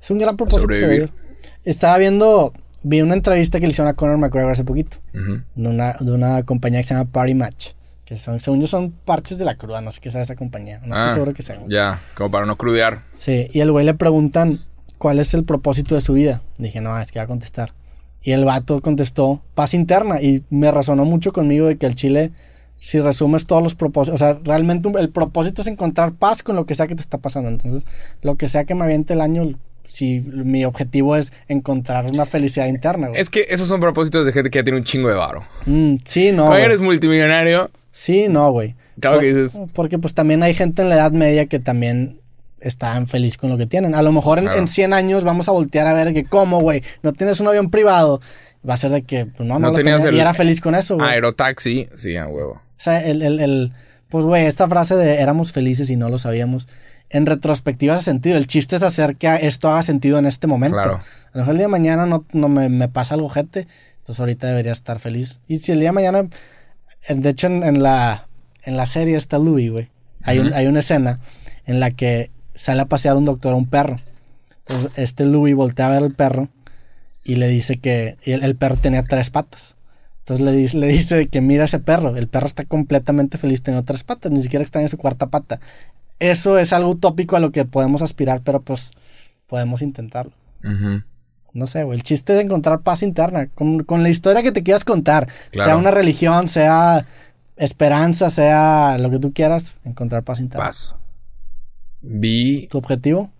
Es 0.01 0.11
un 0.11 0.17
gran 0.19 0.37
propósito 0.37 0.61
Sobrevivir. 0.61 1.09
sobrevivir. 1.09 1.49
Estaba 1.65 1.97
viendo, 1.97 2.53
vi 2.83 3.01
una 3.01 3.15
entrevista 3.15 3.59
que 3.59 3.65
le 3.65 3.71
hicieron 3.71 3.89
a 3.89 3.95
Conor 3.95 4.17
McGregor 4.17 4.51
hace 4.51 4.63
poquito. 4.63 4.97
De 5.13 5.67
una, 5.69 5.93
de 5.99 6.11
una 6.11 6.43
compañía 6.43 6.79
que 6.81 6.87
se 6.87 6.93
llama 6.93 7.09
Party 7.11 7.33
Match. 7.33 7.71
Que 8.05 8.17
son, 8.17 8.39
según 8.39 8.61
yo, 8.61 8.67
son 8.67 8.91
parches 8.91 9.37
de 9.39 9.45
la 9.45 9.55
cruda. 9.55 9.81
No 9.81 9.91
sé 9.91 9.99
qué 9.99 10.11
sea 10.11 10.21
esa 10.21 10.35
compañía. 10.35 10.77
No 10.85 10.93
estoy 10.95 11.09
Ah, 11.09 11.13
seguro 11.13 11.33
que 11.33 11.41
sea. 11.41 11.57
Ya, 11.67 11.99
como 12.15 12.29
para 12.31 12.45
no 12.45 12.55
crudear. 12.55 13.01
Sí, 13.15 13.47
y 13.51 13.61
el 13.61 13.71
güey 13.71 13.83
le 13.85 13.95
preguntan 13.95 14.59
cuál 14.99 15.19
es 15.19 15.33
el 15.33 15.43
propósito 15.43 15.95
de 15.95 16.01
su 16.01 16.13
vida. 16.13 16.41
Dije, 16.59 16.81
no, 16.81 16.97
es 16.99 17.11
que 17.11 17.19
va 17.19 17.23
a 17.25 17.27
contestar. 17.27 17.73
Y 18.21 18.31
el 18.33 18.45
vato 18.45 18.81
contestó 18.81 19.41
paz 19.55 19.73
interna. 19.73 20.21
Y 20.21 20.43
me 20.51 20.69
resonó 20.71 21.03
mucho 21.05 21.33
conmigo 21.33 21.67
de 21.67 21.77
que 21.77 21.87
el 21.87 21.95
Chile, 21.95 22.31
si 22.79 22.99
resumes 23.01 23.47
todos 23.47 23.63
los 23.63 23.73
propósitos, 23.73 24.21
o 24.21 24.23
sea, 24.23 24.39
realmente 24.43 24.87
el 24.99 25.09
propósito 25.09 25.63
es 25.63 25.67
encontrar 25.67 26.13
paz 26.13 26.43
con 26.43 26.55
lo 26.55 26.65
que 26.67 26.75
sea 26.75 26.85
que 26.87 26.95
te 26.95 27.01
está 27.01 27.17
pasando. 27.17 27.49
Entonces, 27.49 27.85
lo 28.21 28.35
que 28.35 28.49
sea 28.49 28.65
que 28.65 28.75
me 28.75 28.83
aviente 28.83 29.13
el 29.13 29.21
año, 29.21 29.51
si 29.87 30.21
mi 30.21 30.63
objetivo 30.65 31.15
es 31.15 31.33
encontrar 31.47 32.05
una 32.11 32.25
felicidad 32.27 32.67
interna, 32.67 33.07
güey. 33.07 33.19
Es 33.19 33.29
que 33.31 33.45
esos 33.49 33.67
son 33.67 33.79
propósitos 33.79 34.25
de 34.27 34.31
gente 34.31 34.49
que 34.51 34.59
ya 34.59 34.63
tiene 34.63 34.77
un 34.77 34.85
chingo 34.85 35.09
de 35.09 35.15
varo. 35.15 35.43
Mm, 35.65 35.95
sí, 36.05 36.31
no. 36.31 36.47
Güey. 36.47 36.63
eres 36.63 36.79
multimillonario, 36.81 37.69
Sí, 37.97 38.27
no, 38.27 38.51
güey. 38.51 38.75
claro 38.99 39.19
que 39.21 39.33
dices, 39.33 39.57
Porque 39.73 39.97
pues 39.97 40.13
también 40.13 40.43
hay 40.43 40.53
gente 40.53 40.81
en 40.81 40.89
la 40.89 40.95
Edad 40.95 41.11
Media 41.13 41.45
que 41.45 41.59
también 41.59 42.19
están 42.59 43.07
feliz 43.07 43.37
con 43.37 43.49
lo 43.49 43.57
que 43.57 43.67
tienen. 43.67 43.95
A 43.95 44.01
lo 44.01 44.11
mejor 44.11 44.37
en, 44.39 44.45
Claro. 44.45 44.59
en 44.59 44.67
100 44.67 44.91
años 44.93 45.23
vamos 45.23 45.47
a 45.47 45.51
voltear 45.51 45.87
a 45.87 45.93
ver 45.93 46.13
que 46.13 46.25
cómo, 46.25 46.59
güey, 46.59 46.83
no 47.03 47.13
tienes 47.13 47.39
un 47.39 47.47
avión 47.47 47.69
privado. 47.69 48.19
Va 48.67 48.73
a 48.73 48.77
ser 48.77 48.91
de 48.91 49.03
que, 49.03 49.25
pues 49.27 49.47
no, 49.47 49.59
no, 49.59 49.69
No 49.69 49.73
tenías 49.73 49.97
tenía, 50.01 50.09
el- 50.09 50.15
y 50.17 50.19
era 50.19 50.33
feliz 50.33 50.59
con 50.59 50.75
eso, 50.75 50.95
güey. 50.95 51.07
aerotaxi, 51.09 51.87
sí, 51.95 52.17
a 52.17 52.27
huevo. 52.27 52.53
O 52.53 52.61
sea, 52.77 53.01
el, 53.05 53.21
el, 53.21 53.39
el- 53.39 53.71
pues 54.09 54.25
güey, 54.25 54.45
esta 54.45 54.67
frase 54.67 54.95
de 54.97 55.21
éramos 55.21 55.51
felices 55.53 55.89
y 55.89 55.95
no 55.95 56.09
lo 56.09 56.17
sabíamos, 56.19 56.67
en 57.09 57.25
retrospectiva 57.27 57.93
hace 57.93 58.03
sentido. 58.03 58.35
El 58.37 58.47
chiste 58.47 58.75
es 58.75 58.83
hacer 58.83 59.15
que 59.15 59.27
esto 59.41 59.69
haga 59.69 59.83
sentido 59.83 60.17
en 60.17 60.25
este 60.25 60.47
momento. 60.47 60.75
Claro. 60.77 60.93
A 60.95 61.29
lo 61.37 61.39
mejor 61.41 61.51
el 61.51 61.57
día 61.59 61.67
de 61.67 61.71
mañana 61.71 62.05
no, 62.05 62.25
no 62.33 62.49
me, 62.49 62.67
me 62.69 62.87
pasa 62.89 63.13
algo 63.13 63.29
gente, 63.29 63.67
entonces 63.99 64.19
ahorita 64.19 64.47
debería 64.47 64.71
estar 64.71 64.99
feliz. 64.99 65.39
Y 65.47 65.59
si 65.59 65.71
el 65.71 65.79
día 65.79 65.89
de 65.89 65.93
mañana, 65.93 66.27
de 67.09 67.29
hecho 67.29 67.47
en, 67.47 67.63
en 67.63 67.83
la, 67.83 68.27
en 68.63 68.77
la 68.77 68.85
serie 68.85 69.15
está 69.17 69.37
Louis, 69.37 69.69
güey. 69.71 69.89
Hay, 70.23 70.39
un- 70.39 70.47
hay 70.53 70.67
una 70.67 70.79
escena 70.79 71.19
en 71.65 71.79
la 71.79 71.91
que 71.91 72.31
sale 72.55 72.81
a 72.81 72.85
pasear 72.85 73.15
un 73.17 73.25
doctor 73.25 73.53
a 73.53 73.55
un 73.57 73.67
perro. 73.67 73.99
Entonces 74.67 74.91
este 74.97 75.25
Louis 75.25 75.55
voltea 75.55 75.87
a 75.87 75.91
ver 75.91 76.03
al 76.03 76.13
perro 76.13 76.49
y 77.23 77.35
le 77.35 77.47
dice 77.47 77.77
que 77.77 78.17
el, 78.23 78.43
el 78.43 78.55
perro 78.55 78.75
tenía 78.77 79.03
tres 79.03 79.29
patas. 79.29 79.75
Entonces 80.19 80.43
le 80.45 80.51
dice, 80.53 80.77
le 80.77 80.87
dice 80.87 81.27
que 81.27 81.41
mira 81.41 81.65
ese 81.65 81.77
perro. 81.79 82.15
El 82.15 82.27
perro 82.27 82.47
está 82.47 82.65
completamente 82.65 83.37
feliz 83.37 83.61
teniendo 83.61 83.85
tres 83.85 84.03
patas, 84.03 84.31
ni 84.31 84.41
siquiera 84.41 84.63
está 84.65 84.81
en 84.81 84.89
su 84.89 84.97
cuarta 84.97 85.27
pata. 85.27 85.59
Eso 86.17 86.57
es 86.57 86.73
algo 86.73 86.89
utópico 86.91 87.35
a 87.35 87.39
lo 87.39 87.51
que 87.51 87.65
podemos 87.65 88.01
aspirar, 88.01 88.41
pero 88.43 88.61
pues 88.61 88.91
podemos 89.47 89.81
intentarlo. 89.83 90.31
Ujú. 90.63 91.03
No 91.55 91.67
sé, 91.67 91.83
güey. 91.83 91.97
El 91.97 92.03
chiste 92.03 92.35
es 92.37 92.43
encontrar 92.43 92.81
paz 92.81 93.01
interna. 93.01 93.47
Con, 93.47 93.79
con 93.83 94.03
la 94.03 94.09
historia 94.09 94.43
que 94.43 94.51
te 94.51 94.61
quieras 94.61 94.83
contar. 94.83 95.27
Claro. 95.51 95.69
Sea 95.71 95.77
una 95.77 95.89
religión, 95.89 96.49
sea 96.49 97.05
esperanza, 97.55 98.29
sea 98.29 98.97
lo 98.99 99.09
que 99.09 99.19
tú 99.19 99.31
quieras, 99.33 99.79
encontrar 99.85 100.23
paz 100.23 100.41
interna. 100.41 100.65
Paz. 100.65 100.97
Vi, 102.01 102.67
¿Tu 102.67 102.77
objetivo? 102.77 103.31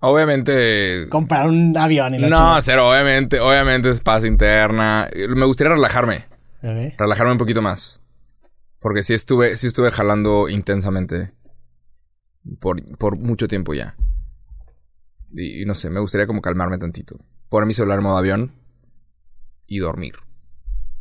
obviamente... 0.00 1.08
Comprar 1.08 1.48
un 1.48 1.76
avión 1.76 2.14
y 2.14 2.18
la 2.18 2.28
No, 2.28 2.36
chingada. 2.36 2.62
cero, 2.62 2.90
obviamente, 2.90 3.40
obviamente 3.40 3.88
es 3.88 4.00
paz 4.00 4.24
interna. 4.24 5.08
Me 5.34 5.44
gustaría 5.46 5.72
relajarme, 5.72 6.26
relajarme 6.62 7.32
un 7.32 7.38
poquito 7.38 7.62
más. 7.62 8.00
Porque 8.78 9.02
sí 9.02 9.14
estuve, 9.14 9.56
sí 9.56 9.66
estuve 9.66 9.90
jalando 9.90 10.48
intensamente 10.48 11.32
por, 12.60 12.80
por 12.98 13.16
mucho 13.16 13.48
tiempo 13.48 13.74
ya. 13.74 13.96
Y, 15.32 15.62
y 15.62 15.64
no 15.66 15.74
sé, 15.74 15.90
me 15.90 16.00
gustaría 16.00 16.26
como 16.26 16.40
calmarme 16.42 16.78
tantito. 16.78 17.16
Poner 17.48 17.66
mi 17.66 17.74
celular 17.74 17.98
en 17.98 18.04
modo 18.04 18.16
avión 18.16 18.52
y 19.66 19.78
dormir. 19.78 20.14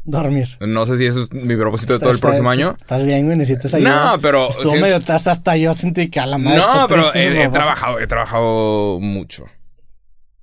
Dormir. 0.04 0.48
No 0.62 0.86
sé 0.86 0.98
si 0.98 1.06
eso 1.06 1.24
es 1.24 1.32
mi 1.34 1.56
propósito 1.58 1.94
de 1.94 2.00
todo 2.00 2.12
el 2.12 2.20
próximo 2.20 2.52
está- 2.52 2.64
año. 2.68 2.78
¿Estás 2.80 3.04
bien, 3.06 3.26
güey? 3.26 3.38
¿Necesitas 3.38 3.74
ayuda? 3.74 4.14
No, 4.16 4.22
pero... 4.22 4.50
Estuvo 4.50 4.72
sí- 4.74 4.80
medio 4.82 4.96
atrás 4.96 5.28
hasta 5.28 5.58
yo 5.58 5.74
sentí 5.74 6.10
que 6.10 6.20
a 6.22 6.26
la 6.26 6.38
madre. 6.38 6.60
no, 6.60 6.88
pero 6.88 7.14
he, 7.14 7.44
he 7.44 7.50
trabajado, 7.50 8.00
he 8.00 8.08
trabajado 8.08 9.00
mucho. 9.02 9.46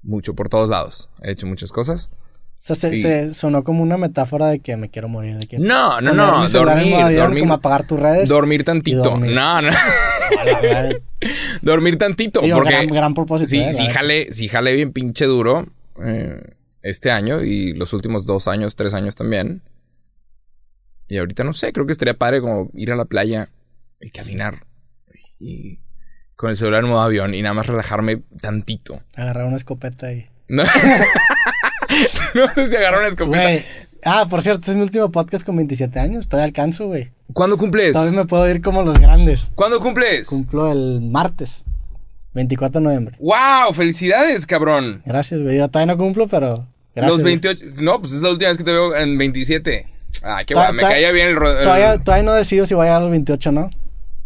Mucho, 0.02 0.34
por 0.34 0.50
todos 0.50 0.68
lados. 0.68 1.08
He 1.22 1.30
hecho 1.30 1.46
muchas 1.46 1.72
cosas. 1.72 2.10
O 2.64 2.66
sea, 2.66 2.76
se, 2.76 2.96
Sí. 2.96 3.02
se 3.02 3.34
sonó 3.34 3.62
como 3.62 3.82
una 3.82 3.98
metáfora 3.98 4.46
de 4.46 4.60
que 4.60 4.74
me 4.78 4.88
quiero 4.88 5.06
morir. 5.08 5.36
De 5.36 5.46
que 5.46 5.58
No, 5.58 6.00
no, 6.00 6.14
no. 6.14 6.48
Dormir, 6.48 6.96
dormir. 7.14 7.40
Como 7.42 7.52
apagar 7.54 7.86
tus 7.86 8.00
redes. 8.00 8.26
Dormir 8.26 8.64
tantito. 8.64 9.02
dormir. 9.02 9.32
No, 9.32 9.60
no. 9.60 9.70
Dormir 11.62 11.98
tantito. 11.98 12.40
Digo, 12.40 12.56
porque 12.56 12.72
gran, 12.72 12.86
gran 12.86 13.14
propósito. 13.14 13.50
sí, 13.50 13.60
eh, 13.60 13.74
sí, 13.74 13.86
jale, 13.88 14.32
sí 14.32 14.48
jale 14.48 14.74
bien 14.74 14.92
pinche 14.92 15.26
duro 15.26 15.66
eh, 16.02 16.40
este 16.80 17.10
año 17.10 17.42
y 17.42 17.74
los 17.74 17.92
últimos 17.92 18.24
dos 18.24 18.48
años, 18.48 18.76
tres 18.76 18.94
años 18.94 19.14
también. 19.14 19.60
Y 21.08 21.18
ahorita 21.18 21.44
no 21.44 21.52
sé, 21.52 21.70
creo 21.74 21.84
que 21.84 21.92
estaría 21.92 22.14
padre 22.14 22.40
como 22.40 22.70
ir 22.74 22.90
a 22.92 22.96
la 22.96 23.04
playa 23.04 23.50
y 24.00 24.08
caminar 24.10 24.64
y 25.38 25.80
con 26.34 26.48
el 26.50 26.56
celular 26.56 26.82
en 26.82 26.88
modo 26.90 27.02
avión 27.02 27.34
y 27.34 27.42
nada 27.42 27.54
más 27.54 27.66
relajarme 27.66 28.22
tantito. 28.40 29.02
Agarrar 29.14 29.46
una 29.46 29.56
escopeta 29.56 30.10
y. 30.12 30.26
No, 30.48 30.62
no 32.34 32.54
sé 32.54 32.70
si 32.70 32.76
agarrar 32.76 33.00
una 33.00 33.08
escopeta. 33.08 33.64
Ah, 34.04 34.26
por 34.28 34.42
cierto, 34.42 34.70
es 34.70 34.76
mi 34.76 34.82
último 34.82 35.10
podcast 35.10 35.46
con 35.46 35.56
27 35.56 35.98
años. 35.98 36.28
Todavía 36.28 36.46
alcanzo, 36.46 36.86
güey. 36.88 37.10
¿Cuándo 37.32 37.56
cumples? 37.56 37.92
Todavía 37.94 38.20
me 38.20 38.26
puedo 38.26 38.48
ir 38.50 38.60
como 38.60 38.82
los 38.82 38.98
grandes. 38.98 39.44
¿Cuándo 39.54 39.80
cumples? 39.80 40.28
Cumplo 40.28 40.70
el 40.70 41.00
martes. 41.00 41.62
24 42.34 42.80
de 42.80 42.84
noviembre. 42.84 43.16
¡Wow! 43.20 43.72
¡Felicidades, 43.74 44.44
cabrón! 44.44 45.02
Gracias, 45.06 45.40
güey. 45.40 45.56
Yo 45.56 45.68
todavía 45.68 45.94
no 45.94 45.98
cumplo, 45.98 46.26
pero. 46.28 46.66
Gracias, 46.94 47.12
Los 47.14 47.22
güey. 47.22 47.38
28. 47.38 47.82
No, 47.82 48.00
pues 48.00 48.12
es 48.12 48.22
la 48.22 48.30
última 48.30 48.50
vez 48.50 48.58
que 48.58 48.64
te 48.64 48.72
veo 48.72 48.94
en 48.96 49.16
27. 49.16 49.86
Ah, 50.22 50.42
qué 50.44 50.54
guay. 50.54 50.72
Me 50.74 50.82
caía 50.82 51.10
bien 51.12 51.28
el, 51.28 51.32
el- 51.36 51.38
Todavía, 51.64 51.98
todavía 51.98 52.24
no 52.24 52.34
decido 52.34 52.66
si 52.66 52.74
voy 52.74 52.82
a 52.82 52.86
llegar 52.86 52.98
a 53.00 53.04
los 53.04 53.10
28 53.10 53.48
o 53.48 53.52
no. 53.52 53.70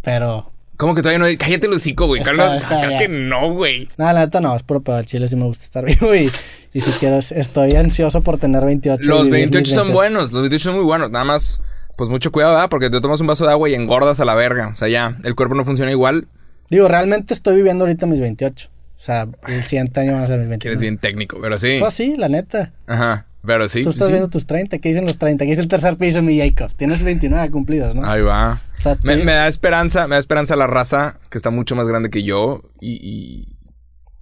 Pero. 0.02 0.52
¿Cómo 0.76 0.94
que 0.94 1.02
todavía 1.02 1.18
no? 1.18 1.38
Cállate 1.38 1.66
el 1.66 1.72
hocico, 1.72 2.06
güey. 2.06 2.22
Claro, 2.22 2.60
que 2.98 3.08
no, 3.08 3.52
güey. 3.52 3.88
Nada, 3.96 4.12
la 4.12 4.20
neta 4.26 4.40
no, 4.40 4.54
es 4.56 4.62
puro 4.62 4.80
pedo. 4.80 5.02
Chile 5.02 5.28
sí 5.28 5.36
me 5.36 5.44
gusta 5.44 5.64
estar 5.64 5.84
vivo 6.00 6.14
y, 6.14 6.30
y 6.72 6.80
si 6.80 6.90
quiero, 6.92 7.18
estoy 7.18 7.72
ansioso 7.72 8.22
por 8.22 8.38
tener 8.38 8.64
28. 8.64 9.02
y 9.02 9.06
Los 9.06 9.24
vivir 9.24 9.32
28 9.50 9.62
mis 9.62 9.68
son 9.74 9.86
28. 9.88 9.94
buenos. 9.96 10.32
Los 10.32 10.42
28 10.42 10.64
son 10.64 10.74
muy 10.76 10.84
buenos. 10.84 11.10
Nada 11.10 11.24
más, 11.24 11.60
pues 11.96 12.10
mucho 12.10 12.30
cuidado, 12.32 12.54
¿verdad? 12.54 12.68
Porque 12.70 12.90
te 12.90 13.00
tomas 13.00 13.20
un 13.20 13.26
vaso 13.26 13.44
de 13.46 13.52
agua 13.52 13.68
y 13.68 13.74
engordas 13.74 14.20
a 14.20 14.24
la 14.24 14.34
verga. 14.34 14.68
O 14.68 14.76
sea, 14.76 14.88
ya, 14.88 15.18
el 15.24 15.34
cuerpo 15.34 15.54
no 15.54 15.64
funciona 15.64 15.90
igual. 15.90 16.28
Digo, 16.70 16.86
realmente 16.88 17.32
estoy 17.34 17.56
viviendo 17.56 17.84
ahorita 17.84 18.06
mis 18.06 18.20
28. 18.20 18.68
O 18.70 19.00
sea, 19.00 19.28
el 19.46 19.62
siguiente 19.64 20.00
año 20.00 20.12
van 20.12 20.24
a 20.24 20.26
ser 20.26 20.38
mis 20.40 20.48
Que 20.48 20.68
29. 20.68 20.70
eres 20.72 20.80
bien 20.80 20.98
técnico, 20.98 21.38
pero 21.40 21.58
sí. 21.58 21.76
Pues 21.80 21.94
sí, 21.94 22.16
la 22.16 22.28
neta. 22.28 22.72
Ajá. 22.86 23.26
Pero 23.46 23.68
sí. 23.68 23.84
Tú 23.84 23.90
estás 23.90 24.08
sí. 24.08 24.12
viendo 24.12 24.28
tus 24.28 24.46
30. 24.46 24.78
¿Qué 24.78 24.88
dicen 24.88 25.04
los 25.04 25.16
30? 25.16 25.44
¿Qué 25.44 25.50
dice 25.50 25.62
el 25.62 25.68
tercer 25.68 25.96
piso, 25.96 26.20
mi 26.20 26.38
Jacob? 26.38 26.72
Tienes 26.76 27.02
29 27.02 27.50
cumplidos, 27.52 27.94
¿no? 27.94 28.04
Ahí 28.04 28.20
va. 28.20 28.60
O 28.78 28.82
sea, 28.82 28.98
Me, 29.02 29.16
me 29.16 29.32
da 29.32 29.46
esperanza, 29.48 30.06
me 30.08 30.16
da 30.16 30.18
esperanza 30.18 30.56
la 30.56 30.66
raza 30.66 31.18
que 31.30 31.38
está 31.38 31.50
mucho 31.50 31.74
más 31.76 31.86
grande 31.86 32.10
que 32.10 32.24
yo 32.24 32.62
y, 32.80 32.98
y, 33.00 33.44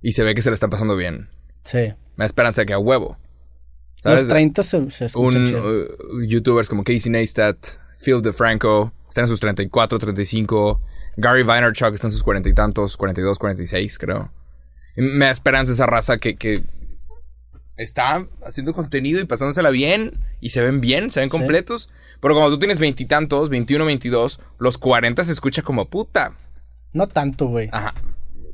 y 0.02 0.12
se 0.12 0.22
ve 0.22 0.34
que 0.34 0.42
se 0.42 0.50
le 0.50 0.54
está 0.54 0.68
pasando 0.68 0.94
bien. 0.96 1.30
Sí. 1.64 1.94
Me 2.16 2.22
da 2.22 2.26
esperanza 2.26 2.62
de 2.62 2.66
que 2.66 2.72
a 2.72 2.78
huevo. 2.78 3.16
¿Sabes? 3.94 4.22
Los 4.22 4.30
30 4.30 4.62
se, 4.62 4.90
se 4.90 5.04
escucha 5.06 5.38
Un, 5.38 5.46
uh, 5.46 6.22
youtubers 6.22 6.68
como 6.68 6.84
Casey 6.84 7.10
Neistat, 7.10 7.56
Phil 7.98 8.20
DeFranco, 8.22 8.92
están 9.08 9.24
en 9.24 9.28
sus 9.28 9.40
34, 9.40 9.98
35. 9.98 10.80
Gary 11.16 11.42
Vaynerchuk 11.42 11.94
está 11.94 12.08
en 12.08 12.12
sus 12.12 12.22
cuarenta 12.22 12.48
y 12.48 12.52
tantos, 12.52 12.96
42, 12.96 13.38
46, 13.38 13.98
creo. 13.98 14.30
Y 14.96 15.02
me 15.02 15.26
da 15.26 15.30
esperanza 15.30 15.72
esa 15.72 15.86
raza 15.86 16.18
que, 16.18 16.36
que 16.36 16.62
está 17.76 18.26
haciendo 18.44 18.72
contenido 18.72 19.20
y 19.20 19.24
pasándosela 19.24 19.70
bien 19.70 20.18
y 20.40 20.50
se 20.50 20.62
ven 20.62 20.80
bien, 20.80 21.10
se 21.10 21.20
ven 21.20 21.28
completos. 21.28 21.88
Pero 22.20 22.34
como 22.34 22.48
tú 22.48 22.58
tienes 22.58 22.78
veintitantos, 22.78 23.48
21, 23.48 23.84
22, 23.84 24.40
los 24.58 24.78
40 24.78 25.24
se 25.24 25.32
escucha 25.32 25.62
como 25.62 25.88
puta. 25.88 26.36
No 26.92 27.06
tanto, 27.06 27.46
güey. 27.46 27.68
Ajá. 27.72 27.94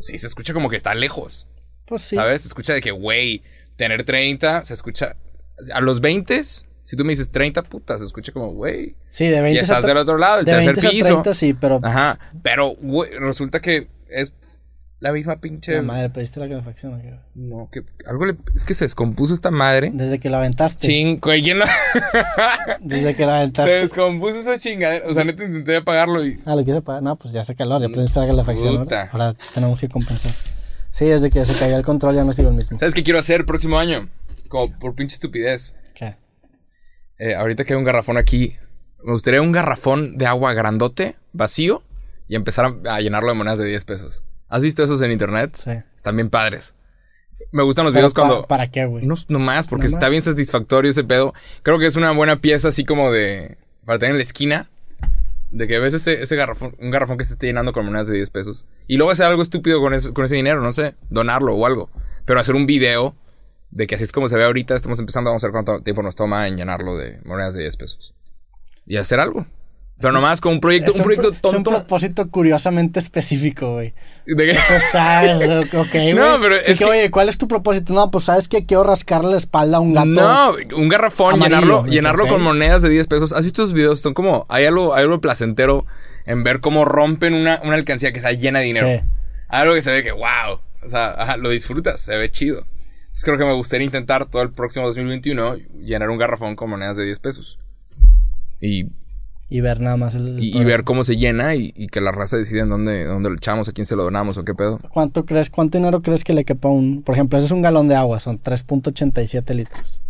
Sí, 0.01 0.19
se 0.19 0.27
escucha 0.27 0.53
como 0.53 0.69
que 0.69 0.77
está 0.77 0.95
lejos. 0.95 1.47
Pues 1.93 2.03
sí. 2.05 2.17
¿Sabes? 2.17 2.41
Se 2.41 2.49
escucha 2.49 2.73
de 2.73 2.81
que, 2.81 2.91
güey, 2.91 3.43
tener 3.77 4.03
30, 4.03 4.65
se 4.65 4.73
escucha. 4.73 5.15
A 5.75 5.83
los 5.83 6.01
20, 6.01 6.43
si 6.43 6.97
tú 6.97 7.05
me 7.05 7.13
dices 7.13 7.31
30, 7.31 7.63
puta, 7.65 7.99
se 7.99 8.05
escucha 8.05 8.33
como, 8.33 8.51
güey. 8.53 8.97
Sí, 9.11 9.27
de 9.27 9.43
20 9.43 9.59
Y 9.59 9.63
estás 9.63 9.85
a 9.85 9.87
del 9.87 9.99
otro 9.99 10.17
lado, 10.17 10.39
el 10.41 10.47
de 10.47 10.53
tercer 10.53 10.73
20 10.77 10.87
a 10.87 10.91
piso. 10.91 11.07
30 11.09 11.35
sí, 11.35 11.53
pero... 11.53 11.81
Ajá. 11.83 12.19
Pero, 12.43 12.75
güey, 12.81 13.11
resulta 13.19 13.61
que 13.61 13.89
es 14.09 14.33
la 15.01 15.13
misma 15.13 15.39
pinche. 15.39 15.75
La 15.75 15.83
madre, 15.83 16.09
pediste 16.09 16.41
la 16.41 16.49
calefacción. 16.49 16.95
¿o 16.95 17.03
qué? 17.03 17.15
No, 17.35 17.69
que 17.71 17.83
algo 18.07 18.25
le. 18.25 18.37
Es 18.57 18.65
que 18.65 18.73
se 18.73 18.87
descompuso 18.87 19.35
esta 19.35 19.51
madre. 19.51 19.91
Desde 19.93 20.19
que 20.19 20.31
la 20.31 20.39
aventaste. 20.39 20.87
Ching, 20.87 21.19
güey, 21.21 21.43
¿quién 21.43 21.59
lo- 21.59 21.67
Desde 22.81 23.15
que 23.17 23.27
la 23.27 23.33
Se 23.33 23.39
aventaste. 23.41 23.75
descompuso 23.75 24.39
esa 24.39 24.57
chingadera. 24.59 25.05
O 25.09 25.13
sea, 25.13 25.25
neta 25.25 25.45
intenté 25.45 25.77
apagarlo 25.77 26.25
y. 26.25 26.39
Ah, 26.47 26.55
lo 26.55 26.65
quise 26.65 26.77
apagar. 26.79 27.03
No, 27.03 27.17
pues 27.17 27.35
ya 27.35 27.41
hace 27.43 27.55
calor, 27.55 27.83
ya 27.83 27.89
prendiste 27.89 28.21
la 28.21 28.27
calefacción. 28.29 28.75
¿no? 28.75 28.81
Puta. 28.85 29.09
Ahora 29.13 29.35
tenemos 29.55 29.79
que 29.79 29.89
compensar. 29.89 30.33
Sí, 31.03 31.09
desde 31.11 31.31
que 31.31 31.45
se 31.45 31.55
cayó 31.59 31.77
el 31.77 31.85
control 31.85 32.15
ya 32.15 32.25
no 32.25 32.33
sigo 32.33 32.49
el 32.51 32.55
mismo. 32.55 32.79
¿Sabes 32.79 32.95
qué 32.95 33.03
quiero 33.03 33.19
hacer 33.19 33.41
el 33.41 33.47
próximo 33.47 33.79
año? 33.79 34.09
Como 34.49 34.79
por 34.79 34.95
pinche 34.95 35.15
estupidez. 35.15 35.75
¿Qué? 35.95 36.17
Eh, 37.19 37.35
ahorita 37.35 37.65
que 37.65 37.73
hay 37.73 37.79
un 37.79 37.85
garrafón 37.85 38.17
aquí, 38.19 38.57
me 39.05 39.13
gustaría 39.13 39.43
un 39.43 39.53
garrafón 39.53 40.17
de 40.19 40.27
agua 40.27 40.53
grandote, 40.55 41.17
vacío, 41.33 41.83
y 42.29 42.37
empezar 42.37 42.67
a, 42.87 42.95
a 42.95 43.01
llenarlo 43.01 43.29
de 43.31 43.35
monedas 43.35 43.59
de 43.59 43.67
10 43.67 43.85
pesos. 43.85 44.23
¿Has 44.49 44.63
visto 44.63 44.85
esos 44.85 45.01
en 45.03 45.13
internet? 45.13 45.57
Sí. 45.57 45.71
Están 45.97 46.17
bien 46.17 46.31
padres. 46.31 46.75
Me 47.51 47.63
gustan 47.63 47.85
los 47.85 47.93
Pero 47.93 48.03
videos 48.03 48.15
pa- 48.15 48.21
cuando... 48.29 48.47
¿Para 48.47 48.69
qué, 48.71 48.85
güey? 48.87 49.05
No, 49.05 49.15
no 49.29 49.39
más, 49.39 49.67
porque 49.67 49.87
está 49.89 50.09
bien 50.09 50.23
satisfactorio 50.23 50.91
ese 50.91 51.05
pedo. 51.05 51.35
Creo 51.63 51.79
que 51.79 51.87
es 51.87 51.97
una 51.97 52.13
buena 52.13 52.41
pieza 52.41 52.69
así 52.69 52.85
como 52.85 53.11
de... 53.11 53.59
Para 53.85 53.99
tener 53.99 54.13
en 54.13 54.19
la 54.19 54.23
esquina. 54.23 54.71
De 55.53 55.69
que 55.69 55.79
ves 55.79 55.95
ese, 55.95 56.23
ese 56.23 56.35
garrafón, 56.35 56.75
un 56.81 56.91
garrafón 56.91 57.19
que 57.19 57.25
se 57.25 57.35
esté 57.35 57.47
llenando 57.47 57.73
con 57.73 57.85
monedas 57.85 58.07
de 58.09 58.15
10 58.17 58.31
pesos. 58.31 58.67
Y 58.89 58.97
luego 58.97 59.13
hacer 59.13 59.27
algo 59.27 59.43
estúpido 59.43 59.81
con, 59.81 59.93
eso- 59.95 60.13
con 60.15 60.25
ese 60.25 60.35
dinero, 60.35 60.61
no 60.63 60.73
sé, 60.73 60.95
donarlo 61.11 61.55
o 61.55 61.67
algo. 61.67 61.91
Pero 62.25 62.41
hacer 62.41 62.55
un 62.55 62.67
video 62.67 63.15
de 63.71 63.87
que 63.87 63.95
así 63.95 64.05
es 64.05 64.13
como 64.13 64.29
se 64.29 64.37
ve 64.37 64.45
ahorita, 64.45 64.75
estamos 64.75 64.99
empezando, 64.99 65.31
vamos 65.31 65.45
a 65.45 65.49
ver 65.49 65.53
cuánto 65.53 65.81
tiempo 65.83 66.03
nos 66.03 66.17
toma 66.17 66.49
en 66.49 66.57
llenarlo 66.57 66.97
de 66.97 67.21
monedas 67.25 67.55
de 67.55 67.61
10 67.61 67.77
pesos. 67.77 68.15
Y 68.87 68.97
hacer 68.97 69.21
algo. 69.21 69.47
Pero 70.03 70.13
nomás 70.13 70.41
con 70.41 70.53
un 70.55 70.61
proyecto, 70.61 70.91
Es 70.91 70.97
un 70.97 71.03
proyecto 71.05 71.29
pro- 71.31 71.51
Es 71.51 71.57
un 71.57 71.63
tonto. 71.65 71.71
propósito 71.71 72.29
curiosamente 72.29 72.99
específico, 73.01 73.73
güey. 73.75 73.95
de 74.27 74.51
Eso 74.51 74.75
está, 74.75 75.25
es- 75.33 75.75
ok, 75.75 75.89
güey. 75.93 76.13
No, 76.15 76.39
pero 76.41 76.57
es 76.57 76.65
que, 76.79 76.85
que- 76.85 76.85
oye, 76.85 77.11
¿cuál 77.11 77.29
es 77.29 77.39
tu 77.39 77.49
propósito? 77.49 77.93
No, 77.95 78.11
pues 78.11 78.25
sabes 78.25 78.49
que 78.49 78.67
quiero 78.67 78.85
rascarle 78.85 79.31
la 79.31 79.37
espalda 79.39 79.79
a 79.79 79.81
un 79.81 79.95
gato. 79.95 80.07
No, 80.09 80.55
un 80.77 80.89
garrafón, 80.89 81.35
amarillo, 81.35 81.61
llenarlo, 81.61 81.87
llenarlo 81.87 82.27
con 82.29 82.43
monedas 82.43 82.83
de 82.83 82.91
10 82.91 83.07
pesos. 83.07 83.33
¿Has 83.33 83.45
visto 83.45 83.63
esos 83.63 83.73
videos? 83.75 84.01
Son 84.01 84.13
como, 84.15 84.45
hay 84.49 84.67
algo, 84.67 84.95
hay 84.95 85.03
algo 85.03 85.21
placentero 85.21 85.87
en 86.27 86.45
ver 86.45 86.61
cómo 86.61 86.85
rompen 86.85 87.35
una, 87.35 87.61
una 87.65 87.75
alcancía 87.75 88.13
que 88.13 88.19
está 88.19 88.33
llena 88.33 88.59
de 88.61 88.65
dinero. 88.67 88.87
Sí. 88.87 89.01
Algo 89.49 89.75
que 89.75 89.83
se 89.83 89.91
ve 89.93 90.03
que, 90.03 90.13
wow. 90.13 90.61
O 90.85 90.89
sea, 90.89 91.11
ajá, 91.13 91.37
lo 91.37 91.49
disfrutas, 91.51 92.01
se 92.01 92.17
ve 92.17 92.31
chido. 92.31 92.59
Entonces 93.03 93.25
creo 93.25 93.39
que 93.39 93.45
me 93.45 93.53
gustaría 93.55 93.85
intentar 93.85 94.27
todo 94.27 94.41
el 94.43 94.51
próximo 94.51 94.87
2021 94.87 95.57
llenar 95.85 96.09
un 96.11 96.17
garrafón 96.19 96.57
con 96.57 96.71
monedas 96.71 96.97
de 96.97 97.05
10 97.05 97.19
pesos. 97.19 97.59
Y, 98.61 98.87
Y 99.55 99.61
ver 99.61 99.83
nada 99.83 99.99
más 99.99 100.15
el. 100.15 100.43
y- 100.43 100.65
ver 100.65 100.83
cómo 100.83 101.05
se 101.05 101.19
llena 101.19 101.55
y, 101.55 101.75
y 101.77 101.89
que 101.89 102.01
la 102.01 102.11
raza 102.11 102.39
decida 102.39 102.63
en 102.63 102.71
dónde, 102.71 103.05
dónde 103.05 103.29
lo 103.29 103.35
echamos, 103.37 103.69
a 103.69 103.73
quién 103.73 103.85
se 103.85 103.97
lo 103.97 104.03
donamos 104.05 104.39
o 104.39 104.45
qué 104.45 104.55
pedo. 104.55 104.81
¿Cuánto 104.91 105.27
crees, 105.27 105.51
cuánto 105.51 105.77
dinero 105.77 106.01
crees 106.01 106.25
que 106.25 106.33
le 106.33 106.47
quepa 106.47 106.69
un. 106.71 107.03
Por 107.03 107.15
ejemplo, 107.15 107.37
ese 107.37 107.47
es 107.47 107.53
un 107.53 107.61
galón 107.61 107.87
de 107.87 107.95
agua, 107.95 108.19
son 108.19 108.41
3.87 108.43 109.55
litros. 109.55 110.01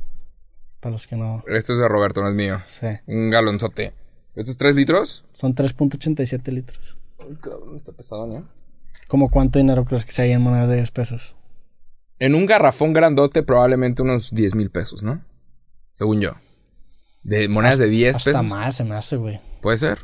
Para 0.79 0.93
los 0.93 1.09
que 1.09 1.17
no. 1.17 1.43
Esto 1.49 1.73
es 1.73 1.81
de 1.81 1.89
Roberto, 1.89 2.23
no 2.23 2.29
es 2.29 2.37
mío. 2.37 2.61
Sí. 2.67 2.87
Un 3.07 3.31
galonzote. 3.31 3.95
¿Estos 4.37 4.57
3 4.59 4.77
litros? 4.77 5.25
Son 5.33 5.57
3.87 5.57 6.53
litros. 6.53 6.97
Ay, 7.19 7.37
cabrón, 7.41 7.75
está 7.77 7.91
pesado, 7.91 8.29
¿no? 8.29 8.47
¿Cómo 9.09 9.29
cuánto 9.29 9.59
dinero 9.59 9.85
crees 9.85 10.05
que 10.05 10.13
se 10.13 10.23
hay 10.23 10.31
en 10.31 10.43
monedas 10.43 10.69
de 10.69 10.77
10 10.77 10.91
pesos? 10.93 11.35
En 12.21 12.37
un 12.37 12.47
garrafón 12.47 12.93
grandote, 12.93 13.43
probablemente 13.43 14.03
unos 14.03 14.31
10 14.33 14.55
mil 14.55 14.71
pesos, 14.71 15.03
¿no? 15.03 15.21
Según 15.95 16.21
yo. 16.21 16.31
De 17.23 17.49
monedas 17.49 17.79
de 17.79 17.89
10 17.89 18.17
Hasta 18.17 18.31
pesos. 18.33 18.47
más 18.47 18.77
se 18.77 18.85
me 18.85 18.95
hace, 18.97 19.17
güey. 19.17 19.41
Puede 19.61 19.79
ser. 19.79 19.99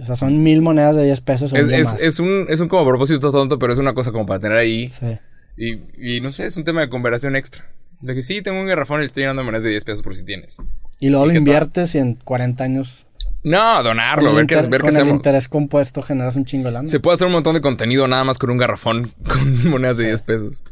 O 0.00 0.04
sea, 0.04 0.16
son 0.16 0.42
mil 0.42 0.62
monedas 0.62 0.96
de 0.96 1.04
10 1.04 1.20
pesos 1.20 1.52
Es, 1.52 1.68
es- 1.68 1.94
es 2.00 2.18
un, 2.20 2.46
es 2.48 2.60
un 2.60 2.68
como 2.68 2.86
propósito 2.88 3.30
tonto, 3.30 3.58
pero 3.58 3.72
es 3.72 3.78
una 3.78 3.92
cosa 3.94 4.12
como 4.12 4.26
para 4.26 4.40
tener 4.40 4.56
ahí. 4.58 4.88
Sí. 4.88 5.18
Y, 5.56 6.16
y 6.16 6.20
no 6.20 6.32
sé, 6.32 6.46
es 6.46 6.56
un 6.56 6.64
tema 6.64 6.80
de 6.80 6.88
conversación 6.88 7.36
extra. 7.36 7.70
De 8.00 8.14
que 8.14 8.22
sí, 8.22 8.42
tengo 8.42 8.60
un 8.60 8.66
garrafón 8.66 8.98
y 8.98 9.02
le 9.02 9.06
estoy 9.06 9.22
llenando 9.22 9.42
de 9.42 9.46
monedas 9.46 9.62
de 9.64 9.70
10 9.70 9.84
pesos 9.84 10.02
por 10.02 10.14
si 10.16 10.24
tienes. 10.24 10.56
Y 11.00 11.08
luego 11.10 11.26
lo 11.26 11.32
inviertes 11.34 11.94
y 11.94 11.98
en 11.98 12.14
40 12.16 12.64
años. 12.64 13.06
No, 13.42 13.82
donarlo, 13.82 14.32
ver 14.32 14.42
el 14.42 14.46
qué, 14.46 14.56
ver 14.68 14.80
con 14.80 14.88
el 14.90 14.96
hacemos. 14.96 15.14
interés 15.14 15.48
compuesto 15.48 16.00
generas 16.02 16.34
un 16.36 16.44
chingo 16.46 16.66
de 16.66 16.72
lana. 16.72 16.86
Se 16.88 16.98
puede 16.98 17.16
hacer 17.16 17.26
un 17.26 17.32
montón 17.34 17.54
de 17.54 17.60
contenido 17.60 18.08
nada 18.08 18.24
más 18.24 18.38
con 18.38 18.48
un 18.50 18.56
garrafón 18.58 19.12
con 19.28 19.68
monedas 19.70 19.98
de 19.98 20.06
10 20.06 20.22
pesos. 20.22 20.64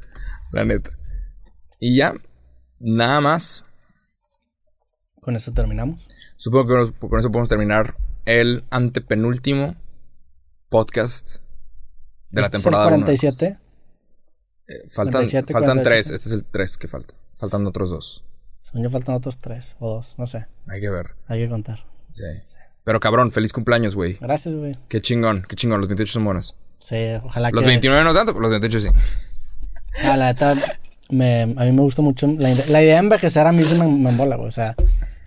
La 0.53 0.65
neta. 0.65 0.91
Y 1.79 1.97
ya, 1.97 2.15
nada 2.81 3.21
más. 3.21 3.65
Con 5.23 5.37
eso 5.37 5.53
terminamos. 5.53 6.09
Supongo 6.37 6.67
que 6.67 6.75
nos- 6.75 6.91
con 6.93 7.17
eso 7.19 7.31
podemos 7.31 7.49
terminar 7.49 7.95
el 8.25 8.65
antepenúltimo 8.71 9.77
podcast 10.69 11.37
de 12.31 12.41
la 12.41 12.47
Este 12.47 12.57
es 12.57 12.63
temporada 12.65 12.89
el 12.89 12.95
1. 12.95 13.05
47. 13.07 13.59
faltan 14.91 15.13
47, 15.13 15.53
faltan 15.53 15.77
47. 15.79 15.91
tres. 15.91 16.11
Este 16.11 16.29
es 16.29 16.35
el 16.35 16.45
tres 16.45 16.77
que 16.77 16.89
falta. 16.89 17.15
Faltan 17.37 17.65
otros 17.67 17.91
dos. 17.91 18.25
Según 18.63 18.83
yo 18.83 18.91
faltan 18.91 19.15
otros 19.15 19.39
tres 19.39 19.77
o 19.79 19.91
dos, 19.95 20.15
no 20.19 20.27
sé. 20.27 20.47
Hay 20.69 20.81
que 20.81 20.91
ver. 20.91 21.15
Hay 21.29 21.39
que 21.41 21.49
contar. 21.49 21.85
Sí. 22.13 22.25
Pero 22.83 22.99
cabrón, 22.99 23.31
feliz 23.31 23.53
cumpleaños, 23.53 23.95
güey. 23.95 24.15
Gracias, 24.21 24.57
güey. 24.57 24.77
Qué 24.89 25.01
chingón, 25.01 25.45
qué 25.49 25.55
chingón. 25.55 25.79
Los 25.81 25.89
28 25.89 26.13
son 26.15 26.25
buenos. 26.25 26.57
Sí, 26.81 26.97
ojalá 27.23 27.51
Los 27.53 27.61
que... 27.63 27.69
29 27.69 28.03
no 28.05 28.13
tanto, 28.13 28.33
pero 28.33 28.43
los 28.43 28.51
28 28.51 28.81
sí. 28.81 28.89
Ah, 30.03 30.17
la 30.17 30.27
neta, 30.33 30.55
me, 31.11 31.43
a 31.43 31.47
mí 31.47 31.71
me 31.73 31.83
gusta 31.83 32.03
mucho. 32.03 32.27
La, 32.27 32.49
la 32.55 32.83
idea 32.83 32.95
de 32.95 33.01
envejecer 33.01 33.47
a 33.47 33.53
mí 33.53 33.63
se 33.63 33.77
me, 33.79 33.87
me 33.87 34.11
embola, 34.11 34.35
güey. 34.37 34.49
O 34.49 34.53
sea, 34.53 34.75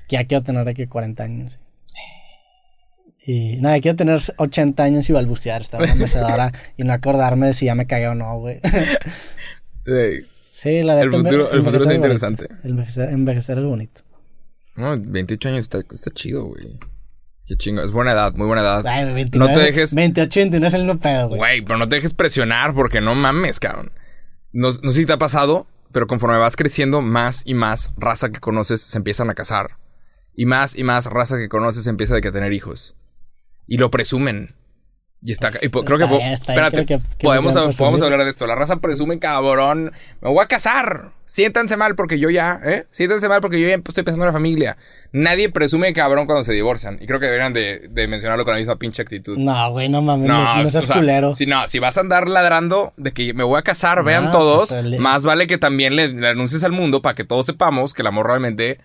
que 0.07 0.15
ya 0.17 0.25
quiero 0.25 0.43
tener 0.43 0.67
aquí 0.67 0.87
40 0.87 1.23
años. 1.23 1.59
Y 3.27 3.57
nada, 3.57 3.79
quiero 3.81 3.95
tener 3.97 4.21
80 4.37 4.83
años 4.83 5.09
y 5.09 5.13
balbucear, 5.13 5.61
estar 5.61 5.81
en 5.81 5.89
una 5.91 5.95
mecedora 6.01 6.51
y 6.77 6.83
no 6.83 6.93
acordarme 6.93 7.47
de 7.47 7.53
si 7.53 7.65
ya 7.65 7.75
me 7.75 7.87
cagué 7.87 8.07
o 8.07 8.15
no, 8.15 8.37
güey. 8.39 8.59
Sí, 10.51 10.83
la 10.83 10.99
El 11.01 11.09
neta, 11.09 11.17
futuro- 11.23 11.51
el 11.51 11.63
futuro 11.63 11.83
es 11.89 11.95
interesante. 11.95 12.47
El 12.63 12.71
Envejecer, 12.71 13.09
envejecer 13.09 13.57
es 13.59 13.65
bonito. 13.65 14.01
no, 14.75 14.95
28 14.97 15.49
años 15.49 15.59
está, 15.61 15.79
está 15.91 16.11
chido, 16.11 16.45
güey. 16.45 16.63
Qué 17.47 17.55
chingo. 17.55 17.81
Es 17.83 17.91
buena 17.91 18.13
edad, 18.13 18.33
muy 18.33 18.47
buena 18.47 18.63
edad. 18.63 18.85
Ay, 18.87 19.05
no 19.05 19.13
29, 19.13 19.53
te 19.53 19.59
dejes. 19.59 19.93
28, 19.93 20.39
29 20.39 20.67
es 20.67 20.73
el 20.73 20.83
mismo 20.85 20.99
pedo, 20.99 21.27
güey. 21.27 21.37
Güey, 21.39 21.61
pero 21.61 21.77
no 21.77 21.87
te 21.87 21.95
dejes 21.95 22.13
presionar 22.13 22.73
porque 22.73 23.01
no 23.01 23.13
mames, 23.13 23.59
cabrón. 23.59 23.91
No, 24.51 24.69
no 24.81 24.91
sé 24.91 25.01
si 25.01 25.05
te 25.05 25.13
ha 25.13 25.17
pasado, 25.17 25.67
pero 25.91 26.07
conforme 26.07 26.37
vas 26.39 26.55
creciendo, 26.55 27.01
más 27.01 27.43
y 27.45 27.53
más 27.53 27.91
raza 27.97 28.29
que 28.31 28.39
conoces 28.39 28.81
se 28.81 28.97
empiezan 28.97 29.29
a 29.29 29.35
casar. 29.35 29.77
Y 30.35 30.45
más 30.45 30.75
y 30.75 30.83
más 30.83 31.05
raza 31.05 31.37
que 31.37 31.49
conoces 31.49 31.87
empieza 31.87 32.15
a 32.15 32.21
que 32.21 32.27
a 32.27 32.31
tener 32.31 32.53
hijos. 32.53 32.95
Y 33.67 33.77
lo 33.77 33.89
presumen. 33.89 34.53
Y 35.27 35.31
está, 35.31 35.49
y 35.63 35.69
po- 35.69 35.83
creo 35.83 35.97
que, 35.97 36.05
po- 36.05 36.19
espérate, 36.19 36.85
creo 36.85 36.99
que- 36.99 37.07
que 37.17 37.23
podemos, 37.23 37.55
podemos 37.77 37.99
hablar 38.03 38.23
de 38.25 38.29
esto. 38.29 38.45
La 38.45 38.53
raza 38.53 38.75
presume, 38.75 39.17
cabrón, 39.17 39.91
me 40.21 40.29
voy 40.29 40.43
a 40.43 40.45
casar. 40.47 41.13
Siéntanse 41.25 41.77
mal 41.77 41.95
porque 41.95 42.19
yo 42.19 42.29
ya, 42.29 42.59
¿eh? 42.63 42.85
Siéntanse 42.91 43.27
mal 43.27 43.41
porque 43.41 43.59
yo 43.59 43.67
ya 43.67 43.73
estoy 43.73 44.03
pensando 44.03 44.25
en 44.25 44.27
la 44.27 44.33
familia. 44.33 44.77
Nadie 45.13 45.49
presume 45.49 45.91
cabrón 45.93 46.27
cuando 46.27 46.43
se 46.43 46.53
divorcian. 46.53 46.99
Y 47.01 47.07
creo 47.07 47.19
que 47.19 47.25
deberían 47.25 47.53
de, 47.53 47.87
de 47.89 48.07
mencionarlo 48.07 48.43
con 48.43 48.53
la 48.53 48.59
misma 48.59 48.75
pinche 48.75 49.01
actitud. 49.01 49.35
No, 49.39 49.71
güey, 49.71 49.89
no 49.89 50.03
mames, 50.03 50.27
no, 50.27 50.61
no 50.63 50.69
seas 50.69 50.83
o 50.83 50.87
sea, 50.87 50.97
culero. 50.97 51.33
Si 51.33 51.47
no, 51.47 51.67
si 51.67 51.79
vas 51.79 51.97
a 51.97 52.01
andar 52.01 52.27
ladrando 52.29 52.93
de 52.97 53.11
que 53.11 53.33
me 53.33 53.43
voy 53.43 53.57
a 53.57 53.63
casar, 53.63 54.03
vean 54.03 54.31
todos, 54.31 54.69
pues, 54.69 54.99
más 54.99 55.23
vale 55.25 55.47
que 55.47 55.57
también 55.57 55.95
le, 55.95 56.09
le 56.09 56.27
anuncies 56.27 56.63
al 56.63 56.73
mundo 56.73 57.01
para 57.01 57.15
que 57.15 57.23
todos 57.23 57.47
sepamos 57.47 57.95
que 57.95 58.03
el 58.03 58.07
amor 58.09 58.27
realmente 58.27 58.79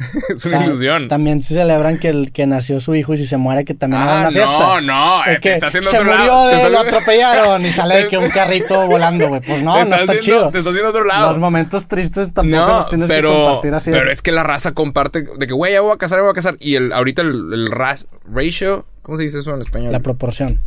es 0.34 0.46
O 0.46 0.48
una 0.48 0.58
sea, 0.58 0.66
ilusión. 0.66 1.08
También 1.08 1.42
se 1.42 1.54
celebran 1.54 1.98
que, 1.98 2.08
el, 2.08 2.32
que 2.32 2.46
nació 2.46 2.80
su 2.80 2.94
hijo 2.94 3.14
y 3.14 3.18
si 3.18 3.26
se 3.26 3.36
muere 3.36 3.64
que 3.64 3.74
también 3.74 4.02
Ah, 4.02 4.20
una 4.22 4.30
fiesta. 4.32 4.50
no, 4.50 4.80
no, 4.80 5.22
De 5.26 5.32
eh, 5.34 5.38
que 5.40 5.54
está 5.54 5.66
haciendo 5.68 5.90
se 5.90 5.98
otro 5.98 6.10
murió 6.10 6.26
lado. 6.26 6.46
De 6.48 6.54
está 6.56 6.68
lo 6.70 6.78
atropellaron 6.80 7.66
y 7.66 7.72
sale 7.74 7.96
de 8.04 8.08
que 8.08 8.18
un 8.18 8.30
carrito 8.30 8.86
volando, 8.86 9.28
güey. 9.28 9.40
Pues 9.40 9.62
no, 9.62 9.74
no 9.76 9.82
está 9.82 9.96
haciendo- 9.96 10.20
chido. 10.22 10.50
Te 10.50 10.58
está 10.58 10.70
haciendo 10.70 10.90
otro 10.90 11.04
Los 11.04 11.14
lado. 11.14 11.36
momentos 11.38 11.86
tristes 11.86 12.32
tampoco 12.32 12.56
No, 12.66 12.78
los 12.78 12.88
tienes 12.88 13.08
que 13.08 13.14
pero, 13.14 13.32
compartir 13.32 13.74
así. 13.74 13.90
pero 13.90 14.10
es 14.10 14.22
que 14.22 14.32
la 14.32 14.42
raza 14.42 14.72
comparte 14.72 15.22
de 15.38 15.46
que, 15.46 15.52
güey, 15.52 15.72
ya 15.74 15.80
voy 15.82 15.92
a 15.92 15.96
casar, 15.98 16.18
ya 16.18 16.22
voy 16.22 16.30
a 16.30 16.34
casar. 16.34 16.56
Y 16.60 16.76
el, 16.76 16.92
ahorita 16.92 17.22
el, 17.22 17.52
el 17.52 17.70
ras- 17.70 18.06
ratio, 18.24 18.86
¿cómo 19.02 19.16
se 19.18 19.24
dice 19.24 19.38
eso 19.40 19.54
en 19.54 19.60
español? 19.60 19.92
La 19.92 20.00
proporción. 20.00 20.60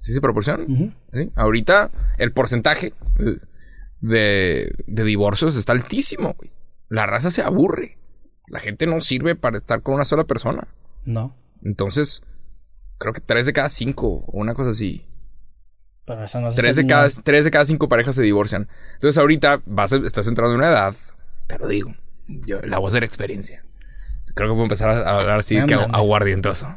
¿Sí 0.00 0.14
se 0.14 0.20
proporción? 0.22 0.94
¿Sí? 1.12 1.30
Ahorita 1.36 1.90
el 2.16 2.32
porcentaje 2.32 2.94
eh, 3.18 3.36
de, 4.00 4.72
de 4.86 5.04
divorcios 5.04 5.56
está 5.56 5.72
altísimo, 5.72 6.34
güey. 6.38 6.50
La 6.88 7.06
raza 7.06 7.30
se 7.30 7.42
aburre. 7.42 7.98
La 8.50 8.60
gente 8.60 8.86
no 8.86 9.00
sirve 9.00 9.34
para 9.36 9.56
estar 9.56 9.80
con 9.80 9.94
una 9.94 10.04
sola 10.04 10.24
persona. 10.24 10.68
No. 11.06 11.34
Entonces, 11.62 12.22
creo 12.98 13.14
que 13.14 13.20
tres 13.22 13.46
de 13.46 13.52
cada 13.54 13.68
cinco, 13.70 14.24
o 14.26 14.38
una 14.40 14.52
cosa 14.54 14.70
así. 14.70 15.06
Pero 16.04 16.22
eso 16.24 16.40
no 16.40 16.50
Tres 16.52 16.76
de, 16.76 16.86
cada, 16.86 17.08
tres 17.22 17.44
de 17.44 17.50
cada 17.50 17.64
cinco 17.64 17.88
parejas 17.88 18.16
se 18.16 18.22
divorcian. 18.22 18.68
Entonces, 18.94 19.16
ahorita 19.18 19.62
vas 19.64 19.92
a- 19.92 19.96
estás 19.98 20.26
entrando 20.26 20.52
en 20.54 20.58
una 20.60 20.68
edad, 20.70 20.94
te 21.46 21.58
lo 21.58 21.68
digo, 21.68 21.94
yo, 22.26 22.60
la 22.62 22.78
voz 22.78 22.92
de 22.92 23.00
la 23.00 23.06
experiencia. 23.06 23.64
Creo 24.34 24.48
que 24.48 24.52
puedo 24.52 24.64
empezar 24.64 24.90
a 24.90 25.16
hablar 25.16 25.38
así 25.38 25.56
No 25.56 25.66
que 25.66 25.74
aguardientoso. 25.74 26.74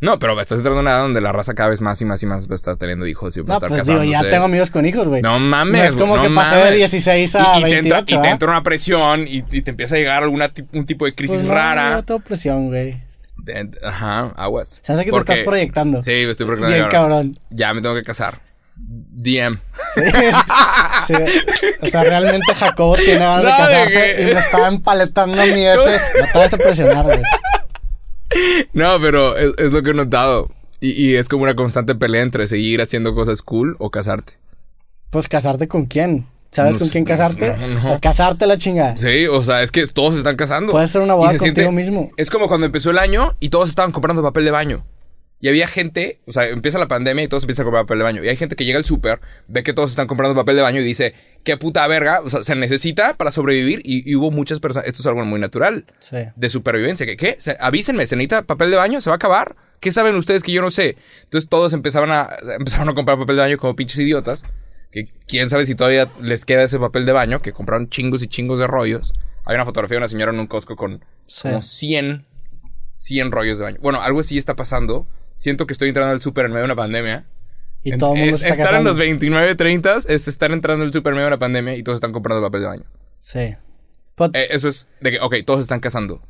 No, 0.00 0.18
pero 0.18 0.38
estás 0.40 0.58
entrando 0.58 0.80
en 0.80 0.86
una 0.86 0.90
edad 0.92 1.00
donde 1.02 1.20
la 1.22 1.32
raza 1.32 1.54
cada 1.54 1.70
vez 1.70 1.80
más 1.80 2.00
y 2.02 2.04
más 2.04 2.22
y 2.22 2.26
más 2.26 2.48
va 2.48 2.52
a 2.52 2.54
estar 2.56 2.76
teniendo 2.76 3.06
hijos 3.06 3.34
y 3.36 3.40
va 3.40 3.46
a 3.46 3.48
No, 3.48 3.54
estar 3.54 3.68
pues 3.70 3.86
digo, 3.86 4.02
ya 4.04 4.20
tengo 4.28 4.44
amigos 4.44 4.70
con 4.70 4.84
hijos, 4.84 5.08
güey. 5.08 5.22
No 5.22 5.38
mames. 5.38 5.82
No 5.82 5.88
es 5.88 5.96
como 5.96 6.20
que 6.20 6.28
pasé 6.30 6.54
de 6.56 6.60
mames. 6.64 6.76
16 6.76 7.36
a 7.36 7.38
y, 7.38 7.58
y 7.60 7.64
te 7.64 7.70
28, 7.70 7.78
entra, 7.98 8.00
y 8.00 8.20
te 8.22 8.28
¿ah? 8.28 8.30
entra 8.32 8.48
una 8.50 8.62
presión 8.62 9.26
y, 9.26 9.42
y 9.50 9.62
te 9.62 9.70
empieza 9.70 9.94
a 9.94 9.98
llegar 9.98 10.22
alguna 10.22 10.50
un 10.72 10.84
tipo 10.84 11.04
de 11.06 11.14
crisis 11.14 11.36
Pues 11.36 11.46
no, 11.48 11.54
rara. 11.54 11.90
No 11.92 12.02
tengo 12.04 12.20
presión, 12.20 12.66
güey. 12.66 13.00
De- 13.38 13.70
Ajá, 13.84 14.32
aguas. 14.36 14.80
Se 14.82 14.92
hace 14.92 15.02
que 15.04 15.10
te 15.10 15.16
Porque- 15.16 15.32
estás 15.32 15.46
proyectando. 15.46 16.02
Sí, 16.02 16.10
me 16.10 16.30
estoy 16.30 16.46
proyectando. 16.46 16.76
Bien 16.76 16.88
cabrón. 16.90 17.38
Ya 17.50 17.72
me 17.72 17.80
tengo 17.80 17.94
que 17.94 18.02
casar. 18.02 18.38
DM. 18.78 19.58
Sí. 19.94 20.02
Sí. 21.06 21.14
O 21.80 21.86
sea, 21.86 22.02
realmente 22.04 22.54
Jacobo 22.54 22.96
tiene 22.96 23.20
ganas 23.20 23.42
de 23.42 23.48
No, 23.48 23.56
de 23.56 23.74
casarse 23.74 24.16
que- 24.16 24.22
y 24.22 24.34
me 24.34 24.40
estaba 24.40 24.68
empaletando 24.68 25.42
mi 25.46 25.64
F. 25.66 25.80
No 26.20 26.26
te 26.32 26.38
vas 26.38 26.52
a 26.52 26.58
presionar, 26.58 27.04
güey. 27.04 27.22
No, 28.72 28.98
pero 29.00 29.36
es, 29.36 29.52
es 29.58 29.72
lo 29.72 29.82
que 29.82 29.90
he 29.90 29.94
notado. 29.94 30.50
Y, 30.80 30.90
y 30.90 31.16
es 31.16 31.28
como 31.28 31.44
una 31.44 31.56
constante 31.56 31.94
pelea 31.94 32.22
entre 32.22 32.46
seguir 32.48 32.80
haciendo 32.82 33.14
cosas 33.14 33.42
cool 33.42 33.76
o 33.78 33.90
casarte. 33.90 34.34
Pues 35.10 35.28
casarte 35.28 35.68
con 35.68 35.86
quién. 35.86 36.26
¿Sabes 36.50 36.74
No 36.74 36.78
con 36.80 36.88
quién 36.88 37.04
casarte? 37.04 37.54
no, 37.56 37.68
no. 37.82 37.94
O 37.94 38.00
casarte 38.00 38.46
la 38.46 38.56
chingada. 38.56 38.96
Sí, 38.96 39.26
o 39.26 39.42
sea, 39.42 39.62
es 39.62 39.70
que 39.70 39.86
todos 39.86 40.12
se 40.14 40.18
están 40.18 40.36
casando. 40.36 40.72
Puede 40.72 40.86
ser 40.86 41.02
una 41.02 41.14
boda 41.14 41.36
contigo 41.36 41.72
mismo. 41.72 42.10
Es 42.16 42.30
como 42.30 42.48
cuando 42.48 42.66
empezó 42.66 42.90
el 42.90 42.98
año 42.98 43.34
y 43.40 43.48
todos 43.50 43.68
estaban 43.68 43.90
comprando 43.92 44.22
papel 44.22 44.44
de 44.44 44.50
baño. 44.50 44.86
Y 45.38 45.48
había 45.48 45.68
gente, 45.68 46.20
o 46.26 46.32
sea, 46.32 46.46
empieza 46.48 46.78
la 46.78 46.88
pandemia 46.88 47.22
y 47.24 47.28
todos 47.28 47.42
empiezan 47.42 47.64
a 47.64 47.66
comprar 47.66 47.84
papel 47.84 47.98
de 47.98 48.04
baño. 48.04 48.24
Y 48.24 48.28
hay 48.28 48.36
gente 48.36 48.56
que 48.56 48.64
llega 48.64 48.78
al 48.78 48.86
súper, 48.86 49.20
ve 49.48 49.62
que 49.62 49.74
todos 49.74 49.90
están 49.90 50.06
comprando 50.06 50.34
papel 50.34 50.56
de 50.56 50.62
baño 50.62 50.80
y 50.80 50.84
dice, 50.84 51.12
qué 51.44 51.58
puta 51.58 51.86
verga, 51.88 52.20
o 52.24 52.30
sea, 52.30 52.42
se 52.42 52.54
necesita 52.56 53.14
para 53.18 53.30
sobrevivir. 53.30 53.80
Y, 53.84 54.10
y 54.10 54.14
hubo 54.16 54.30
muchas 54.30 54.60
personas, 54.60 54.88
esto 54.88 55.02
es 55.02 55.06
algo 55.06 55.22
muy 55.26 55.38
natural, 55.38 55.84
Sí. 56.00 56.16
de 56.34 56.48
supervivencia. 56.48 57.04
¿Qué? 57.04 57.16
qué? 57.18 57.36
Se- 57.38 57.56
avísenme, 57.60 58.06
¿se 58.06 58.16
necesita 58.16 58.42
papel 58.42 58.70
de 58.70 58.76
baño? 58.78 59.00
¿Se 59.02 59.10
va 59.10 59.14
a 59.14 59.16
acabar? 59.16 59.56
¿Qué 59.80 59.92
saben 59.92 60.14
ustedes 60.14 60.42
que 60.42 60.52
yo 60.52 60.62
no 60.62 60.70
sé? 60.70 60.96
Entonces 61.24 61.50
todos 61.50 61.74
empezaban 61.74 62.10
a, 62.12 62.30
empezaron 62.58 62.88
a 62.88 62.94
comprar 62.94 63.18
papel 63.18 63.36
de 63.36 63.42
baño 63.42 63.56
como 63.58 63.76
pinches 63.76 63.98
idiotas. 63.98 64.42
Que 64.90 65.12
quién 65.28 65.50
sabe 65.50 65.66
si 65.66 65.74
todavía 65.74 66.08
les 66.22 66.46
queda 66.46 66.62
ese 66.62 66.78
papel 66.78 67.04
de 67.04 67.12
baño, 67.12 67.42
que 67.42 67.52
compraron 67.52 67.90
chingos 67.90 68.22
y 68.22 68.26
chingos 68.28 68.58
de 68.58 68.66
rollos. 68.66 69.12
Hay 69.44 69.54
una 69.56 69.66
fotografía 69.66 69.96
de 69.96 69.98
una 69.98 70.08
señora 70.08 70.32
en 70.32 70.40
un 70.40 70.46
Costco 70.46 70.76
con 70.76 71.04
Sí. 71.26 71.42
como 71.42 71.60
100, 71.60 72.24
100 72.94 73.30
rollos 73.32 73.58
de 73.58 73.64
baño. 73.64 73.78
Bueno, 73.82 74.00
algo 74.00 74.20
así 74.20 74.38
está 74.38 74.56
pasando. 74.56 75.06
Siento 75.36 75.66
que 75.66 75.72
estoy 75.72 75.88
entrando 75.88 76.12
al 76.12 76.20
súper 76.20 76.46
en 76.46 76.50
medio 76.52 76.62
de 76.62 76.72
una 76.72 76.76
pandemia. 76.76 77.24
Y 77.84 77.92
En- 77.92 77.98
todo 78.00 78.14
el 78.14 78.18
mundo 78.20 78.34
es- 78.36 78.42
está 78.42 78.48
estar 78.50 78.66
en 78.66 78.70
casando. 78.72 78.90
los 78.90 78.98
29, 78.98 79.54
30 79.54 79.98
es 80.08 80.26
estar 80.28 80.50
entrando 80.50 80.84
al 80.84 80.92
súper 80.92 81.12
en 81.12 81.16
medio 81.18 81.26
de 81.26 81.34
una 81.34 81.38
pandemia 81.38 81.76
y 81.76 81.82
todos 81.84 81.96
están 81.96 82.10
comprando 82.12 82.44
papel 82.44 82.62
de 82.62 82.66
baño. 82.66 82.84
Sí. 83.20 83.54
Pues, 84.16 84.30
Eh, 84.34 84.48
eso 84.50 84.68
es 84.68 84.88
de 85.00 85.12
que, 85.12 85.20
ok, 85.20 85.36
todos 85.44 85.60
están 85.60 85.78
casando. 85.78 86.20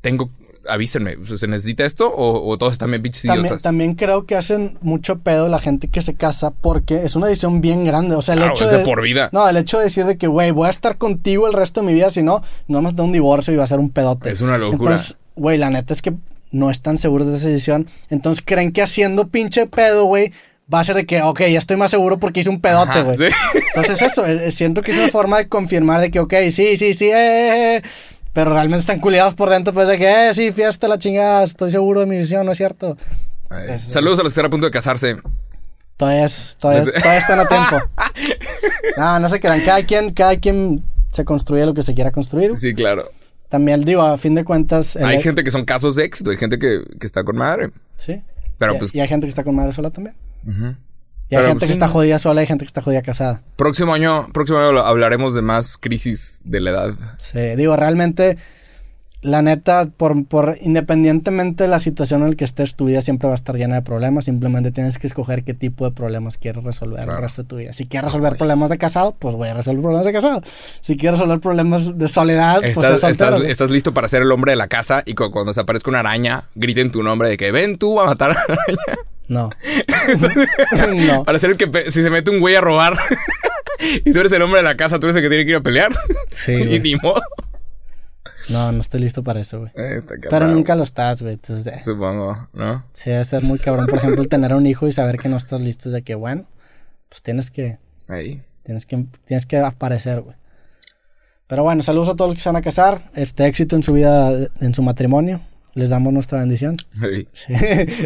Tengo, 0.00 0.28
avísenme, 0.68 1.16
¿se 1.24 1.46
necesita 1.46 1.84
esto 1.84 2.08
o, 2.12 2.48
o 2.50 2.58
todos 2.58 2.72
están 2.72 2.90
bien 2.90 3.02
también, 3.02 3.38
idiotas? 3.40 3.62
también 3.62 3.94
creo 3.94 4.26
que 4.26 4.34
hacen 4.34 4.78
mucho 4.82 5.20
pedo 5.20 5.48
la 5.48 5.58
gente 5.60 5.88
que 5.88 6.02
se 6.02 6.14
casa 6.14 6.50
porque 6.50 6.96
es 7.04 7.14
una 7.16 7.28
decisión 7.28 7.60
bien 7.60 7.84
grande. 7.84 8.14
O 8.16 8.22
sea, 8.22 8.34
el 8.34 8.40
Claro, 8.40 8.54
hecho 8.54 8.64
es 8.64 8.72
de 8.72 8.78
por 8.80 9.00
vida. 9.02 9.28
No, 9.32 9.48
el 9.48 9.56
hecho 9.58 9.78
de 9.78 9.84
decir 9.84 10.04
de 10.06 10.18
que, 10.18 10.26
güey, 10.26 10.50
voy 10.50 10.66
a 10.66 10.70
estar 10.70 10.98
contigo 10.98 11.46
el 11.46 11.52
resto 11.52 11.80
de 11.80 11.86
mi 11.86 11.94
vida, 11.94 12.10
si 12.10 12.22
no, 12.22 12.42
no 12.66 12.78
vamos 12.78 12.92
a 12.92 12.96
tener 12.96 13.06
un 13.06 13.12
divorcio 13.12 13.54
y 13.54 13.56
va 13.56 13.64
a 13.64 13.68
ser 13.68 13.78
un 13.78 13.90
pedote. 13.90 14.30
Es 14.30 14.40
una 14.40 14.58
locura. 14.58 14.90
Entonces, 14.90 15.16
güey, 15.36 15.56
la 15.56 15.70
neta 15.70 15.92
es 15.94 16.02
que 16.02 16.14
no 16.52 16.70
están 16.70 16.98
seguros 16.98 17.26
de 17.28 17.36
esa 17.36 17.48
decisión. 17.48 17.86
Entonces 18.08 18.42
creen 18.46 18.72
que 18.72 18.82
haciendo 18.82 19.28
pinche 19.28 19.66
pedo, 19.66 20.04
güey, 20.04 20.32
va 20.72 20.80
a 20.80 20.84
ser 20.84 20.96
de 20.96 21.06
que, 21.06 21.20
ok, 21.22 21.40
ya 21.50 21.58
estoy 21.58 21.76
más 21.76 21.90
seguro 21.90 22.18
porque 22.18 22.40
hice 22.40 22.50
un 22.50 22.60
pedote, 22.60 23.02
güey. 23.02 23.16
sí. 23.18 23.24
Entonces 23.74 24.02
eso, 24.02 24.24
eh, 24.26 24.48
eh, 24.48 24.50
siento 24.52 24.82
que 24.82 24.92
es 24.92 24.98
una 24.98 25.08
forma 25.08 25.38
de 25.38 25.48
confirmar 25.48 26.00
de 26.00 26.10
que, 26.10 26.20
ok, 26.20 26.34
sí, 26.52 26.76
sí, 26.76 26.94
sí, 26.94 27.06
eh, 27.10 27.12
eh, 27.14 27.76
eh, 27.76 27.82
pero 28.32 28.52
realmente 28.52 28.80
están 28.80 29.00
culiados 29.00 29.34
por 29.34 29.50
dentro, 29.50 29.72
pues 29.74 29.88
de 29.88 29.98
que, 29.98 30.28
eh, 30.28 30.34
sí, 30.34 30.52
fiesta 30.52 30.86
la 30.86 30.98
chingada, 30.98 31.42
estoy 31.42 31.70
seguro 31.72 32.00
de 32.00 32.06
mi 32.06 32.16
decisión, 32.16 32.46
¿no 32.46 32.52
es 32.52 32.58
cierto? 32.58 32.96
Ay, 33.50 33.66
Es- 33.70 33.82
Saludos 33.92 34.20
a 34.20 34.22
los 34.22 34.32
que 34.32 34.34
están 34.40 34.46
a 34.46 34.50
punto 34.50 34.66
de 34.66 34.70
casarse. 34.70 35.16
Todavía, 35.96 36.24
es- 36.26 36.56
todavía, 36.60 36.84
Desde- 36.84 36.92
todavía 37.00 37.18
están 37.20 37.40
a 37.40 37.46
tiempo. 37.48 37.76
No, 38.96 39.18
no 39.18 39.28
se 39.28 39.40
crean, 39.40 39.60
cada 39.62 39.82
quien, 39.84 40.12
cada 40.12 40.36
quien 40.36 40.82
se 41.10 41.24
construye 41.24 41.64
lo 41.66 41.74
que 41.74 41.82
se 41.82 41.94
quiera 41.94 42.10
construir. 42.10 42.54
Sí, 42.56 42.74
claro. 42.74 43.10
También 43.50 43.82
digo, 43.82 44.00
a 44.00 44.16
fin 44.16 44.34
de 44.34 44.44
cuentas, 44.44 44.96
el- 44.96 45.04
Hay 45.04 45.22
gente 45.22 45.44
que 45.44 45.50
son 45.50 45.64
casos 45.66 45.96
de 45.96 46.04
éxito, 46.04 46.30
hay 46.30 46.38
gente 46.38 46.58
que, 46.58 46.82
que 46.98 47.06
está 47.06 47.22
con 47.24 47.36
madre. 47.36 47.70
sí. 47.96 48.22
Pero 48.56 48.74
y, 48.74 48.78
pues, 48.78 48.94
y 48.94 49.00
hay 49.00 49.08
gente 49.08 49.26
que 49.26 49.30
está 49.30 49.42
con 49.44 49.54
madre 49.56 49.72
sola 49.72 49.88
también. 49.90 50.14
Y 50.46 50.50
hay 50.50 50.76
Pero, 51.30 51.42
gente 51.48 51.52
pues, 51.54 51.60
que 51.60 51.66
sí, 51.68 51.72
está 51.72 51.86
no. 51.86 51.92
jodida 51.92 52.18
sola 52.18 52.40
y 52.40 52.42
hay 52.42 52.46
gente 52.46 52.64
que 52.64 52.68
está 52.68 52.82
jodida 52.82 53.00
casada. 53.02 53.42
próximo 53.56 53.94
año, 53.94 54.28
próximo 54.34 54.58
año 54.58 54.80
hablaremos 54.80 55.34
de 55.34 55.40
más 55.42 55.78
crisis 55.78 56.40
de 56.44 56.60
la 56.60 56.70
edad. 56.70 56.94
Sí, 57.18 57.38
digo, 57.56 57.74
realmente, 57.76 58.36
la 59.22 59.42
neta, 59.42 59.86
por, 59.96 60.24
por 60.26 60.56
independientemente 60.62 61.64
de 61.64 61.68
la 61.68 61.78
situación 61.78 62.22
en 62.22 62.30
la 62.30 62.36
que 62.36 62.44
estés, 62.44 62.74
tu 62.74 62.86
vida 62.86 63.02
siempre 63.02 63.26
va 63.26 63.34
a 63.34 63.36
estar 63.36 63.54
llena 63.54 63.74
de 63.76 63.82
problemas. 63.82 64.24
Simplemente 64.24 64.70
tienes 64.72 64.98
que 64.98 65.06
escoger 65.06 65.44
qué 65.44 65.52
tipo 65.54 65.84
de 65.84 65.90
problemas 65.94 66.38
quieres 66.38 66.64
resolver 66.64 67.04
Claro. 67.04 67.16
el 67.18 67.22
resto 67.24 67.42
de 67.42 67.48
tu 67.48 67.56
vida. 67.56 67.72
Si 67.74 67.86
quieres 67.86 68.06
resolver 68.12 68.36
problemas 68.36 68.70
de 68.70 68.78
casado, 68.78 69.14
pues 69.18 69.34
voy 69.34 69.48
a 69.48 69.54
resolver 69.54 69.82
problemas 69.82 70.06
de 70.06 70.12
casado. 70.14 70.42
Si 70.80 70.96
quieres 70.96 71.18
resolver 71.20 71.40
problemas 71.40 71.98
de 71.98 72.08
soledad, 72.08 72.60
pues 72.60 72.70
Estás, 72.78 72.94
es 72.94 73.00
soltero, 73.02 73.36
estás, 73.36 73.50
estás 73.50 73.70
listo 73.70 73.92
para 73.92 74.08
ser 74.08 74.22
el 74.22 74.32
hombre 74.32 74.52
de 74.52 74.56
la 74.56 74.68
casa 74.68 75.02
y 75.04 75.14
cu- 75.14 75.30
cuando 75.30 75.52
se 75.52 75.60
aparezca 75.60 75.90
una 75.90 76.00
araña, 76.00 76.44
griten 76.54 76.90
tu 76.90 77.02
nombre 77.02 77.28
de 77.28 77.36
que 77.36 77.52
ven 77.52 77.76
tú 77.76 78.00
a 78.00 78.06
matar 78.06 78.30
a 78.30 78.34
la 78.34 78.40
araña. 78.40 78.98
No. 79.28 79.50
no. 81.06 81.24
Para 81.24 81.38
ser 81.38 81.50
el 81.50 81.56
que 81.56 81.90
si 81.90 82.02
se 82.02 82.10
mete 82.10 82.30
un 82.30 82.40
güey 82.40 82.56
a 82.56 82.60
robar 82.60 82.96
y 84.04 84.12
tú 84.12 84.18
eres 84.20 84.32
el 84.32 84.42
hombre 84.42 84.58
de 84.60 84.64
la 84.64 84.76
casa, 84.76 84.98
tú 84.98 85.06
eres 85.06 85.16
el 85.16 85.22
que 85.22 85.28
tiene 85.28 85.44
que 85.44 85.50
ir 85.50 85.56
a 85.56 85.60
pelear. 85.60 85.92
Sí, 86.30 86.52
y 86.70 86.80
ni 86.80 86.96
modo. 86.96 87.20
No, 88.50 88.72
no 88.72 88.80
estoy 88.80 89.00
listo 89.00 89.22
para 89.24 89.40
eso, 89.40 89.60
güey. 89.60 89.72
Eh, 89.76 90.02
Pero 90.28 90.46
nunca 90.48 90.76
lo 90.76 90.82
estás, 90.82 91.22
güey. 91.22 91.34
Entonces, 91.34 91.66
eh, 91.66 91.80
Supongo, 91.80 92.48
¿no? 92.52 92.84
sí, 92.92 93.10
debe 93.10 93.24
ser 93.24 93.42
muy 93.42 93.58
cabrón, 93.58 93.86
por 93.86 93.98
ejemplo, 93.98 94.24
tener 94.24 94.54
un 94.54 94.66
hijo 94.66 94.86
y 94.86 94.92
saber 94.92 95.18
que 95.18 95.28
no 95.28 95.36
estás 95.36 95.60
listo 95.60 95.90
de 95.90 96.02
que, 96.02 96.14
bueno, 96.14 96.44
pues 97.08 97.22
tienes 97.22 97.50
que, 97.50 97.78
Ahí. 98.08 98.42
tienes 98.62 98.86
que, 98.86 99.06
tienes 99.24 99.46
que 99.46 99.58
aparecer, 99.58 100.20
güey. 100.20 100.36
Pero 101.46 101.64
bueno, 101.64 101.82
saludos 101.82 102.08
a 102.10 102.14
todos 102.14 102.28
los 102.28 102.34
que 102.36 102.42
se 102.42 102.48
van 102.48 102.56
a 102.56 102.62
casar. 102.62 103.10
Este 103.14 103.46
éxito 103.46 103.74
en 103.74 103.82
su 103.82 103.92
vida, 103.92 104.30
en 104.60 104.74
su 104.74 104.82
matrimonio. 104.82 105.40
Les 105.74 105.88
damos 105.88 106.12
nuestra 106.12 106.38
bendición. 106.40 106.76
Sí. 107.00 107.26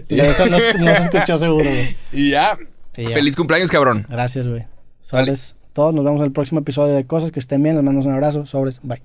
Eso 0.08 0.46
no, 0.46 0.58
no 0.78 0.94
se 0.94 1.02
escuchó 1.02 1.38
seguro, 1.38 1.64
güey. 1.64 1.96
Y 2.12 2.30
ya. 2.30 2.56
Y 2.96 3.08
ya. 3.08 3.14
Feliz 3.14 3.36
cumpleaños, 3.36 3.70
cabrón. 3.70 4.06
Gracias, 4.08 4.48
güey. 4.48 4.64
Sobres. 5.00 5.56
Todos 5.74 5.92
nos 5.92 6.04
vemos 6.04 6.20
en 6.20 6.26
el 6.26 6.32
próximo 6.32 6.60
episodio 6.60 6.94
de 6.94 7.04
Cosas 7.04 7.32
que 7.32 7.40
estén 7.40 7.62
bien. 7.62 7.74
Les 7.76 7.84
mando 7.84 8.00
un 8.00 8.12
abrazo. 8.14 8.46
Sobres. 8.46 8.80
Bye. 8.82 9.02